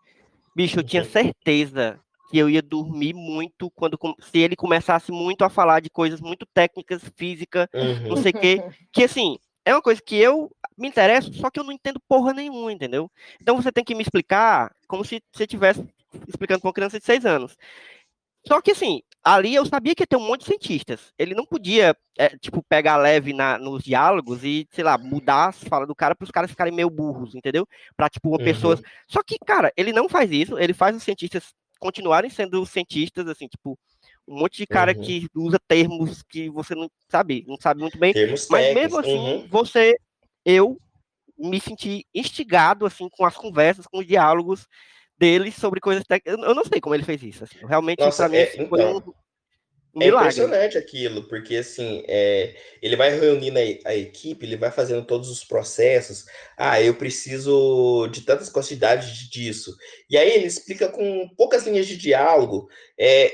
Bicho, 0.56 0.78
eu 0.78 0.82
uhum. 0.82 0.88
tinha 0.88 1.04
certeza 1.04 1.98
que 2.30 2.38
eu 2.38 2.48
ia 2.48 2.62
dormir 2.62 3.12
muito 3.12 3.70
quando 3.72 3.98
se 4.20 4.38
ele 4.38 4.56
começasse 4.56 5.12
muito 5.12 5.44
a 5.44 5.50
falar 5.50 5.80
de 5.80 5.90
coisas 5.90 6.20
muito 6.20 6.46
técnicas, 6.52 7.02
física, 7.16 7.68
uhum. 7.72 8.08
não 8.08 8.16
sei 8.16 8.30
o 8.30 8.40
quê. 8.40 8.64
Que 8.92 9.04
assim, 9.04 9.36
é 9.64 9.74
uma 9.74 9.82
coisa 9.82 10.00
que 10.04 10.16
eu 10.16 10.50
me 10.76 10.88
interesso, 10.88 11.32
só 11.34 11.50
que 11.50 11.58
eu 11.58 11.64
não 11.64 11.72
entendo 11.72 12.00
porra 12.08 12.32
nenhuma, 12.32 12.72
entendeu? 12.72 13.10
Então 13.40 13.56
você 13.56 13.70
tem 13.70 13.84
que 13.84 13.94
me 13.94 14.02
explicar 14.02 14.74
como 14.86 15.04
se 15.04 15.22
você 15.32 15.46
tivesse 15.46 15.84
explicando 16.28 16.60
para 16.60 16.68
uma 16.68 16.74
criança 16.74 16.98
de 16.98 17.04
seis 17.04 17.24
anos. 17.24 17.56
Só 18.46 18.60
que 18.60 18.72
assim, 18.72 19.00
ali 19.22 19.54
eu 19.54 19.64
sabia 19.64 19.94
que 19.94 20.02
ia 20.02 20.06
ter 20.06 20.16
um 20.16 20.26
monte 20.26 20.40
de 20.40 20.46
cientistas. 20.46 21.12
Ele 21.18 21.34
não 21.34 21.46
podia, 21.46 21.96
é, 22.18 22.36
tipo, 22.36 22.62
pegar 22.68 22.98
leve 22.98 23.32
na, 23.32 23.58
nos 23.58 23.82
diálogos 23.82 24.44
e, 24.44 24.68
sei 24.70 24.84
lá, 24.84 24.98
mudar 24.98 25.48
as 25.48 25.64
falas 25.64 25.88
do 25.88 25.94
cara 25.94 26.14
para 26.14 26.24
os 26.24 26.30
caras 26.30 26.50
ficarem 26.50 26.72
meio 26.72 26.90
burros, 26.90 27.34
entendeu? 27.34 27.66
Para 27.96 28.10
tipo, 28.10 28.28
uma 28.28 28.38
uhum. 28.38 28.44
pessoa. 28.44 28.78
Só 29.08 29.22
que, 29.22 29.38
cara, 29.38 29.72
ele 29.76 29.92
não 29.92 30.08
faz 30.08 30.30
isso, 30.30 30.58
ele 30.58 30.74
faz 30.74 30.94
os 30.94 31.02
cientistas 31.02 31.54
continuarem 31.80 32.30
sendo 32.30 32.64
cientistas, 32.66 33.26
assim, 33.26 33.48
tipo, 33.48 33.78
um 34.28 34.38
monte 34.38 34.58
de 34.58 34.66
cara 34.66 34.94
uhum. 34.96 35.02
que 35.02 35.26
usa 35.34 35.58
termos 35.66 36.22
que 36.22 36.48
você 36.50 36.74
não 36.74 36.90
sabe, 37.08 37.44
não 37.46 37.56
sabe 37.58 37.80
muito 37.80 37.98
bem. 37.98 38.12
Termos 38.12 38.46
mas 38.48 38.74
mesmo 38.74 38.98
assim, 38.98 39.18
uhum. 39.18 39.48
você, 39.48 39.96
eu 40.44 40.78
me 41.38 41.60
senti 41.60 42.06
instigado, 42.14 42.86
assim, 42.86 43.08
com 43.10 43.24
as 43.24 43.36
conversas, 43.36 43.86
com 43.86 43.98
os 43.98 44.06
diálogos 44.06 44.66
dele 45.18 45.52
sobre 45.52 45.80
coisas 45.80 46.04
técnicas. 46.04 46.46
Eu 46.46 46.54
não 46.54 46.64
sei 46.64 46.80
como 46.80 46.94
ele 46.94 47.04
fez 47.04 47.22
isso. 47.22 47.44
Assim. 47.44 47.58
Realmente, 47.66 47.98
para 47.98 48.28
mim, 48.28 48.36
é, 48.36 48.42
assim, 48.44 48.68
foi 48.68 48.80
então, 48.80 48.98
um, 49.94 50.00
um 50.00 50.02
é 50.02 50.08
impressionante 50.08 50.76
aquilo, 50.76 51.28
porque 51.28 51.56
assim, 51.56 52.02
é, 52.08 52.54
ele 52.82 52.96
vai 52.96 53.16
reunindo 53.16 53.58
a, 53.58 53.90
a, 53.90 53.94
equipe, 53.94 54.44
ele 54.44 54.56
vai 54.56 54.70
fazendo 54.70 55.06
todos 55.06 55.30
os 55.30 55.44
processos. 55.44 56.24
Ah, 56.58 56.80
eu 56.80 56.94
preciso 56.94 58.08
de 58.08 58.22
tantas 58.22 58.50
quantidades 58.50 59.28
disso. 59.30 59.74
E 60.10 60.16
aí 60.16 60.30
ele 60.30 60.46
explica 60.46 60.88
com 60.88 61.28
poucas 61.36 61.64
linhas 61.66 61.86
de 61.86 61.96
diálogo. 61.96 62.68
É, 62.98 63.32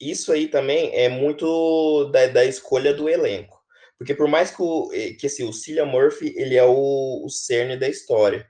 isso 0.00 0.32
aí 0.32 0.48
também 0.48 0.90
é 0.94 1.08
muito 1.08 2.10
da, 2.10 2.26
da 2.26 2.44
escolha 2.44 2.92
do 2.92 3.08
elenco. 3.08 3.62
Porque 3.96 4.14
por 4.14 4.26
mais 4.26 4.50
que, 4.50 4.60
o, 4.60 4.88
que 5.16 5.26
assim, 5.26 5.44
o 5.44 5.52
Cillian 5.52 5.86
Murphy, 5.86 6.34
ele 6.36 6.56
é 6.56 6.64
o, 6.64 7.24
o 7.24 7.28
cerne 7.28 7.76
da 7.76 7.88
história. 7.88 8.44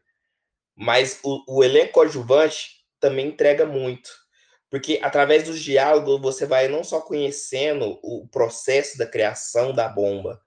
Mas 0.82 1.20
o, 1.22 1.44
o 1.46 1.62
elenco 1.62 2.00
adjuvante 2.00 2.82
também 2.98 3.28
entrega 3.28 3.64
muito. 3.64 4.10
Porque 4.68 4.98
através 5.00 5.44
dos 5.44 5.60
diálogos 5.60 6.20
você 6.20 6.44
vai 6.44 6.66
não 6.66 6.82
só 6.82 7.00
conhecendo 7.00 8.00
o 8.02 8.26
processo 8.26 8.98
da 8.98 9.06
criação 9.06 9.72
da 9.72 9.88
bomba, 9.88 10.40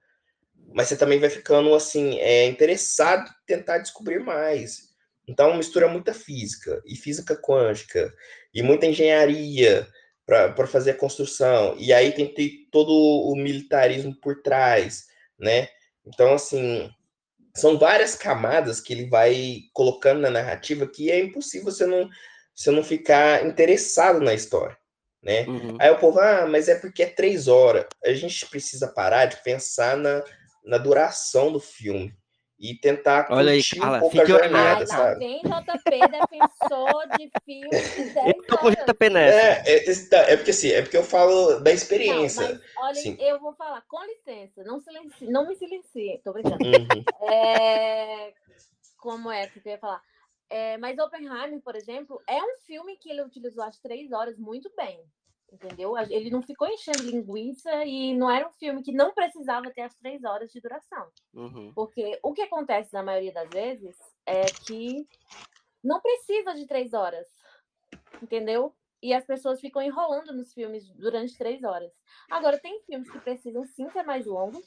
mas 0.73 0.89
você 0.89 0.97
também 0.97 1.19
vai 1.19 1.29
ficando 1.29 1.73
assim, 1.73 2.19
é, 2.19 2.45
interessado 2.47 3.29
em 3.29 3.45
tentar 3.45 3.77
descobrir 3.77 4.19
mais. 4.19 4.89
Então 5.25 5.55
mistura 5.55 5.87
muita 5.87 6.13
física 6.13 6.81
e 6.85 6.97
física 6.97 7.37
quântica 7.37 8.13
e 8.53 8.61
muita 8.61 8.87
engenharia 8.87 9.87
para 10.25 10.67
fazer 10.67 10.91
a 10.91 10.97
construção. 10.97 11.77
E 11.77 11.93
aí 11.93 12.11
tem, 12.11 12.27
tem 12.27 12.67
todo 12.69 12.91
o 12.91 13.35
militarismo 13.37 14.13
por 14.19 14.41
trás, 14.41 15.05
né? 15.39 15.69
Então, 16.05 16.33
assim, 16.33 16.89
são 17.55 17.79
várias 17.79 18.15
camadas 18.15 18.81
que 18.81 18.93
ele 18.93 19.09
vai 19.09 19.61
colocando 19.73 20.21
na 20.21 20.29
narrativa 20.29 20.87
que 20.87 21.09
é 21.09 21.19
impossível 21.19 21.71
você 21.71 21.85
não, 21.85 22.09
você 22.53 22.69
não 22.71 22.83
ficar 22.83 23.45
interessado 23.45 24.19
na 24.19 24.33
história, 24.33 24.77
né? 25.23 25.45
Uhum. 25.47 25.77
Aí 25.79 25.89
o 25.89 25.97
povo, 25.97 26.19
ah, 26.19 26.45
mas 26.45 26.67
é 26.67 26.75
porque 26.75 27.03
é 27.03 27.07
três 27.07 27.47
horas. 27.47 27.85
A 28.03 28.13
gente 28.13 28.45
precisa 28.47 28.87
parar 28.87 29.25
de 29.25 29.41
pensar 29.43 29.95
na, 29.95 30.23
na 30.65 30.77
duração 30.77 31.51
do 31.51 31.59
filme 31.59 32.13
e 32.57 32.75
tentar 32.75 33.27
Olha 33.29 33.51
aí, 33.51 33.61
um 33.75 33.99
pouco 33.99 34.21
a 34.21 34.25
jornada, 34.25 34.87
sabe? 34.87 35.19
Vem 35.19 35.41
JP, 35.41 36.07
defensor 36.07 37.07
de 37.17 37.29
filmes 37.43 37.95
de 37.95 38.19
Eu 38.31 38.43
tô 38.47 38.57
com 38.57 38.71
JP 38.71 39.09
nessa. 39.09 39.69
É, 39.69 39.89
é, 39.89 40.09
tá, 40.09 40.17
é, 40.19 40.37
porque 40.37 40.51
assim, 40.51 40.69
é 40.69 40.81
porque 40.81 40.97
eu 40.97 41.03
falo 41.03 41.59
da 41.59 41.71
experiência. 41.71 42.47
Não, 42.47 42.55
mas, 42.55 42.61
olha, 42.77 42.95
Sim. 42.95 43.17
eu 43.19 43.39
vou 43.39 43.53
falar, 43.55 43.83
com 43.87 44.03
licença, 44.05 44.63
não, 44.63 44.79
silencie, 44.79 45.29
não 45.29 45.47
me 45.47 45.55
silencie, 45.55 46.21
tô 46.23 46.31
brincando. 46.31 46.63
Uhum. 46.63 47.29
É, 47.29 48.33
como 48.97 49.31
é 49.31 49.47
que 49.47 49.59
eu 49.63 49.71
ia 49.71 49.77
falar? 49.77 50.01
É, 50.49 50.77
mas 50.77 50.97
Oppenheimer, 50.97 51.59
por 51.61 51.75
exemplo, 51.75 52.21
é 52.27 52.41
um 52.41 52.57
filme 52.65 52.97
que 52.97 53.09
ele 53.09 53.23
utilizou 53.23 53.63
as 53.63 53.77
três 53.79 54.11
horas 54.11 54.37
muito 54.37 54.71
bem 54.77 55.03
entendeu? 55.51 55.97
Ele 55.97 56.29
não 56.29 56.41
ficou 56.41 56.67
enchendo 56.67 57.03
linguiça 57.03 57.85
e 57.85 58.15
não 58.15 58.29
era 58.29 58.47
um 58.47 58.53
filme 58.53 58.83
que 58.83 58.91
não 58.91 59.13
precisava 59.13 59.71
ter 59.71 59.81
as 59.81 59.95
três 59.95 60.23
horas 60.23 60.51
de 60.51 60.59
duração. 60.59 61.07
Uhum. 61.33 61.71
Porque 61.73 62.19
o 62.23 62.33
que 62.33 62.41
acontece 62.41 62.93
na 62.93 63.03
maioria 63.03 63.33
das 63.33 63.49
vezes 63.49 63.97
é 64.25 64.45
que 64.45 65.07
não 65.83 66.01
precisa 66.01 66.53
de 66.53 66.65
três 66.65 66.93
horas, 66.93 67.27
entendeu? 68.21 68.73
e 69.05 69.13
as 69.13 69.23
pessoas 69.23 69.61
ficam 69.61 69.83
enrolando 69.83 70.33
nos 70.33 70.51
filmes 70.51 70.89
durante 70.95 71.37
três 71.37 71.63
horas. 71.63 71.91
Agora, 72.27 72.57
tem 72.57 72.81
filmes 72.87 73.07
que 73.11 73.19
precisam 73.19 73.63
sim 73.63 73.87
ser 73.91 74.01
mais 74.01 74.25
longos, 74.25 74.65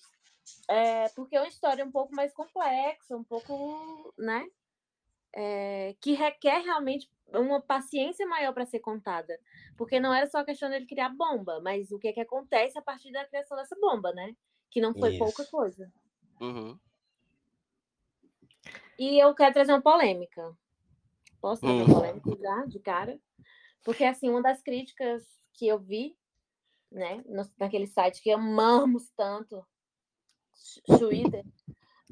é, 0.68 1.08
porque 1.08 1.34
é 1.34 1.40
uma 1.40 1.48
história 1.48 1.84
um 1.84 1.90
pouco 1.90 2.14
mais 2.14 2.32
complexa, 2.32 3.16
um 3.16 3.24
pouco, 3.24 4.14
né? 4.16 4.46
É, 5.40 5.94
que 6.00 6.14
requer 6.14 6.62
realmente 6.62 7.08
uma 7.32 7.60
paciência 7.60 8.26
maior 8.26 8.52
para 8.52 8.66
ser 8.66 8.80
contada. 8.80 9.38
Porque 9.76 10.00
não 10.00 10.12
era 10.12 10.26
só 10.26 10.38
a 10.38 10.44
questão 10.44 10.68
dele 10.68 10.84
criar 10.84 11.10
bomba, 11.10 11.60
mas 11.60 11.92
o 11.92 11.98
que, 11.98 12.08
é 12.08 12.12
que 12.12 12.20
acontece 12.20 12.76
a 12.76 12.82
partir 12.82 13.12
da 13.12 13.24
criação 13.24 13.56
dessa 13.56 13.76
bomba, 13.80 14.12
né? 14.12 14.34
Que 14.68 14.80
não 14.80 14.92
foi 14.92 15.10
Isso. 15.10 15.18
pouca 15.18 15.44
coisa. 15.44 15.92
Uhum. 16.40 16.76
E 18.98 19.22
eu 19.22 19.32
quero 19.32 19.54
trazer 19.54 19.72
uma 19.72 19.80
polêmica. 19.80 20.56
Posso 21.40 21.60
trazer 21.60 21.82
uma 21.84 21.94
polêmica 21.94 22.36
já, 22.36 22.64
de 22.66 22.80
cara? 22.80 23.20
Porque, 23.84 24.04
assim, 24.04 24.28
uma 24.28 24.42
das 24.42 24.60
críticas 24.60 25.22
que 25.52 25.68
eu 25.68 25.78
vi, 25.78 26.16
né, 26.90 27.22
naquele 27.56 27.86
site 27.86 28.20
que 28.20 28.30
amamos 28.30 29.08
tanto, 29.16 29.64
Twitter, 30.98 31.44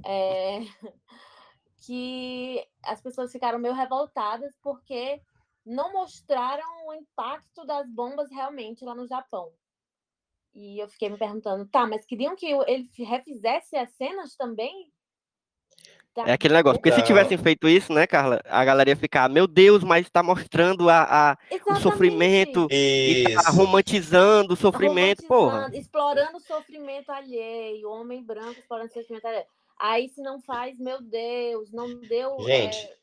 é 0.04 0.60
que 1.86 2.66
as 2.82 3.00
pessoas 3.00 3.30
ficaram 3.30 3.60
meio 3.60 3.72
revoltadas 3.72 4.56
porque 4.60 5.22
não 5.64 5.92
mostraram 5.92 6.88
o 6.88 6.94
impacto 6.94 7.64
das 7.64 7.88
bombas 7.88 8.28
realmente 8.30 8.84
lá 8.84 8.94
no 8.94 9.06
Japão. 9.06 9.52
E 10.52 10.80
eu 10.80 10.88
fiquei 10.88 11.08
me 11.08 11.16
perguntando, 11.16 11.66
tá, 11.66 11.86
mas 11.86 12.04
queriam 12.04 12.34
que 12.34 12.46
ele 12.66 12.88
refizesse 12.98 13.76
as 13.76 13.90
cenas 13.90 14.34
também? 14.34 14.90
Tá. 16.12 16.24
É 16.26 16.32
aquele 16.32 16.54
negócio, 16.54 16.80
porque 16.80 16.96
se 16.98 17.02
tivessem 17.02 17.36
feito 17.36 17.68
isso, 17.68 17.92
né, 17.92 18.06
Carla, 18.06 18.40
a 18.46 18.64
galera 18.64 18.88
ia 18.88 18.96
ficar, 18.96 19.28
meu 19.28 19.46
Deus, 19.46 19.84
mas 19.84 20.06
está 20.06 20.22
mostrando 20.22 20.88
a, 20.88 21.02
a 21.32 21.38
o 21.66 21.76
sofrimento 21.76 22.66
tá 23.34 23.50
romantizando 23.50 24.54
o 24.54 24.56
sofrimento, 24.56 25.26
romantizando, 25.28 25.28
porra. 25.28 25.78
Explorando 25.78 26.38
o 26.38 26.40
sofrimento 26.40 27.10
alheio, 27.12 27.90
o 27.90 27.92
homem 27.92 28.24
branco 28.24 28.58
explorando 28.58 28.88
o 28.88 28.94
sofrimento 28.94 29.26
alheio. 29.26 29.46
Aí 29.78 30.08
se 30.08 30.22
não 30.22 30.40
faz, 30.40 30.78
meu 30.78 31.02
Deus, 31.02 31.70
não 31.72 32.00
deu. 32.00 32.38
Gente, 32.40 32.76
é... 32.78 32.96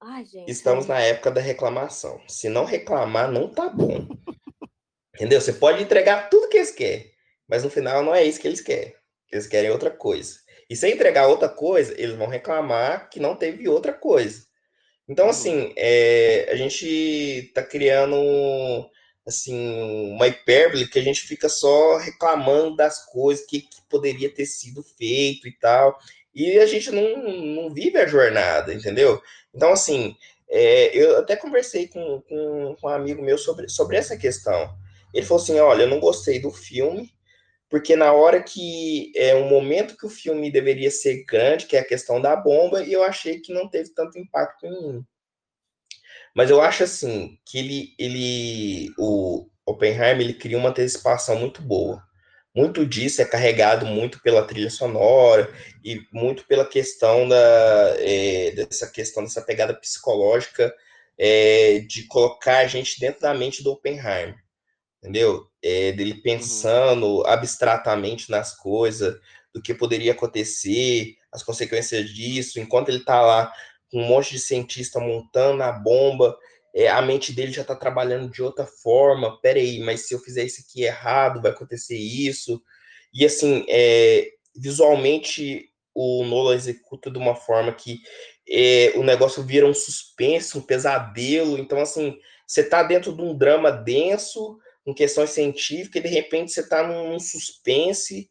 Ai, 0.00 0.24
gente 0.24 0.50
estamos 0.50 0.86
na 0.86 1.00
época 1.00 1.30
da 1.30 1.40
reclamação. 1.40 2.20
Se 2.28 2.48
não 2.48 2.64
reclamar, 2.64 3.30
não 3.30 3.48
tá 3.48 3.68
bom. 3.68 4.06
Entendeu? 5.14 5.40
Você 5.40 5.52
pode 5.52 5.82
entregar 5.82 6.28
tudo 6.28 6.48
que 6.48 6.56
eles 6.56 6.70
querem, 6.70 7.10
mas 7.48 7.62
no 7.62 7.70
final 7.70 8.02
não 8.02 8.14
é 8.14 8.24
isso 8.24 8.40
que 8.40 8.48
eles 8.48 8.60
querem. 8.60 8.94
Eles 9.30 9.46
querem 9.46 9.70
outra 9.70 9.90
coisa. 9.90 10.38
E 10.68 10.76
se 10.76 10.88
entregar 10.90 11.28
outra 11.28 11.48
coisa, 11.48 11.94
eles 12.00 12.16
vão 12.16 12.26
reclamar 12.26 13.08
que 13.08 13.20
não 13.20 13.36
teve 13.36 13.68
outra 13.68 13.92
coisa. 13.92 14.44
Então, 15.08 15.28
assim, 15.28 15.72
é, 15.76 16.48
a 16.50 16.56
gente 16.56 16.86
está 16.86 17.62
criando 17.62 18.90
assim 19.26 20.12
uma 20.12 20.28
hipérbole 20.28 20.88
que 20.88 20.98
a 20.98 21.02
gente 21.02 21.22
fica 21.22 21.48
só 21.48 21.96
reclamando 21.96 22.76
das 22.76 23.04
coisas 23.06 23.46
que, 23.46 23.60
que 23.62 23.80
poderia 23.88 24.32
ter 24.32 24.46
sido 24.46 24.82
feito 24.82 25.48
e 25.48 25.52
tal. 25.52 25.98
E 26.34 26.58
a 26.58 26.66
gente 26.66 26.90
não, 26.90 27.22
não 27.22 27.72
vive 27.72 27.96
a 27.98 28.06
jornada, 28.06 28.74
entendeu? 28.74 29.22
Então, 29.54 29.72
assim, 29.72 30.16
é, 30.48 30.96
eu 30.96 31.18
até 31.18 31.36
conversei 31.36 31.88
com, 31.88 32.22
com, 32.28 32.76
com 32.80 32.86
um 32.86 32.90
amigo 32.90 33.22
meu 33.22 33.38
sobre, 33.38 33.68
sobre 33.68 33.96
essa 33.96 34.16
questão. 34.16 34.74
Ele 35.12 35.24
falou 35.24 35.42
assim: 35.42 35.58
olha, 35.58 35.82
eu 35.82 35.88
não 35.88 36.00
gostei 36.00 36.40
do 36.40 36.50
filme, 36.50 37.10
porque 37.70 37.96
na 37.96 38.12
hora 38.12 38.42
que 38.42 39.12
é 39.16 39.34
um 39.34 39.48
momento 39.48 39.96
que 39.96 40.06
o 40.06 40.10
filme 40.10 40.50
deveria 40.50 40.90
ser 40.90 41.24
grande, 41.24 41.66
que 41.66 41.76
é 41.76 41.80
a 41.80 41.86
questão 41.86 42.20
da 42.20 42.36
bomba, 42.36 42.82
e 42.82 42.92
eu 42.92 43.02
achei 43.02 43.40
que 43.40 43.52
não 43.52 43.68
teve 43.68 43.90
tanto 43.90 44.18
impacto 44.18 44.66
em 44.66 44.70
mim. 44.70 45.06
Mas 46.34 46.50
eu 46.50 46.60
acho 46.60 46.84
assim 46.84 47.38
que 47.44 47.58
ele, 47.58 47.94
ele 47.98 48.92
o 48.98 49.48
Oppenheimer, 49.66 50.20
ele 50.20 50.34
cria 50.34 50.58
uma 50.58 50.70
antecipação 50.70 51.38
muito 51.38 51.62
boa. 51.62 52.02
Muito 52.54 52.86
disso 52.86 53.20
é 53.20 53.24
carregado 53.24 53.86
muito 53.86 54.20
pela 54.22 54.46
trilha 54.46 54.70
sonora 54.70 55.52
e 55.84 56.00
muito 56.12 56.46
pela 56.46 56.64
questão 56.64 57.28
da 57.28 57.94
é, 57.98 58.52
dessa 58.52 58.90
questão 58.90 59.24
dessa 59.24 59.42
pegada 59.42 59.74
psicológica 59.74 60.72
é, 61.18 61.80
de 61.80 62.04
colocar 62.04 62.58
a 62.58 62.66
gente 62.66 63.00
dentro 63.00 63.20
da 63.20 63.34
mente 63.34 63.62
do 63.62 63.72
Oppenheimer 63.72 64.44
entendeu? 65.04 65.46
É, 65.62 65.92
dele 65.92 66.14
uhum. 66.14 66.22
pensando 66.22 67.06
uhum. 67.06 67.26
abstratamente 67.26 68.30
nas 68.30 68.56
coisas, 68.56 69.20
do 69.52 69.60
que 69.60 69.74
poderia 69.74 70.12
acontecer, 70.12 71.14
as 71.30 71.42
consequências 71.42 72.08
disso, 72.10 72.58
enquanto 72.58 72.88
ele 72.88 72.98
está 72.98 73.20
lá 73.20 73.52
um 73.94 74.02
monte 74.04 74.32
de 74.32 74.38
cientista 74.38 74.98
montando 75.00 75.62
a 75.62 75.72
bomba, 75.72 76.36
é, 76.74 76.88
a 76.88 77.00
mente 77.00 77.32
dele 77.32 77.52
já 77.52 77.62
está 77.62 77.74
trabalhando 77.76 78.30
de 78.30 78.42
outra 78.42 78.66
forma. 78.66 79.40
Peraí, 79.40 79.80
mas 79.80 80.08
se 80.08 80.14
eu 80.14 80.18
fizer 80.18 80.44
isso 80.44 80.60
aqui 80.60 80.82
errado, 80.82 81.40
vai 81.40 81.52
acontecer 81.52 81.96
isso. 81.96 82.60
E 83.12 83.24
assim, 83.24 83.64
é, 83.68 84.28
visualmente 84.56 85.70
o 85.94 86.24
Nolan 86.24 86.56
executa 86.56 87.10
de 87.10 87.18
uma 87.18 87.36
forma 87.36 87.72
que 87.72 88.00
é, 88.48 88.92
o 88.96 89.02
negócio 89.02 89.42
vira 89.42 89.66
um 89.66 89.74
suspense, 89.74 90.58
um 90.58 90.60
pesadelo. 90.60 91.56
Então, 91.56 91.80
assim, 91.80 92.18
você 92.46 92.62
está 92.62 92.82
dentro 92.82 93.12
de 93.12 93.22
um 93.22 93.36
drama 93.36 93.70
denso, 93.70 94.58
com 94.84 94.94
questões 94.94 95.30
científicas, 95.30 96.00
e 96.00 96.08
de 96.08 96.12
repente 96.12 96.52
você 96.52 96.60
está 96.60 96.86
num 96.86 97.18
suspense 97.18 98.30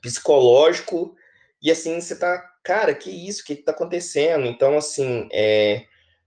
psicológico, 0.00 1.14
e 1.62 1.70
assim 1.70 2.00
você 2.00 2.14
está, 2.14 2.42
cara, 2.62 2.94
que 2.94 3.10
isso, 3.10 3.42
o 3.42 3.44
que 3.44 3.54
está 3.54 3.72
acontecendo? 3.72 4.46
Então, 4.46 4.76
assim, 4.76 5.28
é, 5.32 5.86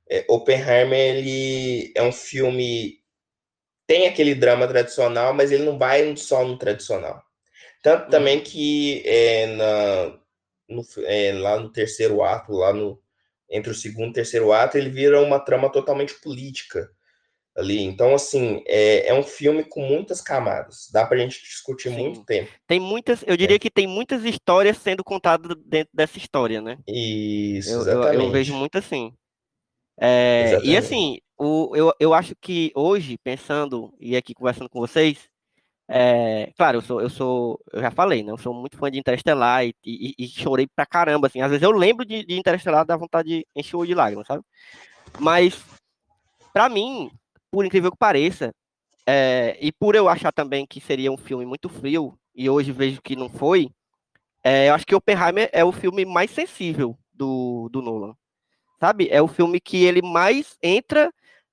é, 0.10 0.26
Oppenheimer, 0.30 1.16
ele 1.18 1.92
é 1.96 2.04
um 2.04 2.12
filme, 2.12 3.00
tem 3.88 4.08
aquele 4.08 4.36
drama 4.36 4.68
tradicional, 4.68 5.34
mas 5.34 5.52
ele 5.52 5.64
não 5.64 5.78
vai 5.78 6.16
só 6.18 6.44
no 6.46 6.58
tradicional. 6.58 7.24
Tanto 7.82 8.06
uhum. 8.06 8.10
também 8.10 8.42
que 8.42 9.04
é, 9.06 9.48
na, 9.48 10.20
no, 10.70 10.84
é, 11.06 11.34
lá 11.34 11.60
no 11.60 11.72
terceiro 11.72 12.24
ato, 12.24 12.54
lá 12.54 12.74
no, 12.74 13.02
entre 13.50 13.72
o 13.72 13.76
segundo 13.76 14.08
e 14.08 14.10
o 14.12 14.14
terceiro 14.14 14.52
ato, 14.52 14.78
ele 14.78 14.90
vira 14.90 15.22
uma 15.22 15.40
trama 15.40 15.72
totalmente 15.72 16.14
política 16.22 16.90
ali. 17.56 17.82
Então, 17.84 18.14
assim, 18.14 18.64
é, 18.68 19.10
é 19.10 19.14
um 19.14 19.24
filme 19.24 19.64
com 19.64 19.82
muitas 19.82 20.22
camadas. 20.22 20.90
Dá 20.92 21.06
pra 21.06 21.18
gente 21.18 21.42
discutir 21.42 21.90
Sim. 21.90 21.98
muito 21.98 22.24
tempo. 22.24 22.52
Tem 22.68 22.80
muitas, 22.80 23.24
eu 23.26 23.38
diria 23.38 23.56
é. 23.56 23.60
que 23.60 23.72
tem 23.72 23.88
muitas 23.88 24.24
histórias 24.26 24.78
sendo 24.78 25.04
contadas 25.04 25.56
dentro 25.66 25.90
dessa 25.94 26.18
história, 26.18 26.62
né? 26.62 26.78
Isso, 26.88 27.72
eu, 27.72 27.82
exatamente. 27.82 28.16
Eu, 28.16 28.22
eu 28.24 28.32
vejo 28.32 28.54
muito 28.54 28.78
assim. 28.78 29.14
É, 29.98 30.60
e 30.64 30.76
assim, 30.76 31.20
o, 31.38 31.72
eu, 31.74 31.94
eu 32.00 32.14
acho 32.14 32.36
que 32.42 32.72
hoje, 32.76 33.18
pensando 33.18 33.94
e 34.00 34.18
aqui 34.18 34.34
conversando 34.34 34.70
com 34.70 34.80
vocês, 34.80 35.30
é, 35.88 36.52
claro, 36.58 36.80
eu 36.80 36.82
sou, 36.82 37.02
eu 37.02 37.10
sou, 37.10 37.60
eu 37.72 37.80
já 37.82 37.92
falei, 37.92 38.24
né? 38.24 38.32
Eu 38.32 38.38
sou 38.38 38.54
muito 38.54 38.78
fã 38.78 38.90
de 38.90 39.00
Interestelar 39.00 39.66
e, 39.66 39.74
e, 39.86 40.16
e 40.18 40.28
chorei 40.28 40.68
pra 40.76 40.86
caramba, 40.86 41.28
assim. 41.28 41.42
Às 41.42 41.52
vezes 41.52 41.64
eu 41.64 41.72
lembro 41.72 42.04
de, 42.04 42.26
de 42.26 42.38
Interestelar, 42.38 42.86
dá 42.86 42.98
vontade 42.98 43.30
de 43.30 43.48
encher 43.56 43.78
o 43.78 43.86
de 43.86 43.94
lágrimas, 43.94 44.28
sabe? 44.28 44.44
Mas, 45.20 45.64
para 46.52 46.68
mim, 46.68 47.12
por 47.56 47.66
incrível 47.66 47.90
que 47.90 47.98
pareça, 47.98 48.54
é, 49.08 49.58
e 49.62 49.72
por 49.72 49.96
eu 49.96 50.10
achar 50.10 50.34
também 50.34 50.68
que 50.68 50.82
seria 50.82 51.10
um 51.10 51.16
filme 51.16 51.46
muito 51.46 51.70
frio, 51.70 52.20
e 52.36 52.50
hoje 52.50 52.74
vejo 52.74 53.02
que 53.02 53.16
não 53.16 53.30
foi, 53.30 53.70
é, 54.44 54.68
eu 54.68 54.74
acho 54.74 54.86
que 54.86 54.94
Oppenheimer 54.94 55.50
é 55.54 55.64
o 55.64 55.72
filme 55.72 56.04
mais 56.04 56.32
sensível 56.32 57.00
do, 57.14 57.70
do 57.70 57.82
Nolan. 57.82 58.14
Sabe? 58.78 59.08
É 59.10 59.22
o 59.22 59.28
filme 59.30 59.62
que 59.62 59.86
ele 59.86 60.02
mais 60.02 60.58
entra 60.62 61.10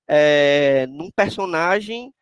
é, 0.09 0.89
num 0.89 1.09
personagem 1.09 2.13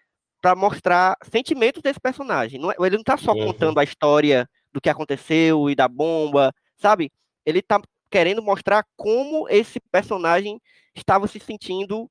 para 0.42 0.54
mostrar 0.54 1.16
sentimentos 1.32 1.80
desse 1.80 1.98
personagem. 1.98 2.60
Não, 2.60 2.70
é, 2.70 2.74
ele 2.80 2.96
não 2.96 3.00
está 3.00 3.16
só 3.16 3.32
uhum. 3.32 3.46
contando 3.46 3.80
a 3.80 3.84
história 3.84 4.46
do 4.70 4.78
que 4.78 4.90
aconteceu 4.90 5.70
e 5.70 5.74
da 5.74 5.88
bomba, 5.88 6.52
sabe? 6.76 7.10
Ele 7.46 7.60
está 7.60 7.80
querendo 8.10 8.42
mostrar 8.42 8.84
como 8.94 9.48
esse 9.48 9.80
personagem 9.90 10.60
estava 10.94 11.26
se 11.26 11.40
sentindo 11.40 12.10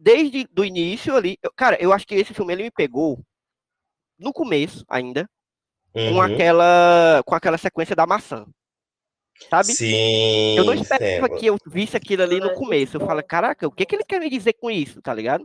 desde 0.00 0.46
do 0.50 0.64
início 0.64 1.14
ali. 1.14 1.38
Eu, 1.42 1.52
cara, 1.54 1.76
eu 1.80 1.92
acho 1.92 2.06
que 2.06 2.14
esse 2.14 2.32
filme 2.32 2.52
ele 2.52 2.64
me 2.64 2.70
pegou 2.70 3.22
no 4.18 4.32
começo 4.32 4.84
ainda, 4.88 5.28
uhum. 5.94 6.14
com 6.14 6.22
aquela 6.22 7.22
com 7.24 7.34
aquela 7.34 7.58
sequência 7.58 7.94
da 7.94 8.06
maçã. 8.06 8.46
Sabe? 9.48 9.72
Sim. 9.72 10.56
Eu 10.56 10.64
não 10.64 10.74
esperava 10.74 11.28
sim. 11.28 11.36
que 11.36 11.46
eu 11.46 11.56
visse 11.66 11.96
aquilo 11.96 12.22
ali 12.22 12.40
no 12.40 12.52
começo. 12.54 12.96
Eu 12.96 13.06
falo, 13.06 13.22
caraca, 13.22 13.66
o 13.66 13.70
que 13.70 13.86
que 13.86 13.94
ele 13.94 14.04
quer 14.04 14.20
me 14.20 14.28
dizer 14.28 14.54
com 14.54 14.70
isso, 14.70 15.00
tá 15.00 15.14
ligado? 15.14 15.42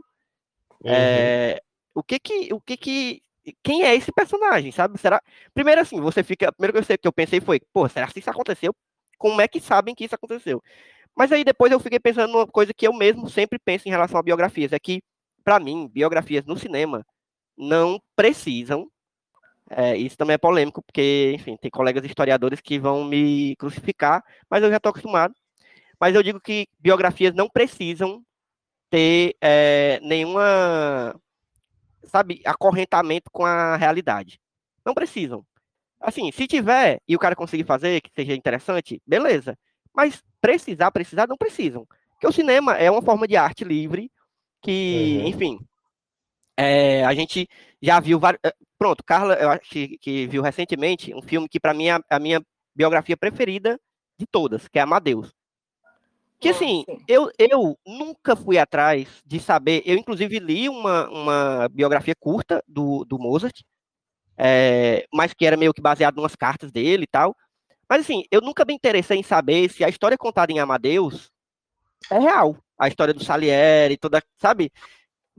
Uhum. 0.84 0.92
É, 0.92 1.62
o 1.94 2.04
que 2.04 2.20
que 2.20 2.54
o 2.54 2.60
que 2.60 2.76
que 2.76 3.22
quem 3.64 3.84
é 3.84 3.96
esse 3.96 4.12
personagem, 4.12 4.72
sabe? 4.72 4.98
Será? 5.00 5.22
Primeiro 5.54 5.80
assim, 5.80 6.02
você 6.02 6.24
fica, 6.24 6.52
primeiro 6.52 6.86
que 6.86 7.08
eu 7.08 7.14
pensei 7.14 7.40
foi, 7.40 7.62
pô, 7.72 7.88
será 7.88 8.08
que 8.08 8.20
isso 8.20 8.30
aconteceu? 8.30 8.76
Como 9.18 9.40
é 9.40 9.48
que 9.48 9.62
sabem 9.62 9.96
que 9.96 10.04
isso 10.04 10.16
aconteceu? 10.16 10.62
Mas 11.16 11.32
aí 11.32 11.44
depois 11.44 11.72
eu 11.72 11.80
fiquei 11.80 12.00
pensando 12.00 12.32
numa 12.34 12.48
coisa 12.48 12.74
que 12.74 12.88
eu 12.88 12.94
mesmo 12.94 13.30
sempre 13.30 13.58
penso 13.58 13.88
em 13.88 13.92
relação 13.92 14.20
a 14.20 14.24
biografias, 14.24 14.74
é 14.74 14.80
que, 14.80 15.02
para 15.44 15.60
mim, 15.60 15.88
biografias 15.88 16.46
no 16.46 16.58
cinema 16.58 17.06
não 17.58 18.00
precisam. 18.16 18.90
É, 19.70 19.96
isso 19.98 20.18
também 20.18 20.36
é 20.36 20.38
polêmico, 20.38 20.82
porque, 20.84 21.32
enfim, 21.36 21.58
tem 21.58 21.72
colegas 21.72 22.06
historiadores 22.06 22.62
que 22.62 22.78
vão 22.78 23.04
me 23.06 23.56
crucificar, 23.58 24.24
mas 24.50 24.64
eu 24.64 24.70
já 24.70 24.78
estou 24.78 24.90
acostumado. 24.92 25.34
Mas 26.00 26.14
eu 26.16 26.22
digo 26.22 26.40
que 26.40 26.68
biografias 26.80 27.34
não 27.34 27.50
precisam 27.50 28.22
ter 28.90 29.36
é, 29.42 30.00
nenhuma, 30.02 31.16
sabe, 32.06 32.42
acorrentamento 32.46 33.32
com 33.32 33.46
a 33.46 33.76
realidade. 33.78 34.40
Não 34.86 34.94
precisam. 34.94 35.46
Assim, 36.00 36.32
se 36.32 36.48
tiver 36.48 37.02
e 37.08 37.16
o 37.16 37.20
cara 37.20 37.36
conseguir 37.36 37.64
fazer, 37.64 38.02
que 38.02 38.12
seja 38.14 38.36
interessante, 38.36 39.02
beleza. 39.08 39.58
Mas 39.96 40.24
precisar, 40.42 40.92
precisar, 40.92 41.28
não 41.28 41.38
precisam. 41.38 41.88
Porque 42.14 42.28
o 42.28 42.32
cinema 42.32 42.74
é 42.76 42.90
uma 42.90 43.02
forma 43.02 43.28
de 43.28 43.36
arte 43.36 43.64
livre 43.64 44.12
que, 44.62 45.20
uhum. 45.22 45.28
enfim, 45.28 45.60
é, 46.58 47.04
a 47.06 47.14
gente 47.14 47.48
já 47.82 48.00
viu 48.00 48.20
vários. 48.20 48.40
Eh, 48.44 48.54
pronto, 48.78 49.04
Carla, 49.04 49.36
eu 49.36 49.50
acho 49.50 49.70
que, 49.70 49.98
que 49.98 50.28
viu 50.28 50.42
recentemente 50.42 51.14
um 51.14 51.22
filme 51.22 51.48
que, 51.48 51.60
para 51.60 51.74
mim, 51.74 51.88
é 51.88 52.00
a 52.10 52.20
minha 52.20 52.42
biografia 52.76 53.16
preferida 53.16 53.80
de 54.18 54.26
todas, 54.26 54.68
que 54.68 54.80
é 54.80 54.82
Amadeus. 54.82 55.34
Que 56.40 56.50
assim, 56.50 56.86
eu, 57.08 57.32
eu 57.40 57.78
nunca 57.86 58.36
fui 58.36 58.58
atrás 58.58 59.08
de 59.26 59.40
saber. 59.40 59.82
Eu, 59.86 59.98
inclusive, 59.98 60.40
li 60.40 60.70
uma, 60.70 61.10
uma 61.10 61.70
biografia 61.70 62.14
curta 62.20 62.64
do, 62.68 63.06
do 63.06 63.18
Mozart, 63.18 63.62
é, 64.38 65.06
mas 65.14 65.34
que 65.34 65.46
era 65.46 65.58
meio 65.58 65.74
que 65.74 65.82
baseado 65.82 66.18
em 66.18 66.22
umas 66.22 66.36
cartas 66.36 66.72
dele 66.72 67.04
e 67.04 67.08
tal. 67.08 67.36
Mas 67.90 68.02
assim, 68.02 68.24
eu 68.32 68.42
nunca 68.42 68.66
me 68.66 68.74
interessei 68.74 69.18
em 69.18 69.24
saber 69.24 69.70
se 69.70 69.84
a 69.84 69.90
história 69.90 70.18
contada 70.18 70.52
em 70.52 70.60
Amadeus 70.60 71.32
é 72.10 72.20
real. 72.20 72.58
A 72.78 72.88
história 72.88 73.14
do 73.14 73.24
Salieri, 73.24 73.98
toda, 73.98 74.22
sabe? 74.38 74.72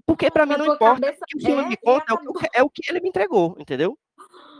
Porque 0.05 0.31
para 0.31 0.47
mim 0.47 0.57
não 0.57 0.75
importa. 0.75 1.11
O 1.11 1.27
que 1.27 1.37
o 1.37 1.41
filme 1.41 1.63
é, 1.63 1.69
me 1.69 1.77
conta 1.77 2.05
é 2.09 2.15
o, 2.15 2.33
que, 2.33 2.49
é 2.55 2.63
o 2.63 2.71
que 2.71 2.83
ele 2.89 3.01
me 3.01 3.09
entregou, 3.09 3.57
entendeu? 3.59 3.99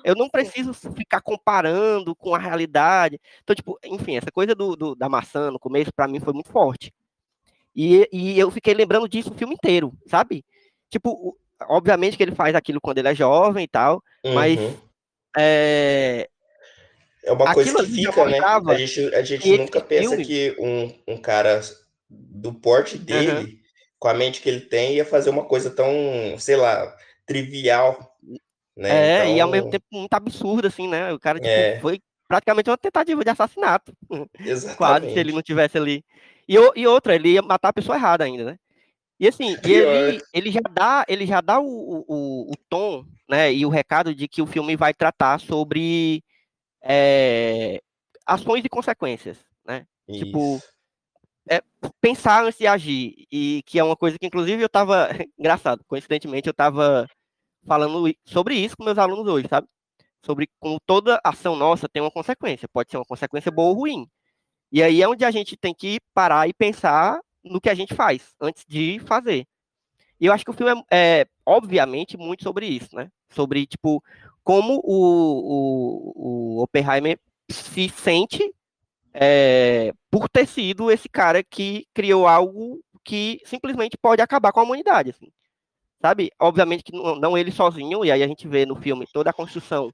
Eu 0.05 0.15
não 0.15 0.29
preciso 0.29 0.73
ficar 0.73 1.21
comparando 1.21 2.15
com 2.15 2.35
a 2.35 2.39
realidade. 2.39 3.21
Então, 3.43 3.57
tipo, 3.57 3.79
enfim, 3.85 4.17
essa 4.17 4.31
coisa 4.31 4.55
do, 4.55 4.77
do 4.77 4.95
da 4.95 5.09
maçã 5.09 5.51
no 5.51 5.59
começo, 5.59 5.91
para 5.95 6.07
mim, 6.07 6.21
foi 6.21 6.33
muito 6.33 6.51
forte. 6.51 6.93
E, 7.75 8.09
e 8.13 8.39
eu 8.39 8.51
fiquei 8.51 8.73
lembrando 8.73 9.09
disso 9.09 9.33
o 9.33 9.37
filme 9.37 9.55
inteiro, 9.55 9.93
sabe? 10.07 10.45
Tipo, 10.89 11.37
obviamente 11.69 12.17
que 12.17 12.23
ele 12.23 12.35
faz 12.35 12.55
aquilo 12.55 12.81
quando 12.81 12.99
ele 12.99 13.09
é 13.09 13.15
jovem 13.15 13.65
e 13.65 13.69
tal, 13.69 14.03
uhum. 14.25 14.35
mas 14.35 14.59
é, 15.37 16.29
é 17.27 17.33
uma 17.33 17.53
coisa 17.53 17.85
que 17.85 17.93
fica, 17.93 18.25
né? 18.25 18.39
A 18.41 18.75
gente, 18.75 19.15
a 19.15 19.23
gente 19.23 19.59
nunca 19.59 19.81
pensa 19.81 20.11
filme... 20.11 20.25
que 20.25 20.57
um, 20.59 21.15
um 21.15 21.17
cara 21.19 21.61
do 22.09 22.55
porte 22.55 22.97
dele, 22.97 23.31
uhum. 23.33 23.59
com 23.99 24.09
a 24.09 24.15
mente 24.15 24.41
que 24.41 24.49
ele 24.49 24.61
tem, 24.61 24.95
ia 24.95 25.05
fazer 25.05 25.29
uma 25.31 25.45
coisa 25.45 25.69
tão, 25.69 25.93
sei 26.39 26.57
lá, 26.57 26.97
trivial 27.27 28.17
né? 28.77 28.91
É, 28.91 29.25
então... 29.25 29.37
e 29.37 29.41
ao 29.41 29.49
mesmo 29.49 29.71
tempo 29.71 29.85
muito 29.91 30.13
absurdo, 30.13 30.69
assim, 30.69 30.87
né? 30.87 31.13
O 31.13 31.19
cara 31.19 31.39
tipo, 31.39 31.51
é. 31.51 31.81
foi 31.81 32.01
praticamente 32.29 32.69
uma 32.69 32.77
tentativa 32.77 33.25
de 33.25 33.31
assassinato. 33.31 33.93
Exatamente. 34.39 34.77
Quase, 34.77 35.13
se 35.13 35.19
ele 35.19 35.33
não 35.33 35.43
tivesse 35.43 35.79
ali. 35.79 36.05
E, 36.47 36.57
e 36.77 36.87
outra, 36.87 37.15
ele 37.15 37.31
ia 37.31 37.43
matar 37.43 37.71
a 37.71 37.73
pessoa 37.73 37.97
errada 37.97 38.25
ainda, 38.25 38.45
né? 38.45 38.59
E 39.19 39.27
assim, 39.27 39.57
e 39.65 39.73
ele, 39.73 40.21
ele 40.33 40.51
já 40.51 40.61
dá, 40.71 41.05
ele 41.09 41.27
já 41.27 41.41
dá 41.41 41.59
o, 41.59 42.05
o, 42.07 42.51
o, 42.51 42.55
tom, 42.69 43.05
né, 43.29 43.53
e 43.53 43.65
o 43.65 43.71
recado 43.71 44.15
de 44.15 44.29
que 44.29 44.43
o 44.43 44.47
filme 44.47 44.77
vai 44.77 44.93
tratar 44.93 45.41
sobre 45.41 46.23
é, 46.89 47.81
ações 48.25 48.65
e 48.65 48.69
consequências, 48.69 49.39
né? 49.65 49.87
Isso. 50.09 50.25
Tipo, 50.25 50.61
é, 51.49 51.63
pensar 52.01 52.45
antes 52.45 52.59
de 52.59 52.67
agir, 52.67 53.27
e 53.31 53.63
que 53.67 53.79
é 53.79 53.85
uma 53.85 53.97
coisa 53.97 54.19
que, 54.19 54.27
inclusive, 54.27 54.63
eu 54.63 54.69
tava, 54.69 55.09
engraçado, 55.39 55.85
coincidentemente, 55.87 56.49
eu 56.49 56.55
tava 56.55 57.07
falando 57.67 58.13
sobre 58.25 58.55
isso 58.55 58.77
com 58.77 58.85
meus 58.85 58.99
alunos 58.99 59.27
hoje, 59.27 59.49
sabe? 59.49 59.67
Sobre 60.25 60.49
como 60.61 60.81
toda 60.81 61.21
ação 61.25 61.57
nossa 61.57 61.89
tem 61.89 62.03
uma 62.03 62.11
consequência, 62.11 62.69
pode 62.69 62.91
ser 62.91 62.97
uma 62.97 63.05
consequência 63.05 63.51
boa 63.51 63.69
ou 63.69 63.75
ruim. 63.75 64.09
E 64.73 64.83
aí 64.83 65.03
é 65.03 65.09
onde 65.09 65.25
a 65.25 65.31
gente 65.31 65.57
tem 65.57 65.75
que 65.75 65.99
parar 66.15 66.49
e 66.49 66.55
pensar 66.55 67.21
no 67.45 67.61
que 67.61 67.71
a 67.71 67.75
gente 67.75 67.95
faz 67.95 68.35
antes 68.41 68.65
de 68.67 68.99
fazer. 69.01 69.47
E 70.21 70.27
eu 70.27 70.33
acho 70.33 70.45
que 70.45 70.51
o 70.51 70.55
filme 70.55 70.83
é, 70.91 71.21
é 71.21 71.27
obviamente, 71.45 72.17
muito 72.17 72.43
sobre 72.43 72.67
isso, 72.67 72.95
né? 72.95 73.09
Sobre, 73.31 73.67
tipo, 73.67 74.03
como 74.47 74.81
o, 74.85 76.15
o, 76.15 76.59
o 76.59 76.63
Oppenheimer 76.63 77.19
se 77.51 77.89
sente 77.89 78.55
é, 79.13 79.93
por 80.09 80.29
ter 80.29 80.47
sido 80.47 80.89
esse 80.89 81.09
cara 81.09 81.43
que 81.43 81.85
criou 81.93 82.29
algo 82.29 82.81
que 83.05 83.41
simplesmente 83.45 83.99
pode 83.99 84.23
acabar 84.23 84.53
com 84.53 84.61
a 84.61 84.63
humanidade, 84.63 85.11
assim 85.11 85.33
sabe? 86.01 86.31
Obviamente 86.39 86.85
que 86.85 86.93
não, 86.93 87.17
não, 87.17 87.39
ele 87.39 87.51
sozinho, 87.51 88.05
e 88.05 88.13
aí 88.13 88.23
a 88.23 88.29
gente 88.29 88.47
vê 88.47 88.65
no 88.65 88.77
filme 88.77 89.07
toda 89.13 89.31
a 89.31 89.33
construção 89.33 89.93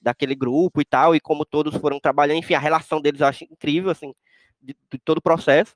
daquele 0.00 0.34
grupo 0.34 0.80
e 0.80 0.84
tal, 0.84 1.14
e 1.14 1.20
como 1.20 1.44
todos 1.44 1.76
foram 1.76 2.00
trabalhando, 2.00 2.38
enfim, 2.38 2.54
a 2.54 2.58
relação 2.58 3.00
deles 3.00 3.20
eu 3.20 3.26
acho 3.26 3.44
incrível, 3.44 3.90
assim, 3.90 4.14
de, 4.60 4.74
de 4.90 4.98
todo 4.98 5.18
o 5.18 5.22
processo. 5.22 5.74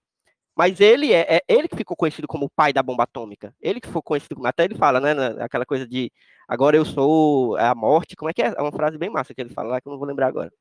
Mas 0.56 0.80
ele 0.80 1.12
é, 1.12 1.36
é, 1.36 1.40
ele 1.48 1.68
que 1.68 1.76
ficou 1.76 1.96
conhecido 1.96 2.28
como 2.28 2.46
o 2.46 2.50
pai 2.50 2.72
da 2.72 2.82
bomba 2.82 3.04
atômica. 3.04 3.54
Ele 3.60 3.80
que 3.80 3.88
ficou 3.88 4.02
conhecido 4.02 4.46
até 4.46 4.64
ele 4.64 4.76
fala, 4.76 5.00
né, 5.00 5.12
aquela 5.40 5.66
coisa 5.66 5.86
de 5.86 6.12
agora 6.46 6.76
eu 6.76 6.84
sou 6.84 7.56
a 7.56 7.74
morte, 7.74 8.16
como 8.16 8.30
é 8.30 8.32
que 8.32 8.42
é? 8.42 8.54
É 8.56 8.62
uma 8.62 8.72
frase 8.72 8.96
bem 8.98 9.10
massa 9.10 9.34
que 9.34 9.40
ele 9.40 9.50
fala 9.52 9.70
lá, 9.70 9.80
que 9.80 9.88
eu 9.88 9.92
não 9.92 9.98
vou 9.98 10.06
lembrar 10.06 10.28
agora. 10.28 10.52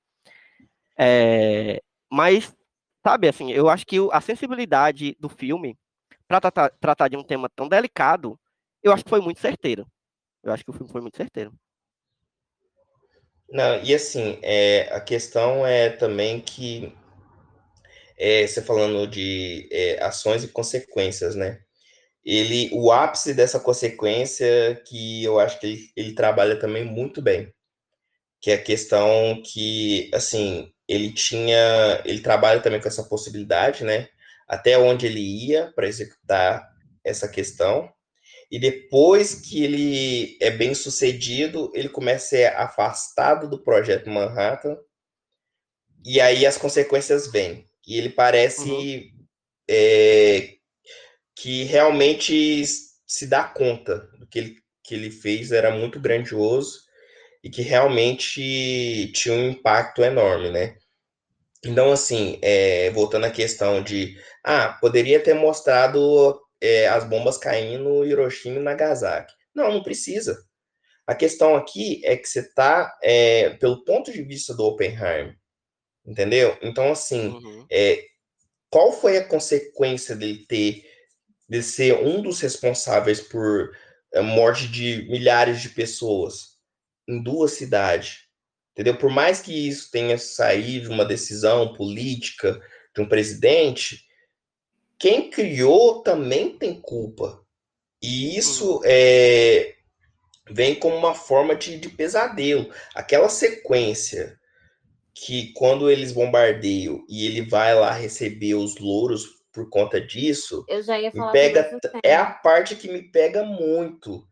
É, 0.97 1.81
mas, 2.11 2.55
sabe, 3.03 3.27
assim, 3.27 3.51
eu 3.51 3.69
acho 3.69 3.85
que 3.85 3.97
a 4.11 4.21
sensibilidade 4.21 5.15
do 5.19 5.29
filme 5.29 5.77
para 6.27 6.41
tratar, 6.41 6.69
tratar 6.79 7.07
de 7.09 7.17
um 7.17 7.23
tema 7.23 7.49
tão 7.55 7.67
delicado 7.67 8.39
eu 8.83 8.91
acho 8.91 9.03
que 9.03 9.09
foi 9.09 9.21
muito 9.21 9.39
certeiro. 9.39 9.87
Eu 10.43 10.51
acho 10.51 10.63
que 10.63 10.69
o 10.69 10.73
filme 10.73 10.91
foi 10.91 10.99
muito 10.99 11.15
certeiro. 11.15 11.53
Não, 13.49 13.81
e 13.81 13.95
assim, 13.95 14.37
é, 14.41 14.93
a 14.93 14.99
questão 14.99 15.65
é 15.65 15.89
também 15.89 16.41
que 16.41 16.93
é, 18.17 18.45
você 18.45 18.61
falando 18.61 19.07
de 19.07 19.67
é, 19.71 20.03
ações 20.03 20.43
e 20.43 20.47
consequências, 20.47 21.35
né? 21.35 21.59
Ele, 22.23 22.69
o 22.73 22.91
ápice 22.91 23.33
dessa 23.33 23.59
consequência 23.59 24.81
que 24.87 25.23
eu 25.23 25.39
acho 25.39 25.59
que 25.59 25.67
ele, 25.67 25.89
ele 25.95 26.15
trabalha 26.15 26.57
também 26.57 26.85
muito 26.85 27.21
bem, 27.21 27.53
que 28.41 28.51
é 28.51 28.55
a 28.55 28.61
questão 28.61 29.41
que, 29.43 30.09
assim, 30.13 30.71
ele 30.87 31.11
tinha, 31.13 32.01
ele 32.05 32.21
trabalha 32.21 32.61
também 32.61 32.81
com 32.81 32.87
essa 32.87 33.03
possibilidade, 33.03 33.83
né? 33.83 34.07
Até 34.47 34.77
onde 34.77 35.05
ele 35.05 35.19
ia 35.19 35.71
para 35.75 35.87
executar 35.87 36.69
essa 37.03 37.27
questão, 37.27 37.91
e 38.53 38.59
depois 38.59 39.33
que 39.33 39.63
ele 39.63 40.37
é 40.39 40.51
bem 40.51 40.75
sucedido, 40.75 41.71
ele 41.73 41.89
começa 41.89 42.25
a 42.25 42.29
ser 42.29 42.45
afastado 42.55 43.49
do 43.49 43.63
projeto 43.63 44.09
Manhattan, 44.09 44.77
e 46.05 46.21
aí 46.21 46.45
as 46.45 46.57
consequências 46.57 47.31
vêm. 47.31 47.67
E 47.87 47.97
ele 47.97 48.09
parece 48.09 48.69
uhum. 48.69 49.25
é, 49.69 50.53
que 51.35 51.63
realmente 51.63 52.63
se 53.05 53.27
dá 53.27 53.43
conta 53.43 53.99
do 54.17 54.27
que 54.27 54.39
ele, 54.39 54.55
que 54.83 54.95
ele 54.95 55.11
fez 55.11 55.51
era 55.51 55.71
muito 55.71 55.99
grandioso 55.99 56.81
e 57.43 57.49
que 57.49 57.61
realmente 57.61 59.11
tinha 59.13 59.35
um 59.35 59.49
impacto 59.49 60.01
enorme, 60.01 60.49
né? 60.49 60.77
Então, 61.65 61.91
assim, 61.91 62.39
é, 62.41 62.89
voltando 62.91 63.25
à 63.25 63.31
questão 63.31 63.81
de, 63.81 64.17
ah, 64.43 64.77
poderia 64.81 65.19
ter 65.19 65.33
mostrado 65.33 66.39
é, 66.59 66.87
as 66.87 67.03
bombas 67.03 67.37
caindo 67.37 67.83
no 67.83 68.05
Hiroshima 68.05 68.59
e 68.59 68.63
Nagasaki. 68.63 69.33
Não, 69.55 69.71
não 69.71 69.83
precisa. 69.83 70.37
A 71.05 71.13
questão 71.13 71.55
aqui 71.55 72.01
é 72.05 72.15
que 72.15 72.27
você 72.27 72.39
está, 72.39 72.97
é, 73.01 73.51
pelo 73.51 73.83
ponto 73.83 74.11
de 74.11 74.23
vista 74.23 74.53
do 74.53 74.63
Oppenheimer, 74.63 75.37
entendeu? 76.05 76.57
Então, 76.61 76.91
assim, 76.91 77.27
uhum. 77.27 77.65
é, 77.69 78.05
qual 78.69 78.91
foi 78.91 79.17
a 79.17 79.25
consequência 79.25 80.15
dele 80.15 80.45
ter, 80.47 80.85
de 81.47 81.61
ser 81.61 81.95
um 81.95 82.21
dos 82.21 82.39
responsáveis 82.39 83.21
por 83.21 83.75
a 84.13 84.19
é, 84.19 84.21
morte 84.21 84.67
de 84.67 85.07
milhares 85.09 85.61
de 85.61 85.69
pessoas 85.69 86.57
em 87.07 87.21
duas 87.21 87.53
cidades? 87.53 88.23
Entendeu? 88.73 88.97
Por 88.97 89.11
mais 89.11 89.39
que 89.39 89.67
isso 89.67 89.91
tenha 89.91 90.17
saído 90.17 90.87
de 90.87 90.93
uma 90.93 91.05
decisão 91.05 91.73
política 91.73 92.59
de 92.95 93.01
um 93.01 93.07
presidente, 93.07 94.03
quem 94.97 95.29
criou 95.29 96.01
também 96.01 96.57
tem 96.57 96.79
culpa. 96.79 97.43
E 98.01 98.37
isso 98.37 98.81
é, 98.83 99.75
vem 100.49 100.75
como 100.75 100.95
uma 100.95 101.13
forma 101.13 101.55
de, 101.55 101.77
de 101.77 101.89
pesadelo. 101.89 102.71
Aquela 102.95 103.29
sequência 103.29 104.39
que 105.13 105.53
quando 105.53 105.89
eles 105.89 106.11
bombardeiam 106.11 107.03
e 107.07 107.25
ele 107.25 107.41
vai 107.41 107.75
lá 107.75 107.91
receber 107.91 108.55
os 108.55 108.77
louros 108.77 109.25
por 109.51 109.69
conta 109.69 110.01
disso, 110.01 110.65
eu 110.67 110.81
já 110.81 110.99
ia 110.99 111.11
falar 111.11 111.31
pega, 111.31 111.79
é 112.03 112.15
a 112.15 112.25
parte 112.25 112.75
que 112.75 112.87
me 112.87 113.03
pega 113.03 113.43
muito. 113.43 114.27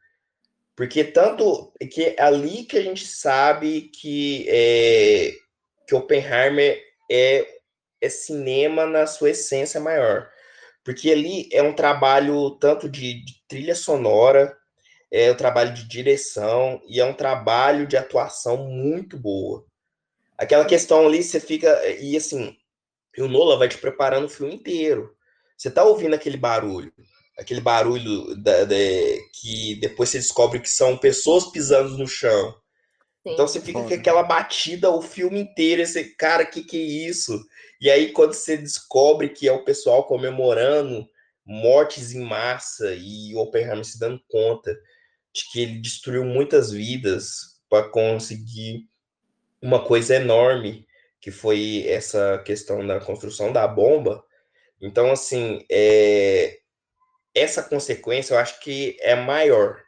Porque 0.76 1.04
tanto 1.04 1.72
que 1.92 2.16
é 2.18 2.22
ali 2.22 2.64
que 2.64 2.78
a 2.78 2.82
gente 2.82 3.06
sabe 3.06 3.92
que 3.94 4.46
é, 4.50 5.34
que 5.88 5.94
Oppenheimer 5.94 6.82
é, 7.12 7.46
é 8.02 8.10
cinema 8.10 8.86
na 8.88 9.06
sua 9.06 9.30
essência 9.30 9.80
maior 9.80 10.32
porque 10.84 11.12
ali 11.12 11.50
é 11.52 11.62
um 11.62 11.74
trabalho 11.74 12.52
tanto 12.52 12.90
de, 12.90 13.24
de 13.24 13.34
trilha 13.48 13.76
sonora, 13.76 14.56
é 15.12 15.32
um 15.32 15.36
trabalho 15.36 15.74
de 15.74 15.88
direção 15.88 16.82
e 16.88 17.00
é 17.00 17.06
um 17.06 17.14
trabalho 17.14 17.86
de 17.86 17.98
atuação 17.98 18.58
muito 18.58 19.18
boa. 19.18 19.66
Aquela 20.42 20.66
questão 20.66 21.06
ali, 21.06 21.22
você 21.22 21.40
fica. 21.40 21.70
E 22.00 22.18
assim, 22.18 22.58
o 23.20 23.28
Nola 23.28 23.58
vai 23.58 23.70
te 23.70 23.78
preparando 23.78 24.26
o 24.26 24.30
filme 24.30 24.56
inteiro. 24.56 25.16
Você 25.56 25.70
tá 25.70 25.84
ouvindo 25.84 26.16
aquele 26.16 26.36
barulho. 26.36 26.92
aquele 27.38 27.62
barulho 27.62 28.36
da, 28.38 28.66
da, 28.66 28.76
que 29.40 29.76
depois 29.80 30.10
você 30.10 30.18
descobre 30.18 30.60
que 30.60 30.68
são 30.68 30.98
pessoas 30.98 31.52
pisando 31.52 31.96
no 31.96 32.08
chão. 32.08 32.56
Sim. 33.22 33.34
Então 33.34 33.48
você 33.48 33.62
fica 33.62 33.84
com 33.84 33.94
aquela 33.94 34.24
batida 34.24 34.90
o 34.90 35.00
filme 35.00 35.40
inteiro, 35.40 35.84
esse 35.84 36.16
cara, 36.16 36.44
que 36.44 36.64
que 36.64 36.78
é 36.78 37.08
isso? 37.08 37.40
E 37.80 37.92
aí 37.92 38.12
quando 38.12 38.34
você 38.34 38.58
descobre 38.58 39.30
que 39.30 39.48
é 39.48 39.52
o 39.52 39.64
pessoal 39.64 40.08
comemorando 40.08 41.08
mortes 41.46 42.14
em 42.14 42.22
massa 42.22 42.96
e 42.96 43.36
o 43.36 43.40
Oppenheimer 43.40 43.86
se 43.86 44.00
dando 44.00 44.20
conta 44.28 44.76
de 45.32 45.44
que 45.52 45.62
ele 45.62 45.80
destruiu 45.80 46.26
muitas 46.26 46.72
vidas 46.72 47.60
para 47.70 47.88
conseguir 47.90 48.90
uma 49.62 49.84
coisa 49.84 50.16
enorme, 50.16 50.86
que 51.20 51.32
foi 51.32 51.86
essa 51.88 52.42
questão 52.46 52.86
da 52.86 53.00
construção 53.00 53.54
da 53.54 53.68
bomba. 53.68 54.24
Então, 54.82 55.12
assim, 55.12 55.64
é, 55.70 56.58
essa 57.36 57.62
consequência 57.62 58.34
eu 58.34 58.40
acho 58.40 58.60
que 58.60 58.98
é 59.00 59.16
maior, 59.16 59.80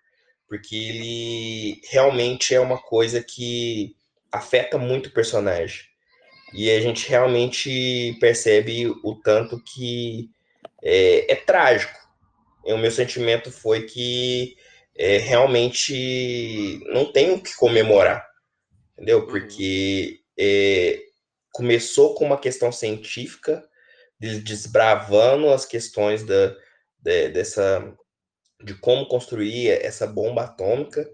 porque 0.47 0.75
ele 0.75 1.81
realmente 1.89 2.53
é 2.53 2.59
uma 2.59 2.77
coisa 2.77 3.23
que 3.23 3.95
afeta 4.31 4.77
muito 4.77 5.07
o 5.07 5.13
personagem. 5.13 5.81
E 6.53 6.69
a 6.69 6.79
gente 6.79 7.09
realmente 7.09 8.15
percebe 8.19 8.87
o 9.03 9.15
tanto 9.15 9.61
que 9.63 10.29
é, 10.83 11.33
é 11.33 11.35
trágico. 11.35 11.97
E 12.65 12.71
o 12.71 12.77
meu 12.77 12.91
sentimento 12.91 13.51
foi 13.51 13.83
que 13.83 14.55
é, 14.95 15.17
realmente 15.17 16.79
não 16.93 17.11
tem 17.11 17.31
o 17.31 17.41
que 17.41 17.55
comemorar, 17.55 18.23
entendeu? 18.93 19.19
Uhum. 19.19 19.27
Porque 19.27 20.21
é, 20.37 21.01
começou 21.51 22.15
com 22.15 22.25
uma 22.25 22.39
questão 22.39 22.71
científica, 22.71 23.63
desbravando 24.19 25.49
as 25.49 25.65
questões 25.65 26.23
da, 26.23 26.55
de, 26.99 27.29
dessa 27.29 27.93
de 28.63 28.73
como 28.75 29.05
construir 29.07 29.69
essa 29.69 30.07
bomba 30.07 30.43
atômica 30.43 31.05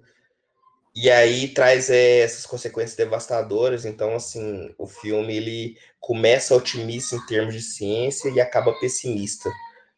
e 0.95 1.09
aí 1.09 1.47
traz 1.47 1.89
é, 1.89 2.19
essas 2.19 2.45
consequências 2.45 2.95
devastadoras 2.95 3.85
então 3.85 4.15
assim 4.15 4.73
o 4.77 4.85
filme 4.85 5.35
ele 5.35 5.77
começa 5.99 6.55
otimista 6.55 7.15
em 7.15 7.25
termos 7.25 7.55
de 7.55 7.61
ciência 7.61 8.29
e 8.29 8.39
acaba 8.39 8.79
pessimista 8.79 9.49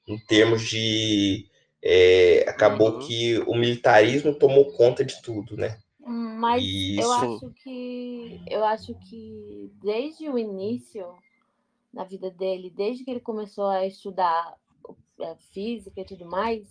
em 0.08 0.18
termos 0.18 0.62
de 0.62 1.50
é, 1.84 2.46
acabou 2.48 2.94
uhum. 2.94 3.00
que 3.00 3.40
o 3.40 3.56
militarismo 3.56 4.34
tomou 4.34 4.72
conta 4.72 5.04
de 5.04 5.22
tudo 5.22 5.58
né 5.58 5.78
mas 6.42 6.64
eu 6.98 7.12
acho 7.12 7.50
que 7.52 8.42
eu 8.48 8.66
acho 8.66 8.94
que 8.96 9.72
desde 9.82 10.28
o 10.28 10.38
início 10.38 11.06
na 11.94 12.04
vida 12.04 12.32
dele 12.32 12.70
desde 12.70 13.06
que 13.06 13.12
ele 13.12 13.20
começou 13.20 13.68
a 13.68 13.86
estudar 13.86 14.58
é, 15.22 15.36
física 15.54 16.02
e 16.02 16.06
tudo 16.06 16.26
mais, 16.26 16.68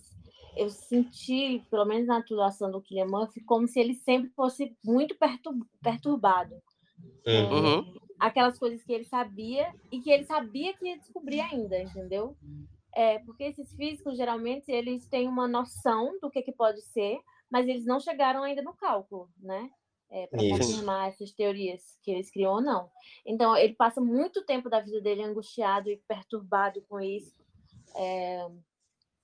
eu 0.57 0.69
senti, 0.69 1.65
pelo 1.71 1.85
menos 1.85 2.07
na 2.07 2.17
atuação 2.17 2.69
do 2.69 2.81
Killian 2.81 3.05
Murphy, 3.05 3.41
como 3.41 3.67
se 3.67 3.79
ele 3.79 3.95
sempre 3.95 4.29
fosse 4.31 4.75
muito 4.83 5.15
perturbado. 5.81 6.55
Uhum. 7.25 7.79
É, 7.79 8.01
aquelas 8.19 8.59
coisas 8.59 8.83
que 8.83 8.91
ele 8.91 9.05
sabia 9.05 9.73
e 9.91 10.01
que 10.01 10.11
ele 10.11 10.25
sabia 10.25 10.73
que 10.73 10.85
ia 10.85 10.97
descobrir 10.97 11.39
ainda, 11.39 11.81
entendeu? 11.81 12.35
É, 12.93 13.19
porque 13.19 13.45
esses 13.45 13.73
físicos, 13.73 14.17
geralmente, 14.17 14.69
eles 14.69 15.07
têm 15.07 15.27
uma 15.27 15.47
noção 15.47 16.19
do 16.21 16.29
que, 16.29 16.41
que 16.41 16.51
pode 16.51 16.81
ser, 16.81 17.19
mas 17.51 17.67
eles 17.67 17.85
não 17.85 17.99
chegaram 17.99 18.43
ainda 18.43 18.61
no 18.61 18.73
cálculo, 18.73 19.29
né? 19.37 19.69
É, 20.09 20.27
para 20.27 20.39
confirmar 20.39 21.09
essas 21.09 21.31
teorias 21.31 21.97
que 22.01 22.11
eles 22.11 22.29
criam 22.29 22.55
ou 22.55 22.61
não. 22.61 22.89
Então, 23.25 23.55
ele 23.55 23.73
passa 23.73 24.01
muito 24.01 24.43
tempo 24.45 24.69
da 24.69 24.81
vida 24.81 24.99
dele 24.99 25.23
angustiado 25.23 25.89
e 25.89 26.01
perturbado 26.05 26.81
com 26.89 26.99
isso, 26.99 27.41
é, 27.95 28.45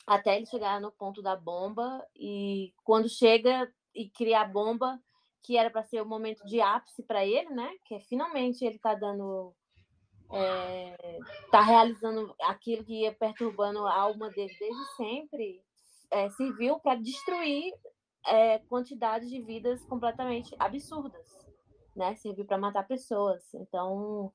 até 0.06 0.38
ele 0.38 0.46
chegar 0.46 0.80
no 0.80 0.92
ponto 0.92 1.22
da 1.22 1.36
bomba 1.36 2.06
e 2.16 2.74
quando 2.86 3.10
chega 3.10 3.70
e 3.94 4.10
cria 4.10 4.42
a 4.42 4.46
bomba 4.46 4.98
que 5.44 5.58
era 5.58 5.70
para 5.70 5.84
ser 5.84 6.02
o 6.02 6.06
momento 6.06 6.46
de 6.46 6.62
ápice 6.62 7.04
para 7.04 7.26
ele, 7.26 7.50
né? 7.50 7.70
Que 7.86 7.96
é 7.96 8.00
finalmente 8.02 8.66
ele 8.66 8.76
está 8.76 8.96
dando 8.96 9.54
é, 10.32 11.20
tá 11.52 11.62
realizando 11.62 12.36
aquilo 12.42 12.84
que 12.84 13.02
ia 13.02 13.14
perturbando 13.14 13.86
a 13.86 13.94
alma 13.94 14.30
dele 14.30 14.54
desde 14.60 14.96
sempre, 14.96 15.62
é, 16.12 16.30
serviu 16.32 16.80
para 16.80 16.96
destruir 16.96 17.74
é, 18.28 18.60
quantidades 18.60 19.30
de 19.30 19.42
vidas 19.42 19.84
completamente 19.86 20.56
absurdas, 20.60 21.28
né? 21.96 22.16
Serviu 22.16 22.46
para 22.46 22.58
matar 22.58 22.88
pessoas. 22.88 23.44
Então, 23.54 24.32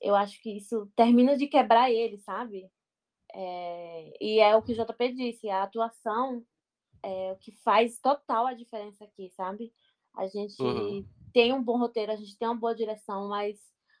eu 0.00 0.14
acho 0.14 0.40
que 0.42 0.56
isso 0.56 0.90
termina 0.96 1.36
de 1.36 1.46
quebrar 1.46 1.90
ele, 1.90 2.18
sabe? 2.18 2.70
É, 3.32 4.12
e 4.20 4.40
é 4.40 4.56
o 4.56 4.62
que 4.62 4.72
o 4.72 4.74
JP 4.74 5.12
disse, 5.12 5.48
a 5.48 5.62
atuação 5.62 6.44
é 7.02 7.32
o 7.32 7.36
que 7.36 7.52
faz 7.62 8.00
total 8.00 8.46
a 8.46 8.54
diferença 8.54 9.04
aqui, 9.04 9.30
sabe? 9.30 9.72
A 10.16 10.26
gente 10.26 10.60
uhum. 10.62 11.06
tem 11.32 11.52
um 11.52 11.62
bom 11.62 11.78
roteiro, 11.78 12.12
a 12.12 12.16
gente 12.16 12.36
tem 12.36 12.48
uma 12.48 12.56
boa 12.56 12.74
direção, 12.74 13.28
mas 13.28 13.58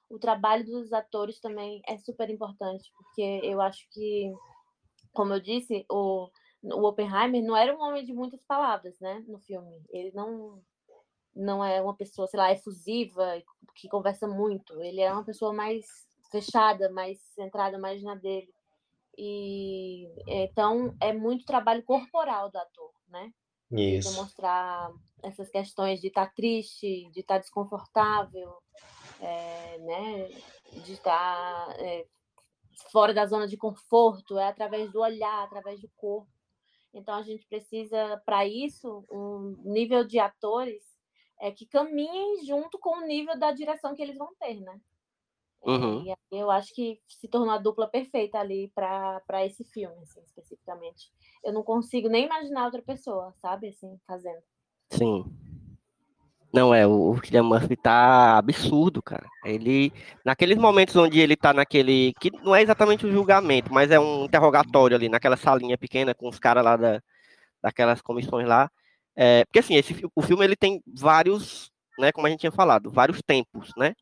o 0.08 0.18
trabalho 0.18 0.64
dos 0.64 0.92
atores 0.92 1.40
também 1.40 1.82
é 1.86 1.96
super 1.98 2.30
importante, 2.30 2.90
porque 2.96 3.40
eu 3.44 3.60
acho 3.60 3.86
que, 3.90 4.32
como 5.12 5.34
eu 5.34 5.40
disse, 5.40 5.84
o, 5.90 6.28
o 6.72 6.84
Oppenheimer 6.84 7.42
não 7.42 7.56
era 7.56 7.74
um 7.74 7.80
homem 7.80 8.04
de 8.04 8.12
muitas 8.12 8.42
palavras, 8.44 8.98
né, 9.00 9.24
no 9.26 9.38
filme. 9.38 9.82
Ele 9.90 10.12
não 10.12 10.62
não 11.34 11.62
é 11.62 11.82
uma 11.82 11.94
pessoa, 11.94 12.26
sei 12.26 12.40
lá, 12.40 12.50
efusiva, 12.50 13.42
que 13.74 13.88
conversa 13.88 14.26
muito. 14.26 14.80
Ele 14.82 15.02
é 15.02 15.12
uma 15.12 15.22
pessoa 15.24 15.52
mais 15.52 15.84
fechada, 16.30 16.90
mais 16.90 17.20
centrada 17.34 17.78
mais 17.78 18.02
na 18.02 18.14
dele. 18.14 18.48
E 19.18 20.08
então 20.26 20.96
é 21.00 21.12
muito 21.12 21.44
trabalho 21.44 21.82
corporal 21.82 22.50
do 22.50 22.58
ator, 22.58 22.90
né? 23.08 23.32
Isso. 23.70 24.08
De 24.08 24.14
demonstrar 24.14 24.90
essas 25.22 25.50
questões 25.50 26.00
de 26.00 26.08
estar 26.08 26.32
triste, 26.34 27.10
de 27.10 27.20
estar 27.20 27.34
tá 27.34 27.40
desconfortável, 27.40 28.56
é, 29.20 29.78
né? 29.78 30.28
De 30.84 30.92
estar 30.92 31.68
é, 31.78 32.06
fora 32.90 33.12
da 33.12 33.26
zona 33.26 33.46
de 33.46 33.56
conforto, 33.56 34.38
é 34.38 34.48
através 34.48 34.90
do 34.90 35.00
olhar, 35.00 35.44
através 35.44 35.80
do 35.80 35.90
corpo. 35.96 36.35
Então 36.96 37.14
a 37.14 37.22
gente 37.22 37.46
precisa, 37.46 38.20
para 38.24 38.46
isso, 38.46 39.04
um 39.10 39.54
nível 39.64 40.04
de 40.04 40.18
atores 40.18 40.82
é, 41.40 41.52
que 41.52 41.66
caminhem 41.66 42.44
junto 42.44 42.78
com 42.78 42.98
o 42.98 43.06
nível 43.06 43.38
da 43.38 43.52
direção 43.52 43.94
que 43.94 44.02
eles 44.02 44.16
vão 44.16 44.34
ter, 44.40 44.60
né? 44.60 44.80
Uhum. 45.62 46.04
E 46.04 46.14
eu 46.30 46.50
acho 46.50 46.72
que 46.74 47.00
se 47.08 47.28
tornou 47.28 47.52
a 47.52 47.58
dupla 47.58 47.88
perfeita 47.88 48.38
ali 48.38 48.72
para 48.74 49.44
esse 49.44 49.64
filme, 49.64 49.96
assim, 50.02 50.20
especificamente. 50.22 51.12
Eu 51.44 51.52
não 51.52 51.62
consigo 51.62 52.08
nem 52.08 52.24
imaginar 52.24 52.64
outra 52.64 52.82
pessoa, 52.82 53.34
sabe, 53.40 53.68
assim, 53.68 53.98
fazendo. 54.06 54.42
Sim. 54.90 55.24
Não, 56.52 56.74
é, 56.74 56.86
o 56.86 57.18
Killian 57.20 57.42
Murphy 57.42 57.76
tá 57.76 58.38
absurdo, 58.38 59.02
cara. 59.02 59.26
Ele, 59.44 59.92
naqueles 60.24 60.56
momentos 60.56 60.96
onde 60.96 61.20
ele 61.20 61.36
tá 61.36 61.52
naquele, 61.52 62.14
que 62.20 62.30
não 62.42 62.54
é 62.54 62.62
exatamente 62.62 63.06
um 63.06 63.12
julgamento, 63.12 63.72
mas 63.72 63.90
é 63.90 64.00
um 64.00 64.24
interrogatório 64.24 64.96
ali, 64.96 65.08
naquela 65.08 65.36
salinha 65.36 65.76
pequena 65.76 66.14
com 66.14 66.28
os 66.28 66.38
caras 66.38 66.64
lá 66.64 66.76
da, 66.76 67.00
daquelas 67.62 68.00
comissões 68.00 68.46
lá. 68.46 68.70
É, 69.16 69.44
porque 69.44 69.58
assim, 69.60 69.74
esse, 69.76 69.94
o 70.14 70.22
filme 70.22 70.44
ele 70.44 70.56
tem 70.56 70.82
vários, 70.86 71.70
né, 71.98 72.12
como 72.12 72.26
a 72.26 72.30
gente 72.30 72.40
tinha 72.40 72.52
falado, 72.52 72.90
vários 72.90 73.20
tempos, 73.22 73.72
né? 73.76 73.94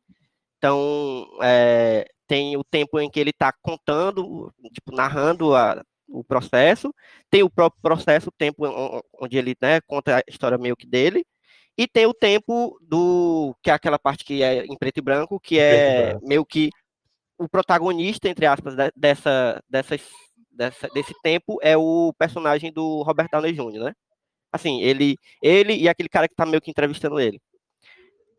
Então, 0.57 1.27
é, 1.41 2.07
tem 2.27 2.57
o 2.57 2.63
tempo 2.63 2.99
em 2.99 3.09
que 3.09 3.19
ele 3.19 3.31
está 3.31 3.53
contando, 3.61 4.53
tipo, 4.73 4.95
narrando 4.95 5.55
a, 5.55 5.83
o 6.07 6.23
processo, 6.23 6.93
tem 7.29 7.43
o 7.43 7.49
próprio 7.49 7.81
processo, 7.81 8.29
o 8.29 8.31
tempo 8.31 8.65
onde 9.21 9.37
ele 9.37 9.55
né, 9.61 9.81
conta 9.81 10.17
a 10.17 10.23
história 10.27 10.57
meio 10.57 10.75
que 10.75 10.87
dele, 10.87 11.25
e 11.77 11.87
tem 11.87 12.05
o 12.05 12.13
tempo 12.13 12.77
do 12.81 13.55
que 13.61 13.69
é 13.69 13.73
aquela 13.73 13.99
parte 13.99 14.23
que 14.23 14.41
é 14.41 14.65
em 14.65 14.77
preto 14.77 14.97
e 14.99 15.01
branco, 15.01 15.39
que 15.39 15.59
é 15.59 16.17
meio 16.21 16.45
que 16.45 16.69
o 17.37 17.49
protagonista, 17.49 18.29
entre 18.29 18.45
aspas, 18.45 18.75
dessa, 18.95 19.61
dessas, 19.69 20.01
dessa, 20.51 20.87
desse 20.89 21.13
tempo 21.21 21.59
é 21.61 21.75
o 21.75 22.13
personagem 22.17 22.71
do 22.71 23.01
Robert 23.03 23.27
Downey 23.29 23.51
Jr., 23.51 23.83
né? 23.83 23.93
Assim, 24.51 24.81
ele, 24.81 25.17
ele 25.41 25.73
e 25.75 25.89
aquele 25.89 26.07
cara 26.07 26.27
que 26.29 26.33
está 26.33 26.45
meio 26.45 26.61
que 26.61 26.71
entrevistando 26.71 27.19
ele. 27.19 27.41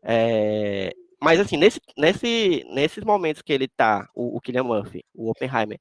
É, 0.01 0.91
mas 1.21 1.39
assim, 1.39 1.57
nesse, 1.57 1.79
nesse, 1.95 2.63
nesses 2.73 3.03
momentos 3.03 3.41
que 3.43 3.53
ele 3.53 3.67
tá, 3.67 4.07
o, 4.15 4.37
o 4.37 4.41
Killian 4.41 4.63
Murphy, 4.63 5.03
o 5.13 5.29
Oppenheimer, 5.29 5.79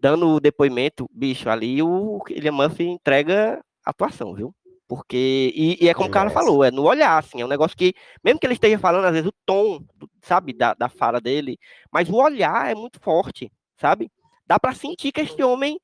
dando 0.00 0.28
o 0.28 0.40
depoimento, 0.40 1.08
bicho, 1.12 1.48
ali 1.48 1.80
o 1.82 2.20
Killian 2.26 2.52
Murphy 2.52 2.84
entrega 2.88 3.62
atuação, 3.84 4.34
viu? 4.34 4.54
Porque, 4.88 5.52
e, 5.54 5.84
e 5.84 5.88
é 5.88 5.92
como 5.92 6.08
o 6.08 6.10
cara 6.12 6.30
falou, 6.30 6.64
é 6.64 6.70
no 6.70 6.84
olhar, 6.84 7.18
assim, 7.18 7.42
é 7.42 7.44
um 7.44 7.48
negócio 7.48 7.76
que, 7.76 7.94
mesmo 8.24 8.40
que 8.40 8.46
ele 8.46 8.54
esteja 8.54 8.78
falando, 8.78 9.04
às 9.04 9.12
vezes 9.12 9.28
o 9.28 9.34
tom, 9.44 9.84
sabe, 10.22 10.54
da, 10.54 10.72
da 10.72 10.88
fala 10.88 11.20
dele, 11.20 11.58
mas 11.92 12.08
o 12.08 12.16
olhar 12.16 12.70
é 12.70 12.74
muito 12.74 12.98
forte, 12.98 13.52
sabe? 13.76 14.10
Dá 14.46 14.58
para 14.58 14.74
sentir 14.74 15.12
que 15.12 15.20
este 15.20 15.42
homem 15.42 15.78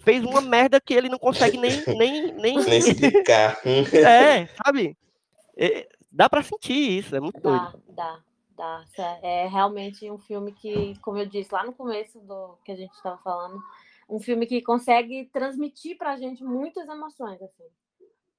fez 0.00 0.22
uma 0.22 0.42
merda 0.42 0.78
que 0.78 0.92
ele 0.92 1.08
não 1.08 1.18
consegue 1.18 1.56
nem 1.56 1.70
nem 1.96 2.32
nem, 2.34 2.56
nem 2.58 2.78
explicar. 2.78 3.58
é, 3.64 4.46
sabe? 4.62 4.98
É, 5.56 5.88
dá 6.10 6.28
para 6.28 6.42
sentir 6.42 6.98
isso, 6.98 7.16
é 7.16 7.20
muito 7.20 7.40
dá, 7.40 7.48
doido. 7.48 7.82
Dá, 7.88 8.20
Tá? 8.54 8.84
É 9.22 9.48
realmente 9.48 10.08
um 10.08 10.18
filme 10.18 10.52
que, 10.52 10.96
como 11.00 11.18
eu 11.18 11.26
disse 11.26 11.52
lá 11.52 11.64
no 11.64 11.72
começo 11.72 12.20
do 12.20 12.56
que 12.64 12.70
a 12.70 12.76
gente 12.76 12.92
estava 12.92 13.18
falando, 13.18 13.60
um 14.08 14.20
filme 14.20 14.46
que 14.46 14.62
consegue 14.62 15.28
transmitir 15.32 15.96
pra 15.96 16.16
gente 16.16 16.44
muitas 16.44 16.86
emoções, 16.88 17.42
assim. 17.42 17.64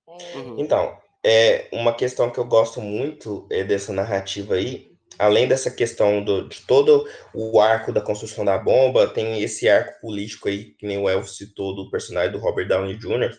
Uhum. 0.08 0.60
Então, 0.60 0.98
é 1.24 1.68
uma 1.72 1.94
questão 1.94 2.30
que 2.30 2.38
eu 2.38 2.46
gosto 2.46 2.82
muito 2.82 3.48
é 3.50 3.64
dessa 3.64 3.94
narrativa 3.94 4.56
aí, 4.56 4.92
além 5.18 5.48
dessa 5.48 5.72
questão 5.72 6.24
do, 6.24 6.48
de 6.48 6.62
todo 6.62 7.08
o 7.34 7.60
arco 7.60 7.92
da 7.92 8.02
construção 8.02 8.44
da 8.44 8.58
bomba, 8.58 9.08
tem 9.08 9.42
esse 9.42 9.70
arco 9.70 10.02
político 10.02 10.50
aí, 10.50 10.74
que 10.76 10.86
nem 10.86 10.98
o 10.98 11.10
Elvo 11.10 11.28
citou, 11.28 11.76
do 11.76 11.90
personagem 11.90 12.32
do 12.32 12.40
Robert 12.40 12.68
Downey 12.68 12.98
Jr., 12.98 13.38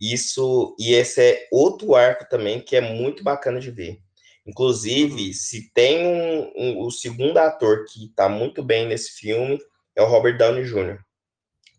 isso, 0.00 0.76
e 0.78 0.92
esse 0.92 1.22
é 1.22 1.48
outro 1.50 1.94
arco 1.94 2.28
também 2.28 2.60
que 2.60 2.76
é 2.76 2.82
muito 2.82 3.24
bacana 3.24 3.58
de 3.58 3.70
ver. 3.70 3.98
Inclusive, 4.46 5.32
se 5.32 5.72
tem 5.72 6.06
um, 6.06 6.52
um, 6.54 6.80
o 6.82 6.90
segundo 6.90 7.38
ator 7.38 7.84
que 7.86 8.04
está 8.04 8.28
muito 8.28 8.62
bem 8.62 8.86
nesse 8.86 9.12
filme, 9.12 9.58
é 9.96 10.02
o 10.02 10.06
Robert 10.06 10.36
Downey 10.36 10.64
Jr. 10.64 10.98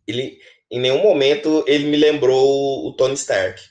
Ele, 0.07 0.39
em 0.69 0.79
nenhum 0.79 1.01
momento, 1.01 1.63
ele 1.67 1.85
me 1.85 1.95
lembrou 1.95 2.87
o 2.87 2.93
Tony 2.93 3.13
Stark. 3.13 3.61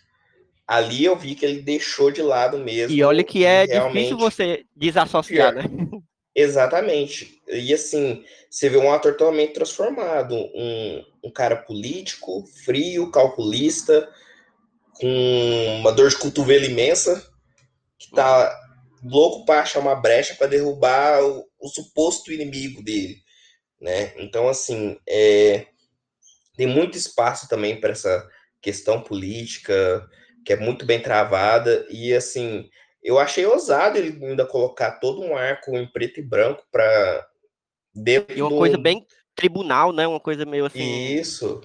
Ali 0.67 1.05
eu 1.05 1.17
vi 1.17 1.35
que 1.35 1.45
ele 1.45 1.63
deixou 1.63 2.11
de 2.11 2.23
lado 2.23 2.59
mesmo. 2.59 2.95
E 2.95 3.03
olha 3.03 3.23
que 3.23 3.45
é 3.45 3.67
difícil 3.67 4.19
você 4.19 4.65
desassociar, 4.75 5.55
né? 5.55 5.63
Exatamente. 6.35 7.41
E 7.49 7.73
assim, 7.73 8.23
você 8.51 8.69
vê 8.69 8.77
um 8.77 8.93
ator 8.93 9.13
totalmente 9.17 9.55
transformado. 9.55 10.35
Um, 10.35 11.05
um 11.25 11.31
cara 11.31 11.57
político, 11.57 12.45
frio, 12.65 13.11
calculista, 13.11 14.07
com 14.93 15.79
uma 15.81 15.93
dor 15.93 16.11
de 16.11 16.19
cotovelo 16.19 16.65
imensa, 16.65 17.27
que 17.99 18.11
tá 18.11 18.55
louco 19.03 19.47
para 19.47 19.61
achar 19.61 19.81
uma 19.81 19.95
brecha 19.95 20.35
para 20.35 20.47
derrubar 20.47 21.23
o, 21.23 21.47
o, 21.59 21.69
suposto 21.69 22.33
inimigo 22.33 22.83
dele, 22.83 23.17
né? 23.81 24.13
Então, 24.17 24.49
assim, 24.49 24.99
é, 25.09 25.67
tem 26.57 26.67
muito 26.67 26.97
espaço 26.99 27.49
também 27.49 27.81
para 27.81 27.93
essa 27.93 28.29
questão 28.61 29.01
política, 29.01 30.07
que 30.47 30.53
é 30.53 30.57
muito 30.57 30.87
bem 30.87 31.03
travada, 31.03 31.85
e 31.91 32.15
assim, 32.15 32.71
eu 33.03 33.19
achei 33.19 33.45
ousado 33.45 33.99
ele 33.99 34.25
ainda 34.25 34.47
colocar 34.47 34.93
todo 34.93 35.21
um 35.21 35.37
arco 35.37 35.77
em 35.77 35.87
preto 35.87 36.21
e 36.21 36.23
branco 36.23 36.65
para 36.71 37.27
E 37.97 38.41
uma 38.41 38.51
do... 38.51 38.57
coisa 38.57 38.79
bem 38.79 39.05
tribunal, 39.35 39.93
né? 39.93 40.07
Uma 40.07 40.21
coisa 40.21 40.47
meio 40.47 40.67
assim. 40.67 41.15
Isso. 41.15 41.61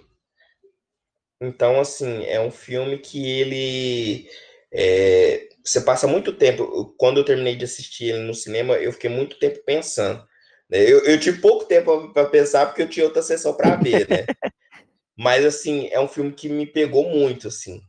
Então, 1.40 1.80
assim, 1.80 2.26
é 2.26 2.42
um 2.42 2.52
filme 2.52 2.98
que 2.98 3.28
ele. 3.40 4.28
É, 4.74 5.48
você 5.64 5.82
passa 5.82 6.08
muito 6.08 6.34
tempo. 6.34 6.96
Quando 6.98 7.20
eu 7.20 7.26
terminei 7.26 7.56
de 7.56 7.66
assistir 7.66 8.06
ele 8.06 8.24
no 8.24 8.34
cinema, 8.34 8.76
eu 8.76 8.92
fiquei 8.92 9.10
muito 9.10 9.38
tempo 9.38 9.60
pensando. 9.64 10.24
Né? 10.68 10.84
Eu, 10.84 11.06
eu 11.06 11.20
tive 11.20 11.40
pouco 11.40 11.66
tempo 11.66 12.12
para 12.14 12.30
pensar 12.30 12.66
porque 12.66 12.82
eu 12.82 12.90
tinha 12.90 13.06
outra 13.06 13.22
sessão 13.22 13.54
para 13.54 13.76
ver, 13.76 14.10
né? 14.10 14.26
Mas, 15.16 15.46
assim, 15.46 15.88
é 15.92 16.00
um 16.00 16.08
filme 16.08 16.32
que 16.32 16.50
me 16.50 16.66
pegou 16.66 17.10
muito, 17.10 17.48
assim, 17.48 17.82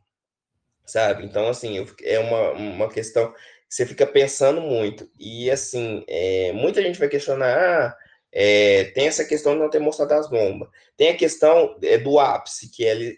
sabe? 0.84 1.24
Então, 1.24 1.48
assim, 1.48 1.76
eu, 1.76 1.86
é 2.02 2.18
uma, 2.18 2.50
uma 2.52 2.88
questão 2.88 3.32
que 3.32 3.38
você 3.68 3.86
fica 3.86 4.06
pensando 4.06 4.60
muito. 4.60 5.08
E, 5.18 5.50
assim, 5.50 6.04
é, 6.08 6.52
muita 6.52 6.82
gente 6.82 6.98
vai 6.98 7.08
questionar, 7.08 7.56
ah, 7.56 7.96
é, 8.32 8.84
tem 8.94 9.06
essa 9.06 9.24
questão 9.24 9.54
de 9.54 9.60
não 9.60 9.70
ter 9.70 9.78
mostrado 9.78 10.14
as 10.14 10.28
bombas. 10.28 10.68
Tem 10.96 11.10
a 11.10 11.16
questão 11.16 11.78
é, 11.82 11.98
do 11.98 12.18
ápice, 12.18 12.70
que 12.70 12.84
é 12.84 12.90
ele 12.90 13.16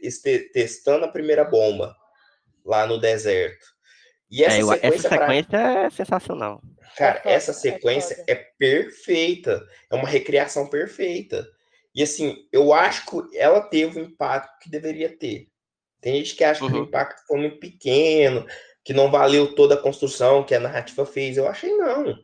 testando 0.52 1.04
a 1.04 1.10
primeira 1.10 1.44
bomba 1.44 1.94
lá 2.64 2.86
no 2.86 2.98
deserto. 2.98 3.74
E 4.30 4.42
essa, 4.42 4.56
é, 4.56 4.60
sequência, 4.64 4.86
essa 4.86 5.08
sequência 5.08 5.50
pra... 5.50 5.84
é 5.84 5.90
sensacional. 5.90 6.62
Cara, 6.96 7.22
é 7.24 7.32
essa 7.32 7.52
sequência 7.52 8.24
é 8.26 8.34
perfeita. 8.34 9.64
É 9.90 9.94
uma 9.94 10.08
recriação 10.08 10.68
perfeita. 10.68 11.46
E 11.94 12.02
assim, 12.02 12.48
eu 12.52 12.72
acho 12.72 13.06
que 13.06 13.36
ela 13.38 13.60
teve 13.60 14.00
o 14.00 14.02
impacto 14.02 14.58
que 14.60 14.70
deveria 14.70 15.16
ter. 15.16 15.48
Tem 16.04 16.16
gente 16.16 16.36
que 16.36 16.44
acha 16.44 16.62
uhum. 16.62 16.70
que 16.70 16.76
o 16.76 16.78
uhum. 16.80 16.84
impacto 16.84 17.26
foi 17.26 17.38
muito 17.38 17.58
pequeno, 17.58 18.46
que 18.84 18.92
não 18.92 19.10
valeu 19.10 19.54
toda 19.54 19.74
a 19.74 19.80
construção 19.80 20.44
que 20.44 20.54
a 20.54 20.60
narrativa 20.60 21.06
fez. 21.06 21.36
Eu 21.36 21.48
achei 21.48 21.74
não 21.74 22.16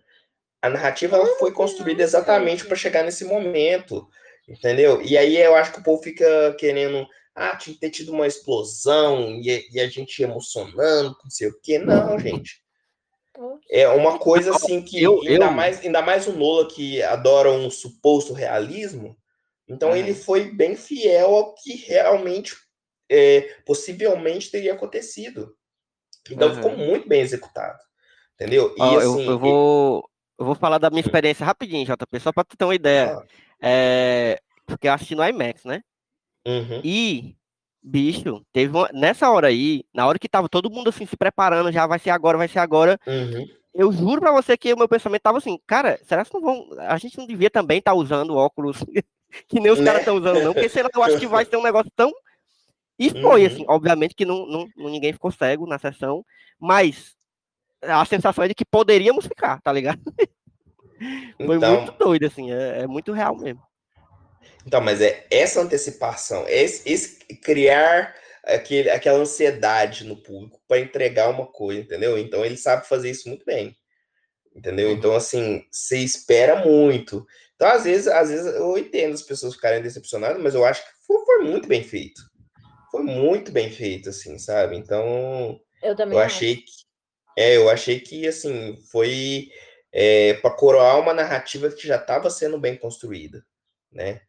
a 0.63 0.69
narrativa 0.69 1.17
ela 1.17 1.27
foi 1.39 1.53
construída 1.53 2.03
exatamente 2.03 2.67
para 2.67 2.77
chegar 2.77 3.03
nesse 3.03 3.25
momento, 3.25 4.07
entendeu? 4.49 5.01
E 5.03 5.17
aí 5.17 5.37
eu 5.37 5.55
acho 5.55 5.73
que 5.73 5.81
o 5.81 5.83
povo 5.83 6.03
fica 6.03 6.55
querendo, 6.59 7.07
ah, 7.35 7.57
tinha 7.57 7.75
que 7.75 7.81
ter 7.81 7.91
tido 7.91 8.13
uma 8.13 8.27
explosão 8.27 9.41
e, 9.41 9.67
e 9.73 9.81
a 9.81 9.89
gente 9.89 10.23
emocionando, 10.23 11.17
não 11.23 11.31
sei 11.31 11.49
o 11.49 11.61
quê. 11.63 11.79
Não, 11.79 12.19
gente. 12.19 12.61
É 13.71 13.89
uma 13.89 14.19
coisa 14.19 14.55
assim 14.55 14.83
que 14.83 15.03
eu, 15.03 15.21
ainda, 15.23 15.47
eu... 15.47 15.51
Mais, 15.51 15.81
ainda 15.81 16.03
mais 16.03 16.27
o 16.27 16.33
Nola 16.33 16.69
que 16.69 17.03
adora 17.03 17.51
um 17.51 17.71
suposto 17.71 18.35
realismo. 18.35 19.17
Então 19.67 19.91
uhum. 19.91 19.97
ele 19.97 20.13
foi 20.13 20.51
bem 20.51 20.77
fiel 20.77 21.35
ao 21.35 21.55
que 21.55 21.75
realmente 21.75 22.55
é, 23.11 23.57
possivelmente 23.67 24.51
teria 24.51 24.73
acontecido. 24.73 25.55
Então 26.31 26.49
uhum. 26.49 26.55
ficou 26.55 26.77
muito 26.77 27.09
bem 27.09 27.21
executado. 27.21 27.79
Entendeu? 28.35 28.75
E, 28.79 28.83
assim, 28.83 29.25
eu, 29.25 29.33
eu, 29.33 29.39
vou, 29.39 30.09
eu 30.39 30.47
vou 30.47 30.55
falar 30.55 30.79
da 30.79 30.89
minha 30.89 31.03
experiência 31.03 31.45
rapidinho, 31.45 31.85
JP, 31.85 32.21
só 32.21 32.33
para 32.33 32.45
tu 32.45 32.57
ter 32.57 32.65
uma 32.65 32.75
ideia. 32.75 33.19
Ah. 33.19 33.27
É, 33.61 34.41
porque 34.65 34.89
eu 34.89 34.93
assisti 34.93 35.15
no 35.15 35.27
IMAX, 35.27 35.65
né? 35.65 35.83
Uhum. 36.47 36.81
E, 36.83 37.37
bicho, 37.83 38.43
teve 38.53 38.75
uma, 38.75 38.89
nessa 38.95 39.29
hora 39.31 39.49
aí, 39.49 39.85
na 39.93 40.07
hora 40.07 40.19
que 40.19 40.29
tava 40.29 40.49
todo 40.49 40.71
mundo 40.71 40.89
assim 40.89 41.05
se 41.05 41.17
preparando, 41.17 41.73
já 41.73 41.87
vai 41.87 41.99
ser 41.99 42.11
agora, 42.11 42.39
vai 42.39 42.49
ser 42.49 42.61
agora. 42.61 42.99
Uhum. 43.07 43.47
Eu 43.75 43.93
juro 43.93 44.21
para 44.21 44.33
você 44.33 44.57
que 44.57 44.73
o 44.73 44.77
meu 44.77 44.89
pensamento 44.89 45.23
tava 45.23 45.39
assim, 45.39 45.59
cara, 45.67 46.01
será 46.05 46.25
que 46.25 46.33
não 46.33 46.41
vão. 46.41 46.69
A 46.79 46.97
gente 46.97 47.19
não 47.19 47.27
devia 47.27 47.51
também 47.51 47.79
estar 47.79 47.93
tá 47.93 47.97
usando 47.97 48.35
óculos 48.35 48.79
que 49.49 49.61
nem 49.61 49.71
os 49.71 49.79
né? 49.79 49.85
caras 49.85 50.01
estão 50.01 50.17
usando, 50.17 50.43
não? 50.43 50.53
Porque 50.53 50.69
sei 50.69 50.83
lá, 50.83 50.89
eu 50.95 51.03
acho 51.03 51.19
que 51.19 51.27
vai 51.27 51.45
ser 51.45 51.57
um 51.57 51.63
negócio 51.63 51.91
tão. 51.95 52.11
E 53.01 53.09
foi, 53.09 53.41
uhum. 53.41 53.47
assim, 53.47 53.65
obviamente 53.67 54.15
que 54.15 54.27
não, 54.27 54.47
não, 54.47 54.69
ninguém 54.77 55.11
ficou 55.11 55.33
cego 55.33 55.67
na 55.67 55.79
sessão, 55.79 56.23
mas 56.61 57.17
a 57.81 58.05
sensação 58.05 58.45
é 58.45 58.49
de 58.49 58.55
que 58.55 58.65
poderíamos 58.65 59.27
ficar, 59.27 59.59
tá 59.63 59.73
ligado? 59.73 60.01
Foi 61.39 61.57
então, 61.57 61.81
muito 61.81 61.93
doido, 61.99 62.27
assim, 62.27 62.53
é, 62.53 62.81
é, 62.81 62.87
muito 62.87 63.11
real 63.11 63.35
mesmo. 63.35 63.63
Então, 64.67 64.83
mas 64.83 65.01
é 65.01 65.27
essa 65.31 65.63
antecipação, 65.63 66.45
esse, 66.47 66.87
esse 66.87 67.19
criar 67.37 68.15
aquele, 68.45 68.91
aquela 68.91 69.19
ansiedade 69.19 70.05
no 70.05 70.17
público 70.17 70.61
para 70.69 70.81
entregar 70.81 71.31
uma 71.31 71.47
coisa, 71.47 71.81
entendeu? 71.81 72.19
Então 72.19 72.45
ele 72.45 72.59
sabe 72.59 72.87
fazer 72.87 73.11
isso 73.11 73.31
muito 73.31 73.47
bem. 73.47 73.75
Entendeu? 74.55 74.91
Uhum. 74.91 74.97
Então, 74.97 75.17
assim, 75.17 75.65
você 75.71 75.97
espera 75.99 76.63
muito. 76.63 77.27
Então, 77.55 77.69
às 77.69 77.85
vezes, 77.85 78.09
às 78.09 78.29
vezes 78.29 78.55
eu 78.55 78.77
entendo 78.77 79.15
as 79.15 79.23
pessoas 79.23 79.55
ficarem 79.55 79.81
decepcionadas, 79.81 80.43
mas 80.43 80.55
eu 80.55 80.67
acho 80.67 80.85
que 80.85 80.91
foi, 81.07 81.25
foi 81.25 81.45
muito 81.45 81.67
bem 81.67 81.83
feito. 81.83 82.30
Foi 82.91 83.03
muito 83.03 83.53
bem 83.53 83.71
feito, 83.71 84.09
assim, 84.09 84.39
sabe? 84.39 84.77
Então, 84.77 85.61
eu, 85.83 85.95
também 85.95 86.19
eu 86.19 86.23
achei 86.23 86.57
que 86.57 86.91
é, 87.37 87.57
eu 87.57 87.71
achei 87.71 88.01
que, 88.01 88.27
assim, 88.27 88.77
foi 88.91 89.49
é, 89.93 90.35
para 90.35 90.51
coroar 90.51 90.99
uma 91.01 91.15
narrativa 91.15 91.71
que 91.71 91.87
já 91.87 91.97
estava 91.97 92.29
sendo 92.29 92.59
bem 92.59 92.77
construída, 92.77 93.45
né? 93.91 94.21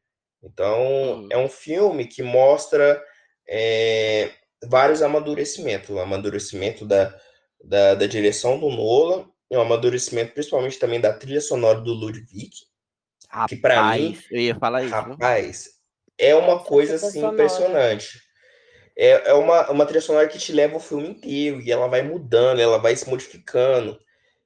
Então, 0.41 0.81
uhum. 0.81 1.27
é 1.29 1.37
um 1.37 1.49
filme 1.49 2.07
que 2.07 2.23
mostra 2.23 3.03
é, 3.47 4.31
vários 4.63 5.01
amadurecimentos. 5.01 5.89
O 5.89 5.99
amadurecimento 5.99 6.85
da, 6.85 7.13
da, 7.63 7.95
da, 7.95 8.07
direção 8.07 8.59
do 8.59 8.69
Nolan, 8.69 9.27
e 9.49 9.57
o 9.57 9.61
amadurecimento 9.61 10.33
principalmente 10.33 10.79
também 10.79 11.01
da 11.01 11.11
trilha 11.11 11.41
sonora 11.41 11.81
do 11.81 11.93
Ludwig, 11.93 12.51
rapaz, 13.27 13.49
que 13.49 13.55
para 13.57 13.93
mim... 13.93 14.17
Eu 14.31 14.39
ia 14.39 14.55
falar 14.55 14.83
isso. 14.83 14.93
Rapaz, 14.93 15.69
é 16.17 16.33
uma 16.33 16.63
coisa, 16.63 16.95
assim, 16.95 17.25
impressionante 17.25 18.21
é, 18.97 19.29
é 19.29 19.33
uma, 19.33 19.69
uma 19.71 19.85
trilha 19.85 20.01
sonora 20.01 20.27
que 20.27 20.37
te 20.37 20.51
leva 20.51 20.77
o 20.77 20.79
filme 20.79 21.09
inteiro 21.09 21.61
e 21.61 21.71
ela 21.71 21.87
vai 21.87 22.01
mudando, 22.01 22.59
ela 22.59 22.77
vai 22.77 22.95
se 22.95 23.09
modificando. 23.09 23.99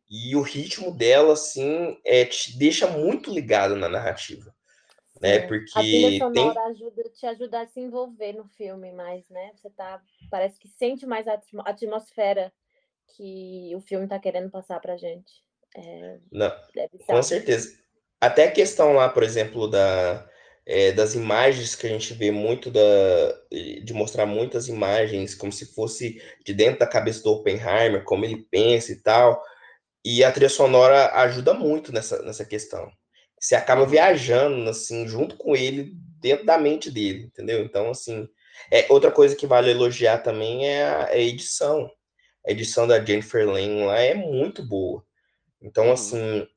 E 0.10 0.36
o 0.36 0.41
ritmo 0.41 0.91
dela, 0.91 1.34
assim, 1.34 2.00
é, 2.06 2.26
te 2.26 2.58
deixa 2.58 2.88
muito 2.88 3.32
ligado 3.32 3.76
na 3.76 3.89
narrativa. 3.89 4.54
Né? 5.20 5.39
Porque 5.48 5.72
a 5.74 5.82
trilha 5.82 6.20
sonora 6.20 6.54
tem... 6.54 6.64
ajuda, 6.64 7.04
te 7.10 7.26
ajuda 7.26 7.62
a 7.62 7.68
se 7.68 7.80
envolver 7.80 8.34
no 8.34 8.46
filme 8.50 8.91
mais, 8.91 9.28
né? 9.30 9.52
Você 9.56 9.70
tá, 9.70 10.02
parece 10.30 10.60
que 10.60 10.68
sente 10.68 11.06
mais 11.06 11.26
a 11.28 11.39
atmosfera 11.66 12.52
que 13.16 13.72
o 13.76 13.80
filme 13.80 14.08
tá 14.08 14.20
querendo 14.20 14.50
passar 14.52 14.80
pra 14.80 14.98
gente. 14.98 15.43
É, 15.76 16.20
Não, 16.32 16.52
com 17.08 17.24
certeza. 17.24 17.78
Até 18.20 18.46
a 18.46 18.52
questão 18.52 18.93
lá, 18.93 19.10
por 19.10 19.24
exemplo, 19.24 19.68
da, 19.68 20.28
é, 20.66 20.91
das 20.91 21.13
imagens 21.13 21.76
que 21.76 21.86
a 21.86 21.89
gente 21.89 22.13
vê 22.13 22.32
muito 22.32 22.72
da 22.72 22.82
de 23.51 23.93
mostrar 23.93 24.26
muitas 24.26 24.68
imagens 24.68 25.36
como 25.36 25.51
se 25.51 25.74
fosse 25.74 26.22
de 26.43 26.53
dentro 26.53 26.80
da 26.80 26.88
cabeça 26.88 27.22
do 27.24 27.32
Oppenheimer, 27.32 28.03
como 28.03 28.26
ele 28.26 28.45
pensa 28.49 28.91
e 28.91 28.95
tal. 28.95 29.41
E 30.03 30.24
a 30.24 30.32
trilha 30.32 30.49
sonora 30.49 31.11
ajuda 31.22 31.53
muito 31.53 31.91
nessa, 31.91 32.22
nessa 32.24 32.45
questão. 32.45 32.91
Você 33.39 33.55
acaba 33.55 33.82
uhum. 33.82 33.88
viajando 33.88 34.70
assim 34.70 35.07
junto 35.07 35.38
com 35.38 35.55
ele 35.55 35.91
dentro 36.20 36.45
da 36.45 36.57
mente 36.57 36.89
dele, 36.89 37.26
entendeu? 37.26 37.63
Então 37.63 37.91
assim, 37.91 38.28
é 38.72 38.88
outra 38.89 39.11
coisa 39.11 39.36
que 39.36 39.47
vale 39.47 39.72
elogiar 39.72 40.20
também 40.20 40.68
é 40.68 40.84
a, 40.84 41.07
é 41.11 41.18
a 41.18 41.20
edição. 41.20 41.89
A 42.47 42.51
edição 42.51 42.88
da 42.88 43.03
Jennifer 43.03 43.47
Lane 43.47 43.86
lá 43.86 43.99
é 43.99 44.13
muito 44.13 44.63
boa. 44.63 45.03
Então, 45.61 45.88
uhum. 45.88 45.93
assim, 45.93 46.47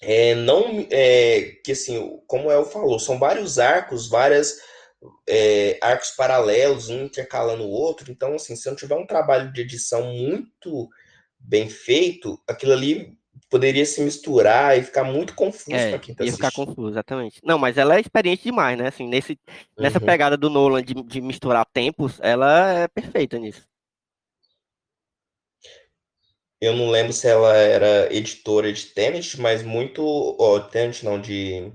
é, 0.00 0.34
não 0.34 0.86
é, 0.90 1.52
que 1.64 1.72
assim, 1.72 2.20
como 2.26 2.50
El 2.50 2.64
falou, 2.64 2.98
são 2.98 3.18
vários 3.18 3.58
arcos, 3.58 4.08
várias 4.08 4.58
é, 5.28 5.78
arcos 5.82 6.10
paralelos, 6.12 6.88
um 6.88 7.04
intercalando 7.04 7.64
o 7.64 7.70
outro. 7.70 8.10
Então, 8.10 8.34
assim, 8.34 8.56
se 8.56 8.68
não 8.68 8.76
tiver 8.76 8.96
um 8.96 9.06
trabalho 9.06 9.52
de 9.52 9.60
edição 9.62 10.12
muito 10.14 10.88
bem 11.38 11.68
feito, 11.68 12.40
aquilo 12.48 12.72
ali 12.72 13.16
poderia 13.50 13.86
se 13.86 14.00
misturar 14.02 14.78
e 14.78 14.82
ficar 14.82 15.04
muito 15.04 15.34
confuso 15.34 15.86
É, 15.86 15.90
para 15.90 15.98
quem 16.00 16.14
tá 16.14 16.24
ia 16.24 16.32
ficar 16.32 16.50
assistindo. 16.50 16.50
confuso, 16.50 16.88
exatamente. 16.90 17.40
Não, 17.44 17.58
mas 17.58 17.76
ela 17.76 17.96
é 17.96 18.00
experiente 18.00 18.42
demais, 18.44 18.78
né? 18.78 18.88
Assim, 18.88 19.06
nesse, 19.06 19.38
nessa 19.78 20.00
Uhum. 20.00 20.06
pegada 20.06 20.36
do 20.36 20.48
Nolan 20.48 20.82
de, 20.82 20.94
de 20.94 21.20
misturar 21.20 21.66
tempos, 21.66 22.18
ela 22.22 22.72
é 22.84 22.88
perfeita 22.88 23.38
nisso. 23.38 23.68
Eu 26.60 26.74
não 26.74 26.90
lembro 26.90 27.12
se 27.12 27.28
ela 27.28 27.54
era 27.56 28.12
editora 28.12 28.72
de 28.72 28.86
Tenet, 28.86 29.40
mas 29.40 29.62
muito. 29.62 30.02
Ó, 30.40 30.58
Tenet 30.58 31.04
não, 31.04 31.20
de, 31.20 31.72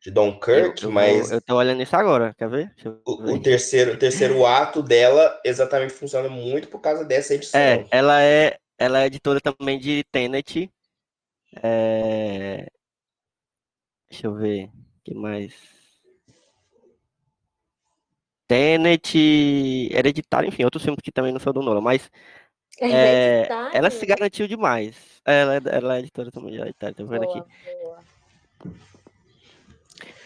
de 0.00 0.08
Eu, 0.08 0.12
Dunkirk, 0.12 0.82
eu, 0.82 0.88
vou, 0.88 0.92
mas 0.92 1.30
eu 1.30 1.40
tô 1.40 1.56
olhando 1.56 1.82
isso 1.82 1.94
agora, 1.94 2.34
quer 2.38 2.48
ver? 2.48 2.74
Eu 2.82 3.00
o, 3.06 3.22
ver. 3.22 3.32
o 3.32 3.42
terceiro, 3.42 3.92
o 3.92 3.98
terceiro 3.98 4.46
ato 4.46 4.82
dela 4.82 5.38
exatamente 5.44 5.92
funciona 5.92 6.28
muito 6.28 6.68
por 6.68 6.80
causa 6.80 7.04
dessa 7.04 7.34
edição. 7.34 7.60
É, 7.60 7.86
ela 7.90 8.22
é, 8.22 8.56
ela 8.78 9.02
é 9.02 9.06
editora 9.06 9.40
também 9.40 9.78
de 9.78 10.02
Tenet. 10.10 10.70
É... 11.62 12.66
Deixa 14.10 14.26
eu 14.26 14.34
ver. 14.34 14.64
O 14.66 14.70
que 15.04 15.14
mais? 15.14 15.52
Tenet, 18.48 19.16
Hereditário, 19.90 20.48
enfim, 20.48 20.64
outros 20.64 20.82
filmes 20.82 21.00
que 21.02 21.10
também 21.10 21.32
não 21.32 21.40
são 21.40 21.52
do 21.54 21.62
Nolan, 21.62 21.80
mas 21.80 22.10
é, 22.90 23.36
Hereditário? 23.38 23.76
ela 23.76 23.90
se 23.90 24.06
garantiu 24.06 24.48
demais. 24.48 24.96
Ela, 25.24 25.56
é- 25.56 25.60
ela 25.66 25.96
é 25.96 25.98
editora 26.00 26.30
também 26.30 26.52
de 26.52 26.58
Hereditário, 26.60 26.96
tô 26.96 27.06
vendo 27.06 27.24
aqui. 27.24 27.40
Boa, 27.40 27.48
boa. 27.82 28.72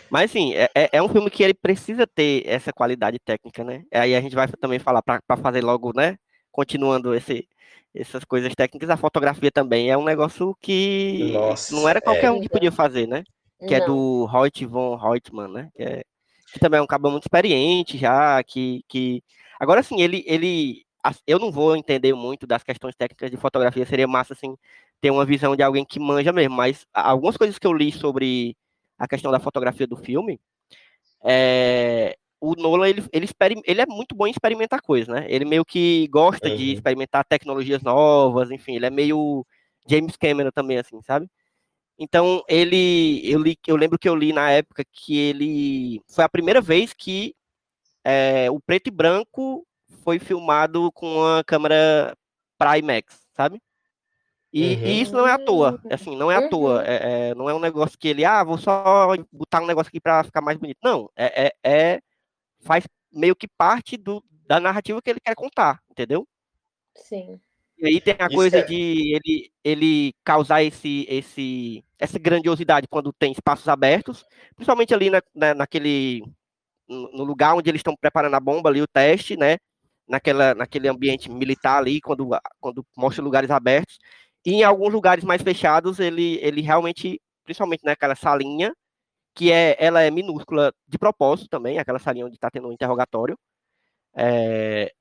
Mas 0.09 0.31
assim, 0.31 0.55
é, 0.55 0.71
é- 0.75 0.89
é 0.93 1.03
um 1.03 1.09
filme 1.09 1.31
que 1.31 1.43
ele 1.43 1.55
precisa 1.55 2.07
ter 2.07 2.43
essa 2.47 2.73
qualidade 2.73 3.19
técnica, 3.19 3.65
né? 3.65 3.83
Aí 3.93 4.15
a 4.15 4.21
gente 4.21 4.35
vai 4.35 4.47
também 4.49 4.79
falar 4.79 5.03
para 5.03 5.21
fazer 5.43 5.63
logo, 5.65 5.93
né? 5.95 6.17
Continuando 6.53 7.15
esse, 7.15 7.47
essas 7.95 8.25
coisas 8.25 8.55
técnicas, 8.55 8.89
a 8.89 8.97
fotografia 8.97 9.51
também 9.51 9.91
é 9.91 9.99
um 9.99 10.05
negócio 10.05 10.57
que 10.61 11.33
Nossa, 11.33 11.75
não 11.75 11.89
era 11.89 12.01
qualquer 12.01 12.27
é. 12.27 12.31
um 12.31 12.41
que 12.41 12.49
podia 12.49 12.71
fazer, 12.71 13.07
né? 13.07 13.25
Que 13.67 13.75
é 13.75 13.81
Não. 13.81 13.87
do 13.87 14.31
Hoyt 14.33 14.65
von 14.67 14.95
Reutemann, 14.97 15.49
né? 15.53 15.69
Que, 15.75 15.83
é- 15.83 16.05
que 16.53 16.61
também 16.61 16.79
é 16.79 16.83
um 16.83 16.87
cabo 16.87 17.11
muito 17.11 17.25
experiente 17.25 17.99
já, 17.99 18.43
que, 18.45 18.83
que... 18.89 19.23
Agora 19.59 19.83
sim, 19.83 20.01
ele, 20.01 20.23
ele... 20.27 20.86
Eu 21.27 21.39
não 21.39 21.51
vou 21.53 21.77
entender 21.77 22.15
muito 22.15 22.47
das 22.47 22.63
questões 22.63 22.95
técnicas 22.97 23.31
de 23.31 23.37
fotografia, 23.37 23.87
seria 23.87 24.07
massa, 24.09 24.33
assim, 24.35 24.57
ter 25.01 25.11
uma 25.11 25.25
visão 25.25 25.55
de 25.57 25.63
alguém 25.63 25.85
que 25.85 26.01
manja 26.01 26.33
mesmo, 26.33 26.55
mas 26.57 26.87
algumas 26.93 27.37
coisas 27.37 27.59
que 27.59 27.67
eu 27.67 27.73
li 27.73 27.93
sobre 27.93 28.57
a 28.99 29.07
questão 29.09 29.31
da 29.31 29.41
fotografia 29.41 29.87
do 29.87 29.97
filme, 29.97 30.41
é, 31.25 32.17
o 32.41 32.55
Nolan, 32.55 32.89
ele, 32.89 33.03
ele, 33.13 33.29
ele 33.67 33.81
é 33.81 33.87
muito 33.87 34.15
bom 34.15 34.27
em 34.27 34.31
experimentar 34.31 34.81
coisas, 34.81 35.09
né? 35.09 35.27
Ele 35.29 35.45
meio 35.45 35.65
que 35.65 36.07
gosta 36.09 36.51
de 36.51 36.65
Uhum. 36.67 36.73
experimentar 36.75 37.25
tecnologias 37.25 37.83
novas, 37.83 38.51
enfim, 38.51 38.77
ele 38.77 38.87
é 38.87 38.91
meio 38.91 39.45
James 39.89 40.17
Cameron 40.17 40.51
também, 40.51 40.79
assim, 40.79 41.01
sabe? 41.03 41.29
Então, 41.99 42.43
ele, 42.49 43.23
eu, 43.25 43.41
li, 43.41 43.59
eu 43.67 43.77
lembro 43.77 43.99
que 43.99 44.09
eu 44.09 44.15
li 44.15 44.33
na 44.33 44.51
época 44.51 44.85
que 44.93 45.17
ele, 45.19 46.03
foi 46.09 46.25
a 46.25 46.29
primeira 46.29 46.61
vez 46.61 46.93
que 46.93 47.35
é, 48.05 48.51
o 48.51 48.61
preto 48.61 48.89
e 48.89 48.91
branco 48.91 49.67
foi 50.07 50.21
filmado 50.21 50.93
com 50.93 51.17
uma 51.17 51.43
câmera 51.43 52.17
para 52.57 52.79
IMAX, 52.79 53.27
sabe? 53.37 53.61
E, 54.53 54.63
Uhum. 54.77 54.83
e 54.87 55.01
isso 55.03 55.13
não 55.13 55.27
é 55.27 55.33
à 55.33 55.39
toa, 55.39 55.81
assim, 55.91 56.15
não 56.17 56.31
é 56.31 56.37
à 56.37 56.49
toa, 56.49 56.75
Uhum. 56.77 56.81
é- 56.83 57.31
é- 57.31 57.35
não 57.35 57.51
é 57.51 57.55
um 57.55 57.59
negócio 57.59 57.99
que 57.99 58.07
ele, 58.07 58.25
ah, 58.25 58.45
vou 58.45 58.57
só 58.57 59.09
botar 59.33 59.61
um 59.61 59.67
negócio 59.67 59.89
aqui 59.89 60.01
para 60.01 60.23
ficar 60.23 60.41
mais 60.41 60.57
bonito. 60.57 60.79
Não, 60.81 61.11
é, 61.17 61.47
é- 61.49 61.53
é- 61.65 62.01
faz 62.61 62.87
meio 63.13 63.35
que 63.35 63.49
parte 63.49 63.97
do, 63.97 64.23
da 64.47 64.61
narrativa 64.61 65.03
que 65.03 65.11
ele 65.11 65.19
quer 65.19 65.35
contar, 65.35 65.83
entendeu? 65.91 66.25
Sim. 66.95 67.41
E 67.77 67.87
aí 67.89 68.01
tem 68.01 68.15
a 68.17 68.27
Isso 68.27 68.35
coisa 68.37 68.59
é- 68.59 68.63
de 68.63 69.13
ele, 69.17 69.51
ele 69.65 70.15
causar 70.23 70.63
esse, 70.63 71.05
esse, 71.09 71.85
essa 71.99 72.17
grandiosidade 72.17 72.87
quando 72.89 73.13
tem 73.13 73.33
espaços 73.33 73.67
abertos, 73.69 74.25
principalmente 74.55 74.95
ali 74.95 75.11
na, 75.11 75.21
na- 75.35 75.55
naquele 75.55 76.23
no 76.89 77.11
no 77.13 77.25
lugar 77.25 77.57
onde 77.57 77.69
eles 77.69 77.81
estão 77.81 77.97
preparando 78.01 78.35
a 78.35 78.41
bomba 78.41 78.71
ali, 78.71 78.81
o 78.81 78.87
teste, 78.87 79.37
né? 79.37 79.57
Naquela, 80.09 80.55
naquele 80.55 80.89
ambiente 80.89 81.29
militar 81.31 81.79
ali, 81.79 82.01
quando, 82.01 82.29
quando 82.61 82.87
mostra 82.97 83.23
lugares 83.25 83.51
abertos. 83.51 83.99
E 84.45 84.53
em 84.55 84.63
alguns 84.63 84.93
lugares 84.93 85.25
mais 85.25 85.43
fechados, 85.43 85.99
ele, 85.99 86.39
ele 86.41 86.61
realmente, 86.61 87.21
principalmente 87.45 87.85
naquela 87.85 88.15
salinha, 88.15 88.73
que 89.35 89.51
é, 89.51 89.77
ela 89.79 90.01
é 90.03 90.11
minúscula 90.11 90.73
de 90.87 90.97
propósito 90.99 91.49
também, 91.49 91.79
aquela 91.79 91.99
salinha 91.99 92.25
onde 92.27 92.37
está 92.37 92.49
tendo 92.51 92.69
um 92.69 92.73
interrogatório. 92.73 93.37
É, 94.15 94.93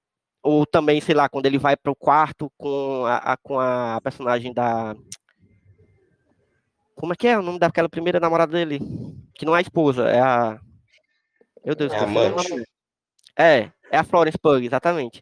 ou 0.41 0.65
também, 0.65 0.99
sei 0.99 1.15
lá, 1.15 1.29
quando 1.29 1.45
ele 1.45 1.57
vai 1.57 1.77
para 1.77 1.91
o 1.91 1.95
quarto 1.95 2.51
com 2.57 3.05
a, 3.05 3.17
a- 3.33 3.37
com 3.37 3.59
a 3.59 3.99
personagem 4.01 4.53
da. 4.53 4.95
Como 6.95 7.13
é 7.13 7.15
que 7.15 7.27
é 7.27 7.37
o 7.37 7.41
nome 7.41 7.59
daquela 7.59 7.89
primeira 7.89 8.19
namorada 8.19 8.51
dele? 8.51 8.79
Que 9.35 9.45
não 9.45 9.55
é 9.55 9.59
a 9.59 9.61
esposa, 9.61 10.09
é 10.09 10.19
a. 10.19 10.59
Meu 11.63 11.75
Deus, 11.75 11.91
É 11.93 11.97
amante. 11.99 12.63
É, 13.37 13.71
é 13.91 13.97
a 13.97 14.03
Florence 14.03 14.37
Pugh, 14.37 14.63
exatamente. 14.63 15.21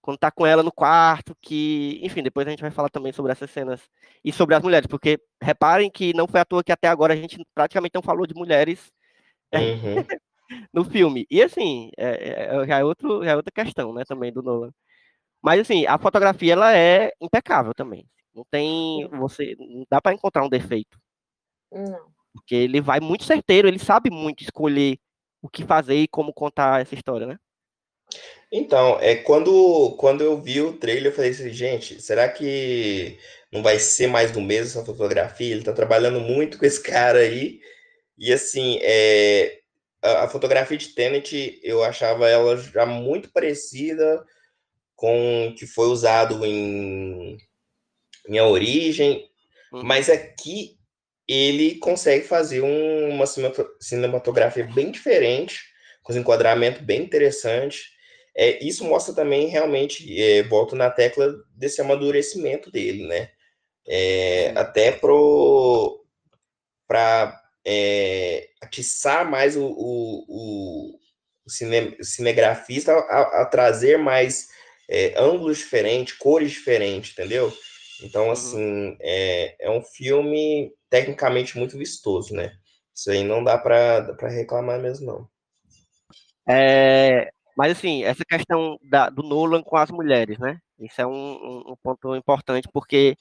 Quando 0.00 0.18
tá 0.18 0.30
com 0.30 0.44
ela 0.46 0.62
no 0.62 0.72
quarto, 0.72 1.34
que. 1.40 1.98
Enfim, 2.02 2.22
depois 2.22 2.46
a 2.46 2.50
gente 2.50 2.60
vai 2.60 2.70
falar 2.70 2.90
também 2.90 3.12
sobre 3.12 3.32
essas 3.32 3.50
cenas 3.50 3.80
e 4.24 4.32
sobre 4.32 4.54
as 4.54 4.62
mulheres, 4.62 4.86
porque 4.86 5.18
reparem 5.42 5.90
que 5.90 6.12
não 6.14 6.26
foi 6.26 6.40
à 6.40 6.44
toa 6.44 6.62
que 6.62 6.72
até 6.72 6.88
agora 6.88 7.14
a 7.14 7.16
gente 7.16 7.38
praticamente 7.54 7.94
não 7.94 8.02
falou 8.02 8.26
de 8.26 8.34
mulheres 8.34 8.92
Uhum. 9.52 9.94
no 10.72 10.84
filme. 10.84 11.26
E 11.30 11.42
assim, 11.42 11.90
é, 11.96 12.46
é- 12.62 12.66
já, 12.66 12.78
é 12.78 12.84
outro, 12.84 13.24
já 13.24 13.32
é 13.32 13.36
outra 13.36 13.52
questão, 13.52 13.92
né, 13.92 14.04
também 14.06 14.32
do 14.32 14.42
Nolan. 14.42 14.70
Mas 15.42 15.60
assim, 15.60 15.86
a 15.86 15.98
fotografia 15.98 16.52
ela 16.54 16.76
é 16.76 17.12
impecável 17.20 17.74
também. 17.74 18.06
Não 18.34 18.44
tem, 18.50 19.08
você, 19.10 19.54
não 19.58 19.84
dá 19.88 20.00
para 20.00 20.14
encontrar 20.14 20.44
um 20.44 20.48
defeito, 20.48 20.98
Não. 21.70 22.08
porque 22.32 22.54
ele 22.54 22.80
vai 22.80 22.98
muito 22.98 23.24
certeiro, 23.24 23.68
ele 23.68 23.78
sabe 23.78 24.10
muito 24.10 24.42
escolher 24.42 24.98
o 25.40 25.48
que 25.48 25.64
fazer 25.64 25.96
e 25.96 26.08
como 26.08 26.32
contar 26.32 26.80
essa 26.80 26.94
história, 26.94 27.26
né? 27.26 27.36
Então, 28.50 28.98
é 29.00 29.16
quando, 29.16 29.96
quando 29.98 30.22
eu 30.22 30.40
vi 30.40 30.60
o 30.60 30.74
trailer, 30.74 31.06
eu 31.06 31.12
falei 31.14 31.30
assim, 31.30 31.52
gente, 31.52 32.00
será 32.00 32.28
que 32.28 33.18
não 33.50 33.62
vai 33.62 33.78
ser 33.78 34.06
mais 34.06 34.30
do 34.30 34.40
mesmo 34.40 34.66
essa 34.66 34.84
fotografia? 34.84 35.52
Ele 35.52 35.64
tá 35.64 35.72
trabalhando 35.72 36.20
muito 36.20 36.58
com 36.58 36.64
esse 36.64 36.82
cara 36.82 37.18
aí. 37.20 37.60
E 38.16 38.32
assim, 38.32 38.78
é, 38.82 39.58
a, 40.02 40.24
a 40.24 40.28
fotografia 40.28 40.76
de 40.76 40.88
Tenet, 40.90 41.58
eu 41.62 41.82
achava 41.82 42.28
ela 42.28 42.56
já 42.56 42.86
muito 42.86 43.30
parecida 43.32 44.24
com 44.94 45.48
o 45.48 45.54
que 45.54 45.66
foi 45.66 45.88
usado 45.88 46.44
em, 46.46 47.36
em 48.28 48.38
A 48.38 48.46
Origem, 48.46 49.28
Uhum. 49.72 49.82
mas 49.82 50.08
aqui 50.08 50.78
ele 51.26 51.76
consegue 51.76 52.24
fazer 52.24 52.60
um- 52.60 53.08
uma 53.10 53.26
cinemato- 53.26 53.68
cinematografia 53.80 54.64
bem 54.72 54.92
diferente, 54.92 55.60
com 56.02 56.12
os 56.12 56.16
enquadramentos 56.16 56.82
bem 56.82 57.02
interessantes. 57.02 57.93
É, 58.36 58.62
isso 58.64 58.84
mostra 58.84 59.14
também 59.14 59.48
realmente, 59.48 60.20
é, 60.20 60.42
volto 60.44 60.74
na 60.76 60.90
tecla 60.90 61.32
desse 61.56 61.80
amadurecimento 61.80 62.70
dele, 62.70 63.06
né? 63.06 63.30
É, 63.86 64.52
até 64.56 64.92
para 64.92 65.10
atiçar 68.62 69.28
mais 69.28 69.56
o, 69.56 69.64
o, 69.66 70.24
o, 70.28 70.98
o 71.46 71.50
cine- 71.50 71.96
cinegrafista 72.02 72.92
a, 72.92 73.42
a 73.42 73.46
trazer 73.46 73.98
mais 73.98 74.48
é, 74.88 75.14
ângulos 75.18 75.58
diferentes, 75.58 76.14
cores 76.14 76.52
diferentes, 76.52 77.12
entendeu? 77.12 77.52
Então, 78.02 78.26
Uhum. 78.26 78.32
assim, 78.32 78.96
é, 79.00 79.56
é 79.66 79.70
um 79.70 79.82
filme 79.82 80.72
tecnicamente 80.90 81.56
muito 81.56 81.78
vistoso, 81.78 82.34
né? 82.34 82.52
Isso 82.94 83.10
aí 83.10 83.24
não 83.24 83.42
dá 83.42 83.56
para 83.58 84.14
reclamar 84.28 84.80
mesmo, 84.80 85.06
não. 85.06 85.28
É, 86.46 87.30
mas 87.56 87.72
assim, 87.78 88.04
essa 88.04 88.24
questão 88.24 88.78
da- 88.82 89.10
do 89.10 89.22
Nolan 89.22 89.62
com 89.62 89.76
as 89.76 89.90
mulheres, 89.90 90.38
né? 90.38 90.58
Isso 90.78 91.00
é 91.00 91.06
um, 91.06 91.70
um- 91.72 91.76
ponto 91.82 92.14
importante, 92.16 92.68
porque 92.72 93.16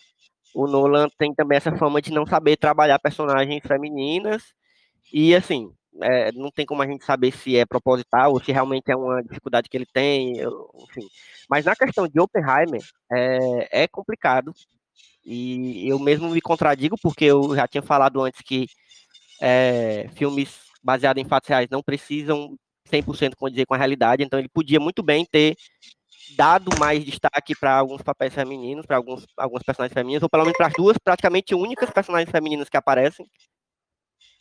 o 0.55 0.68
Nolan 0.68 1.07
tem 1.18 1.34
também 1.35 1.57
essa 1.57 1.76
fama 1.77 2.01
de 2.01 2.11
não 2.14 2.26
saber 2.27 2.57
trabalhar 2.57 2.99
personagens 2.99 3.61
femininas, 3.68 4.43
e 5.14 5.35
assim, 5.35 5.72
é, 6.03 6.31
não 6.34 6.51
tem 6.51 6.65
como 6.65 6.81
a 6.84 6.88
gente 6.88 7.05
saber 7.05 7.31
se 7.34 7.57
é 7.57 7.65
proposital 7.65 8.34
ou 8.34 8.41
se 8.43 8.51
realmente 8.51 8.91
é 8.91 8.95
uma 8.95 9.23
dificuldade 9.23 9.69
que 9.69 9.77
ele 9.77 9.88
tem, 9.93 10.34
enfim. 10.41 11.07
Mas 11.49 11.65
na 11.65 11.76
questão 11.76 12.07
de 12.07 12.19
Oppenheimer, 12.19 12.81
é, 13.11 13.84
é 13.84 13.88
complicado, 13.88 14.53
e 15.26 15.88
eu 15.89 15.99
mesmo 15.99 16.30
me 16.30 16.41
contradigo, 16.41 16.97
porque 17.01 17.26
eu 17.26 17.55
já 17.55 17.68
tinha 17.68 17.81
falado 17.81 18.22
antes 18.22 18.41
que 18.41 18.68
é, 19.41 20.07
filmes 20.15 20.60
baseados 20.84 21.22
em 21.22 21.27
fatos 21.27 21.49
reais 21.49 21.68
não 21.72 21.81
precisam 21.84 22.57
100% 22.94 23.36
condizer 23.36 23.65
com 23.65 23.74
a 23.74 23.78
realidade, 23.78 24.24
então 24.24 24.40
ele 24.40 24.49
podia 24.49 24.80
muito 24.80 25.02
bem 25.02 25.26
ter 25.26 25.56
dado 26.36 26.78
mais 26.80 27.03
destaque 27.03 27.56
para 27.56 27.76
alguns 27.76 28.02
papéis 28.02 28.34
femininos, 28.34 28.86
para 28.86 28.98
alguns, 28.98 29.26
alguns 29.38 29.64
personagens 29.64 29.94
femininos, 29.94 30.24
ou 30.24 30.30
pelo 30.30 30.44
menos 30.44 30.57
para 30.57 30.68
as 30.68 30.74
duas 30.74 30.98
praticamente 30.98 31.53
únicas 31.53 31.90
personagens 31.90 32.32
femininas 32.32 32.70
que 32.70 32.78
aparecem. 32.78 33.26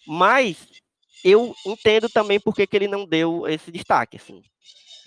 Mas 0.07 0.69
eu 1.25 1.55
entendo 1.67 2.09
também 2.09 2.41
por 2.41 2.55
que, 2.55 2.67
que 2.67 2.77
ele 2.77 2.89
não 2.89 3.07
deu 3.07 3.47
esse 3.47 3.71
destaque, 3.71 4.17
assim. 4.17 4.43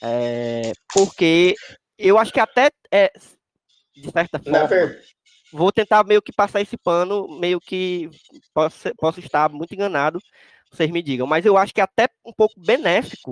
É, 0.01 0.71
porque 0.93 1.55
eu 1.97 2.17
acho 2.17 2.31
que 2.31 2.39
até, 2.39 2.69
é, 2.91 3.11
de 3.95 4.11
certa 4.11 4.39
forma, 4.39 4.67
ver... 4.67 5.01
vou 5.51 5.71
tentar 5.71 6.03
meio 6.05 6.21
que 6.21 6.33
passar 6.33 6.61
esse 6.61 6.77
pano, 6.77 7.27
meio 7.39 7.59
que 7.59 8.09
posso, 8.53 8.93
posso 8.97 9.19
estar 9.19 9.49
muito 9.49 9.73
enganado, 9.73 10.19
vocês 10.75 10.91
me 10.91 11.01
digam, 11.01 11.25
mas 11.27 11.45
eu 11.45 11.57
acho 11.57 11.73
que 11.73 11.81
é 11.81 11.83
até 11.83 12.09
um 12.25 12.33
pouco 12.33 12.53
benéfico 12.57 13.31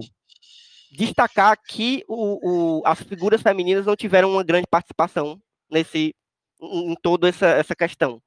destacar 0.92 1.58
que 1.68 2.04
o, 2.08 2.80
o, 2.80 2.82
as 2.86 3.02
figuras 3.02 3.42
femininas 3.42 3.86
não 3.86 3.96
tiveram 3.96 4.32
uma 4.32 4.44
grande 4.44 4.68
participação 4.70 5.42
nesse 5.70 6.16
em 6.62 6.96
toda 7.02 7.28
essa, 7.28 7.48
essa 7.48 7.76
questão. 7.76 8.22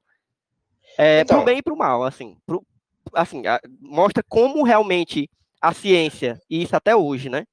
É, 0.97 1.21
então... 1.21 1.37
Pro 1.37 1.45
bem 1.45 1.57
e 1.59 1.63
pro 1.63 1.77
mal, 1.77 2.03
assim. 2.03 2.37
Pro, 2.45 2.63
assim, 3.13 3.47
a, 3.47 3.59
mostra 3.79 4.23
como 4.27 4.63
realmente 4.63 5.29
a 5.61 5.73
ciência, 5.73 6.39
e 6.49 6.61
isso 6.61 6.75
até 6.75 6.95
hoje, 6.95 7.29
né? 7.29 7.45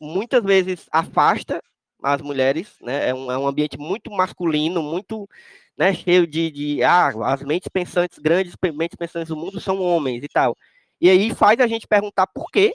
Muitas 0.00 0.42
vezes 0.42 0.86
afasta 0.90 1.62
as 2.02 2.20
mulheres, 2.20 2.74
né? 2.80 3.10
É 3.10 3.14
um, 3.14 3.30
é 3.30 3.38
um 3.38 3.46
ambiente 3.46 3.78
muito 3.78 4.10
masculino, 4.10 4.82
muito 4.82 5.28
né, 5.76 5.92
cheio 5.92 6.26
de, 6.26 6.50
de 6.50 6.82
ah, 6.82 7.12
as 7.26 7.42
mentes 7.42 7.68
pensantes, 7.68 8.18
grandes 8.18 8.54
mentes 8.74 8.96
pensantes 8.96 9.28
do 9.28 9.36
mundo 9.36 9.60
são 9.60 9.80
homens 9.80 10.22
e 10.24 10.28
tal. 10.28 10.56
E 11.00 11.10
aí 11.10 11.34
faz 11.34 11.60
a 11.60 11.66
gente 11.66 11.86
perguntar 11.86 12.26
por 12.26 12.50
quê, 12.50 12.72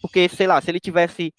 porque, 0.00 0.28
sei 0.28 0.46
lá, 0.46 0.60
se 0.60 0.70
ele 0.70 0.80
tivesse 0.80 1.32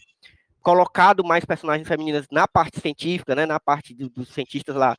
colocado 0.62 1.24
mais 1.24 1.46
personagens 1.46 1.88
femininas 1.88 2.26
na 2.32 2.48
parte 2.48 2.80
científica, 2.80 3.34
né, 3.36 3.46
na 3.46 3.60
parte 3.60 3.94
do, 3.94 4.10
dos 4.10 4.30
cientistas 4.30 4.76
lá, 4.76 4.96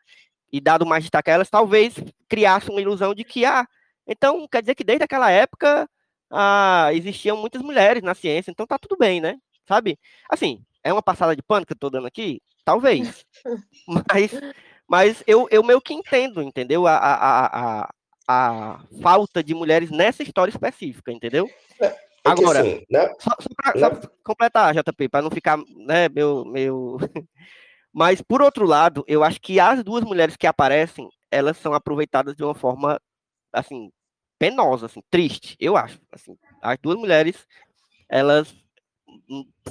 e 0.50 0.60
dado 0.60 0.86
mais 0.86 1.04
destaque 1.04 1.30
a 1.30 1.34
elas, 1.34 1.50
talvez 1.50 1.94
criasse 2.28 2.70
uma 2.70 2.80
ilusão 2.80 3.14
de 3.14 3.24
que, 3.24 3.44
ah, 3.44 3.66
então 4.06 4.48
quer 4.48 4.62
dizer 4.62 4.74
que 4.74 4.84
desde 4.84 5.04
aquela 5.04 5.30
época 5.30 5.88
ah, 6.30 6.88
existiam 6.94 7.36
muitas 7.36 7.60
mulheres 7.60 8.02
na 8.02 8.14
ciência, 8.14 8.50
então 8.50 8.66
tá 8.66 8.78
tudo 8.78 8.96
bem, 8.96 9.20
né? 9.20 9.36
Sabe? 9.66 9.98
Assim, 10.30 10.64
é 10.82 10.90
uma 10.92 11.02
passada 11.02 11.36
de 11.36 11.42
pano 11.42 11.66
que 11.66 11.74
eu 11.74 11.78
tô 11.78 11.90
dando 11.90 12.06
aqui? 12.06 12.40
Talvez. 12.64 13.24
mas 14.10 14.30
mas 14.88 15.22
eu, 15.26 15.46
eu 15.50 15.62
meio 15.62 15.82
que 15.82 15.92
entendo, 15.92 16.42
entendeu? 16.42 16.86
A, 16.86 16.96
a, 16.96 17.82
a, 17.82 17.90
a 18.28 18.84
falta 19.00 19.42
de 19.42 19.54
mulheres 19.54 19.90
nessa 19.90 20.22
história 20.22 20.50
específica, 20.50 21.10
entendeu? 21.10 21.48
É, 21.80 21.96
Agora, 22.22 22.60
assim, 22.60 22.84
né? 22.90 23.08
só, 23.18 23.30
só 23.40 23.48
para 23.56 24.10
completar, 24.22 24.74
JP, 24.74 25.08
para 25.08 25.22
não 25.22 25.30
ficar 25.30 25.56
né, 25.56 26.10
meu, 26.10 26.44
meu... 26.44 26.98
Mas, 27.90 28.20
por 28.20 28.42
outro 28.42 28.66
lado, 28.66 29.02
eu 29.08 29.24
acho 29.24 29.40
que 29.40 29.58
as 29.58 29.82
duas 29.82 30.04
mulheres 30.04 30.36
que 30.36 30.46
aparecem, 30.46 31.08
elas 31.30 31.56
são 31.56 31.72
aproveitadas 31.72 32.36
de 32.36 32.44
uma 32.44 32.54
forma, 32.54 33.00
assim, 33.50 33.90
penosa, 34.38 34.86
assim, 34.86 35.00
triste, 35.10 35.56
eu 35.58 35.74
acho. 35.74 35.98
Assim, 36.12 36.36
as 36.62 36.78
duas 36.78 36.98
mulheres, 36.98 37.46
elas 38.08 38.54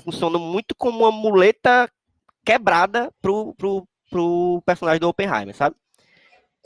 funcionam 0.03 0.39
muito 0.39 0.75
como 0.75 0.99
uma 0.99 1.11
muleta 1.11 1.89
quebrada 2.43 3.13
pro, 3.21 3.53
pro, 3.53 3.87
pro 4.09 4.63
personagem 4.65 4.99
do 4.99 5.07
Oppenheimer, 5.07 5.55
sabe? 5.55 5.75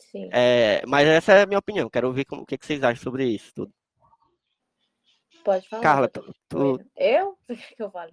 Sim. 0.01 0.29
É, 0.33 0.83
mas 0.85 1.07
essa 1.07 1.33
é 1.33 1.43
a 1.43 1.45
minha 1.45 1.59
opinião. 1.59 1.89
Quero 1.89 2.07
ouvir 2.07 2.25
como, 2.25 2.41
o 2.41 2.45
que, 2.45 2.57
que 2.57 2.65
vocês 2.65 2.83
acham 2.83 3.01
sobre 3.03 3.25
isso 3.25 3.53
tudo. 3.53 3.73
Pode 5.43 5.67
falar. 5.67 5.81
Carla, 5.81 6.07
tu, 6.07 6.35
tu... 6.47 6.79
eu? 6.95 7.37
que 7.75 7.81
eu 7.81 7.91
falo? 7.91 8.11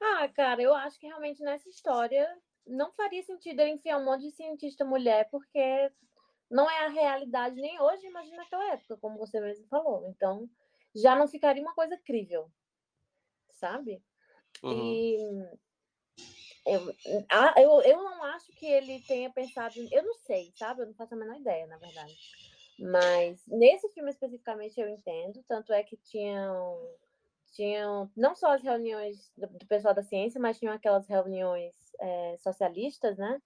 Ah, 0.00 0.28
cara, 0.28 0.62
eu 0.62 0.74
acho 0.74 0.98
que 0.98 1.06
realmente 1.06 1.42
nessa 1.42 1.68
história 1.68 2.26
não 2.66 2.92
faria 2.92 3.22
sentido 3.22 3.60
enfiar 3.62 3.98
um 3.98 4.04
monte 4.04 4.22
de 4.22 4.30
cientista 4.30 4.84
mulher, 4.84 5.28
porque 5.30 5.90
não 6.50 6.70
é 6.70 6.86
a 6.86 6.88
realidade 6.88 7.60
nem 7.60 7.80
hoje, 7.80 8.06
imagina 8.06 8.38
naquela 8.38 8.72
época, 8.72 8.96
como 8.96 9.18
você 9.18 9.40
mesmo 9.40 9.66
falou. 9.68 10.08
Então, 10.08 10.48
já 10.94 11.14
não 11.14 11.28
ficaria 11.28 11.62
uma 11.62 11.74
coisa 11.74 11.98
crível, 11.98 12.50
sabe? 13.50 14.02
Uhum. 14.62 14.92
E 14.92 15.18
eu, 16.66 16.94
eu, 17.56 17.82
eu 17.82 18.02
não 18.02 18.22
acho 18.24 18.52
que 18.52 18.66
ele 18.66 19.00
tenha 19.00 19.30
pensado. 19.30 19.74
Eu 19.90 20.02
não 20.02 20.14
sei, 20.14 20.52
sabe? 20.56 20.82
Eu 20.82 20.86
não 20.86 20.94
faço 20.94 21.14
a 21.14 21.16
menor 21.16 21.36
ideia, 21.36 21.66
na 21.66 21.78
verdade. 21.78 22.16
Mas 22.78 23.42
nesse 23.46 23.88
filme 23.90 24.10
especificamente 24.10 24.80
eu 24.80 24.88
entendo, 24.88 25.44
tanto 25.46 25.72
é 25.72 25.82
que 25.82 25.96
tinham 25.96 26.78
tinham 27.52 28.10
não 28.16 28.34
só 28.34 28.52
as 28.52 28.62
reuniões 28.62 29.32
do, 29.36 29.46
do 29.46 29.66
pessoal 29.66 29.92
da 29.92 30.02
ciência, 30.02 30.40
mas 30.40 30.58
tinham 30.58 30.72
aquelas 30.72 31.06
reuniões 31.06 31.74
é, 32.00 32.36
socialistas, 32.38 33.18
né? 33.18 33.40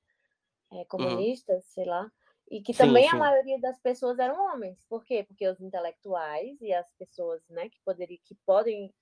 É, 0.72 0.84
comunistas, 0.84 1.64
uhum. 1.64 1.70
sei 1.70 1.84
lá. 1.86 2.10
E 2.50 2.60
que 2.60 2.74
também 2.74 3.04
sim, 3.04 3.10
sim. 3.10 3.16
a 3.16 3.18
maioria 3.18 3.60
das 3.60 3.78
pessoas 3.80 4.18
eram 4.18 4.38
homens. 4.52 4.84
Por 4.88 5.04
quê? 5.04 5.24
Porque 5.24 5.48
os 5.48 5.60
intelectuais 5.60 6.60
e 6.60 6.72
as 6.72 6.90
pessoas, 6.92 7.42
né, 7.48 7.70
que 7.70 7.80
poderiam, 7.84 8.20
que 8.22 8.34
podem, 8.46 8.92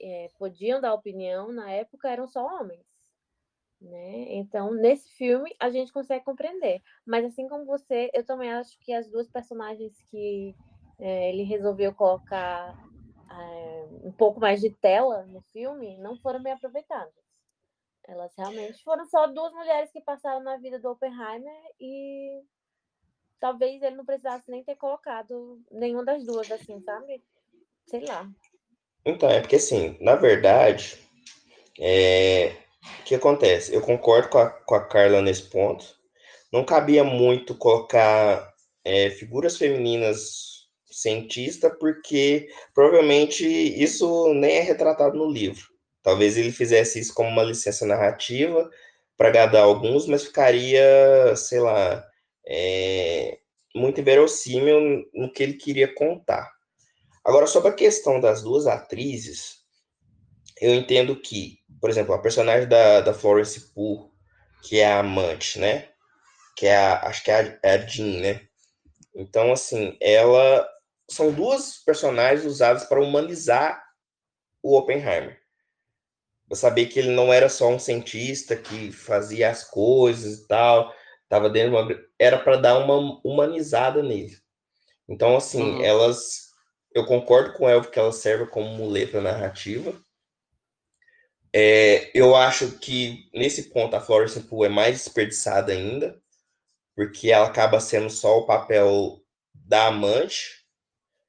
é, 0.00 0.28
podiam 0.38 0.80
dar 0.80 0.94
opinião 0.94 1.52
na 1.52 1.70
época 1.70 2.08
eram 2.08 2.28
só 2.28 2.46
homens. 2.46 2.86
Né? 3.80 4.34
Então, 4.34 4.72
nesse 4.72 5.08
filme, 5.16 5.54
a 5.60 5.68
gente 5.70 5.92
consegue 5.92 6.24
compreender. 6.24 6.82
Mas, 7.06 7.24
assim 7.24 7.46
como 7.48 7.64
você, 7.66 8.10
eu 8.14 8.24
também 8.24 8.50
acho 8.52 8.78
que 8.80 8.92
as 8.92 9.08
duas 9.08 9.28
personagens 9.28 9.92
que 10.10 10.54
é, 10.98 11.30
ele 11.30 11.42
resolveu 11.42 11.94
colocar 11.94 12.74
é, 13.30 13.86
um 14.02 14.12
pouco 14.12 14.40
mais 14.40 14.60
de 14.60 14.70
tela 14.70 15.26
no 15.26 15.42
filme 15.52 15.98
não 15.98 16.16
foram 16.16 16.42
bem 16.42 16.52
aproveitadas. 16.52 17.12
Elas 18.08 18.32
realmente 18.36 18.82
foram 18.84 19.04
só 19.06 19.26
duas 19.26 19.52
mulheres 19.52 19.90
que 19.90 20.00
passaram 20.00 20.40
na 20.42 20.56
vida 20.56 20.78
do 20.78 20.90
Oppenheimer 20.90 21.54
e 21.80 22.40
talvez 23.40 23.82
ele 23.82 23.96
não 23.96 24.04
precisasse 24.04 24.48
nem 24.50 24.62
ter 24.64 24.76
colocado 24.76 25.60
nenhuma 25.70 26.04
das 26.04 26.24
duas, 26.24 26.50
assim, 26.50 26.80
sabe? 26.80 27.22
Sei 27.86 28.04
lá. 28.04 28.30
Então, 29.04 29.28
é 29.28 29.40
porque 29.40 29.56
assim, 29.56 29.96
na 30.00 30.14
verdade, 30.14 30.98
é, 31.78 32.56
o 33.00 33.04
que 33.04 33.14
acontece? 33.14 33.74
Eu 33.74 33.80
concordo 33.80 34.28
com 34.28 34.38
a, 34.38 34.50
com 34.50 34.74
a 34.74 34.84
Carla 34.84 35.22
nesse 35.22 35.42
ponto. 35.42 35.84
Não 36.52 36.64
cabia 36.64 37.04
muito 37.04 37.54
colocar 37.54 38.52
é, 38.84 39.10
figuras 39.10 39.56
femininas 39.56 40.46
cientista, 40.90 41.68
porque 41.68 42.48
provavelmente 42.74 43.44
isso 43.46 44.32
nem 44.34 44.56
é 44.56 44.60
retratado 44.60 45.16
no 45.16 45.30
livro. 45.30 45.64
Talvez 46.02 46.36
ele 46.36 46.52
fizesse 46.52 47.00
isso 47.00 47.12
como 47.12 47.28
uma 47.28 47.42
licença 47.42 47.84
narrativa 47.84 48.70
para 49.16 49.28
agradar 49.28 49.64
alguns, 49.64 50.06
mas 50.06 50.24
ficaria, 50.24 51.34
sei 51.36 51.58
lá, 51.60 52.04
é, 52.46 53.38
muito 53.74 54.00
inverossímil 54.00 55.04
no 55.12 55.32
que 55.32 55.42
ele 55.42 55.54
queria 55.54 55.92
contar. 55.92 56.50
Agora, 57.24 57.46
sobre 57.46 57.70
a 57.70 57.74
questão 57.74 58.20
das 58.20 58.42
duas 58.42 58.66
atrizes, 58.66 59.65
eu 60.60 60.74
entendo 60.74 61.16
que 61.16 61.58
por 61.80 61.90
exemplo, 61.90 62.14
a 62.14 62.18
personagem 62.18 62.68
da, 62.68 63.00
da 63.00 63.14
Florence 63.14 63.72
Pugh, 63.72 64.10
que 64.62 64.80
é 64.80 64.86
a 64.86 65.00
amante, 65.00 65.58
né? 65.58 65.88
Que 66.56 66.66
é 66.66 66.76
a, 66.76 67.06
acho 67.06 67.22
que 67.22 67.30
é 67.30 67.40
a, 67.40 67.58
é 67.62 67.74
a 67.74 67.86
Jean, 67.86 68.20
né? 68.20 68.40
Então, 69.14 69.52
assim, 69.52 69.96
ela 70.00 70.68
são 71.10 71.32
duas 71.32 71.78
personagens 71.84 72.44
usadas 72.44 72.84
para 72.84 73.00
humanizar 73.00 73.82
o 74.62 74.76
Oppenheimer. 74.76 75.38
Eu 76.48 76.56
saber 76.56 76.86
que 76.86 76.98
ele 76.98 77.10
não 77.10 77.32
era 77.32 77.48
só 77.48 77.68
um 77.68 77.78
cientista 77.78 78.56
que 78.56 78.92
fazia 78.92 79.50
as 79.50 79.64
coisas 79.64 80.40
e 80.40 80.46
tal, 80.46 80.94
tava 81.28 81.50
dentro 81.50 81.70
de 81.70 81.76
uma... 81.76 82.00
era 82.18 82.38
para 82.38 82.56
dar 82.56 82.78
uma 82.78 83.20
humanizada 83.24 84.02
nele. 84.02 84.36
Então, 85.08 85.36
assim, 85.36 85.62
uhum. 85.62 85.84
elas 85.84 86.46
eu 86.92 87.04
concordo 87.04 87.52
com 87.52 87.68
ela 87.68 87.84
que 87.84 87.98
ela 87.98 88.12
serve 88.12 88.46
como 88.46 88.70
muleta 88.70 89.20
narrativa, 89.20 89.94
é, 91.58 92.10
eu 92.12 92.36
acho 92.36 92.78
que 92.78 93.30
nesse 93.32 93.70
ponto 93.70 93.96
a 93.96 94.00
Florence 94.00 94.38
Pugh 94.42 94.66
é 94.66 94.68
mais 94.68 94.98
desperdiçada 94.98 95.72
ainda, 95.72 96.20
porque 96.94 97.30
ela 97.30 97.46
acaba 97.46 97.80
sendo 97.80 98.10
só 98.10 98.40
o 98.40 98.44
papel 98.44 99.22
da 99.54 99.86
amante. 99.86 100.66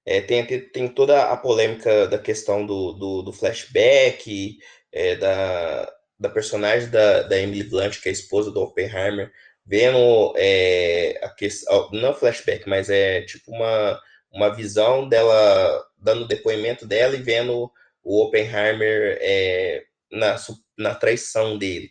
É, 0.06 0.20
tem, 0.22 0.46
tem 0.46 0.90
toda 0.90 1.32
a 1.32 1.38
polêmica 1.38 2.08
da 2.10 2.20
questão 2.20 2.66
do, 2.66 2.92
do, 2.92 3.22
do 3.22 3.32
flashback, 3.32 4.58
é, 4.92 5.16
da, 5.16 5.90
da 6.20 6.28
personagem 6.30 6.90
da, 6.90 7.22
da 7.24 7.40
Emily 7.40 7.64
Blunt, 7.64 8.02
que 8.02 8.10
é 8.10 8.12
a 8.12 8.14
esposa 8.14 8.52
do 8.52 8.62
Oppenheimer, 8.62 9.32
vendo 9.66 10.34
é, 10.36 11.22
a 11.24 11.30
questão, 11.30 11.90
não 11.94 12.14
flashback, 12.14 12.68
mas 12.68 12.90
é 12.90 13.22
tipo 13.22 13.50
uma, 13.52 14.02
uma 14.30 14.54
visão 14.54 15.08
dela, 15.08 15.86
dando 15.98 16.28
depoimento 16.28 16.86
dela 16.86 17.16
e 17.16 17.22
vendo 17.22 17.72
o 18.04 18.24
Oppenheimer 18.24 19.18
é, 19.22 19.87
na, 20.12 20.36
na 20.78 20.96
traição 20.96 21.58
dele. 21.58 21.90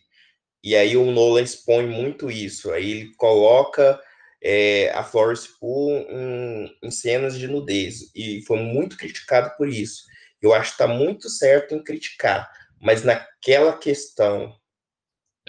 E 0.63 0.75
aí 0.75 0.97
o 0.97 1.11
Nolan 1.11 1.43
expõe 1.43 1.87
muito 1.87 2.31
isso. 2.31 2.73
Aí 2.73 2.91
ele 2.91 3.15
coloca 3.17 4.01
é, 4.43 4.91
a 4.91 5.05
Florence 5.05 5.49
Pugh 5.61 5.93
em, 6.09 6.77
em, 6.83 6.91
cenas 6.91 7.39
de 7.39 7.47
nudez. 7.47 8.11
E 8.15 8.43
foi 8.47 8.59
muito 8.59 8.97
criticado 8.97 9.57
por 9.57 9.69
isso. 9.69 10.03
Eu 10.43 10.53
acho 10.53 10.77
que 10.77 10.83
está 10.83 10.89
muito 10.89 11.29
certo 11.29 11.75
em 11.75 11.83
criticar. 11.83 12.51
Mas 12.81 13.05
naquela 13.05 13.77
questão, 13.79 14.55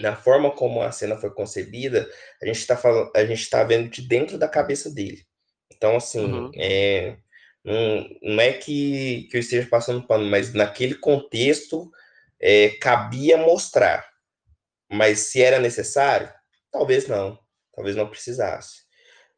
na 0.00 0.14
forma 0.14 0.50
como 0.52 0.80
a 0.82 0.92
cena 0.92 1.16
foi 1.16 1.30
concebida, 1.30 2.08
a 2.40 2.46
gente 2.46 2.58
está 2.58 2.76
falando, 2.76 3.10
a 3.14 3.24
gente 3.24 3.42
está 3.42 3.64
vendo 3.64 3.88
de 3.88 4.02
dentro 4.02 4.38
da 4.38 4.48
cabeça 4.48 4.88
dele. 4.90 5.26
Então, 5.74 5.96
assim, 5.96 6.32
uhum. 6.32 6.50
é, 6.54 7.16
Não, 7.64 8.08
não 8.22 8.40
é 8.40 8.52
que, 8.52 9.28
que 9.30 9.36
eu 9.36 9.40
esteja 9.40 9.68
passando 9.68 10.06
pano, 10.06 10.24
mas 10.26 10.54
naquele 10.54 10.94
contexto 10.94 11.90
é, 12.40 12.70
cabia 12.80 13.36
mostrar. 13.36 14.08
Mas 14.90 15.20
se 15.20 15.42
era 15.42 15.58
necessário, 15.58 16.32
talvez 16.70 17.06
não. 17.06 17.38
Talvez 17.74 17.94
não 17.94 18.08
precisasse. 18.08 18.88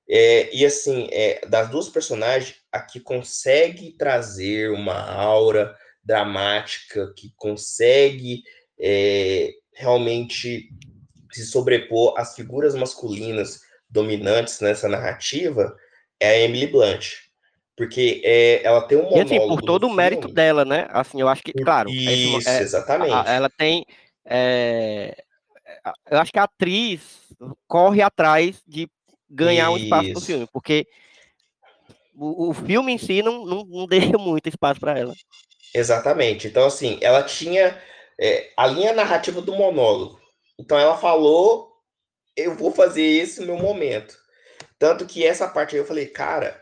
É, 0.08 0.54
e 0.54 0.66
assim, 0.66 1.08
é, 1.12 1.46
das 1.46 1.68
duas 1.68 1.88
personagens, 1.88 2.56
a 2.72 2.80
que 2.80 2.98
consegue 2.98 3.92
trazer 3.96 4.70
uma 4.70 4.98
aura 4.98 5.76
dramática, 6.02 7.12
que 7.16 7.32
consegue 7.36 8.42
é, 8.78 9.52
realmente 9.74 10.68
se 11.30 11.46
sobrepor 11.46 12.14
às 12.18 12.34
figuras 12.34 12.74
masculinas 12.74 13.60
dominantes 13.88 14.60
nessa 14.60 14.88
narrativa, 14.88 15.76
é 16.18 16.30
a 16.30 16.38
Emily 16.40 16.66
Blunt. 16.66 17.29
Porque 17.80 18.20
é, 18.22 18.62
ela 18.62 18.82
tem 18.82 18.98
um 18.98 19.04
monólogo. 19.04 19.32
E 19.32 19.36
assim, 19.36 19.48
por 19.48 19.62
todo 19.62 19.86
o 19.86 19.90
mérito 19.90 20.24
filme. 20.24 20.34
dela, 20.34 20.66
né? 20.66 20.86
Assim, 20.90 21.18
eu 21.18 21.26
acho 21.26 21.42
que, 21.42 21.50
claro. 21.54 21.88
Isso, 21.88 22.46
é, 22.46 22.60
exatamente. 22.60 23.10
A, 23.10 23.24
ela 23.32 23.48
tem. 23.48 23.86
É, 24.22 25.16
eu 26.10 26.18
acho 26.18 26.30
que 26.30 26.38
a 26.38 26.42
atriz 26.42 27.00
corre 27.66 28.02
atrás 28.02 28.60
de 28.68 28.86
ganhar 29.30 29.70
Isso. 29.70 29.72
um 29.72 29.76
espaço 29.78 30.12
no 30.12 30.20
filme, 30.20 30.48
porque 30.52 30.86
o, 32.14 32.50
o 32.50 32.52
filme 32.52 32.92
em 32.92 32.98
si 32.98 33.22
não, 33.22 33.46
não, 33.46 33.64
não 33.64 33.86
deixa 33.88 34.18
muito 34.18 34.46
espaço 34.46 34.78
para 34.78 34.98
ela. 34.98 35.14
Exatamente. 35.74 36.48
Então, 36.48 36.66
assim, 36.66 36.98
ela 37.00 37.22
tinha 37.22 37.78
é, 38.20 38.50
a 38.58 38.66
linha 38.66 38.92
narrativa 38.92 39.40
do 39.40 39.56
monólogo. 39.56 40.20
Então, 40.58 40.78
ela 40.78 40.98
falou: 40.98 41.72
eu 42.36 42.54
vou 42.54 42.72
fazer 42.72 43.04
esse 43.04 43.40
no 43.40 43.46
meu 43.46 43.56
momento. 43.56 44.14
Tanto 44.78 45.06
que 45.06 45.24
essa 45.24 45.48
parte 45.48 45.74
aí 45.74 45.80
eu 45.80 45.86
falei, 45.86 46.08
cara, 46.08 46.60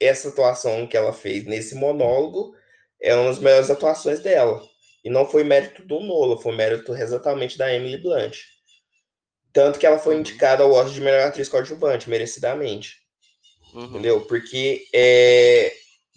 essa 0.00 0.28
atuação 0.28 0.86
que 0.86 0.96
ela 0.96 1.12
fez 1.12 1.44
nesse 1.44 1.74
monólogo 1.74 2.54
é 3.00 3.14
uma 3.14 3.28
das 3.28 3.38
melhores 3.38 3.70
atuações 3.70 4.20
dela. 4.20 4.62
E 5.04 5.10
não 5.10 5.26
foi 5.26 5.44
mérito 5.44 5.82
do 5.84 6.00
Nola, 6.00 6.40
foi 6.40 6.54
mérito 6.54 6.94
exatamente 6.94 7.56
da 7.56 7.72
Emily 7.72 7.98
Blunt. 7.98 8.38
Tanto 9.52 9.78
que 9.78 9.86
ela 9.86 9.98
foi 9.98 10.14
uhum. 10.14 10.20
indicada 10.20 10.62
ao 10.62 10.72
Oscar 10.72 10.92
de 10.92 11.00
melhor 11.00 11.28
atriz 11.28 11.48
coadjuvante, 11.48 12.10
merecidamente. 12.10 12.96
Uhum. 13.74 13.84
Entendeu? 13.84 14.20
Porque 14.22 14.84
é, 14.94 15.72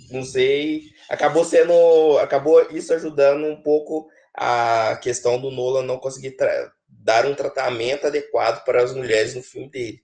não 0.09 0.23
sei, 0.23 0.89
acabou 1.09 1.45
sendo, 1.45 2.17
acabou 2.19 2.61
isso 2.71 2.93
ajudando 2.93 3.45
um 3.45 3.61
pouco 3.61 4.09
a 4.33 4.97
questão 5.01 5.39
do 5.39 5.51
Nolan 5.51 5.83
não 5.83 5.97
conseguir 5.97 6.35
dar 6.87 7.25
um 7.25 7.35
tratamento 7.35 8.07
adequado 8.07 8.63
para 8.63 8.83
as 8.83 8.93
mulheres 8.93 9.35
no 9.35 9.43
filme 9.43 9.69
dele. 9.69 10.01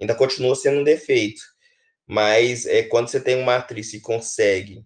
Ainda 0.00 0.14
continua 0.14 0.54
sendo 0.54 0.80
um 0.80 0.84
defeito. 0.84 1.40
Mas 2.08 2.64
é, 2.64 2.82
quando 2.82 3.08
você 3.08 3.20
tem 3.20 3.36
uma 3.36 3.56
atriz 3.56 3.90
que 3.90 4.00
consegue 4.00 4.82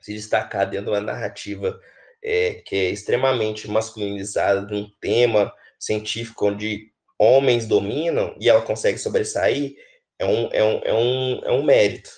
se 0.00 0.14
destacar 0.14 0.70
dentro 0.70 0.86
de 0.86 0.90
uma 0.92 1.00
narrativa 1.00 1.80
é, 2.22 2.62
que 2.64 2.76
é 2.76 2.90
extremamente 2.90 3.68
masculinizada, 3.68 4.64
de 4.64 4.74
um 4.74 4.88
tema 5.00 5.52
científico 5.78 6.46
onde 6.46 6.92
homens 7.18 7.66
dominam 7.66 8.36
e 8.40 8.48
ela 8.48 8.62
consegue 8.62 8.98
sobressair, 8.98 9.74
é 10.18 10.24
um, 10.24 10.48
é 10.52 10.62
um, 10.62 10.80
é 10.84 10.94
um, 10.94 11.40
é 11.44 11.52
um 11.52 11.62
mérito. 11.64 12.10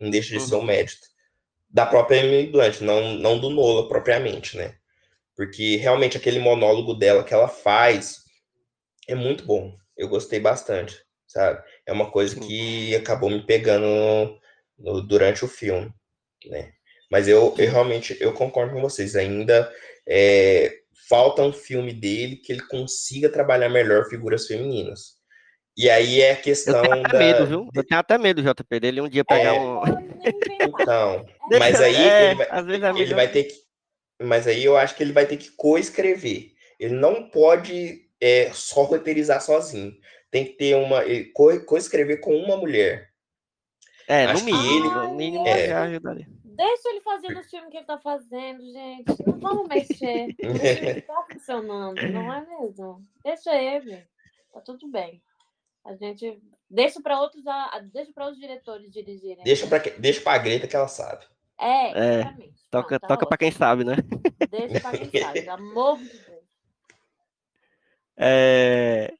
Não 0.00 0.10
deixa 0.10 0.30
de 0.30 0.38
uhum. 0.38 0.46
ser 0.46 0.54
um 0.54 0.58
uhum. 0.58 0.64
mérito. 0.64 1.06
Da 1.68 1.84
própria 1.84 2.18
Emily 2.18 2.46
Blunt, 2.50 2.80
não, 2.80 3.14
não 3.14 3.38
do 3.38 3.50
Nola 3.50 3.88
propriamente, 3.88 4.56
né? 4.56 4.76
Porque 5.36 5.76
realmente 5.76 6.16
aquele 6.16 6.38
monólogo 6.38 6.94
dela 6.94 7.24
que 7.24 7.34
ela 7.34 7.48
faz 7.48 8.22
é 9.08 9.14
muito 9.14 9.44
bom. 9.44 9.76
Eu 9.96 10.08
gostei 10.08 10.40
bastante, 10.40 10.96
sabe? 11.26 11.62
É 11.86 11.92
uma 11.92 12.10
coisa 12.10 12.38
que 12.38 12.94
acabou 12.94 13.30
me 13.30 13.44
pegando 13.44 13.86
no, 13.86 14.40
no, 14.78 15.00
durante 15.02 15.44
o 15.44 15.48
filme, 15.48 15.92
né? 16.46 16.72
Mas 17.10 17.28
eu, 17.28 17.54
eu 17.58 17.70
realmente 17.70 18.16
eu 18.20 18.32
concordo 18.32 18.74
com 18.74 18.80
vocês. 18.80 19.14
Ainda 19.14 19.70
é, 20.08 20.78
falta 21.08 21.42
um 21.42 21.52
filme 21.52 21.92
dele 21.92 22.36
que 22.36 22.52
ele 22.52 22.62
consiga 22.66 23.28
trabalhar 23.28 23.68
melhor 23.68 24.08
figuras 24.08 24.46
femininas. 24.46 25.14
E 25.76 25.90
aí 25.90 26.20
é 26.20 26.32
a 26.32 26.36
questão. 26.36 26.76
Eu 26.76 26.90
tenho 26.90 27.06
até 27.06 27.12
da... 27.12 27.18
medo, 27.18 27.46
viu? 27.46 27.68
Eu 27.74 27.84
tenho 27.84 28.00
até 28.00 28.18
medo, 28.18 28.42
JP, 28.42 28.80
dele 28.80 29.00
um 29.00 29.08
dia 29.08 29.24
pegar 29.24 29.54
é... 29.54 29.60
um. 29.60 29.80
Então, 30.60 31.26
mas 31.58 31.80
aí 31.80 31.96
é, 31.96 32.30
ele, 32.30 32.78
vai, 32.78 33.00
ele 33.00 33.14
vai 33.14 33.28
ter 33.28 33.44
que. 33.44 33.54
Mas 34.22 34.46
aí 34.46 34.64
eu 34.64 34.76
acho 34.76 34.94
que 34.94 35.02
ele 35.02 35.12
vai 35.12 35.26
ter 35.26 35.36
que 35.36 35.50
coescrever. 35.50 36.52
Ele 36.78 36.94
não 36.94 37.28
pode 37.28 38.02
é, 38.20 38.50
só 38.52 38.84
roteirizar 38.84 39.40
sozinho. 39.42 39.92
Tem 40.34 40.46
que 40.46 40.54
ter 40.54 40.74
uma. 40.74 41.00
coescrever 41.64 42.20
com 42.20 42.34
uma 42.34 42.56
mulher. 42.56 43.08
É, 44.08 44.24
acho 44.24 44.44
no 44.44 44.50
mínimo, 44.50 44.74
ele, 44.74 44.88
no 44.88 45.14
mínimo 45.14 45.46
é, 45.46 45.68
já 45.68 45.82
ajudaria. 45.84 46.26
Deixa 46.44 46.88
ele 46.88 47.00
fazer 47.02 47.38
o 47.38 47.42
filme 47.44 47.70
que 47.70 47.76
ele 47.76 47.86
tá 47.86 47.98
fazendo, 47.98 48.60
gente. 48.72 49.04
Não 49.24 49.38
vamos 49.38 49.68
mexer. 49.68 50.34
Ele 50.36 51.02
tá 51.06 51.24
funcionando, 51.30 52.02
não 52.10 52.34
é 52.34 52.44
mesmo? 52.44 53.00
Deixa 53.22 53.54
ele. 53.54 54.04
Tá 54.52 54.60
tudo 54.60 54.88
bem. 54.88 55.22
A 55.84 55.94
gente 55.94 56.42
deixa 56.68 57.00
para 57.00 57.20
outros, 57.20 57.44
deixa 57.92 58.12
para 58.12 58.28
os 58.28 58.36
diretores 58.36 58.90
dirigirem. 58.90 59.44
Deixa 59.44 59.68
para 59.68 59.78
deixa 59.78 60.20
para 60.20 60.32
a 60.32 60.42
Greta 60.42 60.66
que 60.66 60.74
ela 60.74 60.88
sabe. 60.88 61.24
É, 61.60 61.90
é 61.92 62.14
exatamente. 62.14 62.60
É, 62.60 62.70
toca 62.72 62.98
tá 62.98 63.06
toca 63.06 63.24
para 63.24 63.38
quem 63.38 63.52
sabe, 63.52 63.84
né? 63.84 63.94
Deixa 64.50 64.80
para 64.80 64.98
quem 64.98 65.22
sabe, 65.22 65.42
pelo 65.42 65.52
amor 65.52 65.98
de 65.98 66.08
Deus. 66.08 66.34
É... 68.16 69.12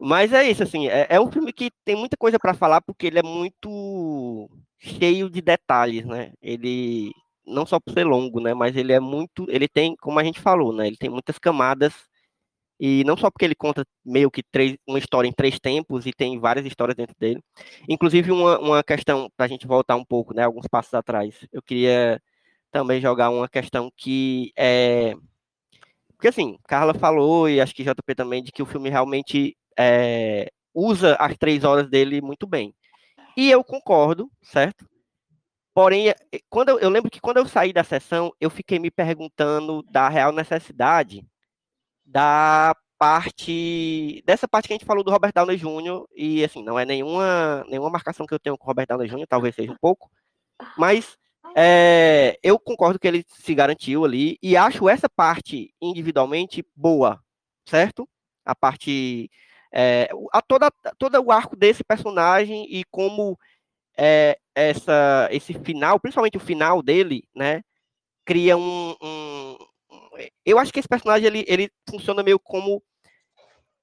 Mas 0.00 0.32
é 0.32 0.48
isso, 0.48 0.62
assim, 0.62 0.88
é, 0.88 1.06
é 1.10 1.20
um 1.20 1.30
filme 1.30 1.52
que 1.52 1.70
tem 1.84 1.94
muita 1.94 2.16
coisa 2.16 2.38
para 2.38 2.54
falar, 2.54 2.80
porque 2.80 3.06
ele 3.06 3.18
é 3.18 3.22
muito 3.22 4.48
cheio 4.78 5.28
de 5.28 5.42
detalhes, 5.42 6.06
né? 6.06 6.32
Ele 6.40 7.12
não 7.46 7.66
só 7.66 7.78
por 7.78 7.92
ser 7.92 8.04
longo, 8.04 8.40
né? 8.40 8.54
Mas 8.54 8.76
ele 8.76 8.92
é 8.94 9.00
muito, 9.00 9.46
ele 9.50 9.68
tem, 9.68 9.94
como 9.96 10.18
a 10.18 10.24
gente 10.24 10.40
falou, 10.40 10.72
né? 10.72 10.86
Ele 10.86 10.96
tem 10.96 11.10
muitas 11.10 11.38
camadas 11.38 11.92
e 12.80 13.04
não 13.04 13.16
só 13.16 13.30
porque 13.30 13.44
ele 13.44 13.54
conta 13.54 13.84
meio 14.04 14.30
que 14.30 14.42
três, 14.42 14.76
uma 14.86 14.98
história 14.98 15.28
em 15.28 15.32
três 15.32 15.60
tempos 15.60 16.06
e 16.06 16.12
tem 16.12 16.38
várias 16.40 16.64
histórias 16.66 16.96
dentro 16.96 17.14
dele. 17.18 17.42
Inclusive 17.88 18.32
uma, 18.32 18.58
uma 18.58 18.84
questão 18.84 19.30
para 19.36 19.46
a 19.46 19.48
gente 19.48 19.66
voltar 19.66 19.96
um 19.96 20.04
pouco, 20.04 20.34
né? 20.34 20.44
Alguns 20.44 20.66
passos 20.68 20.94
atrás. 20.94 21.46
Eu 21.52 21.62
queria 21.62 22.22
também 22.72 23.00
jogar 23.02 23.30
uma 23.30 23.48
questão 23.48 23.90
que 23.96 24.52
é 24.56 25.14
porque 26.16 26.28
assim, 26.28 26.58
Carla 26.68 26.94
falou 26.94 27.48
e 27.48 27.60
acho 27.60 27.74
que 27.74 27.84
JP 27.84 28.14
também 28.14 28.42
de 28.42 28.52
que 28.52 28.62
o 28.62 28.66
filme 28.66 28.90
realmente 28.90 29.56
é, 29.80 30.50
usa 30.74 31.16
as 31.16 31.36
três 31.38 31.64
horas 31.64 31.88
dele 31.88 32.20
muito 32.20 32.46
bem. 32.46 32.74
E 33.36 33.50
eu 33.50 33.64
concordo, 33.64 34.30
certo? 34.42 34.86
Porém, 35.74 36.10
é, 36.10 36.16
quando 36.50 36.70
eu, 36.70 36.78
eu, 36.80 36.90
lembro 36.90 37.10
que 37.10 37.20
quando 37.20 37.38
eu 37.38 37.46
saí 37.46 37.72
da 37.72 37.82
sessão, 37.82 38.32
eu 38.40 38.50
fiquei 38.50 38.78
me 38.78 38.90
perguntando 38.90 39.82
da 39.84 40.08
real 40.08 40.32
necessidade 40.32 41.24
da 42.04 42.76
parte 42.98 44.22
dessa 44.26 44.46
parte 44.46 44.66
que 44.68 44.74
a 44.74 44.76
gente 44.76 44.84
falou 44.84 45.02
do 45.02 45.10
Robert 45.10 45.32
Downey 45.32 45.56
Jr. 45.56 46.04
e 46.14 46.44
assim, 46.44 46.62
não 46.62 46.78
é 46.78 46.84
nenhuma 46.84 47.64
nenhuma 47.66 47.88
marcação 47.88 48.26
que 48.26 48.34
eu 48.34 48.38
tenho 48.38 48.58
com 48.58 48.64
o 48.64 48.66
Robert 48.66 48.86
Downey 48.86 49.08
Jr., 49.08 49.26
talvez 49.26 49.54
seja 49.54 49.72
um 49.72 49.76
pouco, 49.80 50.10
mas 50.76 51.16
é, 51.56 52.38
eu 52.42 52.58
concordo 52.58 52.98
que 52.98 53.08
ele 53.08 53.24
se 53.26 53.54
garantiu 53.54 54.04
ali 54.04 54.36
e 54.42 54.56
acho 54.56 54.88
essa 54.88 55.08
parte 55.08 55.72
individualmente 55.80 56.64
boa, 56.76 57.22
certo? 57.64 58.06
A 58.44 58.54
parte 58.54 59.30
é, 59.72 60.08
a 60.32 60.42
toda, 60.42 60.70
todo 60.98 61.20
o 61.20 61.32
arco 61.32 61.56
desse 61.56 61.84
personagem 61.84 62.66
e 62.68 62.84
como 62.90 63.38
é, 63.96 64.38
essa, 64.54 65.28
esse 65.30 65.54
final, 65.54 66.00
principalmente 66.00 66.36
o 66.36 66.40
final 66.40 66.82
dele, 66.82 67.24
né, 67.34 67.62
cria 68.24 68.56
um, 68.56 68.94
um, 69.02 69.58
eu 70.44 70.58
acho 70.58 70.72
que 70.72 70.78
esse 70.78 70.88
personagem 70.88 71.26
ele, 71.26 71.44
ele 71.48 71.70
funciona 71.88 72.22
meio 72.22 72.38
como 72.38 72.82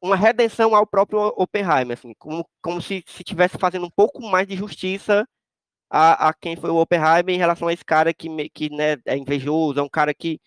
uma 0.02 0.16
redenção 0.16 0.76
ao 0.76 0.86
próprio 0.86 1.34
Oppenheimer, 1.36 1.98
assim, 1.98 2.14
como, 2.18 2.48
como 2.62 2.82
se 2.82 3.04
estivesse 3.20 3.58
fazendo 3.58 3.86
um 3.86 3.92
pouco 3.92 4.22
mais 4.22 4.48
de 4.48 4.56
justiça 4.56 5.28
a, 5.90 6.30
a 6.30 6.34
quem 6.34 6.56
foi 6.56 6.70
o 6.70 6.78
Oppenheimer 6.78 7.30
em 7.34 7.38
relação 7.38 7.68
a 7.68 7.74
esse 7.74 7.84
cara 7.84 8.14
que, 8.14 8.50
que 8.50 8.70
né, 8.70 8.98
é 9.06 9.18
invejoso, 9.18 9.80
é 9.80 9.84
um 9.84 9.90
cara 9.90 10.14
que 10.14 10.40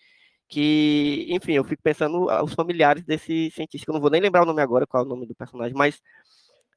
que, 0.51 1.27
enfim, 1.29 1.53
eu 1.53 1.63
fico 1.63 1.81
pensando 1.81 2.25
os 2.43 2.53
familiares 2.53 3.05
desse 3.05 3.49
cientista, 3.51 3.89
eu 3.89 3.93
não 3.93 4.01
vou 4.01 4.09
nem 4.09 4.19
lembrar 4.19 4.43
o 4.43 4.45
nome 4.45 4.61
agora, 4.61 4.85
qual 4.85 5.03
é 5.03 5.05
o 5.05 5.09
nome 5.09 5.25
do 5.25 5.33
personagem, 5.33 5.73
mas 5.73 6.01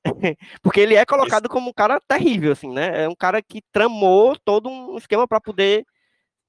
porque 0.63 0.81
ele 0.81 0.95
é 0.95 1.05
colocado 1.05 1.49
como 1.49 1.71
um 1.71 1.73
cara 1.73 2.01
terrível, 2.07 2.53
assim, 2.53 2.73
né? 2.73 3.05
É 3.05 3.09
um 3.09 3.17
cara 3.17 3.43
que 3.43 3.61
tramou 3.73 4.37
todo 4.45 4.69
um 4.69 4.97
esquema 4.97 5.27
para 5.27 5.41
poder 5.41 5.85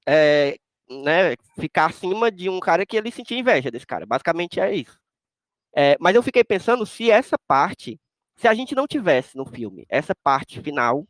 é, 0.06 0.56
né, 0.88 1.34
ficar 1.58 1.86
acima 1.86 2.30
de 2.30 2.48
um 2.48 2.60
cara 2.60 2.86
que 2.86 2.96
ele 2.96 3.10
sentia 3.10 3.38
inveja 3.38 3.72
desse 3.72 3.86
cara. 3.86 4.06
Basicamente 4.06 4.60
é 4.60 4.72
isso. 4.72 4.96
É, 5.74 5.96
mas 6.00 6.14
eu 6.14 6.22
fiquei 6.22 6.44
pensando 6.44 6.86
se 6.86 7.10
essa 7.10 7.36
parte, 7.48 8.00
se 8.36 8.46
a 8.46 8.54
gente 8.54 8.74
não 8.74 8.86
tivesse 8.86 9.36
no 9.36 9.44
filme 9.46 9.84
essa 9.88 10.14
parte 10.14 10.60
final, 10.60 11.04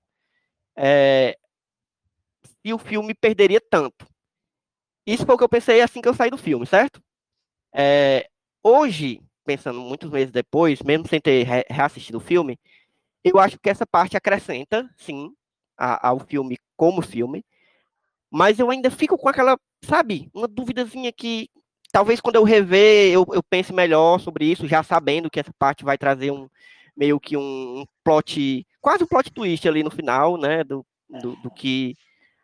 é, 0.77 1.37
se 2.65 2.73
o 2.73 2.79
filme 2.79 3.15
perderia 3.15 3.61
tanto. 3.61 4.07
Isso 5.07 5.25
foi 5.25 5.35
o 5.35 5.39
que 5.39 5.45
eu 5.45 5.49
pensei 5.49 5.81
assim 5.81 6.01
que 6.01 6.09
eu 6.09 6.15
saí 6.15 6.31
do 6.31 6.37
filme, 6.39 6.67
certo? 6.67 7.01
É, 7.73 8.29
hoje, 8.63 9.21
pensando 9.45 9.81
muitos 9.81 10.11
meses 10.11 10.33
depois, 10.33 10.83
mesmo 10.83 11.07
sem 11.07 11.21
ter 11.21 11.45
re 11.45 11.65
reassistido 11.69 12.19
o 12.19 12.21
filme, 12.21 12.59
eu 13.23 13.39
acho 13.39 13.59
que 13.59 13.71
essa 13.71 13.87
parte 13.87 14.17
acrescenta, 14.17 14.89
sim, 14.97 15.33
a, 15.79 16.09
ao 16.09 16.19
filme 16.21 16.59
como 16.77 17.03
filme, 17.03 17.45
mas 18.31 18.59
eu 18.59 18.71
ainda 18.71 18.91
fico 18.91 19.17
com 19.17 19.29
aquela, 19.29 19.59
sabe, 19.85 20.29
uma 20.35 20.49
duvidazinha 20.49 21.13
que 21.13 21.49
talvez 21.93 22.21
quando 22.21 22.37
eu 22.37 22.45
rever 22.45 23.13
eu, 23.13 23.25
eu 23.33 23.43
pense 23.43 23.73
melhor 23.73 24.19
sobre 24.21 24.45
isso, 24.47 24.67
já 24.67 24.83
sabendo 24.83 25.31
que 25.31 25.41
essa 25.41 25.53
parte 25.59 25.85
vai 25.85 25.97
trazer 25.97 26.31
um 26.33 26.49
meio 26.97 27.21
que 27.21 27.37
um, 27.37 27.81
um 27.81 27.87
plot, 28.03 28.67
quase 28.81 29.05
um 29.05 29.07
plot 29.07 29.31
twist 29.33 29.69
ali 29.69 29.83
no 29.83 29.91
final, 29.91 30.37
né, 30.39 30.65
do, 30.65 30.85
do, 31.09 31.37
do 31.37 31.51
que 31.51 31.95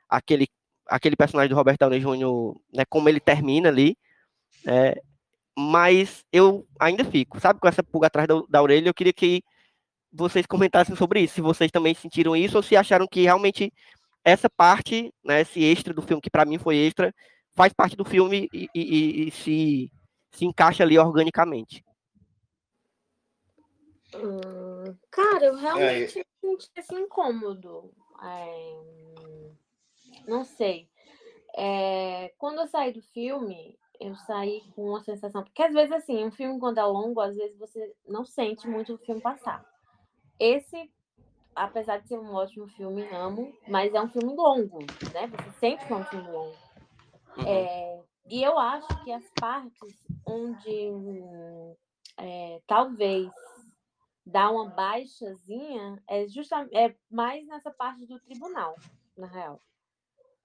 aquele 0.08 0.46
aquele 0.92 1.16
personagem 1.16 1.48
do 1.48 1.56
Robert 1.56 1.76
Downey 1.78 2.00
Jr., 2.00 2.54
né, 2.72 2.84
como 2.88 3.08
ele 3.08 3.18
termina 3.18 3.68
ali, 3.68 3.96
é, 4.66 5.00
mas 5.56 6.24
eu 6.30 6.66
ainda 6.78 7.04
fico, 7.04 7.40
sabe, 7.40 7.58
com 7.58 7.66
essa 7.66 7.82
pulga 7.82 8.06
atrás 8.06 8.28
da, 8.28 8.42
da 8.48 8.62
orelha, 8.62 8.88
eu 8.88 8.94
queria 8.94 9.12
que 9.12 9.42
vocês 10.12 10.46
comentassem 10.46 10.94
sobre 10.94 11.20
isso, 11.20 11.34
se 11.34 11.40
vocês 11.40 11.70
também 11.70 11.94
sentiram 11.94 12.36
isso 12.36 12.56
ou 12.56 12.62
se 12.62 12.76
acharam 12.76 13.06
que 13.06 13.22
realmente 13.22 13.72
essa 14.22 14.48
parte, 14.50 15.12
né, 15.24 15.40
esse 15.40 15.64
extra 15.64 15.94
do 15.94 16.02
filme, 16.02 16.20
que 16.20 16.30
para 16.30 16.44
mim 16.44 16.58
foi 16.58 16.76
extra, 16.76 17.14
faz 17.54 17.72
parte 17.72 17.96
do 17.96 18.04
filme 18.04 18.48
e, 18.52 18.68
e, 18.74 19.28
e, 19.28 19.30
se, 19.30 19.90
se 20.30 20.44
encaixa 20.44 20.82
ali 20.82 20.98
organicamente. 20.98 21.82
Hum, 24.14 24.94
cara, 25.10 25.46
eu 25.46 25.56
realmente 25.56 26.20
é, 26.20 26.24
senti 26.40 26.70
esse 26.76 26.94
incômodo. 26.94 27.90
É, 28.22 29.61
não 30.26 30.44
sei. 30.44 30.88
É, 31.56 32.32
quando 32.38 32.60
eu 32.60 32.66
saí 32.66 32.92
do 32.92 33.02
filme, 33.02 33.78
eu 34.00 34.14
saí 34.16 34.62
com 34.74 34.88
uma 34.88 35.00
sensação. 35.00 35.42
Porque 35.42 35.62
às 35.62 35.72
vezes, 35.72 35.92
assim, 35.92 36.24
um 36.24 36.30
filme, 36.30 36.58
quando 36.58 36.78
é 36.78 36.84
longo, 36.84 37.20
às 37.20 37.36
vezes 37.36 37.56
você 37.58 37.94
não 38.06 38.24
sente 38.24 38.66
muito 38.68 38.94
o 38.94 38.98
filme 38.98 39.20
passar. 39.20 39.64
Esse, 40.38 40.90
apesar 41.54 41.98
de 41.98 42.08
ser 42.08 42.18
um 42.18 42.34
ótimo 42.34 42.66
filme, 42.68 43.06
amo, 43.12 43.52
mas 43.68 43.94
é 43.94 44.00
um 44.00 44.08
filme 44.08 44.34
longo, 44.34 44.80
né? 45.12 45.26
Você 45.28 45.50
sente 45.58 45.86
que 45.86 45.92
é 45.92 45.96
um 45.96 46.04
filme 46.04 46.30
longo. 46.30 46.56
Uhum. 47.36 47.46
É, 47.46 48.02
e 48.28 48.42
eu 48.42 48.58
acho 48.58 48.88
que 49.04 49.12
as 49.12 49.24
partes 49.40 50.02
onde 50.26 50.92
é, 52.18 52.60
talvez 52.66 53.30
dá 54.24 54.50
uma 54.50 54.68
baixazinha 54.70 56.02
é 56.08 56.26
justamente 56.28 56.76
é 56.76 56.94
mais 57.10 57.46
nessa 57.46 57.70
parte 57.70 58.06
do 58.06 58.18
tribunal, 58.20 58.76
na 59.16 59.26
real. 59.26 59.60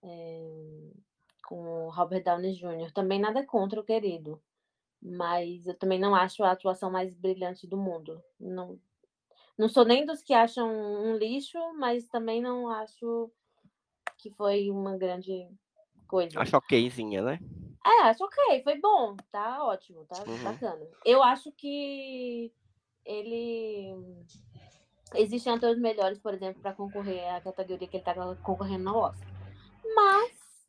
É, 0.03 0.91
com 1.48 1.86
o 1.86 1.90
Robert 1.90 2.24
Downey 2.24 2.53
Jr. 2.53 2.91
Também 2.94 3.19
nada 3.19 3.45
contra 3.45 3.80
o 3.80 3.84
querido, 3.84 4.41
mas 5.02 5.65
eu 5.65 5.74
também 5.74 5.99
não 5.99 6.14
acho 6.14 6.44
a 6.44 6.52
atuação 6.52 6.91
mais 6.91 7.15
brilhante 7.15 7.65
do 7.65 7.78
mundo. 7.78 8.22
Não, 8.38 8.78
não 9.57 9.69
sou 9.69 9.86
nem 9.86 10.06
dos 10.06 10.22
que 10.22 10.34
acham 10.34 10.69
um 10.69 11.15
lixo, 11.15 11.57
mas 11.80 12.07
também 12.10 12.41
não 12.41 12.68
acho 12.69 13.32
que 14.18 14.30
foi 14.32 14.69
uma 14.69 14.98
grande 14.98 15.49
coisa. 16.07 16.40
Acho 16.40 16.57
okzinha, 16.57 17.22
né? 17.22 17.40
É, 17.86 18.02
acho 18.10 18.26
ok, 18.26 18.64
foi 18.64 18.78
bom, 18.82 19.15
tá 19.32 19.64
ótimo, 19.64 20.06
tá 20.06 20.22
uhum. 20.28 20.44
bacana. 20.44 20.86
Eu 21.06 21.24
acho 21.24 21.52
que 21.53 22.52
ele 23.06 23.95
existem 25.15 25.53
atores 25.53 25.80
melhores, 25.80 26.19
por 26.19 26.34
exemplo, 26.34 26.61
para 26.61 26.74
concorrer 26.74 27.34
à 27.34 27.40
categoria 27.40 27.88
que 27.88 27.95
ele 27.95 28.03
tá 28.03 28.14
concorrendo 28.44 28.84
no 28.84 28.98
Oscar. 28.98 29.37
Mas, 29.98 30.68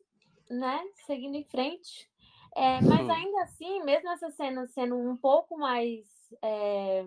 né, 0.49 0.83
seguindo 1.05 1.35
em 1.35 1.43
frente. 1.43 2.09
É, 2.55 2.81
mas 2.81 3.01
uhum. 3.01 3.11
ainda 3.11 3.43
assim, 3.43 3.83
mesmo 3.83 4.09
essas 4.09 4.33
cenas 4.35 4.71
sendo 4.71 4.97
um 4.97 5.15
pouco 5.15 5.55
mais 5.55 6.03
é, 6.41 7.05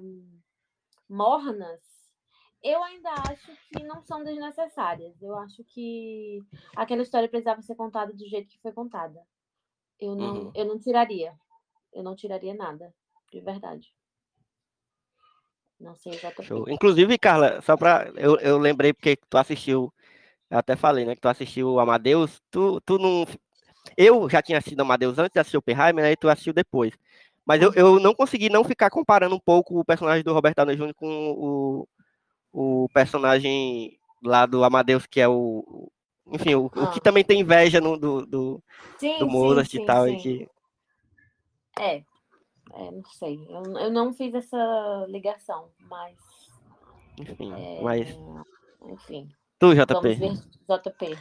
mornas, 1.08 1.80
eu 2.62 2.80
ainda 2.84 3.10
acho 3.28 3.52
que 3.72 3.82
não 3.82 4.00
são 4.02 4.22
desnecessárias. 4.22 5.20
Eu 5.20 5.36
acho 5.36 5.64
que 5.64 6.40
aquela 6.76 7.02
história 7.02 7.28
precisava 7.28 7.60
ser 7.60 7.74
contada 7.74 8.12
do 8.12 8.28
jeito 8.28 8.48
que 8.48 8.60
foi 8.60 8.72
contada. 8.72 9.20
Eu 9.98 10.14
não, 10.14 10.34
uhum. 10.34 10.52
eu 10.54 10.64
não 10.64 10.78
tiraria. 10.78 11.34
Eu 11.92 12.04
não 12.04 12.14
tiraria 12.14 12.54
nada, 12.54 12.94
de 13.32 13.40
verdade. 13.40 13.92
Não 15.78 15.96
sei 15.96 16.12
exatamente. 16.12 16.46
Show. 16.46 16.68
Inclusive, 16.68 17.18
Carla, 17.18 17.60
só 17.62 17.76
para 17.76 18.12
eu, 18.14 18.36
eu 18.38 18.56
lembrei 18.58 18.92
porque 18.92 19.16
tu 19.28 19.36
assistiu 19.36 19.92
eu 20.52 20.58
até 20.58 20.76
falei, 20.76 21.06
né, 21.06 21.14
que 21.14 21.20
tu 21.22 21.28
assistiu 21.28 21.72
o 21.72 21.80
Amadeus, 21.80 22.38
tu, 22.50 22.78
tu 22.82 22.98
não... 22.98 23.26
Eu 23.96 24.28
já 24.28 24.42
tinha 24.42 24.58
assistido 24.58 24.80
Amadeus 24.80 25.18
antes 25.18 25.32
de 25.32 25.40
assistir 25.40 25.56
o 25.56 25.60
Oppenheimer, 25.60 26.04
né, 26.04 26.12
e 26.12 26.16
tu 26.16 26.28
assistiu 26.28 26.52
depois. 26.52 26.92
Mas 27.42 27.62
eu, 27.62 27.72
eu 27.72 27.98
não 27.98 28.14
consegui 28.14 28.50
não 28.50 28.62
ficar 28.62 28.90
comparando 28.90 29.34
um 29.34 29.40
pouco 29.40 29.80
o 29.80 29.84
personagem 29.84 30.22
do 30.22 30.34
Robert 30.34 30.54
Downey 30.54 30.76
Jr. 30.76 30.92
com 30.94 31.08
o, 31.32 31.88
o 32.52 32.88
personagem 32.92 33.98
lá 34.22 34.44
do 34.44 34.62
Amadeus, 34.62 35.06
que 35.06 35.22
é 35.22 35.26
o... 35.26 35.90
Enfim, 36.30 36.54
o, 36.54 36.70
ah. 36.76 36.82
o 36.82 36.90
que 36.92 36.98
ah. 36.98 37.02
também 37.02 37.24
tem 37.24 37.40
inveja 37.40 37.80
no, 37.80 37.96
do, 37.96 38.26
do, 38.26 38.62
sim, 38.98 39.18
do 39.18 39.26
Mozart 39.26 39.70
sim, 39.70 39.78
sim, 39.78 39.82
e 39.82 39.86
tal. 39.86 40.06
E 40.06 40.16
que... 40.18 40.48
É, 41.78 41.96
é, 42.74 42.90
não 42.90 43.04
sei. 43.18 43.40
Eu, 43.48 43.78
eu 43.78 43.90
não 43.90 44.12
fiz 44.12 44.34
essa 44.34 45.06
ligação, 45.08 45.70
mas... 45.88 46.14
Enfim, 47.18 47.54
é, 47.54 47.80
mas... 47.80 48.18
Enfim. 48.82 49.30
Tu, 49.62 49.76
JP. 49.76 50.18
JP. 50.68 51.18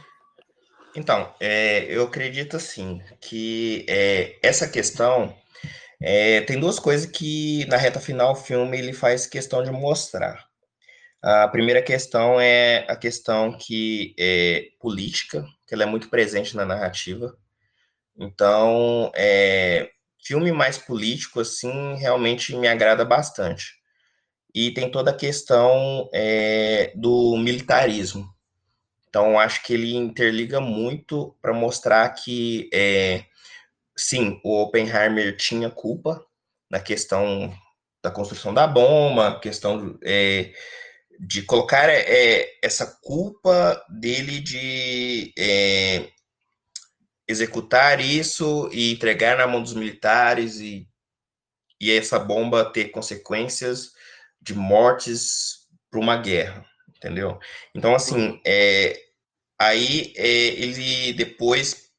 Então, 0.96 1.32
é, 1.38 1.84
eu 1.84 2.02
acredito 2.02 2.56
assim 2.56 3.00
que 3.20 3.86
é, 3.88 4.36
essa 4.42 4.66
questão 4.66 5.32
é, 6.02 6.40
tem 6.40 6.58
duas 6.58 6.80
coisas 6.80 7.08
que 7.08 7.64
na 7.66 7.76
reta 7.76 8.00
final 8.00 8.32
o 8.32 8.34
filme 8.34 8.76
ele 8.76 8.92
faz 8.92 9.28
questão 9.28 9.62
de 9.62 9.70
mostrar. 9.70 10.44
A 11.22 11.46
primeira 11.46 11.80
questão 11.80 12.40
é 12.40 12.84
a 12.88 12.96
questão 12.96 13.56
que 13.56 14.12
é 14.18 14.70
política, 14.80 15.46
que 15.64 15.74
ela 15.74 15.84
é 15.84 15.86
muito 15.86 16.10
presente 16.10 16.56
na 16.56 16.66
narrativa. 16.66 17.38
Então, 18.18 19.12
é, 19.14 19.88
filme 20.20 20.50
mais 20.50 20.78
político 20.78 21.38
assim 21.38 21.94
realmente 21.94 22.56
me 22.56 22.66
agrada 22.66 23.04
bastante 23.04 23.80
e 24.54 24.70
tem 24.72 24.90
toda 24.90 25.10
a 25.10 25.16
questão 25.16 26.08
é, 26.12 26.92
do 26.94 27.36
militarismo. 27.36 28.31
Então, 29.12 29.38
acho 29.38 29.62
que 29.62 29.74
ele 29.74 29.94
interliga 29.94 30.58
muito 30.58 31.36
para 31.42 31.52
mostrar 31.52 32.08
que, 32.14 32.70
é, 32.72 33.26
sim, 33.94 34.40
o 34.42 34.62
Oppenheimer 34.62 35.36
tinha 35.36 35.68
culpa 35.68 36.24
na 36.70 36.80
questão 36.80 37.54
da 38.02 38.10
construção 38.10 38.54
da 38.54 38.66
bomba, 38.66 39.38
questão 39.38 39.98
é, 40.02 40.54
de 41.20 41.42
colocar 41.42 41.90
é, 41.90 42.58
essa 42.62 42.86
culpa 43.02 43.84
dele 43.86 44.40
de 44.40 45.34
é, 45.38 46.08
executar 47.28 48.00
isso 48.00 48.70
e 48.72 48.94
entregar 48.94 49.36
na 49.36 49.46
mão 49.46 49.62
dos 49.62 49.74
militares 49.74 50.58
e, 50.58 50.88
e 51.78 51.92
essa 51.92 52.18
bomba 52.18 52.64
ter 52.72 52.86
consequências 52.86 53.90
de 54.40 54.54
mortes 54.54 55.66
para 55.90 56.00
uma 56.00 56.16
guerra, 56.16 56.64
entendeu? 57.02 57.38
Então, 57.74 57.94
assim, 57.94 58.40
é, 58.46 58.96
aí 59.58 60.12
é, 60.16 60.28
ele 60.28 61.12
depois, 61.12 61.90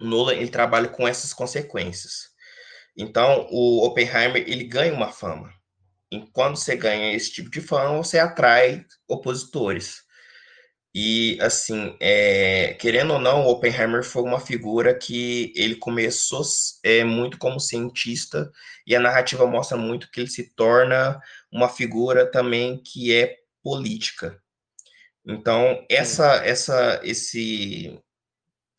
Nolan, 0.00 0.34
ele 0.34 0.48
trabalha 0.48 0.88
com 0.88 1.06
essas 1.08 1.32
consequências. 1.34 2.32
Então, 2.96 3.48
o 3.50 3.84
Oppenheimer, 3.84 4.44
ele 4.46 4.64
ganha 4.64 4.94
uma 4.94 5.10
fama. 5.10 5.52
E 6.12 6.20
quando 6.32 6.56
você 6.56 6.76
ganha 6.76 7.12
esse 7.12 7.32
tipo 7.32 7.50
de 7.50 7.60
fama, 7.60 7.96
você 7.96 8.18
atrai 8.18 8.84
opositores. 9.08 10.04
E, 10.94 11.36
assim, 11.40 11.96
é, 12.00 12.74
querendo 12.74 13.14
ou 13.14 13.18
não, 13.18 13.44
o 13.44 13.50
Oppenheimer 13.50 14.04
foi 14.04 14.22
uma 14.22 14.38
figura 14.38 14.96
que 14.96 15.52
ele 15.56 15.74
começou 15.74 16.42
é, 16.84 17.02
muito 17.02 17.36
como 17.36 17.58
cientista, 17.58 18.48
e 18.86 18.94
a 18.94 19.00
narrativa 19.00 19.44
mostra 19.44 19.76
muito 19.76 20.08
que 20.08 20.20
ele 20.20 20.30
se 20.30 20.54
torna 20.54 21.20
uma 21.50 21.68
figura 21.68 22.30
também 22.30 22.80
que 22.80 23.12
é 23.12 23.36
política. 23.60 24.40
Então, 25.26 25.84
essa, 25.88 26.36
essa, 26.44 27.00
esse, 27.02 27.98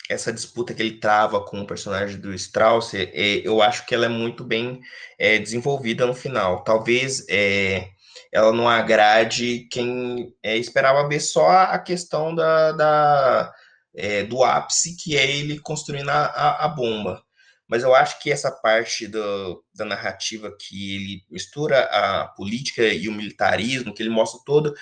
essa 0.09 0.31
disputa 0.31 0.73
que 0.73 0.81
ele 0.81 0.99
trava 0.99 1.43
com 1.43 1.61
o 1.61 1.67
personagem 1.67 2.19
do 2.19 2.33
Strauss, 2.33 2.93
é, 2.93 3.09
eu 3.43 3.61
acho 3.61 3.85
que 3.85 3.95
ela 3.95 4.05
é 4.05 4.09
muito 4.09 4.43
bem 4.43 4.79
é, 5.17 5.39
desenvolvida 5.39 6.05
no 6.05 6.13
final. 6.13 6.63
Talvez 6.63 7.25
é, 7.29 7.89
ela 8.31 8.51
não 8.51 8.67
agrade 8.69 9.67
quem 9.71 10.33
é, 10.43 10.57
esperava 10.57 11.07
ver 11.07 11.19
só 11.19 11.49
a 11.49 11.79
questão 11.79 12.35
da, 12.35 12.71
da 12.73 13.53
é, 13.95 14.23
do 14.23 14.43
ápice, 14.43 14.95
que 14.95 15.17
é 15.17 15.29
ele 15.29 15.59
construindo 15.59 16.09
a, 16.09 16.25
a, 16.25 16.65
a, 16.65 16.67
bomba. 16.67 17.23
Mas 17.67 17.81
eu 17.81 17.95
acho 17.95 18.19
que 18.19 18.31
essa 18.31 18.51
parte 18.51 19.07
do, 19.07 19.63
da 19.73 19.85
narrativa 19.85 20.55
que 20.59 20.95
ele 20.95 21.23
mistura 21.31 21.85
a 21.85 22.27
política 22.27 22.83
e 22.83 23.07
o 23.07 23.13
militarismo, 23.13 23.93
que 23.93 24.03
ele 24.03 24.09
mostra 24.09 24.39
toda 24.45 24.73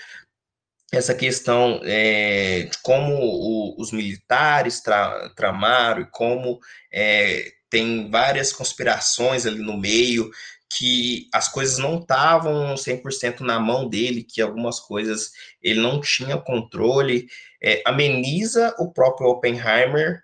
essa 0.94 1.16
questão 1.16 1.82
é, 1.84 2.68
de 2.72 2.78
como 2.84 3.16
o, 3.16 3.82
os 3.82 3.92
militares 3.92 4.82
tra, 4.82 5.30
tramaram 5.36 6.02
e 6.02 6.10
como 6.12 6.60
é, 6.92 7.52
tem 7.70 8.10
várias 8.12 8.54
conspirações 8.54 9.46
ali 9.46 9.60
no 9.60 9.78
meio 9.78 10.30
que 10.78 11.28
as 11.34 11.50
coisas 11.50 11.78
não 11.78 12.00
estavam 12.00 12.76
100% 12.76 13.42
na 13.42 13.60
mão 13.60 13.88
dele, 13.88 14.24
que 14.24 14.42
algumas 14.42 14.80
coisas 14.80 15.32
ele 15.62 15.80
não 15.80 16.02
tinha 16.02 16.38
controle, 16.38 17.28
é, 17.62 17.82
ameniza 17.86 18.76
o 18.80 18.92
próprio 18.92 19.30
Oppenheimer 19.30 20.22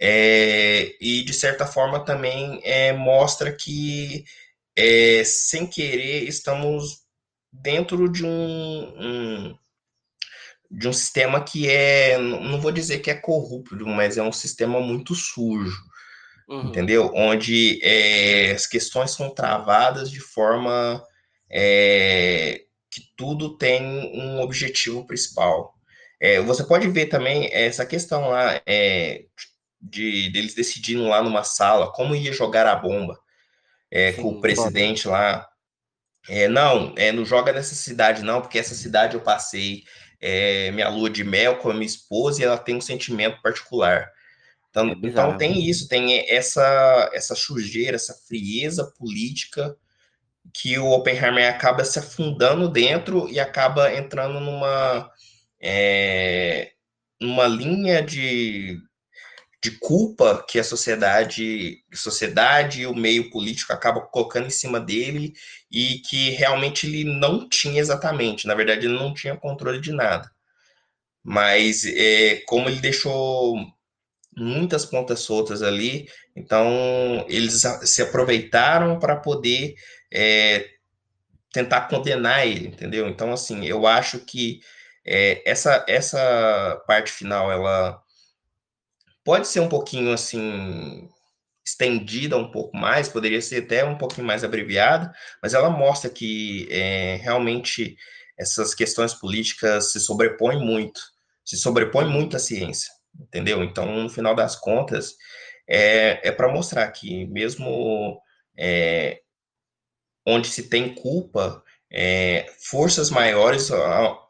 é, 0.00 0.96
e, 1.00 1.22
de 1.22 1.34
certa 1.34 1.66
forma, 1.66 2.04
também 2.04 2.60
é, 2.64 2.92
mostra 2.92 3.52
que, 3.52 4.24
é, 4.74 5.22
sem 5.24 5.66
querer, 5.66 6.26
estamos 6.26 7.02
dentro 7.52 8.10
de 8.10 8.24
um, 8.24 8.30
um, 8.30 9.58
de 10.70 10.88
um 10.88 10.92
sistema 10.92 11.42
que 11.42 11.68
é, 11.68 12.16
não 12.18 12.60
vou 12.60 12.70
dizer 12.70 13.00
que 13.00 13.10
é 13.10 13.14
corrupto, 13.14 13.86
mas 13.86 14.16
é 14.16 14.22
um 14.22 14.32
sistema 14.32 14.80
muito 14.80 15.14
sujo 15.14 15.90
uhum. 16.50 16.68
entendeu? 16.68 17.12
Onde 17.14 17.78
é, 17.82 18.50
as 18.50 18.66
questões 18.66 19.12
são 19.12 19.30
travadas 19.30 20.10
de 20.10 20.20
forma 20.20 21.02
é, 21.48 22.62
que 22.90 23.02
tudo 23.16 23.56
tem 23.56 23.82
um 24.12 24.40
objetivo 24.40 25.06
principal. 25.06 25.74
É, 26.20 26.40
você 26.40 26.64
pode 26.64 26.88
ver 26.88 27.06
também 27.06 27.48
essa 27.52 27.86
questão 27.86 28.28
lá 28.28 28.60
é, 28.66 29.24
de 29.80 30.28
deles 30.30 30.52
decidindo 30.52 31.06
lá 31.06 31.22
numa 31.22 31.44
sala 31.44 31.90
como 31.92 32.14
ia 32.14 32.32
jogar 32.32 32.66
a 32.66 32.76
bomba 32.76 33.18
é, 33.90 34.12
Sim, 34.12 34.22
com 34.22 34.28
o 34.30 34.40
presidente 34.40 35.04
pode. 35.04 35.14
lá. 35.14 35.46
É, 36.28 36.46
não, 36.48 36.92
é, 36.98 37.10
não 37.10 37.24
joga 37.24 37.50
nessa 37.50 37.74
cidade 37.74 38.22
não, 38.22 38.42
porque 38.42 38.58
essa 38.58 38.74
cidade 38.74 39.14
eu 39.14 39.22
passei 39.22 39.84
é, 40.20 40.70
minha 40.72 40.88
lua 40.88 41.08
de 41.08 41.24
mel 41.24 41.56
com 41.56 41.70
a 41.70 41.74
minha 41.74 41.86
esposa 41.86 42.40
e 42.40 42.44
ela 42.44 42.58
tem 42.58 42.76
um 42.76 42.80
sentimento 42.80 43.40
particular. 43.40 44.10
Então, 44.68 44.88
é 44.88 44.94
então 45.02 45.36
tem 45.36 45.68
isso, 45.68 45.88
tem 45.88 46.28
essa, 46.30 47.10
essa 47.12 47.34
sujeira, 47.34 47.96
essa 47.96 48.14
frieza 48.28 48.84
política 48.98 49.76
que 50.52 50.78
o 50.78 50.90
Oppenheimer 50.90 51.48
acaba 51.48 51.84
se 51.84 51.98
afundando 51.98 52.68
dentro 52.68 53.28
e 53.28 53.38
acaba 53.38 53.92
entrando 53.92 54.40
numa, 54.40 55.10
é, 55.60 56.72
numa 57.20 57.46
linha 57.46 58.02
de, 58.02 58.78
de 59.62 59.72
culpa 59.72 60.44
que 60.48 60.58
a 60.58 60.64
sociedade, 60.64 61.84
sociedade 61.92 62.82
e 62.82 62.86
o 62.86 62.94
meio 62.94 63.30
político 63.30 63.72
acaba 63.72 64.00
colocando 64.00 64.46
em 64.46 64.50
cima 64.50 64.80
dele 64.80 65.34
e 65.70 65.98
que 65.98 66.30
realmente 66.30 66.86
ele 66.86 67.04
não 67.04 67.48
tinha 67.48 67.80
exatamente, 67.80 68.46
na 68.46 68.54
verdade 68.54 68.86
ele 68.86 68.96
não 68.96 69.12
tinha 69.12 69.36
controle 69.36 69.80
de 69.80 69.92
nada. 69.92 70.30
Mas 71.22 71.84
é, 71.84 72.42
como 72.46 72.68
ele 72.70 72.80
deixou 72.80 73.56
muitas 74.34 74.86
pontas 74.86 75.20
soltas 75.20 75.62
ali, 75.62 76.08
então 76.34 77.26
eles 77.28 77.62
se 77.82 78.00
aproveitaram 78.00 78.98
para 78.98 79.16
poder 79.16 79.74
é, 80.10 80.66
tentar 81.52 81.82
condenar 81.82 82.46
ele, 82.46 82.68
entendeu? 82.68 83.08
Então, 83.08 83.32
assim, 83.32 83.66
eu 83.66 83.86
acho 83.86 84.20
que 84.20 84.60
é, 85.04 85.42
essa, 85.48 85.84
essa 85.88 86.82
parte 86.86 87.10
final, 87.12 87.50
ela 87.52 88.00
pode 89.24 89.48
ser 89.48 89.60
um 89.60 89.68
pouquinho, 89.68 90.12
assim, 90.12 91.08
estendida 91.64 92.36
um 92.36 92.50
pouco 92.50 92.76
mais, 92.76 93.08
poderia 93.08 93.40
ser 93.40 93.64
até 93.64 93.84
um 93.84 93.98
pouquinho 93.98 94.26
mais 94.26 94.44
abreviada, 94.44 95.12
mas 95.42 95.54
ela 95.54 95.70
mostra 95.70 96.10
que 96.10 96.68
é, 96.70 97.16
realmente 97.16 97.96
essas 98.38 98.74
questões 98.74 99.14
políticas 99.14 99.92
se 99.92 100.00
sobrepõem 100.00 100.58
muito, 100.64 101.00
se 101.44 101.56
sobrepõem 101.56 102.08
muito 102.08 102.36
à 102.36 102.40
ciência 102.40 102.90
entendeu? 103.18 103.62
Então, 103.62 103.86
no 103.86 104.08
final 104.08 104.34
das 104.34 104.56
contas, 104.56 105.14
é, 105.68 106.28
é 106.28 106.32
para 106.32 106.52
mostrar 106.52 106.90
que 106.90 107.26
mesmo 107.26 108.20
é, 108.58 109.20
onde 110.26 110.48
se 110.48 110.68
tem 110.68 110.94
culpa, 110.94 111.62
é, 111.92 112.46
forças 112.60 113.10
maiores 113.10 113.70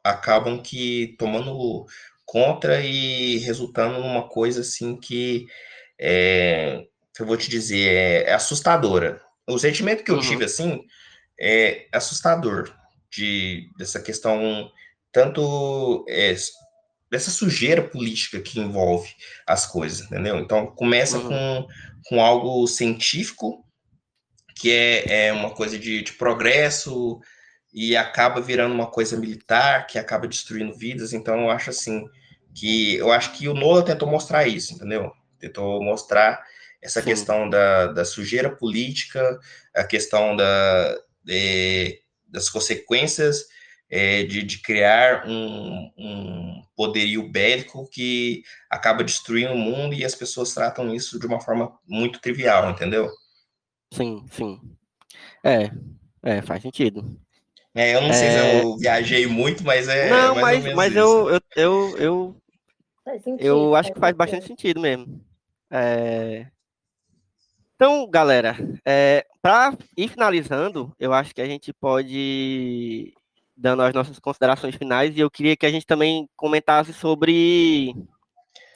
acabam 0.02 0.62
que 0.62 1.14
tomando 1.18 1.84
contra 2.30 2.80
e 2.80 3.38
resultando 3.38 3.98
numa 3.98 4.28
coisa 4.28 4.60
assim 4.60 4.96
que 4.96 5.48
é, 5.98 6.86
eu 7.18 7.26
vou 7.26 7.36
te 7.36 7.50
dizer 7.50 7.88
é, 7.88 8.30
é 8.30 8.32
assustadora. 8.34 9.20
O 9.48 9.58
sentimento 9.58 10.04
que 10.04 10.12
eu 10.12 10.14
uhum. 10.14 10.20
tive 10.20 10.44
assim 10.44 10.80
é 11.38 11.88
assustador 11.92 12.72
de 13.10 13.68
dessa 13.76 14.00
questão 14.00 14.70
tanto 15.10 16.04
é, 16.08 16.32
dessa 17.10 17.32
sujeira 17.32 17.82
política 17.82 18.40
que 18.40 18.60
envolve 18.60 19.12
as 19.44 19.66
coisas, 19.66 20.02
entendeu? 20.02 20.38
Então 20.38 20.68
começa 20.68 21.18
uhum. 21.18 21.28
com, 21.28 21.68
com 22.04 22.24
algo 22.24 22.64
científico, 22.68 23.66
que 24.54 24.70
é, 24.70 25.26
é 25.26 25.32
uma 25.32 25.50
coisa 25.50 25.76
de, 25.76 26.00
de, 26.02 26.12
progresso, 26.12 27.18
e 27.74 27.96
acaba 27.96 28.40
virando 28.40 28.72
uma 28.72 28.88
coisa 28.88 29.16
militar, 29.16 29.88
que 29.88 29.98
acaba 29.98 30.28
destruindo 30.28 30.78
vidas. 30.78 31.12
Então 31.12 31.40
eu 31.40 31.50
acho 31.50 31.70
assim 31.70 32.04
que 32.54 32.96
eu 32.96 33.12
acho 33.12 33.32
que 33.32 33.48
o 33.48 33.54
Nola 33.54 33.84
tentou 33.84 34.08
mostrar 34.08 34.46
isso, 34.46 34.74
entendeu? 34.74 35.12
Tentou 35.38 35.82
mostrar 35.82 36.42
essa 36.82 37.00
Sim. 37.00 37.10
questão 37.10 37.48
da, 37.48 37.88
da 37.88 38.04
sujeira 38.04 38.50
política, 38.50 39.38
a 39.74 39.84
questão 39.84 40.34
da, 40.34 40.98
de, 41.24 42.02
das 42.26 42.48
consequências 42.48 43.44
é, 43.90 44.22
de, 44.22 44.42
de, 44.42 44.62
criar 44.62 45.26
um, 45.26 45.90
um, 45.98 46.62
poderio 46.76 47.28
bélico 47.28 47.88
que 47.90 48.42
acaba 48.70 49.02
destruindo 49.02 49.52
o 49.52 49.58
mundo 49.58 49.94
e 49.94 50.04
as 50.04 50.14
pessoas 50.14 50.54
tratam 50.54 50.94
isso 50.94 51.18
de 51.18 51.26
uma 51.26 51.40
forma 51.40 51.76
muito 51.86 52.20
trivial, 52.20 52.70
entendeu? 52.70 53.10
Sim, 53.92 54.24
sim. 54.30 54.60
É, 55.44 55.70
é 56.22 56.40
faz 56.40 56.62
sentido. 56.62 57.20
É, 57.74 57.94
eu 57.94 58.00
não 58.00 58.08
é... 58.08 58.12
sei 58.12 58.30
se 58.30 58.36
é. 58.36 58.62
eu 58.62 58.76
viajei 58.76 59.26
muito, 59.26 59.64
mas 59.64 59.88
é. 59.88 60.10
Não, 60.10 60.34
mas, 60.36 60.74
mas 60.74 60.96
eu, 60.96 61.30
eu, 61.30 61.40
eu, 61.56 61.98
eu, 61.98 62.36
sentido, 63.22 63.46
eu 63.46 63.74
acho 63.74 63.92
que 63.92 64.00
faz 64.00 64.16
bastante 64.16 64.46
sentido 64.46 64.80
mesmo. 64.80 65.24
É... 65.70 66.46
Então, 67.76 68.08
galera, 68.10 68.56
é, 68.84 69.24
para 69.40 69.74
ir 69.96 70.08
finalizando, 70.08 70.94
eu 70.98 71.14
acho 71.14 71.34
que 71.34 71.40
a 71.40 71.46
gente 71.46 71.72
pode 71.72 73.14
dando 73.56 73.82
as 73.82 73.92
nossas 73.92 74.18
considerações 74.18 74.74
finais, 74.74 75.14
e 75.14 75.20
eu 75.20 75.30
queria 75.30 75.54
que 75.54 75.66
a 75.66 75.70
gente 75.70 75.86
também 75.86 76.26
comentasse 76.34 76.94
sobre, 76.94 77.94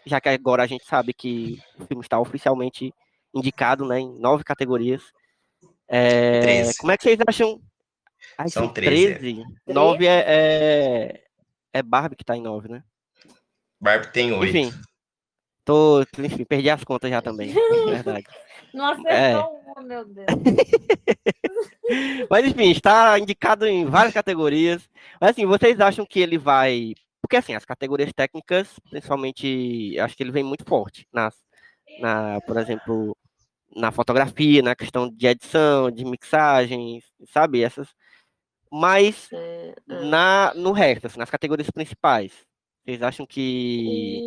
já 0.04 0.20
que 0.20 0.28
agora 0.28 0.62
a 0.62 0.66
gente 0.66 0.84
sabe 0.84 1.14
que 1.14 1.58
o 1.78 1.86
filme 1.86 2.02
está 2.02 2.20
oficialmente 2.20 2.92
indicado 3.34 3.86
né, 3.86 4.00
em 4.00 4.18
nove 4.20 4.44
categorias. 4.44 5.02
É, 5.88 6.70
como 6.78 6.92
é 6.92 6.98
que 6.98 7.04
vocês 7.04 7.18
acham? 7.26 7.60
Ai, 8.38 8.48
são 8.48 8.68
13. 8.68 9.14
13. 9.14 9.44
9 9.66 10.06
é, 10.06 10.24
é, 10.26 11.24
é 11.72 11.82
Barbie 11.82 12.16
que 12.16 12.22
está 12.22 12.36
em 12.36 12.42
9, 12.42 12.68
né? 12.68 12.82
Barbie 13.80 14.12
tem 14.12 14.32
8. 14.32 14.44
Enfim, 14.44 14.72
tô, 15.64 16.02
enfim, 16.18 16.44
perdi 16.44 16.70
as 16.70 16.84
contas 16.84 17.10
já 17.10 17.20
também, 17.20 17.52
é 17.52 18.02
verdade. 18.02 18.26
Não 18.72 18.86
acertou 18.86 19.10
é. 19.10 19.36
uma, 19.36 19.82
meu 19.82 20.04
Deus. 20.04 20.26
Mas 22.28 22.46
enfim, 22.46 22.70
está 22.70 23.18
indicado 23.18 23.66
em 23.66 23.84
várias 23.84 24.12
categorias. 24.12 24.88
Mas 25.20 25.30
assim, 25.30 25.46
vocês 25.46 25.80
acham 25.80 26.04
que 26.04 26.18
ele 26.18 26.36
vai. 26.36 26.94
Porque 27.20 27.36
assim, 27.36 27.54
as 27.54 27.64
categorias 27.64 28.12
técnicas, 28.12 28.68
principalmente, 28.90 29.96
acho 30.00 30.16
que 30.16 30.22
ele 30.22 30.32
vem 30.32 30.42
muito 30.42 30.64
forte. 30.64 31.06
Nas, 31.12 31.36
na, 32.00 32.40
por 32.40 32.56
exemplo, 32.56 33.16
na 33.76 33.92
fotografia, 33.92 34.62
na 34.62 34.74
questão 34.74 35.08
de 35.08 35.26
edição, 35.26 35.90
de 35.90 36.04
mixagem, 36.04 37.00
sabe? 37.28 37.62
Essas. 37.62 37.88
Mas 38.76 39.32
é, 39.32 39.72
é. 39.88 40.04
na, 40.04 40.52
no 40.56 40.72
resto, 40.72 41.06
assim, 41.06 41.16
nas 41.16 41.30
categorias 41.30 41.70
principais. 41.70 42.44
Vocês 42.84 43.00
acham 43.02 43.24
que. 43.24 44.18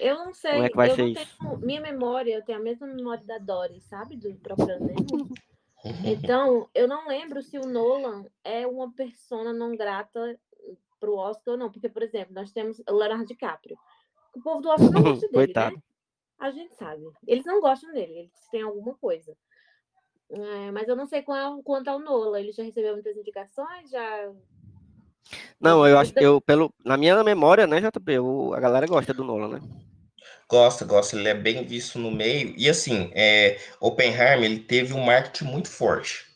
Eu 0.00 0.16
não 0.16 0.34
sei. 0.34 0.50
Como 0.50 0.64
é 0.64 0.68
que 0.68 0.76
vai 0.76 0.90
eu 0.90 0.96
ser 0.96 1.06
isso? 1.06 1.38
Tenho... 1.38 1.58
Minha 1.58 1.80
memória, 1.80 2.34
eu 2.34 2.44
tenho 2.44 2.58
a 2.58 2.62
mesma 2.62 2.88
memória 2.88 3.24
da 3.24 3.38
Dory, 3.38 3.80
sabe? 3.80 4.16
Do 4.16 4.34
Procurando 4.34 4.82
Nemo. 4.84 5.28
Então, 6.04 6.68
eu 6.74 6.88
não 6.88 7.06
lembro 7.06 7.40
se 7.40 7.56
o 7.56 7.64
Nolan 7.64 8.26
é 8.42 8.66
uma 8.66 8.92
persona 8.92 9.52
não 9.52 9.76
grata 9.76 10.36
pro 10.98 11.14
Oscar 11.14 11.54
ou 11.54 11.58
não. 11.58 11.70
Porque, 11.70 11.88
por 11.88 12.02
exemplo, 12.02 12.34
nós 12.34 12.50
temos 12.50 12.82
o 12.90 12.92
Leonardo 12.92 13.26
DiCaprio. 13.26 13.78
O 14.34 14.42
povo 14.42 14.60
do 14.60 14.70
Oscar 14.70 14.90
não 14.90 15.02
gosta 15.04 15.28
dele, 15.30 15.38
né? 15.38 15.44
Coitado. 15.46 15.76
né? 15.76 15.82
A 16.36 16.50
gente 16.50 16.74
sabe. 16.74 17.04
Eles 17.28 17.44
não 17.44 17.60
gostam 17.60 17.92
dele, 17.92 18.12
eles 18.12 18.48
têm 18.50 18.62
alguma 18.62 18.94
coisa. 18.96 19.36
É, 20.32 20.70
mas 20.70 20.88
eu 20.88 20.96
não 20.96 21.06
sei 21.06 21.22
qual, 21.22 21.62
quanto 21.62 21.88
ao 21.88 21.98
Nolan. 21.98 22.40
Ele 22.40 22.52
já 22.52 22.62
recebeu 22.62 22.94
muitas 22.94 23.16
indicações, 23.16 23.90
já 23.90 24.32
não, 25.60 25.86
eu 25.86 25.98
acho 25.98 26.12
que 26.12 26.24
eu, 26.24 26.40
pelo, 26.40 26.74
na 26.84 26.96
minha 26.96 27.22
memória, 27.22 27.66
né, 27.66 27.80
JP, 27.80 28.12
eu, 28.12 28.52
a 28.54 28.60
galera 28.60 28.86
gosta 28.86 29.14
do 29.14 29.24
Nolan, 29.24 29.48
né? 29.48 29.60
Gosta, 30.48 30.84
gosta, 30.84 31.16
ele 31.16 31.28
é 31.28 31.34
bem 31.34 31.64
visto 31.64 31.98
no 31.98 32.10
meio. 32.10 32.54
E 32.58 32.68
assim, 32.68 33.10
é, 33.14 33.58
Oppenheimer, 33.80 34.44
ele 34.44 34.58
teve 34.58 34.92
um 34.92 35.04
marketing 35.04 35.44
muito 35.44 35.68
forte 35.68 36.26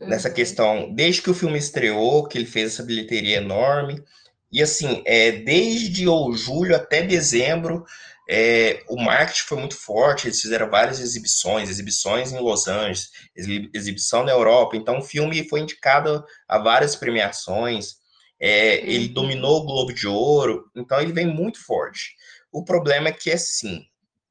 uhum. 0.00 0.08
nessa 0.08 0.30
questão, 0.30 0.92
desde 0.92 1.22
que 1.22 1.30
o 1.30 1.34
filme 1.34 1.58
estreou, 1.58 2.26
que 2.26 2.38
ele 2.38 2.46
fez 2.46 2.72
essa 2.72 2.82
bilheteria 2.82 3.36
enorme. 3.36 4.02
E 4.50 4.62
assim, 4.62 5.02
é, 5.04 5.32
desde 5.32 6.08
ou 6.08 6.34
julho 6.34 6.74
até 6.74 7.02
dezembro, 7.02 7.84
é, 8.34 8.82
o 8.88 8.96
marketing 8.96 9.42
foi 9.42 9.58
muito 9.58 9.76
forte, 9.76 10.26
eles 10.26 10.40
fizeram 10.40 10.70
várias 10.70 11.00
exibições, 11.00 11.68
exibições 11.68 12.32
em 12.32 12.38
Los 12.38 12.66
Angeles, 12.66 13.10
exibição 13.36 14.24
na 14.24 14.32
Europa, 14.32 14.74
então 14.74 15.00
o 15.00 15.02
filme 15.02 15.46
foi 15.46 15.60
indicado 15.60 16.24
a 16.48 16.56
várias 16.56 16.96
premiações, 16.96 17.96
é, 18.40 18.76
ele 18.90 19.08
uhum. 19.08 19.12
dominou 19.12 19.58
o 19.58 19.66
Globo 19.66 19.92
de 19.92 20.06
Ouro, 20.06 20.64
então 20.74 20.98
ele 20.98 21.12
vem 21.12 21.26
muito 21.26 21.62
forte. 21.62 22.14
O 22.50 22.64
problema 22.64 23.10
é 23.10 23.12
que, 23.12 23.30
assim, 23.30 23.84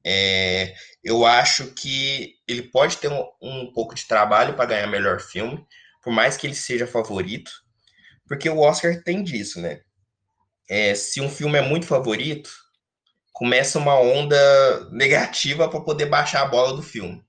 é, 0.03 0.73
eu 1.03 1.23
acho 1.23 1.67
que 1.67 2.33
ele 2.47 2.63
pode 2.63 2.97
ter 2.97 3.07
um, 3.07 3.23
um 3.39 3.71
pouco 3.71 3.93
de 3.93 4.07
trabalho 4.07 4.55
para 4.55 4.65
ganhar 4.65 4.87
melhor 4.87 5.19
filme, 5.21 5.63
por 6.01 6.11
mais 6.11 6.37
que 6.37 6.47
ele 6.47 6.55
seja 6.55 6.87
favorito, 6.87 7.51
porque 8.27 8.49
o 8.49 8.61
Oscar 8.61 8.99
tem 9.03 9.21
disso, 9.21 9.61
né? 9.61 9.81
É, 10.67 10.95
se 10.95 11.21
um 11.21 11.29
filme 11.29 11.59
é 11.59 11.61
muito 11.61 11.85
favorito, 11.85 12.49
começa 13.31 13.79
uma 13.79 13.99
onda 13.99 14.89
negativa 14.91 15.69
para 15.69 15.81
poder 15.81 16.07
baixar 16.07 16.43
a 16.43 16.47
bola 16.47 16.75
do 16.75 16.83
filme. 16.83 17.23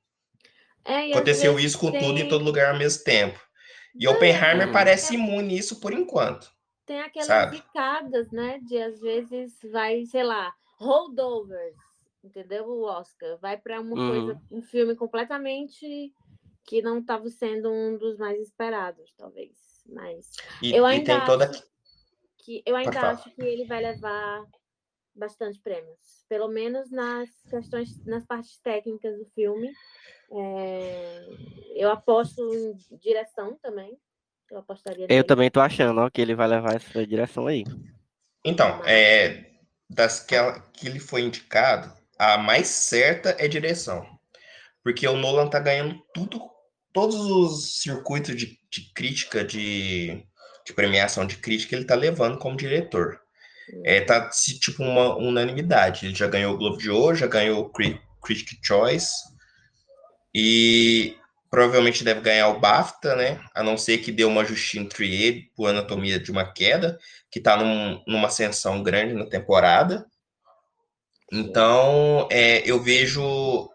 É, 0.85 1.13
Aconteceu 1.13 1.59
isso 1.59 1.79
com 1.79 1.91
tem... 1.91 2.01
tudo 2.01 2.19
em 2.19 2.29
todo 2.29 2.45
lugar 2.45 2.73
ao 2.73 2.79
mesmo 2.79 3.05
tempo. 3.05 3.41
E 3.95 4.05
Não, 4.05 4.13
Oppenheimer 4.13 4.69
é... 4.69 4.73
parece 4.73 5.15
imune 5.15 5.57
isso 5.57 5.81
por 5.81 5.93
enquanto. 5.93 6.51
Tem 6.85 7.01
aquelas 7.01 7.51
picadas, 7.51 8.31
né? 8.31 8.59
De 8.63 8.77
às 8.79 9.01
vezes 9.01 9.59
vai, 9.71 10.05
sei 10.07 10.25
lá, 10.25 10.53
holdovers, 10.79 11.77
entendeu? 12.25 12.67
O 12.67 12.85
Oscar 12.85 13.39
vai 13.39 13.57
para 13.57 13.81
uma 13.81 13.97
uhum. 13.97 14.11
coisa, 14.11 14.43
um 14.51 14.63
filme 14.63 14.97
completamente 14.97 16.13
que 16.65 16.83
não 16.83 16.99
estava 16.99 17.29
sendo 17.29 17.71
um 17.71 17.97
dos 17.97 18.19
mais 18.19 18.41
esperados, 18.41 19.13
talvez. 19.17 19.57
Mas 19.87 20.33
e, 20.61 20.75
eu 20.75 20.85
ainda 20.85 21.17
acho 21.17 21.27
toda... 21.27 21.51
que 22.39 22.63
eu 22.67 22.77
ainda 22.77 23.01
acho 23.01 23.31
que 23.31 23.43
ele 23.43 23.65
vai 23.65 23.81
levar 23.81 24.45
bastante 25.15 25.61
prêmios, 25.61 26.25
pelo 26.29 26.49
menos 26.49 26.91
nas 26.91 27.29
questões, 27.49 28.05
nas 28.05 28.25
partes 28.25 28.59
técnicas 28.59 29.19
do 29.19 29.27
filme. 29.35 29.71
É... 30.31 31.27
eu 31.77 31.91
aposto 31.91 32.41
em 32.55 32.97
direção 32.99 33.59
também. 33.63 33.99
Eu 34.51 34.59
apostaria. 34.59 35.07
Eu 35.09 35.25
também 35.25 35.51
tô 35.51 35.61
achando 35.61 36.01
ó, 36.01 36.11
que 36.11 36.21
ele 36.21 36.35
vai 36.35 36.47
levar 36.47 36.77
essa 36.77 37.07
direção 37.07 37.47
aí. 37.47 37.65
Então, 38.45 38.83
é, 38.85 39.47
das 39.89 40.21
que, 40.21 40.35
ela, 40.35 40.61
que 40.73 40.87
ele 40.87 40.99
foi 40.99 41.23
indicado, 41.23 41.93
a 42.19 42.37
mais 42.39 42.67
certa 42.69 43.37
é 43.39 43.49
direção. 43.49 44.07
Porque 44.83 45.07
o 45.07 45.17
Nolan 45.17 45.49
tá 45.49 45.61
ganhando 45.61 46.01
tudo, 46.13 46.41
todos 46.93 47.17
os 47.17 47.81
circuitos 47.81 48.35
de, 48.35 48.59
de 48.71 48.93
crítica, 48.95 49.45
de, 49.45 50.27
de, 50.67 50.73
premiação 50.75 51.25
de 51.25 51.37
crítica, 51.37 51.77
ele 51.77 51.85
tá 51.85 51.95
levando 51.95 52.39
como 52.39 52.57
diretor. 52.57 53.22
É, 53.85 54.01
tá 54.01 54.29
tipo 54.29 54.83
uma 54.83 55.17
unanimidade. 55.17 56.07
Ele 56.07 56.15
já 56.15 56.27
ganhou 56.27 56.55
o 56.55 56.59
Globo 56.59 56.79
de 56.79 56.91
Ouro, 56.91 57.17
já 57.17 57.27
ganhou 57.27 57.65
o 57.65 57.71
Critic 58.21 58.59
Choice. 58.63 59.13
E 60.35 61.17
provavelmente 61.51 62.03
deve 62.03 62.23
ganhar 62.23 62.49
o 62.49 62.59
BAFTA, 62.59 63.15
né? 63.15 63.39
A 63.55 63.63
não 63.63 63.77
ser 63.77 63.99
que 63.99 64.11
dê 64.11 64.25
uma 64.25 64.45
Justine 64.45 64.89
Trier 64.89 65.51
por 65.55 65.69
Anatomia 65.69 66.19
de 66.19 66.31
uma 66.31 66.51
Queda, 66.51 66.99
que 67.31 67.39
está 67.39 67.57
num, 67.57 68.03
numa 68.07 68.29
ascensão 68.29 68.83
grande 68.83 69.13
na 69.13 69.27
temporada. 69.27 70.07
Então, 71.31 72.27
é, 72.31 72.63
eu 72.69 72.83
vejo 72.83 73.71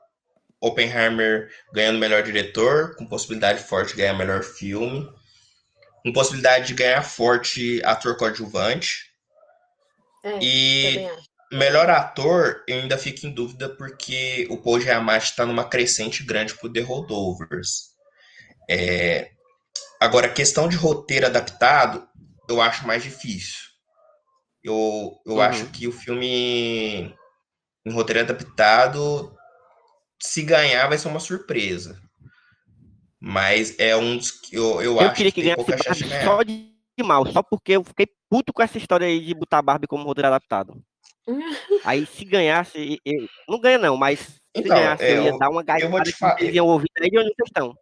Oppenheimer 0.59 1.51
ganhando 1.71 1.99
melhor 1.99 2.23
diretor, 2.23 2.95
com 2.95 3.05
possibilidade 3.05 3.63
forte 3.63 3.91
de 3.91 3.97
ganhar 3.97 4.13
melhor 4.13 4.43
filme, 4.43 5.07
com 6.03 6.11
possibilidade 6.11 6.67
de 6.67 6.73
ganhar 6.73 7.03
forte 7.03 7.81
ator 7.83 8.17
coadjuvante. 8.17 9.06
É, 10.27 10.39
e 10.41 11.09
Melhor 11.51 11.89
ator, 11.89 12.61
eu 12.67 12.81
ainda 12.81 12.97
fico 12.97 13.25
em 13.25 13.31
dúvida 13.31 13.69
porque 13.69 14.45
o 14.49 14.57
Paul 14.57 14.81
Giamatti 14.81 15.27
está 15.27 15.45
numa 15.45 15.63
crescente 15.63 16.21
grande 16.23 16.53
pro 16.53 16.71
The 16.71 16.81
Holdovers. 16.81 17.93
É... 18.69 19.31
Agora, 19.99 20.27
questão 20.27 20.67
de 20.67 20.75
roteiro 20.75 21.25
adaptado, 21.25 22.05
eu 22.49 22.61
acho 22.61 22.85
mais 22.85 23.01
difícil. 23.01 23.61
Eu, 24.61 25.17
eu 25.25 25.35
uhum. 25.35 25.41
acho 25.41 25.67
que 25.67 25.87
o 25.87 25.91
filme 25.91 27.15
em 27.85 27.93
roteiro 27.93 28.19
adaptado, 28.19 29.33
se 30.21 30.43
ganhar, 30.43 30.87
vai 30.87 30.97
ser 30.97 31.07
uma 31.07 31.21
surpresa. 31.21 31.97
Mas 33.21 33.73
é 33.79 33.95
um 33.95 34.17
dos 34.17 34.31
que 34.31 34.57
eu, 34.57 34.81
eu, 34.81 34.95
eu 34.95 34.99
acho 34.99 35.15
queria 35.15 35.31
que, 35.31 35.41
que 35.41 35.55
ganhasse 35.55 36.03
só 36.25 36.43
de 36.43 36.73
mal, 37.05 37.25
só 37.31 37.41
porque 37.41 37.71
eu 37.71 37.83
fiquei 37.85 38.07
puto 38.29 38.53
com 38.53 38.61
essa 38.61 38.77
história 38.77 39.07
aí 39.07 39.19
de 39.19 39.33
botar 39.33 39.61
Barbie 39.61 39.87
como 39.87 40.03
roteiro 40.03 40.27
adaptado. 40.27 40.81
Aí 41.83 42.05
se 42.05 42.23
ganhasse, 42.23 43.01
eu, 43.03 43.27
não 43.49 43.59
ganha 43.59 43.77
não, 43.77 43.97
mas 43.97 44.19
se 44.19 44.39
então, 44.55 44.77
ganhasse 44.77 45.03
eu, 45.03 45.09
eu 45.09 45.23
ia 45.25 45.37
dar 45.37 45.49
uma 45.49 45.61
gaiada 45.61 46.03
que 46.03 46.11
vocês 46.11 46.55
iam 46.55 46.65
ouvir 46.65 46.89
aí 46.97 47.09
de 47.09 47.17
onde 47.17 47.27
vocês 47.35 47.47
estão. 47.47 47.75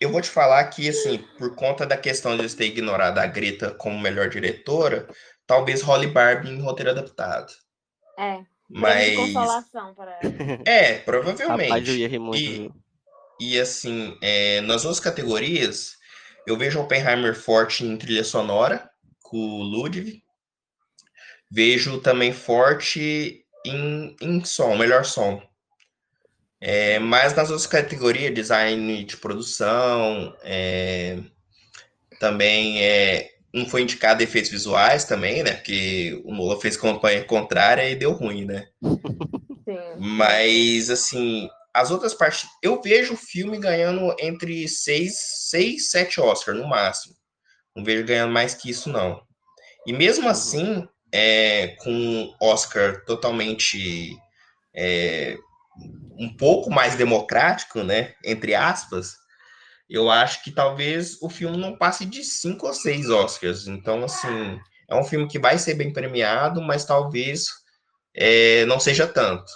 Eu 0.00 0.10
vou 0.10 0.20
te 0.20 0.30
falar 0.30 0.64
que, 0.68 0.88
assim, 0.88 1.18
por 1.38 1.54
conta 1.54 1.84
da 1.84 1.96
questão 1.96 2.36
de 2.36 2.56
ter 2.56 2.66
ignorado 2.66 3.18
a 3.18 3.26
Greta 3.26 3.70
como 3.70 3.98
melhor 3.98 4.28
diretora, 4.28 5.08
talvez 5.46 5.82
role 5.82 6.06
Barbie 6.06 6.50
em 6.50 6.60
roteiro 6.60 6.90
adaptado. 6.90 7.52
É. 8.18 8.40
Mas. 8.68 9.16
consolação 9.16 9.94
para 9.94 10.18
ela. 10.22 10.62
É, 10.64 10.98
provavelmente. 11.04 11.64
Rapaz, 11.68 11.88
eu 11.88 11.96
ia 11.96 12.08
rir 12.08 12.18
muito, 12.18 12.38
e, 12.38 12.70
e 13.40 13.60
assim, 13.60 14.16
é, 14.22 14.60
nas 14.62 14.84
outras 14.84 15.00
categorias, 15.00 15.96
eu 16.46 16.56
vejo 16.56 16.80
Oppenheimer 16.80 17.34
forte 17.34 17.84
em 17.84 17.96
trilha 17.96 18.24
sonora, 18.24 18.90
o 19.36 19.62
Ludwig, 19.62 20.22
vejo 21.50 22.00
também 22.00 22.32
forte 22.32 23.44
em, 23.64 24.16
em 24.20 24.44
som, 24.44 24.76
melhor 24.76 25.04
som. 25.04 25.42
É, 26.60 26.98
mas 26.98 27.34
nas 27.34 27.50
outras 27.50 27.66
categorias, 27.66 28.32
design 28.32 29.04
de 29.04 29.16
produção, 29.16 30.34
é, 30.42 31.18
também 32.18 32.82
é, 32.82 33.32
não 33.52 33.66
foi 33.66 33.82
indicado 33.82 34.22
efeitos 34.22 34.50
visuais 34.50 35.04
também, 35.04 35.42
né? 35.42 35.52
Porque 35.52 36.20
o 36.24 36.34
Nola 36.34 36.60
fez 36.60 36.76
campanha 36.76 37.22
contrária 37.24 37.88
e 37.88 37.94
deu 37.94 38.12
ruim, 38.12 38.44
né? 38.44 38.66
Sim. 39.64 39.78
Mas, 39.98 40.90
assim, 40.90 41.48
as 41.72 41.90
outras 41.90 42.14
partes... 42.14 42.48
Eu 42.62 42.80
vejo 42.82 43.14
o 43.14 43.18
filme 43.18 43.58
ganhando 43.58 44.14
entre 44.18 44.66
seis, 44.68 45.14
seis 45.48 45.90
sete 45.90 46.20
Oscars, 46.20 46.58
no 46.58 46.66
máximo. 46.66 47.14
Não 47.76 47.84
vejo 47.84 48.04
ganhando 48.04 48.32
mais 48.32 48.54
que 48.54 48.70
isso, 48.70 48.88
não. 48.88 49.23
E 49.86 49.92
mesmo 49.92 50.24
uhum. 50.24 50.30
assim, 50.30 50.88
é, 51.12 51.68
com 51.78 52.34
Oscar 52.40 53.04
totalmente 53.04 54.16
é, 54.74 55.36
um 56.18 56.34
pouco 56.36 56.70
mais 56.70 56.96
democrático, 56.96 57.82
né? 57.82 58.14
Entre 58.24 58.54
aspas, 58.54 59.14
eu 59.88 60.10
acho 60.10 60.42
que 60.42 60.50
talvez 60.50 61.20
o 61.22 61.28
filme 61.28 61.56
não 61.56 61.76
passe 61.76 62.04
de 62.04 62.24
cinco 62.24 62.66
ou 62.66 62.74
seis 62.74 63.08
Oscars. 63.10 63.66
Então, 63.66 64.04
assim, 64.04 64.58
é 64.88 64.94
um 64.94 65.04
filme 65.04 65.28
que 65.28 65.38
vai 65.38 65.58
ser 65.58 65.74
bem 65.74 65.92
premiado, 65.92 66.60
mas 66.60 66.84
talvez 66.84 67.46
é, 68.14 68.64
não 68.66 68.80
seja 68.80 69.06
tanto. 69.06 69.50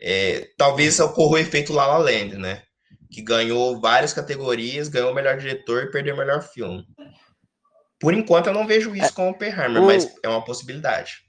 É, 0.00 0.48
talvez 0.58 0.98
ocorra 1.00 1.34
o 1.34 1.38
efeito 1.38 1.72
La 1.72 1.86
La 1.86 1.98
Land, 1.98 2.36
né? 2.36 2.62
Que 3.10 3.22
ganhou 3.22 3.80
várias 3.80 4.12
categorias, 4.12 4.88
ganhou 4.88 5.12
o 5.12 5.14
melhor 5.14 5.38
diretor 5.38 5.84
e 5.84 5.90
perdeu 5.90 6.14
o 6.14 6.18
melhor 6.18 6.42
filme. 6.42 6.84
Por 7.98 8.12
enquanto, 8.12 8.48
eu 8.48 8.54
não 8.54 8.66
vejo 8.66 8.94
isso 8.94 9.06
é, 9.06 9.12
com 9.12 9.28
o 9.28 9.30
Oppenheimer, 9.30 9.82
o... 9.82 9.86
mas 9.86 10.14
é 10.22 10.28
uma 10.28 10.44
possibilidade. 10.44 11.24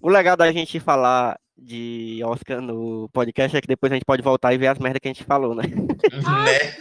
O 0.00 0.08
legal 0.08 0.36
da 0.36 0.50
gente 0.52 0.78
falar 0.78 1.38
de 1.56 2.20
Oscar 2.24 2.60
no 2.60 3.08
podcast 3.12 3.56
é 3.56 3.60
que 3.60 3.66
depois 3.66 3.90
a 3.90 3.96
gente 3.96 4.04
pode 4.04 4.22
voltar 4.22 4.54
e 4.54 4.58
ver 4.58 4.68
as 4.68 4.78
merdas 4.78 5.00
que 5.00 5.08
a 5.08 5.12
gente 5.12 5.24
falou, 5.24 5.54
né? 5.54 5.64
né? 5.66 6.76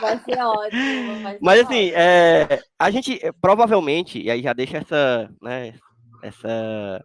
Vai 0.00 0.18
ser 0.18 0.38
ótimo. 0.38 1.22
Vai 1.22 1.32
ser 1.34 1.38
Mas 1.40 1.60
assim, 1.60 1.86
ótimo. 1.86 1.98
É, 1.98 2.62
a 2.78 2.90
gente 2.90 3.20
provavelmente, 3.40 4.20
e 4.20 4.30
aí 4.30 4.42
já 4.42 4.52
deixa 4.52 4.78
essa, 4.78 5.30
né, 5.40 5.74
essa 6.22 7.04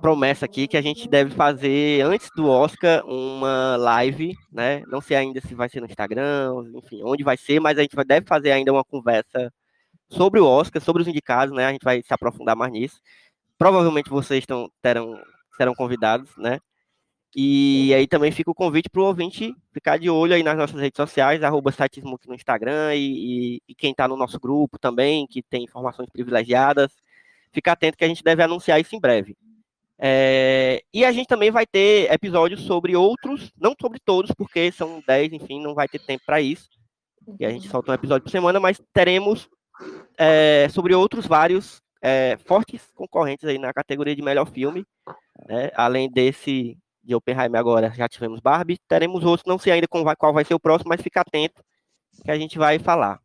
promessa 0.00 0.44
aqui 0.44 0.66
que 0.68 0.76
a 0.76 0.82
gente 0.82 1.08
deve 1.08 1.34
fazer 1.34 2.02
antes 2.02 2.28
do 2.36 2.48
Oscar 2.48 3.04
uma 3.06 3.76
live, 3.76 4.34
né? 4.52 4.82
Não 4.88 5.00
sei 5.00 5.16
ainda 5.16 5.40
se 5.40 5.54
vai 5.54 5.68
ser 5.68 5.80
no 5.80 5.86
Instagram, 5.86 6.52
enfim, 6.74 7.00
onde 7.04 7.24
vai 7.24 7.36
ser, 7.36 7.60
mas 7.60 7.78
a 7.78 7.82
gente 7.82 7.96
deve 8.04 8.26
fazer 8.26 8.52
ainda 8.52 8.72
uma 8.72 8.84
conversa 8.84 9.52
sobre 10.12 10.40
o 10.40 10.46
Oscar, 10.46 10.82
sobre 10.82 11.02
os 11.02 11.08
indicados, 11.08 11.54
né? 11.54 11.66
A 11.66 11.72
gente 11.72 11.84
vai 11.84 12.02
se 12.02 12.12
aprofundar 12.12 12.54
mais 12.54 12.72
nisso. 12.72 13.00
Provavelmente 13.58 14.10
vocês 14.10 14.40
estão, 14.40 14.70
terão, 14.80 15.20
serão 15.56 15.74
convidados, 15.74 16.30
né? 16.36 16.58
E 17.34 17.94
aí 17.94 18.06
também 18.06 18.30
fica 18.30 18.50
o 18.50 18.54
convite 18.54 18.90
para 18.90 19.00
o 19.00 19.06
ouvinte 19.06 19.54
ficar 19.72 19.98
de 19.98 20.10
olho 20.10 20.34
aí 20.34 20.42
nas 20.42 20.56
nossas 20.56 20.78
redes 20.78 20.96
sociais, 20.96 21.42
arroba 21.42 21.72
no 22.26 22.34
Instagram 22.34 22.94
e, 22.94 23.56
e, 23.56 23.62
e 23.68 23.74
quem 23.74 23.92
está 23.92 24.06
no 24.06 24.16
nosso 24.16 24.38
grupo 24.38 24.78
também, 24.78 25.26
que 25.26 25.42
tem 25.42 25.64
informações 25.64 26.10
privilegiadas, 26.12 26.92
fica 27.50 27.72
atento 27.72 27.96
que 27.96 28.04
a 28.04 28.08
gente 28.08 28.22
deve 28.22 28.42
anunciar 28.42 28.78
isso 28.78 28.94
em 28.94 29.00
breve. 29.00 29.34
É, 29.98 30.82
e 30.92 31.04
a 31.04 31.12
gente 31.12 31.26
também 31.26 31.50
vai 31.50 31.64
ter 31.64 32.12
episódios 32.12 32.62
sobre 32.62 32.94
outros, 32.94 33.50
não 33.58 33.74
sobre 33.80 33.98
todos, 34.04 34.32
porque 34.32 34.70
são 34.70 35.02
10, 35.06 35.32
enfim, 35.32 35.62
não 35.62 35.74
vai 35.74 35.88
ter 35.88 36.00
tempo 36.00 36.24
para 36.26 36.40
isso. 36.40 36.68
E 37.38 37.46
a 37.46 37.50
gente 37.50 37.68
solta 37.68 37.92
um 37.92 37.94
episódio 37.94 38.24
por 38.24 38.30
semana, 38.30 38.60
mas 38.60 38.82
teremos 38.92 39.48
é, 40.18 40.68
sobre 40.68 40.94
outros 40.94 41.26
vários 41.26 41.80
é, 42.00 42.36
fortes 42.44 42.90
concorrentes 42.94 43.48
aí 43.48 43.58
na 43.58 43.72
categoria 43.72 44.14
de 44.16 44.22
melhor 44.22 44.46
filme. 44.46 44.84
Né? 45.48 45.70
Além 45.74 46.10
desse 46.10 46.76
de 47.02 47.14
Oppenheimer 47.14 47.58
agora, 47.58 47.90
já 47.90 48.08
tivemos 48.08 48.40
Barbie, 48.40 48.78
teremos 48.86 49.24
outros, 49.24 49.46
não 49.46 49.58
sei 49.58 49.72
ainda 49.72 49.88
qual 49.88 50.04
vai, 50.04 50.14
qual 50.14 50.32
vai 50.32 50.44
ser 50.44 50.54
o 50.54 50.60
próximo, 50.60 50.88
mas 50.90 51.02
fica 51.02 51.20
atento 51.20 51.62
que 52.22 52.30
a 52.30 52.38
gente 52.38 52.58
vai 52.58 52.78
falar. 52.78 53.20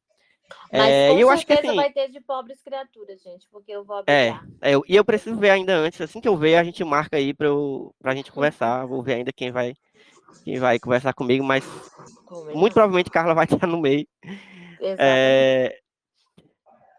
Mas 0.71 0.95
É, 0.95 1.09
com 1.09 1.19
eu 1.19 1.29
acho 1.29 1.45
que, 1.45 1.53
assim, 1.53 1.75
vai 1.75 1.91
ter 1.91 2.09
de 2.09 2.19
pobres 2.19 2.61
criaturas, 2.61 3.21
gente, 3.21 3.47
porque 3.49 3.71
eu 3.71 3.83
vou 3.85 4.03
É, 4.07 4.29
é, 4.61 4.75
eu- 4.75 4.83
e 4.87 4.95
eu 4.95 5.05
preciso 5.05 5.37
ver 5.37 5.51
ainda 5.51 5.75
antes, 5.75 6.01
assim 6.01 6.19
que 6.19 6.27
eu 6.27 6.35
ver, 6.35 6.55
a 6.55 6.63
gente 6.63 6.83
marca 6.83 7.17
aí 7.17 7.33
pra, 7.33 7.47
eu, 7.47 7.93
pra 7.99 8.15
gente 8.15 8.31
conversar. 8.31 8.85
Vou 8.85 9.01
ver 9.03 9.15
ainda 9.15 9.31
quem 9.31 9.51
vai, 9.51 9.73
quem 10.43 10.59
vai 10.59 10.79
conversar 10.79 11.13
comigo, 11.13 11.43
mas 11.43 11.63
Combinado. 12.25 12.57
muito 12.59 12.73
provavelmente 12.73 13.09
Carla 13.09 13.33
vai 13.33 13.45
estar 13.65 13.67
no 13.67 13.79
meio. 13.79 14.07
Exatamente. 14.79 14.99
É, 14.99 15.79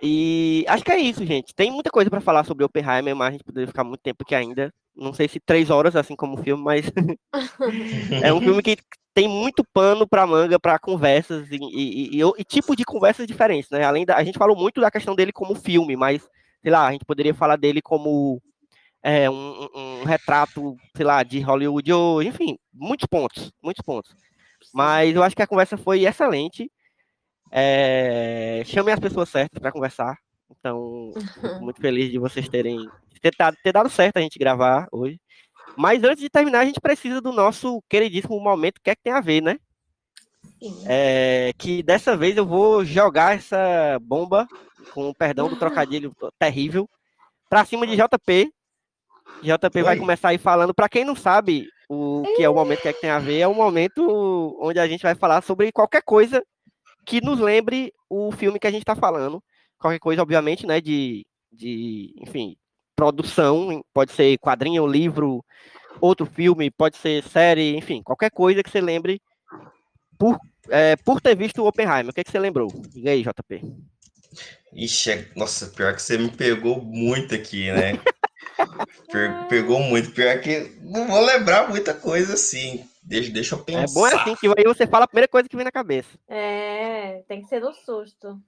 e 0.03 0.65
acho 0.69 0.85
que 0.85 0.93
é 0.93 0.99
isso, 0.99 1.25
gente. 1.25 1.55
Tem 1.55 1.71
muita 1.71 1.91
coisa 1.91 2.09
pra 2.11 2.21
falar 2.21 2.45
sobre 2.45 2.65
Oppenheimer, 2.65 3.15
mas 3.17 3.29
a 3.29 3.33
gente 3.33 3.45
poderia 3.45 3.67
ficar 3.67 3.85
muito 3.85 4.01
tempo 4.01 4.23
aqui 4.23 4.35
ainda. 4.35 4.73
Não 4.97 5.13
sei 5.13 5.29
se 5.29 5.39
três 5.41 5.71
horas, 5.71 5.95
assim 5.97 6.17
como 6.17 6.35
o 6.39 6.43
filme, 6.43 6.63
mas 6.63 6.85
é 8.23 8.33
um 8.33 8.41
filme 8.41 8.63
que 8.63 8.77
tem 9.15 9.29
muito 9.29 9.65
pano 9.73 10.07
pra 10.07 10.27
manga, 10.27 10.59
pra 10.59 10.79
conversas 10.79 11.49
e, 11.51 11.57
e, 11.57 12.21
e, 12.21 12.23
e 12.39 12.45
tipo 12.45 12.77
de 12.77 12.85
conversas 12.85 13.27
diferentes, 13.27 13.71
né? 13.71 13.85
Além 13.85 14.05
da, 14.05 14.17
a 14.17 14.25
gente 14.25 14.39
falou 14.39 14.57
muito 14.57 14.81
da 14.81 14.91
questão 14.91 15.15
dele 15.15 15.33
como 15.33 15.55
filme, 15.55 15.97
mas 15.97 16.29
sei 16.63 16.71
lá, 16.71 16.87
a 16.87 16.93
gente 16.93 17.05
poderia 17.05 17.35
falar 17.35 17.57
dele 17.57 17.81
como 17.81 18.41
é, 19.03 19.29
um, 19.31 19.69
um- 19.75 20.05
retrato, 20.05 20.77
sei 20.97 21.05
lá, 21.07 21.23
de 21.23 21.41
Hollywood 21.41 21.93
hoje, 21.93 22.29
enfim, 22.29 22.59
muitos 22.73 23.07
pontos, 23.07 23.53
muitos 23.63 23.83
pontos. 23.85 24.15
Mas 24.73 25.15
eu 25.15 25.23
acho 25.23 25.35
que 25.37 25.43
a 25.43 25.47
conversa 25.47 25.77
foi 25.77 26.05
excelente. 26.05 26.71
É, 27.51 28.63
chamei 28.67 28.93
as 28.95 29.01
pessoas 29.01 29.29
certas 29.29 29.61
para 29.61 29.73
conversar. 29.73 30.17
Então, 30.51 31.13
muito 31.61 31.81
feliz 31.81 32.11
de 32.11 32.19
vocês 32.19 32.49
terem 32.49 32.89
ter, 33.21 33.33
dado- 33.37 33.57
ter 33.63 33.73
dado 33.73 33.91
certo 33.91 34.17
a 34.17 34.21
gente 34.21 34.39
gravar 34.39 34.87
hoje. 34.93 35.21
Mas 35.77 36.03
antes 36.03 36.21
de 36.23 36.31
terminar, 36.31 36.61
a 36.61 36.65
gente 36.65 36.81
precisa 36.81 37.21
do 37.21 37.33
nosso 37.33 37.83
queridíssimo 37.89 38.41
momento, 38.41 38.81
que 38.83 38.91
é 38.91 38.95
que 38.95 39.03
tem 39.03 39.13
a 39.13 39.21
ver, 39.21 39.43
né? 39.43 39.59
É, 40.87 41.53
que 41.59 41.83
dessa 41.83 42.17
vez 42.17 42.37
eu 42.37 42.47
vou 42.47 42.85
jogar 42.85 43.37
essa 43.37 43.99
bomba, 44.01 44.47
com 44.93 45.09
o 45.09 45.15
perdão 45.15 45.49
do 45.49 45.57
trocadilho 45.57 46.15
terrível, 46.39 46.89
pra 47.49 47.65
cima 47.65 47.87
de 47.87 47.97
JP. 47.97 48.51
JP 49.43 49.83
vai 49.83 49.95
Oi. 49.95 50.01
começar 50.01 50.29
aí 50.31 50.39
falando. 50.39 50.75
Pra 50.75 50.89
quem 50.89 51.05
não 51.05 51.15
sabe 51.15 51.69
o 51.89 52.23
que 52.37 52.43
é 52.43 52.49
o 52.49 52.55
momento 52.55 52.83
que 52.83 52.89
é 52.89 52.93
que 52.93 53.01
tem 53.01 53.11
a 53.11 53.19
ver, 53.19 53.39
é 53.41 53.47
o 53.47 53.55
momento 53.55 54.57
onde 54.61 54.79
a 54.81 54.89
gente 54.89 55.03
vai 55.03 55.15
falar 55.15 55.43
sobre 55.43 55.71
qualquer 55.71 56.03
coisa 56.03 56.43
que 57.09 57.23
nos 57.23 57.41
lembre 57.41 57.91
o 58.09 58.31
filme 58.31 58.59
que 58.59 58.67
a 58.67 58.71
gente 58.71 58.85
tá 58.85 58.95
falando. 58.95 59.43
Qualquer 59.79 59.99
coisa, 59.99 60.21
obviamente, 60.21 60.67
né, 60.67 60.79
de, 60.79 61.27
de 61.51 62.15
enfim, 62.19 62.55
produção, 62.95 63.83
pode 63.95 64.13
ser 64.13 64.37
quadrinho, 64.39 64.87
livro, 64.87 65.43
outro 66.03 66.27
filme, 66.27 66.71
pode 66.71 66.99
ser 66.99 67.25
série, 67.25 67.77
enfim, 67.77 68.03
qualquer 68.03 68.31
coisa 68.31 68.63
que 68.63 68.71
você 68.71 68.81
lembre 68.81 69.23
por, 70.19 70.39
é, 70.69 70.97
por 70.97 71.21
ter 71.21 71.35
visto 71.35 71.63
o 71.63 71.67
Oppenheimer. 71.67 72.11
O 72.11 72.13
que, 72.13 72.21
é 72.21 72.25
que 72.25 72.31
você 72.31 72.39
lembrou? 72.39 72.69
Diga 72.93 73.11
aí, 73.11 73.23
JP. 73.23 73.63
Ixi, 74.75 75.11
é- 75.11 75.29
nossa, 75.35 75.69
pior 75.69 75.95
que 75.95 76.03
você 76.03 76.19
me 76.19 76.31
pegou 76.31 76.83
muito 76.83 77.35
aqui, 77.35 77.73
né? 77.73 77.99
Pegou 79.49 79.81
muito. 79.81 80.11
Pior 80.11 80.39
que 80.41 80.77
não 80.83 81.07
vou 81.07 81.25
lembrar 81.25 81.71
muita 81.71 81.95
coisa 81.95 82.35
assim. 82.35 82.85
Deixa, 83.09 83.31
deixa 83.33 83.55
eu 83.55 83.65
pensar. 83.65 83.83
É 83.85 83.87
bom 83.87 84.05
assim, 84.05 84.37
que 84.37 84.47
aí 84.47 84.65
você 84.65 84.87
fala 84.87 85.05
a 85.07 85.09
primeira 85.09 85.29
coisa 85.29 85.49
que 85.49 85.57
vem 85.57 85.65
na 85.65 85.73
cabeça. 85.73 86.19
É, 86.29 87.23
tem 87.27 87.41
que 87.41 87.49
ser 87.49 87.61
no 87.61 87.73
susto. 87.73 88.39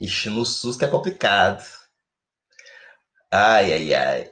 Ixi, 0.00 0.30
no 0.30 0.44
susto 0.44 0.84
é 0.84 0.88
complicado. 0.88 1.62
Ai, 3.30 3.72
ai, 3.72 3.94
ai. 3.94 4.30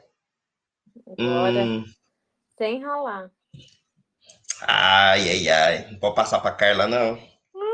Agora, 1.06 1.64
Hum, 1.64 1.84
sem 2.58 2.80
enrolar. 2.80 3.30
ai, 4.62 5.30
ai, 5.30 5.48
ai. 5.48 5.90
Não 5.92 5.98
pode 6.00 6.16
passar 6.16 6.40
pra 6.40 6.50
Carla, 6.52 6.88
não. 6.88 7.16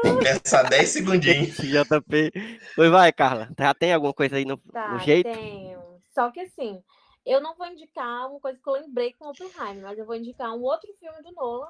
Tem 0.02 0.18
que 0.18 0.24
pensar 0.24 0.62
10 0.68 0.90
segundinhos. 0.90 1.56
JP. 1.56 2.32
Pois 2.76 2.90
vai, 2.90 3.12
Carla. 3.12 3.48
Já 3.58 3.72
tem 3.74 3.92
alguma 3.94 4.12
coisa 4.12 4.36
aí 4.36 4.44
no, 4.44 4.58
Tá, 4.58 4.92
no 4.92 4.98
jeito? 5.00 5.28
tenho. 5.30 5.80
Só 6.14 6.30
que 6.30 6.40
assim, 6.40 6.82
eu 7.26 7.40
não 7.40 7.54
vou 7.56 7.66
indicar 7.66 8.30
uma 8.30 8.40
coisa 8.40 8.58
que 8.58 8.68
eu 8.68 8.74
lembrei 8.74 9.12
com 9.12 9.28
Oppenheimer, 9.28 9.82
mas 9.82 9.98
eu 9.98 10.06
vou 10.06 10.14
indicar 10.14 10.54
um 10.54 10.62
outro 10.62 10.88
filme 11.00 11.22
do 11.22 11.32
Nolan 11.32 11.68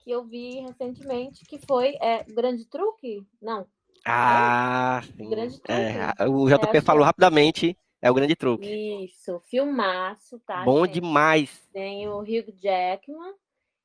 que 0.00 0.10
eu 0.10 0.24
vi 0.24 0.60
recentemente, 0.60 1.44
que 1.44 1.58
foi 1.66 1.96
é, 2.00 2.24
Grande 2.24 2.66
Truque? 2.66 3.24
Não, 3.40 3.66
Ah, 4.04 5.00
sim. 5.16 5.30
Grande 5.30 5.60
truque. 5.60 5.72
É, 5.72 6.28
o 6.28 6.48
JP 6.48 6.66
que 6.72 6.80
falou 6.80 7.02
é. 7.02 7.06
rapidamente. 7.06 7.76
É 8.04 8.10
o 8.10 8.14
grande 8.14 8.34
truque. 8.34 8.66
isso, 9.04 9.40
filmaço, 9.48 10.40
tá? 10.40 10.64
Bom 10.64 10.84
gente? 10.86 10.94
demais. 10.94 11.68
Tem 11.72 12.08
o 12.08 12.18
Hugh 12.18 12.52
Jackman 12.60 13.32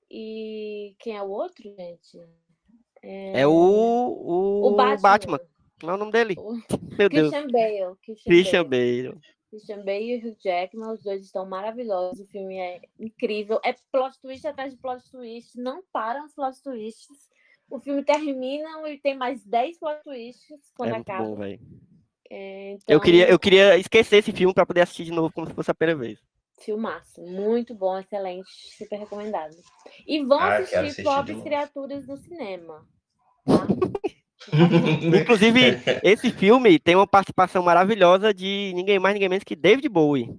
e 0.10 0.96
quem 0.98 1.16
é 1.16 1.22
o 1.22 1.30
outro, 1.30 1.64
gente? 1.64 2.20
É 3.04 3.46
o, 3.46 3.52
o, 3.52 4.68
O 4.70 4.76
Batman. 4.76 5.02
Batman. 5.02 5.40
Não 5.84 5.92
é 5.92 5.94
o 5.94 5.98
nome 5.98 6.12
dele. 6.12 6.36
O 6.40 6.54
Meu 6.98 7.08
Deus. 7.10 7.30
Christian 7.30 7.48
Bale. 7.52 7.96
Christian 8.02 8.32
Christian 8.32 8.64
Bale. 8.64 9.10
Bale. 9.10 9.22
Christian 9.50 9.84
Bale 9.84 10.12
e 10.12 10.18
o 10.18 10.28
Hugh 10.30 10.38
Jackman, 10.40 10.92
os 10.92 11.04
dois 11.04 11.22
estão 11.24 11.46
maravilhosos. 11.46 12.20
O 12.20 12.28
filme 12.28 12.58
é 12.58 12.82
incrível. 13.00 13.60
É 13.64 13.74
plot 13.92 14.20
twist 14.22 14.46
atrás 14.48 14.72
de 14.74 14.78
plot 14.80 15.10
twist. 15.10 15.58
Não 15.60 15.84
param 15.92 16.26
os 16.26 16.34
plot 16.34 16.62
twists. 16.62 17.30
O 17.70 17.80
filme 17.80 18.04
termina 18.04 18.70
e 18.90 18.98
tem 19.00 19.16
mais 19.16 19.44
10 19.44 19.78
plot 19.80 20.02
twists 20.04 20.72
quando 20.76 20.90
É 20.90 20.94
muito 20.94 21.10
acaba. 21.10 21.24
bom, 21.28 21.36
velho. 21.36 21.60
É, 22.30 22.72
Eu 22.74 22.76
então, 22.78 23.00
queria, 23.00 23.30
eu 23.30 23.40
queria 23.40 23.78
esquecer 23.78 24.18
esse 24.18 24.32
filme 24.32 24.54
pra 24.54 24.66
poder 24.66 24.82
assistir 24.82 25.06
de 25.06 25.12
novo 25.12 25.32
como 25.34 25.48
se 25.48 25.54
fosse 25.54 25.72
a 25.72 25.76
primeira 25.76 26.00
vez. 26.00 26.20
Filmaço. 26.60 27.22
Muito 27.22 27.74
bom, 27.76 27.98
excelente. 27.98 28.50
Super 28.78 28.98
recomendado. 29.00 29.56
E 30.08 30.24
vão 30.26 30.40
Ah, 30.40 30.58
assistir 30.58 31.04
Pobres. 31.04 31.42
Criaturas 31.44 32.08
no 32.08 32.18
cinema. 32.18 32.86
Tá? 33.46 33.66
Inclusive, 35.22 35.82
esse 36.04 36.32
filme 36.32 36.80
tem 36.80 36.96
uma 36.96 37.08
participação 37.08 37.64
maravilhosa 37.64 38.34
de 38.34 38.72
ninguém 38.76 39.00
mais, 39.00 39.14
ninguém 39.14 39.30
menos 39.30 39.44
que 39.44 39.56
David 39.56 39.90
Bowie, 39.90 40.30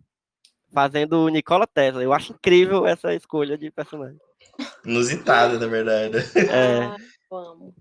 fazendo 0.73 1.25
o 1.25 1.29
Nikola 1.29 1.67
Tesla. 1.67 2.03
Eu 2.03 2.13
acho 2.13 2.33
incrível 2.33 2.87
essa 2.87 3.15
escolha 3.15 3.59
de 3.59 3.71
personagem. 3.71 4.19
Inusitado, 4.85 5.59
na 5.59 5.67
verdade. 5.67 6.17
É. 6.37 6.83
Ah, 6.85 6.97
vamos. 7.31 7.75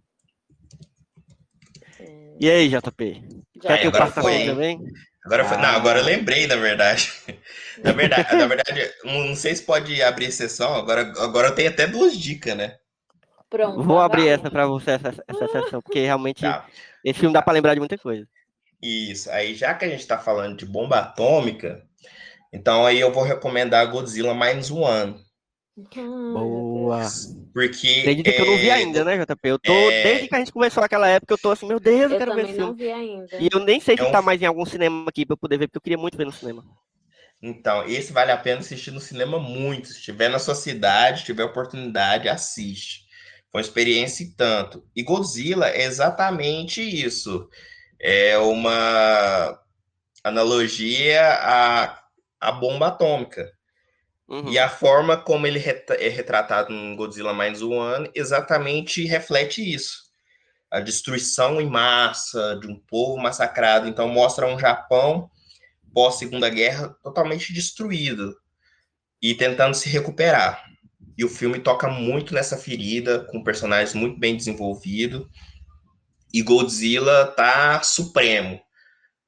É, 1.99 2.34
E 2.39 2.49
aí, 2.49 2.69
JP? 2.69 3.23
já 3.64 3.69
Quer 3.69 3.77
que 3.81 3.85
eu 3.88 3.89
agora 3.89 4.06
passe 4.06 4.19
a 4.19 4.22
foi, 4.22 4.45
também? 4.45 4.80
Agora 5.26 5.45
foi. 5.45 5.57
Não, 5.57 5.65
Ah. 5.65 5.76
agora 5.76 5.99
eu 5.99 6.06
lembrei, 6.06 6.48
na 6.48 6.56
verdade. 6.56 7.11
Na 7.84 7.91
verdade, 7.91 8.35
na 8.35 8.48
verdade, 8.48 8.91
não 9.03 9.35
sei 9.35 9.56
se 9.56 9.64
pode 9.64 10.02
abrir 10.02 10.26
exceção. 10.26 10.73
Agora, 10.73 11.02
agora 11.19 11.49
eu 11.49 11.56
tenho 11.56 11.69
até 11.69 11.85
duas 11.85 12.18
dicas, 12.18 12.56
né? 12.56 12.76
Pronto. 13.49 13.82
Vou 13.84 13.99
abrir 13.99 14.24
vai. 14.24 14.30
essa 14.34 14.52
pra 14.52 14.65
você, 14.68 14.91
essa, 14.91 15.14
essa 15.28 15.48
sessão, 15.48 15.82
porque 15.82 15.99
realmente 15.99 16.41
Tá. 16.41 16.65
esse 17.03 17.19
filme 17.19 17.34
dá 17.34 17.41
pra 17.41 17.53
lembrar 17.53 17.74
de 17.74 17.80
muita 17.80 17.98
coisa. 17.98 18.28
Isso. 18.82 19.30
Aí, 19.32 19.56
já 19.56 19.74
que 19.74 19.86
a 19.86 19.90
gente 19.90 20.06
tá 20.06 20.18
falando 20.19 20.57
de 20.57 20.65
bomba 20.65 20.99
atômica, 20.99 21.84
então 22.53 22.86
aí 22.86 22.99
eu 22.99 23.11
vou 23.11 23.24
recomendar 23.24 23.90
Godzilla 23.90 24.34
Minus 24.34 24.69
One. 24.72 25.26
Boa. 26.34 27.07
Porque. 27.53 27.88
Acredita 28.02 28.32
que 28.32 28.41
eu 28.41 28.45
não 28.45 28.57
vi 28.57 28.69
é, 28.69 28.74
ainda, 28.74 29.03
né, 29.03 29.18
JP? 29.18 29.49
Eu 29.49 29.60
tô, 29.60 29.72
é- 29.72 30.03
desde 30.03 30.28
que 30.28 30.36
a 30.36 30.40
gente 30.40 30.52
começou 30.52 30.82
naquela 30.82 31.07
época, 31.07 31.34
eu 31.34 31.38
tô 31.38 31.52
assim, 31.52 31.68
meu 31.68 31.80
Deus, 31.80 32.11
eu, 32.11 32.11
Eu 32.11 32.18
quero 32.18 32.34
ver 32.34 32.41
também 32.41 32.52
esse 32.52 32.60
não 32.60 32.76
filme. 32.76 32.84
vi 32.84 32.91
ainda. 32.91 33.38
E 33.40 33.49
eu 33.52 33.60
nem 33.60 33.80
sei 33.80 33.95
se 33.95 34.03
É 34.03 34.07
um 34.07 34.11
tá 34.11 34.22
mais 34.22 34.41
em 34.41 34.45
algum 34.45 34.65
cinema 34.65 35.06
aqui 35.07 35.26
pra 35.26 35.34
eu 35.34 35.38
poder 35.38 35.57
ver, 35.57 35.68
porque 35.68 35.78
eu 35.78 35.82
queria 35.82 35.98
muito 35.98 36.18
ver 36.18 36.26
no 36.26 36.32
cinema. 36.32 36.64
Então, 37.41 37.86
esse 37.86 38.11
vale 38.11 38.32
a 38.32 38.38
pena 38.38 38.60
assistir 38.61 38.90
no 38.91 38.99
cinema 38.99 39.40
muito. 39.40 39.90
Se 39.90 39.99
estiver 39.99 40.30
na 40.30 40.40
sua 40.40 40.56
cidade, 40.56 41.24
tiver 41.24 41.44
oportunidade, 41.44 42.28
assiste. 42.28 43.06
Foi 43.52 43.60
uma 43.60 43.61
experiência 43.61 44.24
e 44.24 44.32
tanto. 44.32 44.84
E 44.95 45.03
Godzilla 45.03 45.69
é 45.69 45.84
exatamente 45.84 46.82
isso. 46.82 47.49
É 47.99 48.38
uma 48.38 49.60
analogia 50.24 51.34
à, 51.34 51.99
à 52.40 52.52
bomba 52.52 52.88
atômica. 52.88 53.52
Uhum. 54.28 54.49
E 54.49 54.60
a 54.60 54.68
forma 54.68 55.15
como 55.15 55.48
ele 55.48 55.60
é 55.60 56.10
retratado 56.10 56.74
no 56.74 56.95
Godzilla 56.98 57.34
Minus 57.34 57.61
One 57.61 58.11
exatamente 58.14 59.06
reflete 59.06 59.61
isso. 59.74 60.06
A 60.69 60.82
destruição 60.82 61.61
em 61.61 61.69
massa 61.69 62.57
de 62.60 62.68
um 62.68 62.78
povo 62.78 63.18
massacrado. 63.18 63.88
Então 63.88 64.10
mostra 64.10 64.45
um 64.45 64.60
Japão 64.60 65.30
pós-segunda 65.94 66.49
guerra 66.49 66.95
totalmente 67.02 67.53
destruído 67.53 68.36
e 69.22 69.34
tentando 69.34 69.74
se 69.74 69.90
recuperar. 69.90 70.64
E 71.18 71.26
o 71.26 71.30
filme 71.30 71.60
toca 71.60 71.88
muito 71.88 72.34
nessa 72.34 72.57
ferida, 72.57 73.19
com 73.31 73.44
personagens 73.44 73.94
muito 73.94 74.19
bem 74.19 74.35
desenvolvidos. 74.35 75.27
E 76.34 76.41
Godzilla 76.41 77.27
tá 77.27 77.81
supremo. 77.81 78.61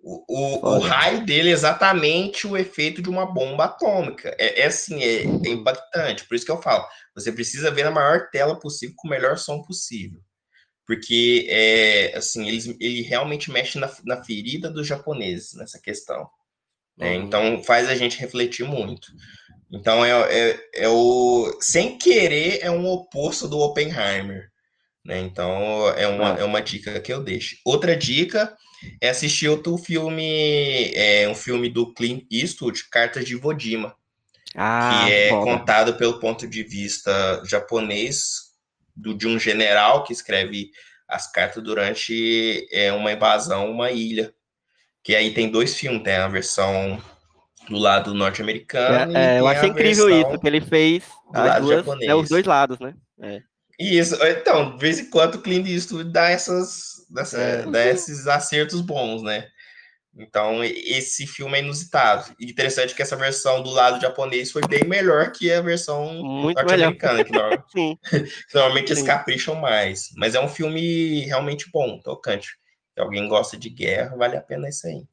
O, 0.02 0.24
o, 0.30 0.76
o 0.76 0.80
raio 0.80 1.26
dele 1.26 1.50
é 1.50 1.54
exatamente 1.54 2.48
o 2.48 2.56
efeito 2.56 3.02
de 3.02 3.10
uma 3.10 3.26
bomba 3.26 3.66
atômica. 3.66 4.34
É, 4.40 4.62
é 4.62 4.66
assim, 4.68 5.04
é, 5.04 5.24
é 5.24 5.50
impactante. 5.50 6.26
Por 6.26 6.36
isso 6.36 6.46
que 6.46 6.52
eu 6.52 6.62
falo, 6.62 6.86
você 7.14 7.32
precisa 7.32 7.72
ver 7.72 7.84
na 7.84 7.92
maior 7.92 8.30
tela 8.30 8.58
possível, 8.60 8.96
com 8.98 9.08
o 9.08 9.12
melhor 9.12 9.38
som 9.38 9.62
possível. 9.62 10.22
Porque, 10.86 11.48
é, 11.50 12.16
assim, 12.16 12.48
ele, 12.48 12.78
ele 12.80 13.02
realmente 13.02 13.52
mexe 13.52 13.78
na, 13.78 13.92
na 14.06 14.24
ferida 14.24 14.70
dos 14.70 14.88
japoneses 14.88 15.54
nessa 15.54 15.80
questão. 15.80 16.30
Né? 16.98 17.16
Então 17.16 17.64
faz 17.64 17.90
a 17.90 17.96
gente 17.96 18.20
refletir 18.20 18.66
muito. 18.66 19.12
Então 19.72 20.04
é, 20.04 20.12
é, 20.12 20.60
é, 20.76 20.90
o. 20.90 21.58
Sem 21.62 21.98
querer, 21.98 22.60
é 22.62 22.72
um 22.72 22.88
oposto 22.88 23.48
do 23.48 23.60
Oppenheimer. 23.60 24.50
Né? 25.06 25.20
Então 25.20 25.90
é 25.90 26.08
uma, 26.08 26.36
ah. 26.36 26.40
é 26.40 26.44
uma 26.44 26.62
dica 26.62 27.00
que 27.00 27.14
eu 27.14 27.24
deixo. 27.24 27.58
Outra 27.64 27.96
dica 27.96 28.56
é 29.02 29.10
assistir 29.10 29.48
outro 29.48 29.78
filme, 29.78 30.92
é 30.94 31.28
um 31.30 31.36
filme 31.36 31.70
do 31.70 31.94
Clint 31.94 32.26
Eastwood, 32.32 32.90
Cartas 32.90 33.26
de 33.26 33.36
Vodima. 33.36 33.96
Ah, 34.56 35.04
que 35.06 35.14
é 35.14 35.30
foda. 35.30 35.46
contado 35.46 35.96
pelo 35.96 36.20
ponto 36.20 36.48
de 36.48 36.64
vista 36.64 37.44
japonês 37.46 38.50
do, 38.96 39.14
de 39.14 39.28
um 39.28 39.38
general 39.38 40.04
que 40.04 40.12
escreve 40.12 40.72
as 41.08 41.32
cartas 41.32 41.64
durante 41.64 42.68
é, 42.72 42.92
uma 42.92 43.12
invasão, 43.12 43.70
uma 43.70 43.92
ilha. 43.92 44.34
Que 45.04 45.16
aí 45.16 45.34
tem 45.34 45.50
dois 45.50 45.76
filmes, 45.76 46.04
tem 46.04 46.16
a 46.16 46.28
versão 46.28 47.02
do 47.70 47.78
lado 47.78 48.14
norte-americano. 48.14 49.16
É, 49.16 49.38
é 49.38 49.40
eu 49.40 49.48
achei 49.48 49.70
incrível 49.70 50.10
isso, 50.10 50.40
que 50.40 50.48
ele 50.48 50.62
fez 50.62 51.04
as 51.34 51.62
duas, 51.62 51.86
né, 52.00 52.16
os 52.16 52.30
dois 52.30 52.46
lados, 52.46 52.80
né? 52.80 52.94
É. 53.22 53.42
Isso, 53.80 54.16
então, 54.26 54.76
de 54.76 54.82
vez 54.82 55.00
em 55.00 55.10
quando 55.10 55.36
o 55.36 55.42
Clint 55.42 55.66
Eastwood 55.66 56.12
dá, 56.12 56.30
essas, 56.30 57.06
dessa, 57.10 57.38
é. 57.38 57.66
dá 57.66 57.86
esses 57.86 58.28
acertos 58.28 58.82
bons, 58.82 59.24
né? 59.24 59.48
Então, 60.18 60.62
esse 60.64 61.26
filme 61.26 61.58
é 61.58 61.62
inusitado. 61.62 62.36
E 62.38 62.52
interessante 62.52 62.94
que 62.94 63.02
essa 63.02 63.16
versão 63.16 63.64
do 63.64 63.70
lado 63.70 64.02
japonês 64.02 64.52
foi 64.52 64.62
bem 64.68 64.84
melhor 64.84 65.32
que 65.32 65.50
a 65.50 65.62
versão 65.62 66.12
norte-americana, 66.22 67.24
que, 67.24 67.32
norm... 67.32 67.58
que, 67.72 67.98
normalmente 68.54 68.92
eles 68.92 69.04
capricham 69.04 69.56
mais. 69.56 70.10
Mas 70.18 70.36
é 70.36 70.42
um 70.42 70.50
filme 70.50 71.22
realmente 71.22 71.70
bom, 71.72 72.00
tocante. 72.00 72.50
Se 72.94 73.00
alguém 73.00 73.30
gosta 73.30 73.56
de 73.56 73.70
guerra, 73.70 74.18
vale 74.18 74.36
a 74.36 74.42
pena 74.42 74.68
isso 74.68 74.88
aí. 74.88 75.04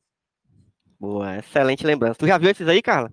Boa, 0.98 1.38
excelente 1.38 1.86
lembrança. 1.86 2.16
Tu 2.18 2.26
já 2.26 2.38
viu 2.38 2.50
esses 2.50 2.66
aí, 2.66 2.80
Carla? 2.80 3.10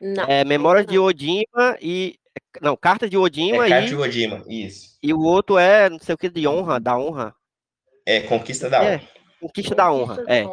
Não. 0.00 0.24
É, 0.24 0.44
Memórias 0.44 0.86
de 0.86 0.98
Odima 0.98 1.76
e. 1.80 2.18
Não, 2.62 2.76
Cartas 2.76 3.10
de 3.10 3.16
Odima 3.16 3.66
é, 3.66 3.68
Carta 3.68 3.86
e. 3.86 3.88
de 3.88 3.96
Odima, 3.96 4.44
isso. 4.48 4.96
E 5.02 5.12
o 5.12 5.20
outro 5.20 5.58
é, 5.58 5.90
não 5.90 5.98
sei 5.98 6.14
o 6.14 6.18
que, 6.18 6.28
de 6.28 6.46
honra, 6.46 6.78
da 6.78 6.96
honra. 6.96 7.34
É, 8.06 8.20
Conquista 8.20 8.70
da 8.70 8.82
é, 8.82 8.94
Honra. 8.94 9.08
Conquista 9.40 9.74
da 9.74 9.92
Honra, 9.92 10.24
é. 10.26 10.44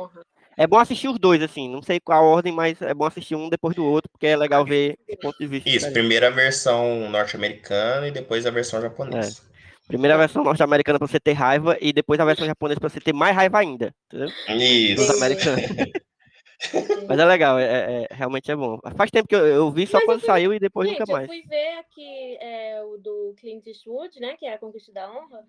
É 0.58 0.66
bom 0.66 0.78
assistir 0.78 1.10
os 1.10 1.20
dois, 1.20 1.42
assim, 1.42 1.70
não 1.70 1.82
sei 1.82 2.00
qual 2.00 2.24
a 2.24 2.26
ordem, 2.26 2.54
mas 2.54 2.82
é 2.82 2.94
bom 2.94 3.06
assistir 3.06 3.36
um 3.36 3.50
depois 3.50 3.76
do 3.76 3.84
outro, 3.86 4.10
porque 4.10 4.26
é 4.26 4.38
legal 4.38 4.64
ver 4.64 4.98
o 5.10 5.18
ponto 5.18 5.38
de 5.38 5.48
vista. 5.48 5.70
Isso, 5.70 5.92
primeiro 5.92 6.26
a 6.26 6.30
versão 6.30 7.10
norte-americana 7.10 8.08
e 8.08 8.12
depois 8.12 8.46
a 8.46 8.52
versão 8.52 8.82
japonesa. 8.82 9.42
É. 9.42 9.56
Primeiro 9.88 10.16
a 10.16 10.18
versão 10.18 10.44
norte-americana 10.44 10.98
pra 10.98 11.08
você 11.08 11.20
ter 11.20 11.34
raiva 11.34 11.78
e 11.82 11.92
depois 11.92 12.20
a 12.20 12.26
versão 12.26 12.46
japonesa 12.46 12.80
pra 12.80 12.90
você 12.90 13.02
ter 13.02 13.14
mais 13.14 13.36
raiva 13.36 13.60
ainda, 13.60 13.94
entendeu? 14.08 14.30
Isso. 14.48 14.96
Dos 14.96 15.10
americanos. 15.22 15.62
Mas 17.08 17.20
é 17.20 17.26
legal, 17.26 17.60
é, 17.60 18.04
é, 18.04 18.08
realmente 18.12 18.52
é 18.52 18.56
bom. 18.56 18.80
Faz 18.96 19.12
tempo 19.12 19.28
que 19.28 19.36
eu, 19.36 19.46
eu 19.46 19.72
vi 19.72 19.86
só 19.86 19.98
Mas 19.98 20.06
quando 20.06 20.20
fui, 20.20 20.28
saiu 20.28 20.54
e 20.54 20.60
depois 20.60 20.88
gente, 20.88 21.00
nunca 21.00 21.12
mais. 21.12 21.28
Eu 21.28 21.34
fui 21.34 21.44
ver 21.44 21.80
aqui 21.80 22.38
é, 22.40 22.84
o 22.84 22.98
do 22.98 23.36
Clint 23.38 23.66
Eastwood, 23.68 24.20
né? 24.20 24.36
Que 24.38 24.46
é 24.46 24.54
a 24.54 24.58
Conquista 24.58 24.92
da 24.92 25.12
Honra. 25.12 25.46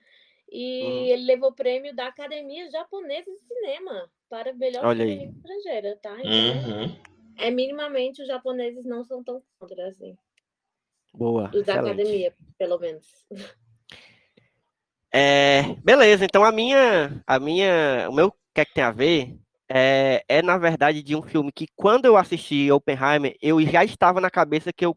E 0.51 0.83
uhum. 0.83 1.07
ele 1.07 1.25
levou 1.25 1.51
o 1.51 1.55
prêmio 1.55 1.95
da 1.95 2.07
Academia 2.07 2.71
Japonesa 2.71 3.31
de 3.31 3.41
Cinema 3.41 4.11
para 4.29 4.53
melhor 4.53 4.85
Olha 4.85 5.05
filme 5.05 5.35
estrangeira, 5.37 5.99
tá? 6.01 6.17
Então, 6.21 6.71
uhum. 6.71 6.97
é 7.37 7.51
minimamente 7.51 8.23
os 8.23 8.29
japoneses 8.29 8.85
não 8.85 9.05
são 9.05 9.25
tão 9.25 9.43
contra, 9.59 9.89
assim. 9.89 10.17
Boa. 11.13 11.51
Os 11.53 11.65
da 11.65 11.81
academia, 11.81 12.33
pelo 12.59 12.79
menos. 12.79 13.07
É, 15.13 15.63
beleza, 15.83 16.25
então 16.25 16.45
a 16.45 16.53
minha, 16.53 17.23
a 17.27 17.41
minha, 17.41 18.07
o 18.11 18.13
meu 18.13 18.31
que 18.55 18.61
é 18.61 18.65
que 18.65 18.75
tem 18.75 18.85
a 18.85 18.91
ver 18.91 19.35
é, 19.69 20.25
é, 20.29 20.43
na 20.43 20.57
verdade, 20.59 21.03
de 21.03 21.17
um 21.17 21.23
filme 21.23 21.51
que, 21.53 21.67
quando 21.75 22.05
eu 22.05 22.17
assisti 22.17 22.71
Oppenheimer, 22.71 23.37
eu 23.41 23.61
já 23.63 23.85
estava 23.85 24.21
na 24.21 24.31
cabeça 24.31 24.73
que 24.73 24.85
eu 24.85 24.97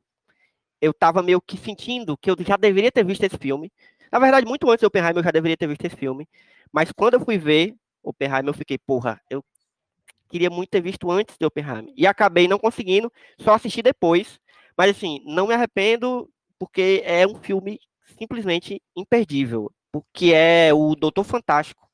eu 0.82 0.92
estava 0.92 1.22
meio 1.22 1.42
que 1.42 1.58
sentindo 1.58 2.18
que 2.18 2.32
eu 2.32 2.36
já 2.40 2.56
deveria 2.56 2.92
ter 2.92 3.04
visto 3.04 3.24
esse 3.24 3.38
filme. 3.38 3.72
Na 4.12 4.20
verdade, 4.20 4.46
muito 4.48 4.70
antes 4.70 4.80
de 4.80 4.86
Oppenheimer, 4.86 5.18
eu 5.18 5.24
já 5.24 5.32
deveria 5.32 5.58
ter 5.58 5.68
visto 5.68 5.86
esse 5.86 5.96
filme. 5.96 6.28
Mas 6.72 6.92
quando 6.92 7.16
eu 7.16 7.20
fui 7.20 7.38
ver 7.38 7.76
Oppenheimer, 8.02 8.48
eu 8.48 8.54
fiquei, 8.54 8.78
porra, 8.78 9.20
eu 9.30 9.44
queria 10.30 10.50
muito 10.50 10.70
ter 10.70 10.82
visto 10.82 11.12
antes 11.12 11.36
de 11.38 11.46
Oppenheimer. 11.46 11.92
E 11.98 12.08
acabei 12.08 12.48
não 12.48 12.58
conseguindo, 12.58 13.12
só 13.40 13.54
assisti 13.54 13.82
depois. 13.82 14.40
Mas, 14.78 14.92
assim, 14.92 15.22
não 15.26 15.48
me 15.48 15.54
arrependo, 15.54 16.30
porque 16.58 17.02
é 17.06 17.28
um 17.28 17.36
filme 17.36 17.80
simplesmente 18.18 18.82
imperdível. 18.96 19.72
Porque 19.92 20.32
é 20.34 20.74
o 20.74 20.96
Doutor 20.96 21.24
Fantástico, 21.26 21.90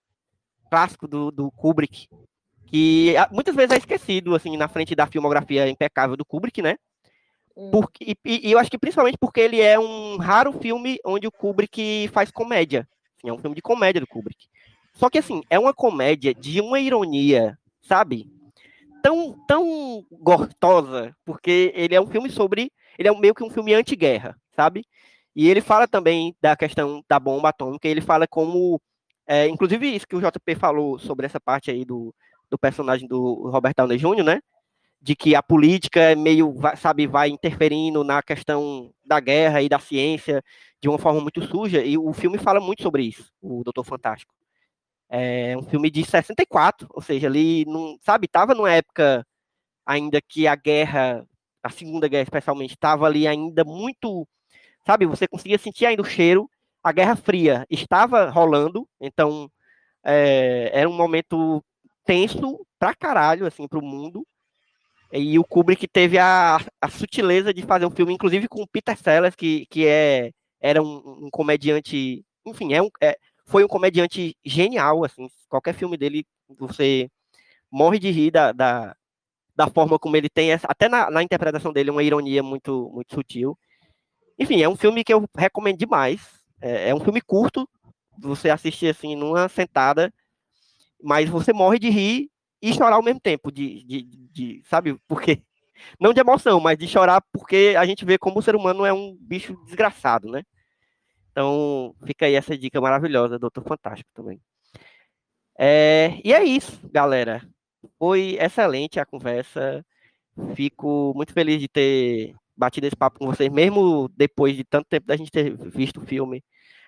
clássico 0.69 1.07
do, 1.07 1.31
do 1.31 1.49
Kubrick, 1.51 2.07
que 2.65 3.15
muitas 3.31 3.55
vezes 3.55 3.71
é 3.71 3.77
esquecido, 3.77 4.35
assim, 4.35 4.57
na 4.57 4.67
frente 4.67 4.95
da 4.95 5.07
filmografia 5.07 5.69
impecável 5.69 6.17
do 6.17 6.25
Kubrick, 6.25 6.61
né? 6.61 6.75
Hum. 7.55 7.71
Porque, 7.71 8.17
e, 8.25 8.47
e, 8.47 8.51
eu 8.51 8.59
acho 8.59 8.69
que 8.69 8.77
principalmente 8.77 9.17
porque 9.17 9.39
ele 9.39 9.61
é 9.61 9.79
um 9.79 10.17
raro 10.17 10.51
filme 10.53 10.99
onde 11.05 11.27
o 11.27 11.31
Kubrick 11.31 12.09
faz 12.09 12.29
comédia. 12.31 12.87
Assim, 13.17 13.29
é 13.29 13.33
um 13.33 13.37
filme 13.37 13.55
de 13.55 13.61
comédia 13.61 14.01
do 14.01 14.07
Kubrick. 14.07 14.47
Só 14.93 15.09
que, 15.09 15.17
assim, 15.17 15.41
é 15.49 15.59
uma 15.59 15.73
comédia 15.73 16.33
de 16.33 16.61
uma 16.61 16.79
ironia, 16.79 17.57
sabe? 17.81 18.29
Tão, 19.01 19.35
tão 19.47 20.05
gostosa, 20.11 21.15
porque 21.25 21.71
ele 21.75 21.95
é 21.95 22.01
um 22.01 22.07
filme 22.07 22.29
sobre. 22.29 22.71
Ele 22.97 23.07
é 23.07 23.19
meio 23.19 23.35
que 23.35 23.43
um 23.43 23.49
filme 23.49 23.73
anti-guerra, 23.73 24.35
sabe? 24.55 24.85
E 25.35 25.49
ele 25.49 25.61
fala 25.61 25.87
também 25.87 26.35
da 26.41 26.55
questão 26.55 27.03
da 27.07 27.19
bomba 27.19 27.49
atômica, 27.49 27.87
ele 27.87 28.01
fala 28.01 28.27
como. 28.27 28.81
É, 29.27 29.47
inclusive, 29.47 29.87
isso 29.87 30.07
que 30.07 30.15
o 30.15 30.21
JP 30.21 30.55
falou 30.55 30.99
sobre 30.99 31.25
essa 31.25 31.39
parte 31.39 31.71
aí 31.71 31.83
do, 31.83 32.13
do 32.49 32.57
personagem 32.57 33.07
do 33.07 33.49
Robert 33.49 33.73
Downey 33.75 33.97
Jr., 33.97 34.23
né? 34.23 34.41
De 35.01 35.15
que 35.15 35.35
a 35.35 35.43
política 35.43 35.99
é 35.99 36.15
meio, 36.15 36.55
sabe, 36.77 37.07
vai 37.07 37.29
interferindo 37.29 38.03
na 38.03 38.23
questão 38.23 38.91
da 39.05 39.19
guerra 39.19 39.61
e 39.61 39.69
da 39.69 39.79
ciência 39.79 40.43
de 40.81 40.89
uma 40.89 40.97
forma 40.99 41.19
muito 41.19 41.41
suja, 41.43 41.83
e 41.83 41.97
o 41.97 42.13
filme 42.13 42.37
fala 42.37 42.59
muito 42.59 42.83
sobre 42.83 43.03
isso, 43.03 43.31
o 43.41 43.63
Doutor 43.63 43.83
Fantástico. 43.83 44.33
É 45.09 45.55
um 45.57 45.63
filme 45.63 45.89
de 45.89 46.03
64, 46.05 46.87
ou 46.91 47.01
seja, 47.01 47.27
ali, 47.27 47.65
não, 47.65 47.97
sabe, 48.03 48.25
estava 48.25 48.53
numa 48.53 48.71
época 48.71 49.25
ainda 49.85 50.21
que 50.21 50.47
a 50.47 50.55
guerra, 50.55 51.25
a 51.63 51.69
Segunda 51.69 52.07
Guerra 52.07 52.23
especialmente, 52.23 52.73
estava 52.73 53.05
ali 53.05 53.27
ainda 53.27 53.63
muito, 53.63 54.27
sabe, 54.85 55.05
você 55.05 55.27
conseguia 55.27 55.57
sentir 55.57 55.85
ainda 55.85 56.01
o 56.01 56.05
cheiro, 56.05 56.49
a 56.83 56.91
Guerra 56.91 57.15
Fria 57.15 57.65
estava 57.67 58.29
rolando, 58.29 58.87
então 59.01 59.49
é, 60.03 60.69
era 60.71 60.87
um 60.87 60.93
momento 60.93 61.63
tenso 62.05 62.65
pra 62.79 62.95
caralho, 62.95 63.45
assim, 63.45 63.67
pro 63.67 63.81
mundo. 63.81 64.25
E 65.11 65.37
o 65.39 65.43
Kubrick 65.43 65.87
teve 65.87 66.17
a, 66.17 66.57
a 66.81 66.89
sutileza 66.89 67.53
de 67.53 67.61
fazer 67.61 67.85
um 67.85 67.91
filme, 67.91 68.13
inclusive 68.13 68.47
com 68.47 68.61
o 68.61 68.67
Peter 68.67 68.97
Sellers, 68.97 69.35
que, 69.35 69.65
que 69.67 69.87
é, 69.87 70.31
era 70.59 70.81
um, 70.81 71.25
um 71.25 71.29
comediante, 71.31 72.25
enfim, 72.45 72.73
é 72.73 72.81
um, 72.81 72.89
é, 73.01 73.17
foi 73.45 73.63
um 73.63 73.67
comediante 73.67 74.35
genial, 74.43 75.03
assim, 75.05 75.29
qualquer 75.47 75.73
filme 75.73 75.95
dele, 75.95 76.25
você 76.57 77.09
morre 77.71 77.99
de 77.99 78.11
rir 78.11 78.31
da, 78.31 78.51
da, 78.51 78.95
da 79.55 79.67
forma 79.67 79.99
como 79.99 80.17
ele 80.17 80.29
tem, 80.29 80.51
essa, 80.51 80.67
até 80.67 80.89
na, 80.89 81.09
na 81.09 81.23
interpretação 81.23 81.71
dele, 81.71 81.91
uma 81.91 82.03
ironia 82.03 82.41
muito, 82.41 82.89
muito 82.93 83.13
sutil. 83.13 83.57
Enfim, 84.37 84.61
é 84.61 84.67
um 84.67 84.75
filme 84.75 85.03
que 85.03 85.13
eu 85.13 85.29
recomendo 85.37 85.77
demais, 85.77 86.21
é, 86.61 86.89
é 86.89 86.95
um 86.95 86.99
filme 86.99 87.21
curto, 87.21 87.69
você 88.17 88.49
assistir, 88.49 88.87
assim, 88.87 89.15
numa 89.15 89.47
sentada, 89.47 90.11
mas 91.05 91.29
você 91.29 91.53
morre 91.53 91.77
de 91.77 91.89
rir 91.89 92.29
e 92.61 92.73
chorar 92.73 92.95
ao 92.95 93.03
mesmo 93.03 93.19
tempo, 93.19 93.51
de, 93.51 93.83
de, 93.83 94.01
de, 94.03 94.61
sabe? 94.65 94.97
Porque 95.07 95.43
não 96.01 96.13
de 96.13 96.19
emoção, 96.19 96.59
mas 96.59 96.77
de 96.77 96.87
chorar 96.87 97.21
porque 97.31 97.75
a 97.77 97.85
gente 97.85 98.03
vê 98.03 98.17
como 98.17 98.39
o 98.39 98.41
ser 98.41 98.55
humano 98.55 98.85
é 98.85 98.91
um 98.91 99.15
bicho 99.19 99.55
desgraçado, 99.65 100.29
né? 100.29 100.43
Então, 101.31 101.93
fica 102.05 102.25
aí 102.25 102.33
essa 102.33 102.57
dica 102.57 102.81
maravilhosa, 102.81 103.37
Doutor 103.37 103.63
Fantástico 103.63 104.09
também. 104.13 104.41
É, 105.59 106.19
e 106.23 106.33
é 106.33 106.43
isso, 106.43 106.79
galera. 106.91 107.47
Foi 107.99 108.37
excelente 108.39 108.99
a 108.99 109.05
conversa. 109.05 109.85
Fico 110.55 111.13
muito 111.15 111.33
feliz 111.33 111.59
de 111.59 111.67
ter 111.67 112.33
batido 112.55 112.87
esse 112.87 112.95
papo 112.95 113.19
com 113.19 113.27
vocês, 113.27 113.51
mesmo 113.51 114.09
depois 114.15 114.55
de 114.55 114.63
tanto 114.63 114.87
tempo 114.87 115.07
da 115.07 115.15
gente 115.15 115.29
ter 115.29 115.55
visto 115.55 115.97
o 115.97 116.05
filme. 116.05 116.43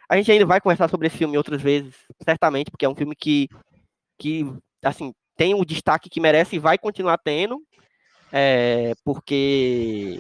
A 0.10 0.16
gente 0.16 0.32
ainda 0.32 0.46
vai 0.46 0.62
conversar 0.62 0.90
sobre 0.90 1.08
esse 1.08 1.18
filme 1.18 1.38
outras 1.38 1.62
vezes, 1.62 1.94
certamente, 2.24 2.72
porque 2.72 2.86
é 2.86 2.90
um 2.90 2.96
filme 2.96 3.16
que 3.16 3.50
que 4.18 4.46
assim 4.84 5.14
tem 5.36 5.54
o 5.54 5.64
destaque 5.64 6.10
que 6.10 6.20
merece 6.20 6.56
e 6.56 6.60
vai 6.60 6.78
continuar 6.78 7.18
tendo, 7.20 7.62
é, 8.32 8.94
porque 9.06 10.20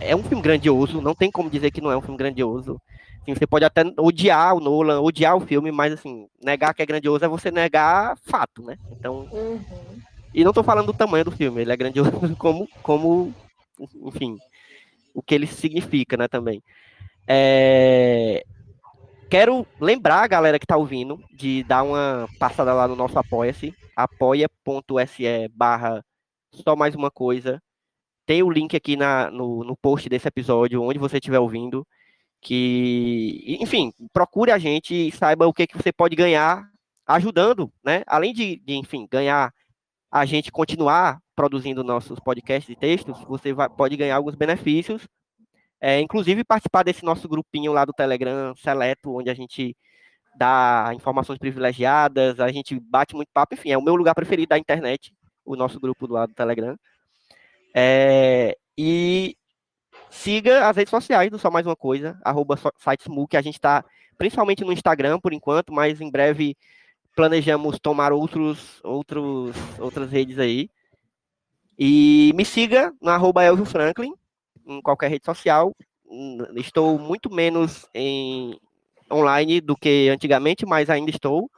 é 0.00 0.14
um 0.14 0.22
filme 0.22 0.42
grandioso, 0.42 1.00
não 1.00 1.14
tem 1.14 1.30
como 1.30 1.48
dizer 1.48 1.70
que 1.70 1.80
não 1.80 1.90
é 1.90 1.96
um 1.96 2.02
filme 2.02 2.16
grandioso. 2.16 2.80
Assim, 3.22 3.34
você 3.34 3.46
pode 3.46 3.64
até 3.64 3.82
odiar 3.98 4.54
o 4.54 4.60
Nolan, 4.60 5.00
odiar 5.00 5.36
o 5.36 5.40
filme, 5.40 5.70
mas 5.70 5.92
assim, 5.92 6.26
negar 6.42 6.74
que 6.74 6.82
é 6.82 6.86
grandioso 6.86 7.24
é 7.24 7.28
você 7.28 7.50
negar 7.50 8.16
fato, 8.24 8.62
né? 8.62 8.76
Então, 8.90 9.28
uhum. 9.30 9.60
e 10.34 10.42
não 10.42 10.50
estou 10.50 10.64
falando 10.64 10.86
do 10.86 10.94
tamanho 10.94 11.24
do 11.24 11.30
filme, 11.30 11.60
ele 11.60 11.72
é 11.72 11.76
grandioso 11.76 12.10
como, 12.36 12.68
como, 12.82 13.34
enfim, 14.06 14.36
o 15.14 15.22
que 15.22 15.34
ele 15.34 15.46
significa, 15.46 16.16
né, 16.16 16.26
também. 16.26 16.62
É, 17.26 18.42
Quero 19.30 19.66
lembrar 19.78 20.22
a 20.22 20.26
galera 20.26 20.58
que 20.58 20.64
está 20.64 20.78
ouvindo 20.78 21.22
de 21.30 21.62
dar 21.64 21.82
uma 21.82 22.26
passada 22.38 22.72
lá 22.72 22.88
no 22.88 22.96
nosso 22.96 23.18
Apoia-se, 23.18 23.74
apoia.se 23.94 25.48
barra 25.54 26.02
só 26.54 26.74
mais 26.74 26.94
uma 26.94 27.10
coisa. 27.10 27.60
Tem 28.24 28.42
o 28.42 28.50
link 28.50 28.74
aqui 28.74 28.96
na, 28.96 29.30
no, 29.30 29.64
no 29.64 29.76
post 29.76 30.08
desse 30.08 30.26
episódio, 30.26 30.82
onde 30.82 30.98
você 30.98 31.18
estiver 31.18 31.38
ouvindo. 31.38 31.86
Que, 32.40 33.58
enfim, 33.60 33.92
procure 34.14 34.50
a 34.50 34.58
gente 34.58 34.94
e 34.94 35.12
saiba 35.12 35.46
o 35.46 35.52
que, 35.52 35.66
que 35.66 35.76
você 35.76 35.92
pode 35.92 36.16
ganhar 36.16 36.66
ajudando, 37.06 37.70
né? 37.84 38.02
Além 38.06 38.32
de, 38.32 38.56
de 38.60 38.76
enfim, 38.76 39.06
ganhar 39.10 39.52
a 40.10 40.24
gente 40.24 40.50
continuar 40.50 41.20
produzindo 41.36 41.84
nossos 41.84 42.18
podcasts 42.18 42.70
e 42.70 42.76
textos, 42.76 43.22
você 43.24 43.52
vai, 43.52 43.68
pode 43.68 43.94
ganhar 43.96 44.16
alguns 44.16 44.34
benefícios, 44.34 45.06
é, 45.80 46.00
inclusive 46.00 46.44
participar 46.44 46.82
desse 46.82 47.04
nosso 47.04 47.28
grupinho 47.28 47.72
lá 47.72 47.84
do 47.84 47.92
Telegram 47.92 48.54
seleto, 48.56 49.16
onde 49.16 49.30
a 49.30 49.34
gente 49.34 49.76
dá 50.36 50.92
informações 50.94 51.38
privilegiadas, 51.38 52.38
a 52.40 52.50
gente 52.50 52.78
bate 52.78 53.14
muito 53.14 53.28
papo, 53.32 53.54
enfim, 53.54 53.70
é 53.70 53.78
o 53.78 53.82
meu 53.82 53.94
lugar 53.94 54.14
preferido 54.14 54.50
da 54.50 54.58
internet, 54.58 55.12
o 55.44 55.56
nosso 55.56 55.80
grupo 55.80 56.06
do 56.06 56.14
lado 56.14 56.30
do 56.30 56.34
Telegram. 56.34 56.76
É, 57.74 58.56
e 58.76 59.36
siga 60.10 60.68
as 60.68 60.76
redes 60.76 60.90
sociais 60.90 61.30
do 61.30 61.38
Só 61.38 61.50
Mais 61.50 61.66
Uma 61.66 61.76
Coisa, 61.76 62.18
arroba 62.24 62.56
que 63.28 63.36
a 63.36 63.42
gente 63.42 63.54
está 63.54 63.84
principalmente 64.16 64.64
no 64.64 64.72
Instagram 64.72 65.20
por 65.20 65.32
enquanto, 65.32 65.72
mas 65.72 66.00
em 66.00 66.10
breve 66.10 66.56
planejamos 67.14 67.78
tomar 67.80 68.12
outros, 68.12 68.80
outros, 68.84 69.56
outras 69.78 70.10
redes 70.10 70.38
aí. 70.38 70.70
E 71.78 72.32
me 72.34 72.44
siga 72.44 72.92
no 73.00 73.10
arroba 73.10 73.44
Elvio 73.44 73.64
Franklin, 73.64 74.12
em 74.68 74.80
qualquer 74.82 75.10
rede 75.10 75.24
social. 75.24 75.74
Estou 76.54 76.98
muito 76.98 77.30
menos 77.30 77.86
em 77.94 78.58
online 79.10 79.60
do 79.60 79.76
que 79.76 80.08
antigamente, 80.10 80.66
mas 80.66 80.90
ainda 80.90 81.10
estou. 81.10 81.50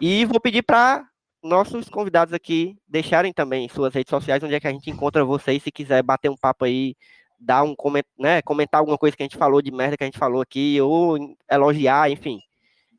E 0.00 0.24
vou 0.24 0.40
pedir 0.40 0.62
para 0.62 1.06
nossos 1.42 1.88
convidados 1.88 2.34
aqui 2.34 2.76
deixarem 2.88 3.32
também 3.32 3.68
suas 3.68 3.94
redes 3.94 4.10
sociais, 4.10 4.42
onde 4.42 4.54
é 4.54 4.60
que 4.60 4.66
a 4.66 4.72
gente 4.72 4.90
encontra 4.90 5.24
vocês, 5.24 5.62
se 5.62 5.70
quiser 5.70 6.02
bater 6.02 6.28
um 6.28 6.36
papo 6.36 6.64
aí, 6.64 6.96
dar 7.38 7.62
um 7.62 7.74
comentário, 7.74 8.14
né, 8.18 8.42
comentar 8.42 8.80
alguma 8.80 8.98
coisa 8.98 9.16
que 9.16 9.22
a 9.22 9.26
gente 9.26 9.36
falou 9.36 9.62
de 9.62 9.70
merda 9.70 9.96
que 9.96 10.02
a 10.02 10.06
gente 10.06 10.18
falou 10.18 10.40
aqui, 10.40 10.80
ou 10.80 11.16
elogiar, 11.50 12.10
enfim. 12.10 12.40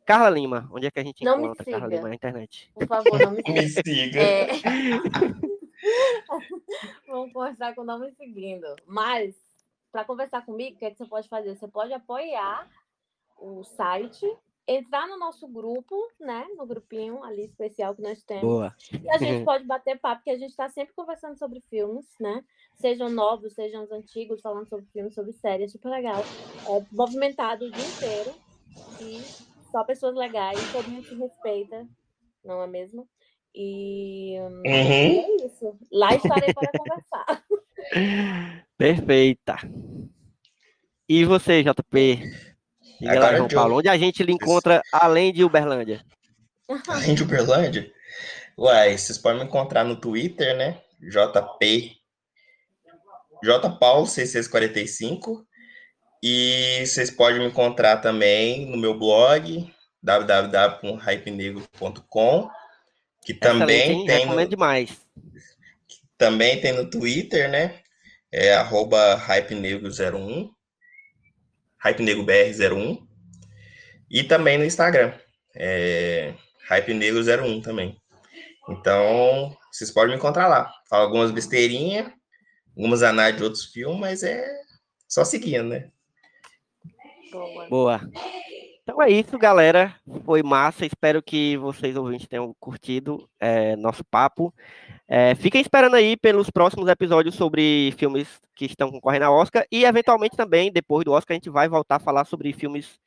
Carla 0.06 0.30
Lima, 0.30 0.70
onde 0.72 0.88
é 0.88 0.92
que 0.92 1.00
a 1.00 1.04
gente 1.04 1.24
não 1.26 1.42
encontra 1.42 1.66
Carla 1.66 1.88
Lima 1.88 2.08
na 2.08 2.16
internet? 2.16 2.72
Por 2.74 2.88
favor, 2.88 3.20
não 3.20 3.32
me 3.32 3.44
siga. 3.44 3.52
Me 3.52 3.70
siga. 3.70 4.22
É... 4.22 4.48
Vamos 7.08 7.32
conversar 7.32 7.74
com 7.74 7.84
não 7.84 8.00
me 8.00 8.12
seguindo. 8.12 8.68
Mas, 8.86 9.36
para 9.92 10.04
conversar 10.04 10.46
comigo, 10.46 10.76
o 10.76 10.80
que, 10.80 10.86
é 10.86 10.92
que 10.92 10.98
você 10.98 11.06
pode 11.06 11.30
fazer? 11.30 11.56
Você 11.56 11.68
pode 11.68 11.94
apoiar 11.94 12.70
o 13.38 13.64
site, 13.64 14.26
entrar 14.68 15.08
no 15.08 15.18
nosso 15.18 15.48
grupo, 15.48 15.96
né? 16.20 16.46
No 16.58 16.66
grupinho 16.66 17.24
ali 17.24 17.46
especial 17.46 17.96
que 17.96 18.02
nós 18.02 18.22
temos. 18.24 18.44
Boa. 18.44 18.76
E 18.92 19.10
a 19.10 19.18
gente 19.18 19.44
pode 19.46 19.64
bater 19.66 19.98
papo, 19.98 20.18
porque 20.18 20.32
a 20.32 20.38
gente 20.38 20.50
está 20.50 20.70
sempre 20.70 20.94
conversando 20.94 21.38
sobre 21.38 21.62
filmes, 21.62 22.06
né? 22.20 22.44
Sejam 22.76 23.10
novos, 23.10 23.54
sejam 23.54 23.84
os 23.84 23.92
antigos, 23.92 24.42
falando 24.42 24.68
sobre 24.68 24.86
filmes, 24.88 25.16
sobre 25.16 25.32
séries, 25.34 25.72
super 25.72 25.90
legal. 25.90 26.22
É 26.22 26.86
movimentado 26.92 27.66
o 27.66 27.72
dia 27.72 27.86
inteiro. 27.86 28.36
E 29.02 29.22
só 29.72 29.84
pessoas 29.84 30.16
legais, 30.16 30.60
todo 30.72 30.90
mundo 30.90 31.08
se 31.08 31.16
respeita, 31.16 31.88
não 32.44 32.62
é 32.62 32.68
mesmo? 32.68 33.08
E, 33.60 34.38
Uhum. 34.40 34.62
e 34.64 35.18
é 35.18 35.46
isso. 35.48 35.76
Lá 35.92 36.14
estarei 36.14 36.54
para 36.54 36.70
conversar. 36.78 37.44
Perfeita. 38.78 39.58
E 41.10 41.26
você, 41.26 41.64
JP? 41.64 42.22
Agora 43.08 43.38
João 43.38 43.48
Paulo, 43.48 43.78
onde 43.78 43.90
a 43.90 43.98
gente 43.98 44.22
lhe 44.22 44.32
encontra 44.32 44.84
além 44.92 45.34
de 45.34 45.44
Uberlândia? 45.44 46.06
Além 46.88 47.16
de 47.16 47.24
Uberlândia? 47.24 47.92
Uai, 48.58 48.96
vocês 48.98 49.18
podem 49.18 49.40
me 49.40 49.46
encontrar 49.46 49.86
no 49.86 49.96
Twitter, 49.96 50.56
né? 50.58 50.82
JP. 51.00 51.96
JPaulo6645. 53.44 55.46
E 56.22 56.84
vocês 56.86 57.10
podem 57.10 57.40
me 57.40 57.46
encontrar 57.46 57.98
também 57.98 58.66
no 58.66 58.76
meu 58.78 59.00
blog, 59.00 59.74
www.hypenegro.com, 60.04 62.50
que 63.28 63.34
também 63.34 64.06
tem, 64.06 64.20
Recomendo 64.20 64.46
no, 64.46 64.50
demais. 64.50 65.02
também 66.18 66.62
tem 66.62 66.72
no 66.72 66.90
Twitter, 66.90 67.52
né? 67.52 67.82
É 68.32 68.54
arroba 68.54 69.22
hypenegro01, 69.28 70.50
hypenegrobr01. 71.84 73.06
E 74.10 74.24
também 74.24 74.58
no 74.58 74.64
Instagram, 74.64 75.14
é 75.54 76.36
hypenegro01 76.72 77.62
também. 77.62 78.02
Então, 78.70 79.54
vocês 79.74 79.92
podem 79.92 80.12
me 80.12 80.16
encontrar 80.16 80.48
lá. 80.48 80.72
Falo 80.90 81.04
algumas 81.04 81.30
besteirinhas, 81.30 82.10
algumas 82.78 83.04
análises 83.04 83.40
de 83.40 83.44
outros 83.44 83.66
filmes, 83.66 84.00
mas 84.00 84.24
é 84.24 84.42
só 85.06 85.26
seguindo, 85.26 85.66
né? 85.66 85.92
Boa. 87.30 87.68
Boa. 87.68 88.02
Então 88.88 89.02
é 89.02 89.10
isso, 89.10 89.38
galera. 89.38 89.94
Foi 90.24 90.42
massa. 90.42 90.86
Espero 90.86 91.22
que 91.22 91.58
vocês 91.58 91.98
ouvintes 91.98 92.26
tenham 92.26 92.56
curtido 92.58 93.30
é, 93.38 93.76
nosso 93.76 94.02
papo. 94.06 94.54
É, 95.06 95.36
fiquem 95.36 95.60
esperando 95.60 95.98
aí 95.98 96.16
pelos 96.16 96.50
próximos 96.50 96.88
episódios 96.88 97.36
sobre 97.36 97.94
filmes 97.98 98.40
que 98.56 98.64
estão 98.64 98.90
concorrendo 98.90 99.26
ao 99.26 99.36
Oscar 99.36 99.66
e, 99.70 99.84
eventualmente, 99.84 100.38
também, 100.38 100.72
depois 100.72 101.04
do 101.04 101.12
Oscar, 101.12 101.36
a 101.36 101.38
gente 101.38 101.50
vai 101.50 101.68
voltar 101.68 101.98
a 101.98 102.00
falar 102.00 102.24
sobre 102.24 102.54
filmes, 102.54 102.98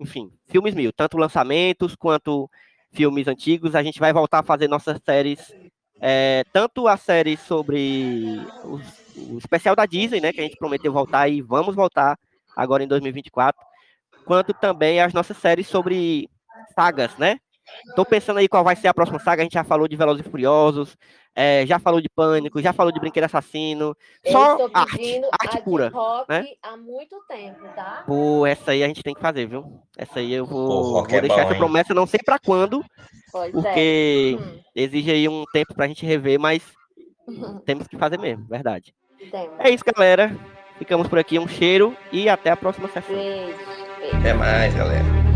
enfim, 0.00 0.28
filmes 0.48 0.74
mil, 0.74 0.92
tanto 0.92 1.16
lançamentos 1.16 1.94
quanto 1.94 2.50
filmes 2.90 3.28
antigos. 3.28 3.76
A 3.76 3.82
gente 3.84 4.00
vai 4.00 4.12
voltar 4.12 4.40
a 4.40 4.42
fazer 4.42 4.66
nossas 4.66 4.98
séries, 5.06 5.54
é, 6.00 6.42
tanto 6.52 6.88
a 6.88 6.96
série 6.96 7.36
sobre 7.36 8.44
os, 8.64 8.82
o 9.30 9.38
especial 9.38 9.76
da 9.76 9.86
Disney, 9.86 10.20
né, 10.20 10.32
que 10.32 10.40
a 10.40 10.44
gente 10.44 10.56
prometeu 10.56 10.92
voltar 10.92 11.28
e 11.28 11.40
vamos 11.40 11.76
voltar 11.76 12.18
agora 12.56 12.82
em 12.82 12.88
2024, 12.88 13.67
quanto 14.28 14.52
também 14.52 15.00
as 15.00 15.12
nossas 15.12 15.36
séries 15.38 15.66
sobre 15.66 16.28
sagas, 16.74 17.16
né? 17.16 17.38
Tô 17.96 18.04
pensando 18.04 18.38
aí 18.38 18.48
qual 18.48 18.62
vai 18.62 18.76
ser 18.76 18.88
a 18.88 18.94
próxima 18.94 19.18
saga. 19.18 19.42
A 19.42 19.44
gente 19.44 19.54
já 19.54 19.64
falou 19.64 19.88
de 19.88 19.96
Velozes 19.96 20.24
e 20.24 20.30
Furiosos, 20.30 20.96
é, 21.34 21.66
já 21.66 21.78
falou 21.78 22.00
de 22.00 22.08
Pânico, 22.08 22.60
já 22.62 22.72
falou 22.72 22.92
de 22.92 23.00
Brinquedo 23.00 23.24
Assassino. 23.24 23.96
Eu 24.24 24.32
Só 24.32 24.52
estou 24.52 24.70
arte, 24.72 25.20
arte 25.40 25.56
a 25.56 25.58
de 25.58 25.64
pura. 25.64 25.88
rock 25.88 26.30
né? 26.30 26.46
há 26.62 26.76
muito 26.76 27.16
tempo, 27.28 27.60
tá? 27.74 28.04
Pô, 28.06 28.46
essa 28.46 28.70
aí 28.70 28.82
a 28.82 28.86
gente 28.88 29.02
tem 29.02 29.14
que 29.14 29.20
fazer, 29.20 29.46
viu? 29.46 29.80
Essa 29.96 30.18
aí 30.20 30.32
eu 30.32 30.46
vou, 30.46 30.66
Pô, 30.66 30.82
rock 30.92 31.10
vou 31.10 31.18
é 31.18 31.20
deixar 31.20 31.36
bom, 31.36 31.42
essa 31.42 31.52
hein? 31.52 31.58
promessa, 31.58 31.94
não 31.94 32.06
sei 32.06 32.20
pra 32.24 32.38
quando, 32.38 32.84
Pois 33.32 33.52
porque 33.52 34.38
é. 34.38 34.42
Hum, 34.42 34.60
exige 34.74 35.10
aí 35.10 35.28
um 35.28 35.44
tempo 35.52 35.74
pra 35.74 35.86
gente 35.88 36.06
rever, 36.06 36.38
mas 36.38 36.62
temos 37.66 37.86
que 37.86 37.98
fazer 37.98 38.18
mesmo, 38.18 38.46
verdade. 38.48 38.94
temos. 39.30 39.58
É 39.58 39.70
isso, 39.70 39.84
galera. 39.84 40.34
Ficamos 40.78 41.08
por 41.08 41.18
aqui, 41.18 41.38
um 41.40 41.48
cheiro 41.48 41.96
e 42.12 42.28
até 42.28 42.50
a 42.50 42.56
próxima 42.56 42.88
sessão. 42.88 43.14
Beijo. 43.14 43.87
Até 44.06 44.32
mais, 44.32 44.74
galera. 44.74 45.27